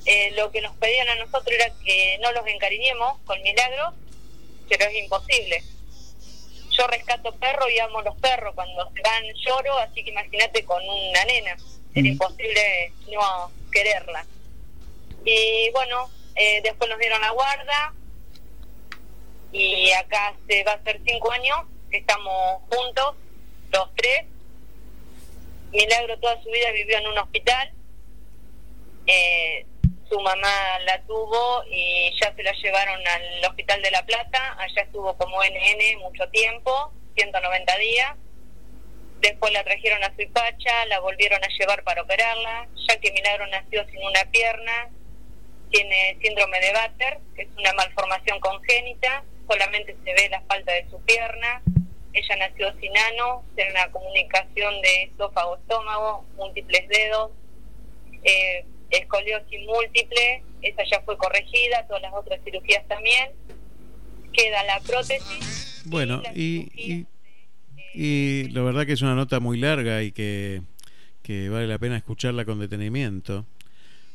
Eh, 0.06 0.32
lo 0.32 0.52
que 0.52 0.62
nos 0.62 0.76
pedían 0.78 1.10
a 1.10 1.16
nosotros 1.16 1.54
era 1.54 1.72
que 1.84 2.18
no 2.24 2.32
los 2.32 2.48
encariñemos 2.48 3.20
con 3.26 3.40
milagros, 3.44 3.94
pero 4.68 4.86
es 4.86 4.96
imposible. 4.96 5.64
Yo 6.78 6.88
rescato 6.88 7.34
perros 7.36 7.68
y 7.74 7.80
amo 7.80 8.02
los 8.02 8.16
perros. 8.18 8.54
Cuando 8.56 8.92
se 8.94 9.02
van 9.02 9.24
lloro, 9.46 9.78
así 9.80 10.04
que 10.04 10.12
imagínate 10.12 10.64
con 10.66 10.82
una 10.84 11.26
nena. 11.26 11.56
Era 11.94 12.08
imposible 12.08 12.92
no 13.12 13.52
quererla. 13.72 14.26
Y 15.24 15.70
bueno, 15.72 16.10
eh, 16.36 16.62
después 16.64 16.90
nos 16.90 17.00
dieron 17.00 17.22
la 17.22 17.32
guarda. 17.32 17.94
Y 19.52 19.92
acá 19.94 20.36
se 20.48 20.64
va 20.66 20.74
a 20.74 20.76
hacer 20.76 21.00
cinco 21.06 21.32
años 21.32 21.60
que 21.90 21.98
estamos 21.98 22.62
juntos, 22.70 23.16
los 23.72 23.96
tres. 23.96 24.26
Milagro 25.72 26.20
toda 26.20 26.42
su 26.44 26.50
vida 26.50 26.72
vivió 26.72 26.98
en 26.98 27.08
un 27.08 27.18
hospital. 27.18 27.72
Eh, 29.08 29.66
su 30.10 30.20
mamá 30.20 30.80
la 30.86 31.02
tuvo 31.04 31.64
y 31.70 32.12
ya 32.22 32.34
se 32.36 32.44
la 32.44 32.52
llevaron 32.52 33.00
al 33.08 33.46
Hospital 33.50 33.82
de 33.82 33.92
La 33.92 34.06
Plata. 34.06 34.56
Allá 34.60 34.82
estuvo 34.82 35.18
como 35.18 35.44
NN 35.44 36.00
mucho 36.00 36.28
tiempo, 36.30 36.92
190 37.16 37.78
días. 37.78 38.16
Después 39.22 39.54
la 39.54 39.64
trajeron 39.64 40.04
a 40.04 40.14
Suipacha, 40.16 40.86
la 40.88 41.00
volvieron 41.00 41.44
a 41.44 41.48
llevar 41.48 41.84
para 41.84 42.04
operarla, 42.04 42.68
ya 42.88 43.00
que 43.00 43.12
Milagro 43.12 43.48
nació 43.48 43.86
sin 43.90 44.04
una 44.04 44.24
pierna, 44.30 44.90
tiene 45.72 46.18
síndrome 46.22 46.60
de 46.60 46.74
Batter, 46.74 47.20
que 47.36 47.44
es 47.44 47.50
una 47.58 47.74
malformación 47.74 48.40
congénita, 48.40 49.24
solamente 49.50 49.96
se 50.04 50.14
ve 50.14 50.30
la 50.30 50.42
falta 50.42 50.72
de 50.74 50.88
su 50.90 51.02
pierna. 51.06 51.62
Ella 52.14 52.36
nació 52.38 52.74
sin 52.80 52.98
ano, 52.98 53.44
tiene 53.56 53.72
una 53.72 53.92
comunicación 53.92 54.82
de 54.82 55.04
esófago-estómago, 55.04 56.26
múltiples 56.36 56.88
dedos, 56.88 57.32
eh, 58.24 58.66
escoliosis 58.90 59.60
múltiple, 59.66 60.44
esa 60.62 60.84
ya 60.90 61.02
fue 61.02 61.18
corregida, 61.18 61.86
todas 61.88 62.02
las 62.02 62.14
otras 62.14 62.40
cirugías 62.44 62.88
también. 62.88 63.30
Queda 64.34 64.64
la 64.64 64.80
prótesis. 64.82 65.84
Bueno, 65.86 66.22
y, 66.34 66.70
y, 66.76 67.06
y 67.94 68.50
la 68.50 68.62
verdad 68.64 68.86
que 68.86 68.94
es 68.94 69.02
una 69.02 69.16
nota 69.16 69.40
muy 69.40 69.58
larga 69.58 70.04
y 70.04 70.12
que, 70.12 70.62
que 71.24 71.50
vale 71.50 71.68
la 71.68 71.78
pena 71.78 71.98
escucharla 71.98 72.46
con 72.46 72.60
detenimiento. 72.60 73.46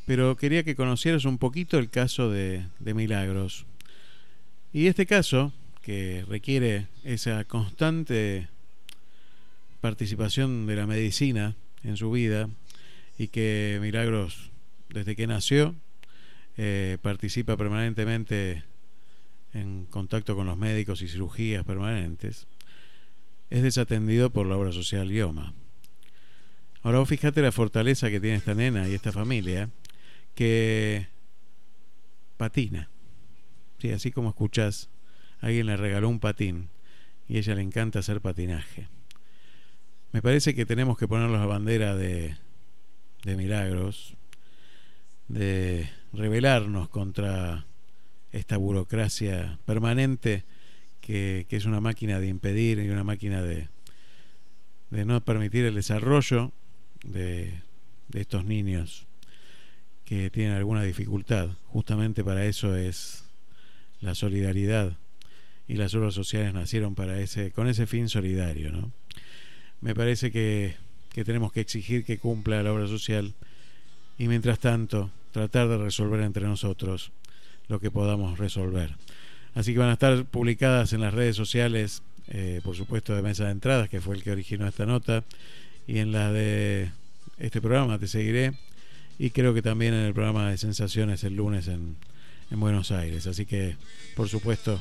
Pero 0.07 0.37
quería 0.37 0.65
que 0.65 0.75
conocieras 0.75 1.25
un 1.25 1.39
poquito 1.39 1.79
el 1.79 1.89
caso 1.89 2.31
de, 2.31 2.65
de 2.81 2.95
Milagros. 2.95 3.65
Y 4.73 4.89
este 4.89 5.07
caso, 5.07 5.53
que 5.83 6.25
requiere 6.29 6.87
esa 7.05 7.45
constante 7.45 8.49
participación 9.81 10.67
de 10.67 10.77
la 10.77 10.87
medicina 10.87 11.55
en 11.85 11.97
su 11.97 12.11
vida, 12.11 12.49
y 13.19 13.29
que 13.29 13.79
Milagros, 13.81 14.50
desde 14.93 15.17
que 15.17 15.27
nació, 15.27 15.75
eh, 16.57 16.99
participa 17.03 17.57
permanentemente 17.57 18.65
en 19.53 19.87
contacto 19.87 20.37
con 20.37 20.47
los 20.47 20.57
médicos 20.57 21.03
y 21.03 21.09
cirugías 21.09 21.65
permanentes, 21.65 22.47
es 23.51 23.63
desatendido 23.63 24.31
por 24.31 24.47
la 24.47 24.57
obra 24.57 24.73
social 24.73 25.11
IOMA. 25.11 25.55
Ahora 26.83 26.99
vos 26.99 27.09
fíjate 27.09 27.43
la 27.43 27.53
fortaleza 27.53 28.11
que 28.11 28.21
tiene 28.21 28.37
esta 28.37 28.55
nena 28.55 28.89
y 28.89 28.95
esta 28.95 29.13
familia, 29.13 29.71
que 30.35 31.09
patina. 32.37 32.89
Sí, 33.79 33.91
así 33.91 34.11
como 34.13 34.31
escuchás, 34.31 34.89
alguien 35.41 35.67
le 35.67 35.77
regaló 35.77 36.09
un 36.09 36.21
patín 36.21 36.69
y 37.29 37.37
a 37.37 37.39
ella 37.41 37.55
le 37.55 37.63
encanta 37.63 37.99
hacer 37.99 38.21
patinaje. 38.21 38.89
Me 40.13 40.23
parece 40.23 40.55
que 40.55 40.67
tenemos 40.67 40.97
que 40.97 41.07
ponernos 41.07 41.39
la 41.39 41.47
bandera 41.47 41.95
de, 41.95 42.37
de 43.25 43.37
milagros, 43.37 44.17
de 45.31 45.89
rebelarnos 46.13 46.89
contra 46.89 47.65
esta 48.33 48.57
burocracia 48.57 49.59
permanente 49.65 50.45
que, 51.01 51.47
que, 51.49 51.57
es 51.57 51.65
una 51.65 51.81
máquina 51.81 52.19
de 52.19 52.27
impedir 52.27 52.81
y 52.81 52.91
una 52.91 53.05
máquina 53.05 53.43
de, 53.43 53.69
de 54.91 55.05
no 55.05 55.21
permitir 55.25 55.65
el 55.65 55.75
desarrollo 55.77 56.53
de, 57.05 57.63
de 58.09 58.21
estos 58.21 58.45
niños 58.45 59.07
que 60.05 60.31
tienen 60.31 60.55
alguna 60.55 60.83
dificultad. 60.83 61.51
Justamente 61.67 62.25
para 62.25 62.45
eso 62.45 62.77
es 62.77 63.25
la 64.01 64.17
solidaridad 64.17 64.97
y 65.69 65.75
las 65.75 65.95
obras 65.95 66.15
sociales 66.15 66.53
nacieron 66.53 66.97
para 66.97 67.21
ese 67.21 67.53
con 67.53 67.69
ese 67.69 67.87
fin 67.87 68.09
solidario, 68.09 68.73
¿no? 68.73 68.93
Me 69.81 69.95
parece 69.95 70.33
que, 70.33 70.75
que 71.11 71.25
tenemos 71.25 71.53
que 71.53 71.61
exigir 71.61 72.05
que 72.05 72.19
cumpla 72.19 72.63
la 72.63 72.73
obra 72.73 72.89
social 72.89 73.35
y 74.19 74.27
mientras 74.27 74.59
tanto 74.59 75.11
tratar 75.33 75.69
de 75.69 75.79
resolver 75.79 76.21
entre 76.21 76.47
nosotros 76.47 77.13
lo 77.69 77.81
que 77.81 77.91
podamos 77.91 78.39
resolver. 78.39 78.97
Así 79.55 79.73
que 79.73 79.79
van 79.79 79.91
a 79.91 79.95
estar 79.95 80.25
publicadas 80.27 80.93
en 80.93 81.01
las 81.01 81.15
redes 81.15 81.37
sociales, 81.37 82.03
eh, 82.29 82.61
por 82.63 82.77
supuesto, 82.77 83.15
de 83.15 83.23
Mesa 83.23 83.45
de 83.45 83.53
Entradas, 83.53 83.89
que 83.89 84.01
fue 84.01 84.17
el 84.17 84.23
que 84.23 84.31
originó 84.31 84.67
esta 84.67 84.87
nota, 84.87 85.25
y 85.87 85.99
en 85.99 86.13
la 86.13 86.33
de 86.33 86.91
este 87.39 87.61
programa 87.61 87.99
Te 87.99 88.07
Seguiré, 88.07 88.53
y 89.19 89.31
creo 89.31 89.55
que 89.55 89.63
también 89.63 89.95
en 89.95 90.07
el 90.07 90.15
programa 90.15 90.51
de 90.51 90.59
Sensaciones 90.59 91.25
el 91.25 91.37
lunes 91.37 91.69
en, 91.69 91.97
en 92.51 92.61
Buenos 92.61 92.91
Aires. 92.91 93.27
Así 93.27 93.47
que, 93.47 93.77
por 94.15 94.29
supuesto, 94.29 94.81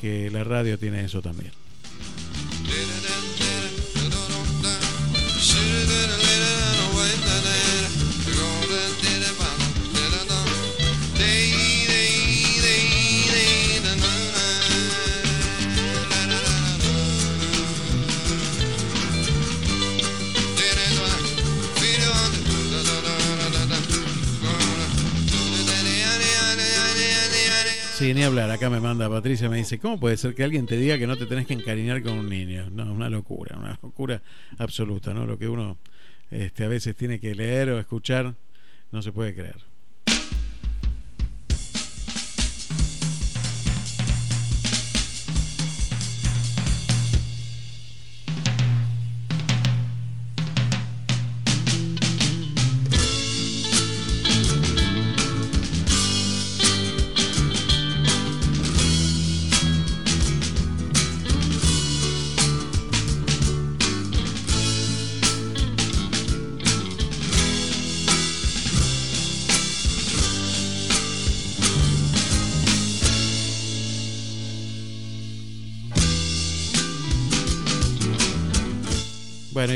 que 0.00 0.30
la 0.30 0.44
radio 0.44 0.78
tiene 0.78 1.04
eso 1.04 1.22
también. 1.22 1.52
Ni 28.14 28.22
hablar. 28.22 28.50
Acá 28.50 28.70
me 28.70 28.80
manda 28.80 29.06
Patricia, 29.10 29.50
me 29.50 29.58
dice, 29.58 29.78
¿cómo 29.78 30.00
puede 30.00 30.16
ser 30.16 30.34
que 30.34 30.42
alguien 30.42 30.64
te 30.64 30.78
diga 30.78 30.96
que 30.96 31.06
no 31.06 31.16
te 31.18 31.26
tenés 31.26 31.46
que 31.46 31.52
encariñar 31.52 32.02
con 32.02 32.14
un 32.14 32.28
niño? 32.28 32.70
No, 32.70 32.90
una 32.90 33.10
locura, 33.10 33.58
una 33.58 33.78
locura 33.82 34.22
absoluta, 34.56 35.12
¿no? 35.12 35.26
Lo 35.26 35.38
que 35.38 35.46
uno 35.46 35.76
este, 36.30 36.64
a 36.64 36.68
veces 36.68 36.96
tiene 36.96 37.20
que 37.20 37.34
leer 37.34 37.68
o 37.68 37.78
escuchar, 37.78 38.34
no 38.92 39.02
se 39.02 39.12
puede 39.12 39.34
creer. 39.34 39.56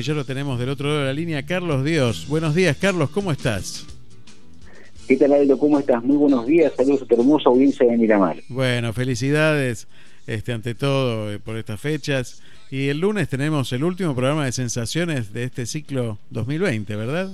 Y 0.03 0.05
ya 0.05 0.15
lo 0.15 0.25
tenemos 0.25 0.59
del 0.59 0.69
otro 0.69 0.89
lado 0.89 1.01
de 1.03 1.07
la 1.07 1.13
línea, 1.13 1.47
Carlos 1.47 1.85
Dios. 1.85 2.27
Buenos 2.29 2.57
días, 2.57 2.77
Carlos, 2.77 3.11
¿cómo 3.11 3.31
estás? 3.31 3.87
¿Qué 5.07 5.17
tal, 5.17 5.33
Aldo? 5.33 5.57
¿Cómo 5.57 5.79
estás? 5.79 6.03
Muy 6.03 6.17
buenos 6.17 6.45
días. 6.45 6.73
Saludos 6.77 7.03
a 7.03 7.07
tu 7.07 7.15
hermosa 7.15 7.51
audiencia 7.51 7.87
de 7.87 7.97
Miramar. 7.97 8.39
Bueno, 8.49 8.93
felicidades 8.93 9.87
este, 10.27 10.53
ante 10.53 10.75
todo 10.75 11.33
eh, 11.33 11.39
por 11.39 11.57
estas 11.57 11.81
fechas. 11.81 12.43
Y 12.69 12.89
el 12.89 12.99
lunes 12.99 13.29
tenemos 13.29 13.73
el 13.73 13.85
último 13.85 14.13
programa 14.13 14.45
de 14.45 14.51
sensaciones 14.51 15.33
de 15.33 15.45
este 15.45 15.67
ciclo 15.67 16.19
2020, 16.31 16.97
¿verdad? 16.97 17.31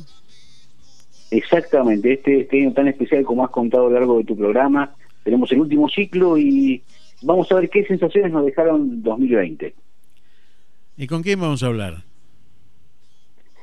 Exactamente. 1.30 2.12
Este, 2.12 2.42
este 2.42 2.60
año 2.60 2.74
tan 2.74 2.88
especial 2.88 3.24
como 3.24 3.46
has 3.46 3.50
contado 3.50 3.86
a 3.86 3.88
lo 3.88 3.94
largo 3.94 4.18
de 4.18 4.24
tu 4.24 4.36
programa, 4.36 4.94
tenemos 5.24 5.50
el 5.52 5.60
último 5.60 5.88
ciclo 5.88 6.36
y 6.36 6.82
vamos 7.22 7.50
a 7.50 7.54
ver 7.54 7.70
qué 7.70 7.86
sensaciones 7.86 8.30
nos 8.30 8.44
dejaron 8.44 9.02
2020. 9.02 9.74
¿Y 10.98 11.06
con 11.06 11.22
quién 11.22 11.40
vamos 11.40 11.62
a 11.62 11.68
hablar? 11.68 12.07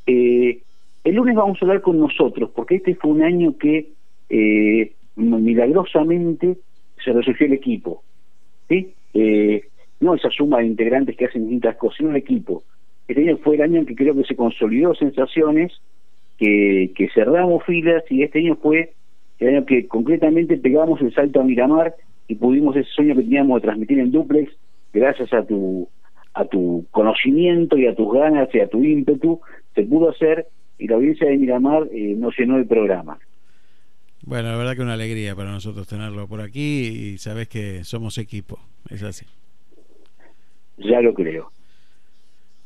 Eh, 0.07 0.61
el 1.03 1.15
lunes 1.15 1.35
vamos 1.35 1.57
a 1.61 1.65
hablar 1.65 1.81
con 1.81 1.99
nosotros, 1.99 2.49
porque 2.55 2.75
este 2.75 2.95
fue 2.95 3.11
un 3.11 3.23
año 3.23 3.57
que 3.57 3.89
eh, 4.29 4.91
milagrosamente 5.15 6.57
se 7.03 7.13
resurgió 7.13 7.47
el 7.47 7.53
equipo. 7.53 8.03
¿sí? 8.67 8.93
Eh, 9.13 9.65
no 9.99 10.15
esa 10.15 10.29
suma 10.29 10.59
de 10.59 10.65
integrantes 10.65 11.15
que 11.15 11.25
hacen 11.25 11.43
distintas 11.43 11.75
cosas, 11.77 11.97
sino 11.97 12.09
el 12.09 12.17
equipo. 12.17 12.63
Este 13.07 13.21
año 13.21 13.37
fue 13.37 13.55
el 13.55 13.61
año 13.61 13.79
en 13.79 13.85
que 13.85 13.95
creo 13.95 14.15
que 14.15 14.23
se 14.23 14.35
consolidó 14.35 14.95
sensaciones, 14.95 15.79
que, 16.37 16.91
cerramos 17.13 17.63
filas 17.63 18.03
y 18.09 18.23
este 18.23 18.39
año 18.39 18.55
fue 18.55 18.93
el 19.39 19.49
año 19.49 19.65
que 19.65 19.87
concretamente 19.87 20.57
pegamos 20.57 21.01
el 21.01 21.13
salto 21.13 21.39
a 21.39 21.43
Miramar 21.43 21.95
y 22.27 22.35
pudimos 22.35 22.75
ese 22.75 22.89
sueño 22.89 23.15
que 23.15 23.21
teníamos 23.21 23.61
de 23.61 23.67
transmitir 23.67 23.99
en 23.99 24.11
duplex, 24.11 24.51
gracias 24.93 25.31
a 25.33 25.45
tu 25.45 25.87
a 26.33 26.43
tu 26.43 26.85
conocimiento 26.91 27.77
y 27.77 27.87
a 27.87 27.95
tus 27.95 28.11
ganas 28.11 28.53
y 28.53 28.59
a 28.59 28.67
tu 28.67 28.83
ímpetu, 28.83 29.39
se 29.75 29.83
pudo 29.83 30.09
hacer 30.09 30.47
y 30.79 30.87
la 30.87 30.95
audiencia 30.95 31.27
de 31.29 31.37
Miramar 31.37 31.87
eh, 31.91 32.15
nos 32.17 32.37
llenó 32.37 32.57
el 32.57 32.65
programa. 32.65 33.19
Bueno, 34.23 34.49
la 34.49 34.57
verdad 34.57 34.75
que 34.75 34.81
una 34.81 34.93
alegría 34.93 35.35
para 35.35 35.51
nosotros 35.51 35.87
tenerlo 35.87 36.27
por 36.27 36.41
aquí 36.41 37.11
y 37.13 37.17
sabes 37.19 37.47
que 37.47 37.83
somos 37.83 38.17
equipo, 38.17 38.59
es 38.89 39.03
así. 39.03 39.25
Ya 40.77 40.99
lo 41.01 41.13
creo. 41.13 41.49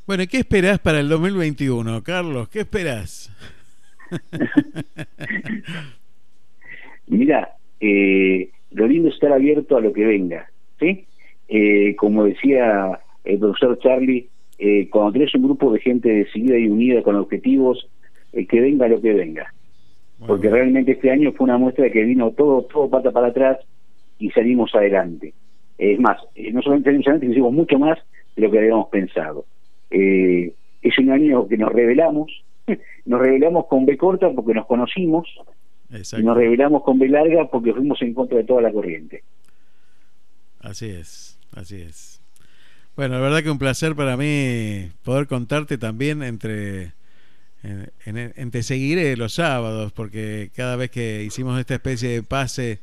Bueno, 0.07 0.23
¿y 0.23 0.27
qué 0.27 0.37
esperás 0.37 0.79
para 0.79 0.99
el 1.01 1.09
2021, 1.09 2.01
Carlos? 2.01 2.49
¿Qué 2.49 2.61
esperás? 2.61 3.29
Mira, 7.07 7.55
eh, 7.79 8.49
lo 8.71 8.87
lindo 8.87 9.09
es 9.09 9.15
estar 9.15 9.33
abierto 9.33 9.77
a 9.77 9.81
lo 9.81 9.93
que 9.93 10.05
venga, 10.05 10.49
¿sí? 10.79 11.05
Eh, 11.47 11.95
como 11.95 12.25
decía 12.25 12.99
el 13.23 13.39
profesor 13.39 13.77
Charlie, 13.79 14.29
eh, 14.59 14.89
cuando 14.89 15.13
tenés 15.13 15.33
un 15.35 15.43
grupo 15.43 15.71
de 15.71 15.79
gente 15.79 16.09
decidida 16.09 16.57
y 16.57 16.67
unida 16.67 17.01
con 17.01 17.15
objetivos, 17.15 17.89
eh, 18.33 18.45
que 18.45 18.59
venga 18.59 18.87
lo 18.87 19.01
que 19.01 19.13
venga. 19.13 19.53
Porque 20.27 20.49
realmente 20.49 20.91
este 20.91 21.09
año 21.09 21.31
fue 21.31 21.45
una 21.45 21.57
muestra 21.57 21.85
de 21.85 21.91
que 21.91 22.03
vino 22.03 22.31
todo, 22.31 22.63
todo 22.63 22.89
pata 22.89 23.11
para 23.11 23.27
atrás 23.27 23.57
y 24.19 24.29
salimos 24.31 24.75
adelante. 24.75 25.33
Es 25.77 25.97
más, 25.97 26.17
eh, 26.35 26.51
no 26.51 26.61
solamente 26.61 26.89
salimos 26.89 27.07
adelante, 27.07 27.27
hicimos 27.27 27.53
mucho 27.53 27.79
más 27.79 27.97
de 28.35 28.41
lo 28.41 28.51
que 28.51 28.59
habíamos 28.59 28.89
pensado. 28.89 29.45
Eh, 29.89 30.53
es 30.81 30.99
un 30.99 31.09
año 31.09 31.47
que 31.47 31.57
nos 31.57 31.71
revelamos, 31.71 32.43
nos 33.05 33.21
revelamos 33.21 33.67
con 33.67 33.85
B 33.85 33.97
corta 33.97 34.29
porque 34.29 34.53
nos 34.53 34.65
conocimos, 34.65 35.27
y 35.89 36.21
nos 36.21 36.37
revelamos 36.37 36.83
con 36.83 36.99
B 36.99 37.07
larga 37.07 37.49
porque 37.49 37.73
fuimos 37.73 37.99
en 38.01 38.13
contra 38.13 38.37
de 38.37 38.43
toda 38.43 38.61
la 38.61 38.71
corriente. 38.71 39.23
Así 40.59 40.89
es, 40.89 41.39
así 41.55 41.81
es. 41.81 42.18
Bueno, 42.99 43.15
la 43.15 43.21
verdad 43.21 43.43
que 43.43 43.49
un 43.49 43.59
placer 43.59 43.95
para 43.95 44.17
mí 44.17 44.91
poder 45.03 45.27
contarte 45.27 45.77
también 45.77 46.21
entre 46.21 46.91
en, 47.63 48.51
Seguiré 48.61 49.15
los 49.15 49.35
sábados, 49.35 49.93
porque 49.93 50.51
cada 50.53 50.75
vez 50.75 50.91
que 50.91 51.23
hicimos 51.23 51.57
esta 51.57 51.75
especie 51.75 52.09
de 52.09 52.23
pase, 52.23 52.81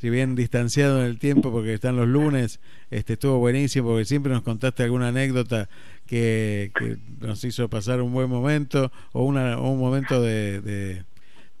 si 0.00 0.08
bien 0.08 0.36
distanciado 0.36 1.00
en 1.00 1.06
el 1.06 1.18
tiempo, 1.18 1.50
porque 1.50 1.74
están 1.74 1.96
los 1.96 2.06
lunes, 2.06 2.60
este 2.92 3.14
estuvo 3.14 3.38
buenísimo, 3.38 3.88
porque 3.88 4.04
siempre 4.04 4.32
nos 4.32 4.42
contaste 4.42 4.84
alguna 4.84 5.08
anécdota 5.08 5.68
que, 6.06 6.70
que 6.78 6.98
nos 7.18 7.42
hizo 7.42 7.68
pasar 7.68 8.00
un 8.02 8.12
buen 8.12 8.30
momento 8.30 8.92
o, 9.10 9.24
una, 9.24 9.58
un 9.58 9.80
momento 9.80 10.22
de, 10.22 10.60
de, 10.60 11.02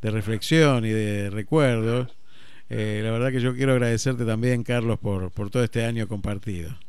de, 0.00 0.10
reflexión 0.12 0.84
y 0.84 0.90
de 0.90 1.28
recuerdos. 1.28 2.16
Eh, 2.70 3.00
la 3.02 3.10
verdad 3.10 3.32
que 3.32 3.40
yo 3.40 3.52
quiero 3.56 3.72
agradecerte 3.72 4.24
también, 4.24 4.62
Carlos, 4.62 5.00
por, 5.00 5.32
por 5.32 5.50
todo 5.50 5.64
este 5.64 5.84
año 5.84 6.06
compartido. 6.06 6.85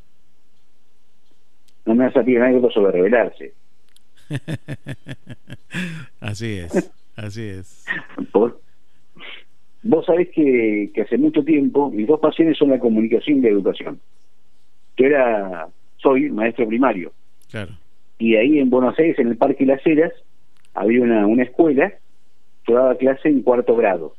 No 1.88 1.96
me 1.96 2.06
ha 2.06 2.12
salido 2.12 2.44
anécdota 2.44 2.74
sobre 2.74 2.92
revelarse. 2.92 3.54
así 6.20 6.58
es, 6.58 6.92
así 7.16 7.44
es. 7.44 7.86
Por, 8.34 8.60
vos 9.84 10.06
sabés 10.06 10.28
que, 10.36 10.92
que, 10.94 11.02
hace 11.04 11.18
mucho 11.18 11.46
tiempo 11.46 11.90
mis 11.90 12.06
dos 12.06 12.20
pasiones 12.20 12.58
son 12.58 12.72
la 12.72 12.80
comunicación 12.80 13.38
y 13.38 13.42
la 13.42 13.50
educación. 13.50 14.02
Yo 14.98 15.06
era, 15.06 15.70
soy 15.96 16.30
maestro 16.30 16.68
primario. 16.68 17.14
Claro. 17.50 17.72
Y 18.20 18.36
ahí 18.36 18.60
en 18.60 18.70
Buenos 18.70 19.00
Aires, 19.00 19.18
en 19.20 19.30
el 19.30 19.38
Parque 19.38 19.66
Las 19.66 19.86
Heras, 19.88 20.12
había 20.74 21.02
una, 21.02 21.26
una 21.26 21.44
escuela, 21.44 21.94
yo 22.68 22.76
daba 22.76 22.96
clase 22.96 23.30
en 23.30 23.44
cuarto 23.44 23.78
grado. 23.78 24.14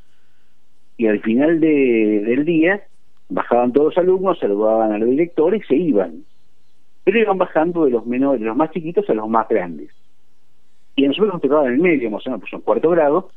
Y 0.97 1.05
al 1.05 1.21
final 1.21 1.59
de, 1.59 2.23
del 2.25 2.45
día, 2.45 2.81
bajaban 3.29 3.73
todos 3.73 3.93
los 3.93 4.03
alumnos, 4.03 4.39
saludaban 4.39 4.91
al 4.91 5.07
director 5.07 5.55
y 5.55 5.61
se 5.61 5.75
iban 5.75 6.23
pero 7.09 7.21
iban 7.23 7.39
bajando 7.39 7.85
de 7.85 7.91
los 7.91 8.05
menores, 8.05 8.39
de 8.39 8.45
los 8.45 8.55
más 8.55 8.69
chiquitos 8.69 9.09
a 9.09 9.15
los 9.15 9.27
más 9.27 9.47
grandes. 9.47 9.89
Y 10.95 11.07
nosotros 11.07 11.33
nos 11.33 11.41
tocaba 11.41 11.65
en 11.65 11.73
el 11.73 11.79
medio, 11.79 12.11
más 12.11 12.25
o 12.27 12.29
menos, 12.29 12.41
pues 12.41 12.53
en 12.53 12.61
cuarto 12.61 12.91
grado, 12.91 13.31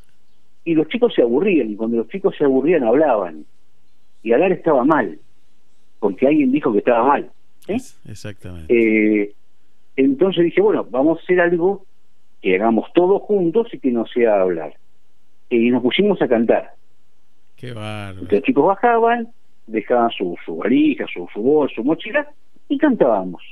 y 0.63 0.75
los 0.75 0.89
chicos 0.89 1.15
se 1.15 1.23
aburrían, 1.23 1.71
y 1.71 1.77
cuando 1.77 1.97
los 1.97 2.09
chicos 2.09 2.37
se 2.37 2.45
aburrían 2.45 2.85
hablaban. 2.85 3.47
Y 4.23 4.33
hablar 4.33 4.53
estaba 4.53 4.85
mal, 4.85 5.19
porque 6.01 6.27
alguien 6.27 6.53
dijo 6.53 6.71
que 6.71 6.81
estaba 6.81 7.03
mal. 7.03 7.31
¿eh? 7.67 7.79
Exactamente. 8.07 8.75
Eh, 8.75 9.33
entonces 9.97 10.45
dije, 10.45 10.61
bueno, 10.61 10.87
vamos 10.91 11.19
a 11.19 11.23
hacer 11.23 11.41
algo 11.41 11.87
que 12.43 12.57
hagamos 12.57 12.93
todos 12.93 13.23
juntos 13.23 13.69
y 13.73 13.79
que 13.79 13.91
no 13.91 14.05
sea 14.05 14.43
hablar. 14.43 14.75
Y 15.49 15.71
nos 15.71 15.83
pusimos 15.83 16.21
a 16.21 16.29
cantar. 16.29 16.75
Qué 17.57 17.73
bárbaro. 17.73 18.27
Los 18.31 18.43
chicos 18.43 18.67
bajaban, 18.67 19.29
dejaban 19.67 20.11
su, 20.11 20.37
su 20.45 20.57
valija, 20.57 21.07
su, 21.11 21.27
su 21.33 21.69
su 21.75 21.85
mochila, 21.85 22.29
y 22.69 22.77
cantábamos. 22.77 23.43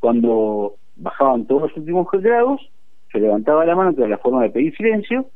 Cuando 0.00 0.76
bajaban 0.96 1.46
todos 1.46 1.62
los 1.62 1.76
últimos 1.76 2.06
grados, 2.10 2.60
se 3.12 3.20
levantaba 3.20 3.64
la 3.64 3.74
mano, 3.74 3.94
que 3.94 4.02
era 4.02 4.10
la 4.10 4.18
forma 4.18 4.42
de 4.42 4.50
pedir 4.50 4.76
silencio, 4.76 5.26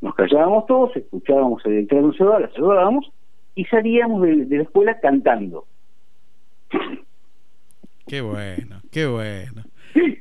nos 0.00 0.14
callábamos 0.14 0.66
todos, 0.66 0.96
escuchábamos 0.96 1.64
el 1.66 1.72
director 1.72 2.00
de 2.00 2.24
un 2.24 2.42
la 2.42 2.50
saludábamos 2.52 3.10
y 3.54 3.64
salíamos 3.64 4.22
de, 4.22 4.44
de, 4.46 4.56
la 4.56 4.62
escuela 4.62 5.00
cantando. 5.00 5.66
Qué 8.06 8.20
bueno, 8.20 8.80
qué 8.92 9.06
bueno. 9.06 9.64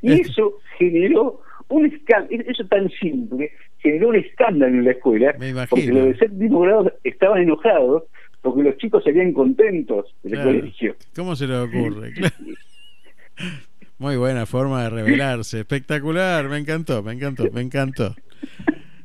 Y 0.01 0.21
eso 0.21 0.53
generó 0.77 1.41
un 1.69 1.85
escándalo, 1.85 2.43
eso 2.47 2.65
tan 2.65 2.89
simple, 2.89 3.51
generó 3.79 4.09
un 4.09 4.15
escándalo 4.15 4.73
en 4.73 4.85
la 4.85 4.91
escuela, 4.91 5.35
Me 5.37 5.49
imagino. 5.49 5.67
porque 5.69 5.87
los 5.87 6.05
de 6.05 6.17
séptimo 6.17 6.61
grado 6.61 6.91
estaban 7.03 7.41
enojados 7.41 8.03
porque 8.41 8.63
los 8.63 8.77
chicos 8.77 9.03
salían 9.03 9.33
contentos 9.33 10.15
del 10.23 10.33
claro. 10.33 10.51
colegio. 10.51 10.95
¿Cómo 11.15 11.35
se 11.35 11.47
le 11.47 11.57
ocurre? 11.57 12.13
Muy 13.99 14.15
buena 14.15 14.45
forma 14.45 14.83
de 14.83 14.89
revelarse, 14.89 15.59
espectacular, 15.59 16.47
me 16.49 16.57
encantó, 16.57 17.01
me 17.01 17.13
encantó, 17.13 17.45
me 17.51 17.61
encantó. 17.61 18.15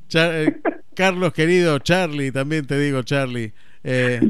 Char 0.09 0.35
eh, 0.35 0.56
Carlos 0.94 1.32
querido, 1.32 1.78
Charlie, 1.78 2.31
también 2.31 2.66
te 2.66 2.78
digo 2.78 3.02
Charlie, 3.02 3.52
eh, 3.85 4.20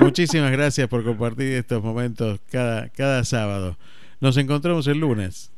Muchísimas 0.00 0.50
gracias 0.50 0.88
por 0.88 1.04
compartir 1.04 1.52
estos 1.52 1.82
momentos 1.82 2.40
cada, 2.50 2.88
cada 2.88 3.22
sábado. 3.24 3.76
Nos 4.20 4.36
encontramos 4.36 4.86
el 4.88 4.98
lunes. 4.98 5.52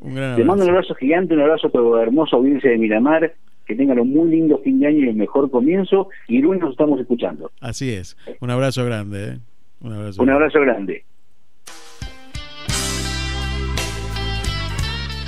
Un 0.00 0.14
gran 0.14 0.36
Te 0.36 0.44
mando 0.44 0.64
un 0.64 0.70
abrazo. 0.70 0.92
abrazo 0.92 0.94
gigante, 0.96 1.34
un 1.34 1.40
abrazo 1.40 1.68
a 1.68 1.70
tu 1.70 1.96
hermosa 1.96 2.36
audiencia 2.36 2.70
de 2.70 2.78
Miramar. 2.78 3.34
Que 3.64 3.74
tengan 3.74 3.98
un 3.98 4.10
muy 4.10 4.30
lindo 4.30 4.58
fin 4.58 4.78
de 4.78 4.86
año 4.86 4.98
y 5.04 5.08
el 5.08 5.16
mejor 5.16 5.50
comienzo. 5.50 6.08
Y 6.28 6.36
el 6.36 6.42
lunes 6.42 6.60
nos 6.60 6.70
estamos 6.72 7.00
escuchando. 7.00 7.50
Así 7.60 7.92
es. 7.92 8.16
Un 8.40 8.50
abrazo 8.50 8.84
grande. 8.84 9.28
¿eh? 9.28 9.38
Un 9.80 9.92
abrazo. 9.92 10.22
Un 10.22 10.30
abrazo 10.30 10.60
grande. 10.60 11.04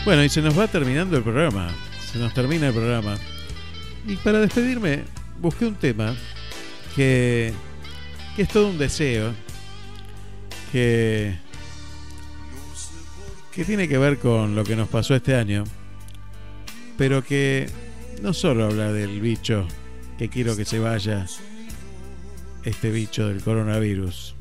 Bueno, 0.09 0.25
y 0.25 0.31
se 0.31 0.41
nos 0.41 0.59
va 0.59 0.67
terminando 0.67 1.19
el 1.19 1.23
programa. 1.23 1.69
Se 2.11 2.19
nos 2.19 2.33
termina 2.33 2.69
el 2.69 2.73
programa. 2.73 3.19
Y 4.07 4.17
para 4.17 4.41
despedirme, 4.41 5.05
busqué 5.39 5.67
un 5.67 5.75
tema 5.75 6.17
que, 6.97 7.53
que 8.35 8.41
es 8.41 8.49
todo 8.49 8.69
un 8.69 8.79
deseo. 8.79 9.35
Que, 10.73 11.37
que 13.53 13.67
tiene 13.67 13.87
que 13.87 13.99
ver 13.99 14.19
con 14.19 14.55
lo 14.55 14.65
que 14.65 14.77
nos 14.77 14.89
pasó 14.89 15.15
este 15.15 15.35
año. 15.35 15.65
Pero 16.97 17.23
que 17.23 17.69
no 18.23 18.33
solo 18.33 18.65
habla 18.65 18.91
del 18.91 19.21
bicho 19.21 19.69
que 20.17 20.31
quiero 20.31 20.57
que 20.57 20.65
se 20.65 20.79
vaya, 20.79 21.27
este 22.65 22.91
bicho 22.91 23.29
del 23.29 23.43
coronavirus, 23.43 24.37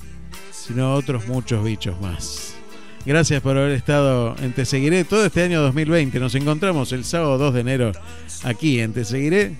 sino 0.49 0.93
otros 0.93 1.27
muchos 1.27 1.61
bichos 1.61 1.99
más. 1.99 2.56
Gracias 3.05 3.41
por 3.41 3.57
haber 3.57 3.71
estado 3.71 4.35
en 4.41 4.53
Te 4.53 4.65
Seguiré 4.65 5.03
todo 5.05 5.25
este 5.25 5.43
año 5.43 5.61
2020. 5.61 6.19
Nos 6.19 6.35
encontramos 6.35 6.91
el 6.91 7.05
sábado 7.05 7.37
2 7.37 7.53
de 7.53 7.59
enero 7.61 7.91
aquí 8.43 8.79
en 8.79 8.93
Te 8.93 9.05
Seguiré 9.05 9.55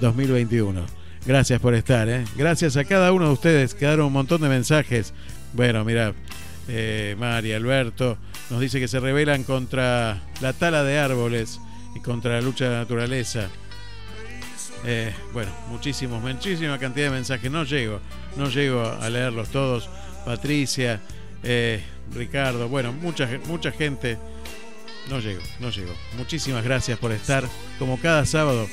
2021. 0.00 0.80
Gracias 1.26 1.60
por 1.60 1.74
estar, 1.74 2.08
¿eh? 2.08 2.24
Gracias 2.36 2.76
a 2.76 2.84
cada 2.84 3.12
uno 3.12 3.26
de 3.26 3.32
ustedes. 3.32 3.74
Quedaron 3.74 4.06
un 4.06 4.12
montón 4.14 4.40
de 4.40 4.48
mensajes. 4.48 5.12
Bueno, 5.52 5.84
mira, 5.84 6.14
eh, 6.68 7.14
Mari, 7.18 7.52
Alberto, 7.52 8.16
nos 8.48 8.60
dice 8.60 8.80
que 8.80 8.88
se 8.88 9.00
rebelan 9.00 9.44
contra 9.44 10.22
la 10.40 10.52
tala 10.54 10.82
de 10.82 10.98
árboles 10.98 11.60
y 11.94 12.00
contra 12.00 12.34
la 12.34 12.40
lucha 12.40 12.64
de 12.64 12.70
la 12.70 12.78
naturaleza. 12.78 13.48
Eh, 14.84 15.12
bueno, 15.32 15.50
muchísimos, 15.68 16.22
muchísima 16.22 16.78
cantidad 16.78 17.06
de 17.06 17.12
mensajes. 17.12 17.50
No 17.50 17.64
llego, 17.64 18.00
no 18.36 18.48
llego 18.48 18.82
a 18.82 19.10
leerlos 19.10 19.48
todos. 19.48 19.90
Patricia, 20.24 21.00
eh, 21.42 21.82
Ricardo, 22.14 22.68
bueno, 22.68 22.92
mucha, 22.92 23.28
mucha 23.46 23.70
gente. 23.72 24.18
No 25.08 25.20
llego, 25.20 25.40
no 25.58 25.70
llego. 25.70 25.94
Muchísimas 26.16 26.64
gracias 26.64 26.98
por 26.98 27.12
estar 27.12 27.44
como 27.78 27.98
cada 27.98 28.26
sábado. 28.26 28.68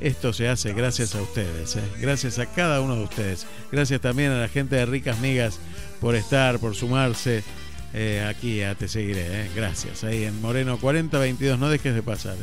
Esto 0.00 0.32
se 0.32 0.48
hace 0.48 0.72
gracias 0.72 1.14
a 1.14 1.20
ustedes, 1.20 1.76
eh. 1.76 1.82
gracias 2.00 2.38
a 2.38 2.46
cada 2.46 2.80
uno 2.80 2.96
de 2.96 3.04
ustedes. 3.04 3.46
Gracias 3.70 4.00
también 4.00 4.32
a 4.32 4.40
la 4.40 4.48
gente 4.48 4.76
de 4.76 4.86
Ricas 4.86 5.18
Migas 5.20 5.60
por 6.00 6.14
estar, 6.14 6.58
por 6.58 6.74
sumarse 6.74 7.44
eh, 7.92 8.26
aquí 8.26 8.62
a 8.62 8.74
Te 8.74 8.88
Seguiré. 8.88 9.42
eh. 9.42 9.50
Gracias, 9.54 10.02
ahí 10.02 10.24
en 10.24 10.40
Moreno 10.40 10.78
4022. 10.78 11.58
No 11.58 11.68
dejes 11.68 11.94
de 11.94 12.02
pasar. 12.02 12.36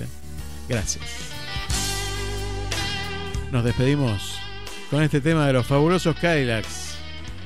Gracias. 0.69 1.03
Nos 3.51 3.63
despedimos 3.63 4.39
con 4.91 5.01
este 5.01 5.19
tema 5.19 5.47
de 5.47 5.53
los 5.53 5.65
fabulosos 5.65 6.15
Kylax. 6.17 6.95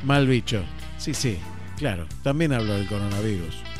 Mal 0.03 0.27
bicho. 0.27 0.63
Sí, 0.97 1.13
sí, 1.13 1.37
claro. 1.81 2.05
También 2.21 2.53
hablo 2.53 2.75
del 2.75 2.85
coronavirus. 2.85 3.70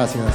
Gracias. 0.00 0.34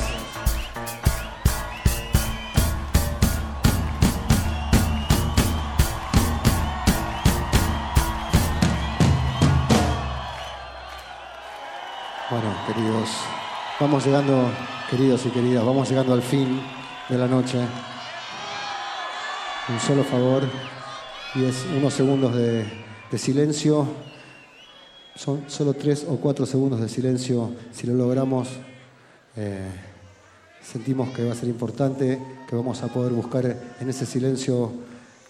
Bueno, 12.29 12.53
queridos, 12.67 13.09
vamos 13.79 14.05
llegando, 14.05 14.51
queridos 14.91 15.25
y 15.25 15.29
queridas, 15.29 15.65
vamos 15.65 15.89
llegando 15.89 16.13
al 16.13 16.21
fin 16.21 16.61
de 17.09 17.17
la 17.17 17.27
noche. 17.27 17.57
Un 19.67 19.79
solo 19.79 20.03
favor 20.03 20.43
y 21.33 21.43
es 21.43 21.65
unos 21.75 21.91
segundos 21.91 22.35
de, 22.35 22.65
de 23.09 23.17
silencio. 23.17 23.87
Son 25.15 25.45
solo 25.47 25.73
tres 25.73 26.05
o 26.07 26.17
cuatro 26.17 26.45
segundos 26.45 26.81
de 26.81 26.87
silencio. 26.87 27.51
Si 27.71 27.87
lo 27.87 27.95
logramos, 27.95 28.49
eh, 29.35 29.69
sentimos 30.63 31.09
que 31.09 31.23
va 31.23 31.33
a 31.33 31.35
ser 31.35 31.49
importante, 31.49 32.19
que 32.47 32.55
vamos 32.55 32.81
a 32.81 32.87
poder 32.87 33.11
buscar 33.11 33.45
en 33.79 33.89
ese 33.89 34.05
silencio 34.05 34.71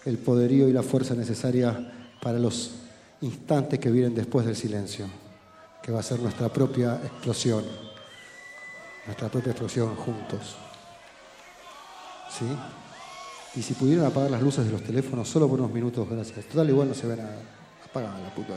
el 0.04 0.18
poderío 0.18 0.68
y 0.68 0.72
la 0.72 0.82
fuerza 0.82 1.14
necesaria 1.14 1.92
para 2.22 2.38
los 2.38 2.72
instantes 3.20 3.78
que 3.78 3.90
vienen 3.90 4.14
después 4.14 4.46
del 4.46 4.56
silencio, 4.56 5.06
que 5.82 5.92
va 5.92 6.00
a 6.00 6.02
ser 6.02 6.20
nuestra 6.20 6.48
propia 6.48 6.94
explosión, 6.96 7.64
nuestra 9.06 9.28
propia 9.28 9.50
explosión 9.50 9.94
juntos. 9.96 10.56
¿Sí? 12.30 12.46
Y 13.56 13.62
si 13.62 13.74
pudieran 13.74 14.04
apagar 14.06 14.30
las 14.30 14.42
luces 14.42 14.66
de 14.66 14.72
los 14.72 14.82
teléfonos 14.82 15.28
solo 15.28 15.48
por 15.48 15.58
unos 15.58 15.72
minutos, 15.72 16.08
gracias. 16.08 16.44
Total, 16.46 16.68
igual 16.68 16.88
no 16.88 16.94
se 16.94 17.06
ve 17.06 17.16
nada. 17.16 17.38
Apagan 17.88 18.22
la 18.22 18.34
puta. 18.34 18.54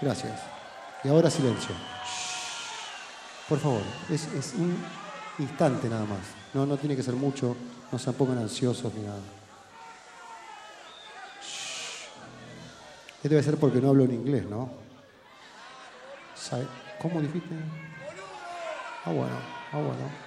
Gracias. 0.00 0.40
Y 1.02 1.08
ahora 1.08 1.28
silencio. 1.28 1.74
Por 3.52 3.60
favor, 3.60 3.82
es, 4.08 4.54
un 4.56 4.74
instante 5.38 5.86
nada 5.86 6.06
más. 6.06 6.20
No, 6.54 6.64
no 6.64 6.78
tiene 6.78 6.96
que 6.96 7.02
ser 7.02 7.12
mucho. 7.12 7.54
No 7.92 7.98
se 7.98 8.10
pongan 8.14 8.38
ansiosos 8.38 8.94
ni 8.94 9.02
nada. 9.02 9.20
Este 13.16 13.28
debe 13.28 13.42
ser 13.42 13.58
porque 13.58 13.78
no 13.78 13.90
hablo 13.90 14.04
en 14.04 14.14
inglés, 14.14 14.46
¿no? 14.48 14.70
¿Cómo 16.98 17.20
dijiste? 17.20 17.54
Ah, 19.04 19.12
bueno, 19.12 19.36
ah, 19.72 19.76
bueno. 19.76 20.21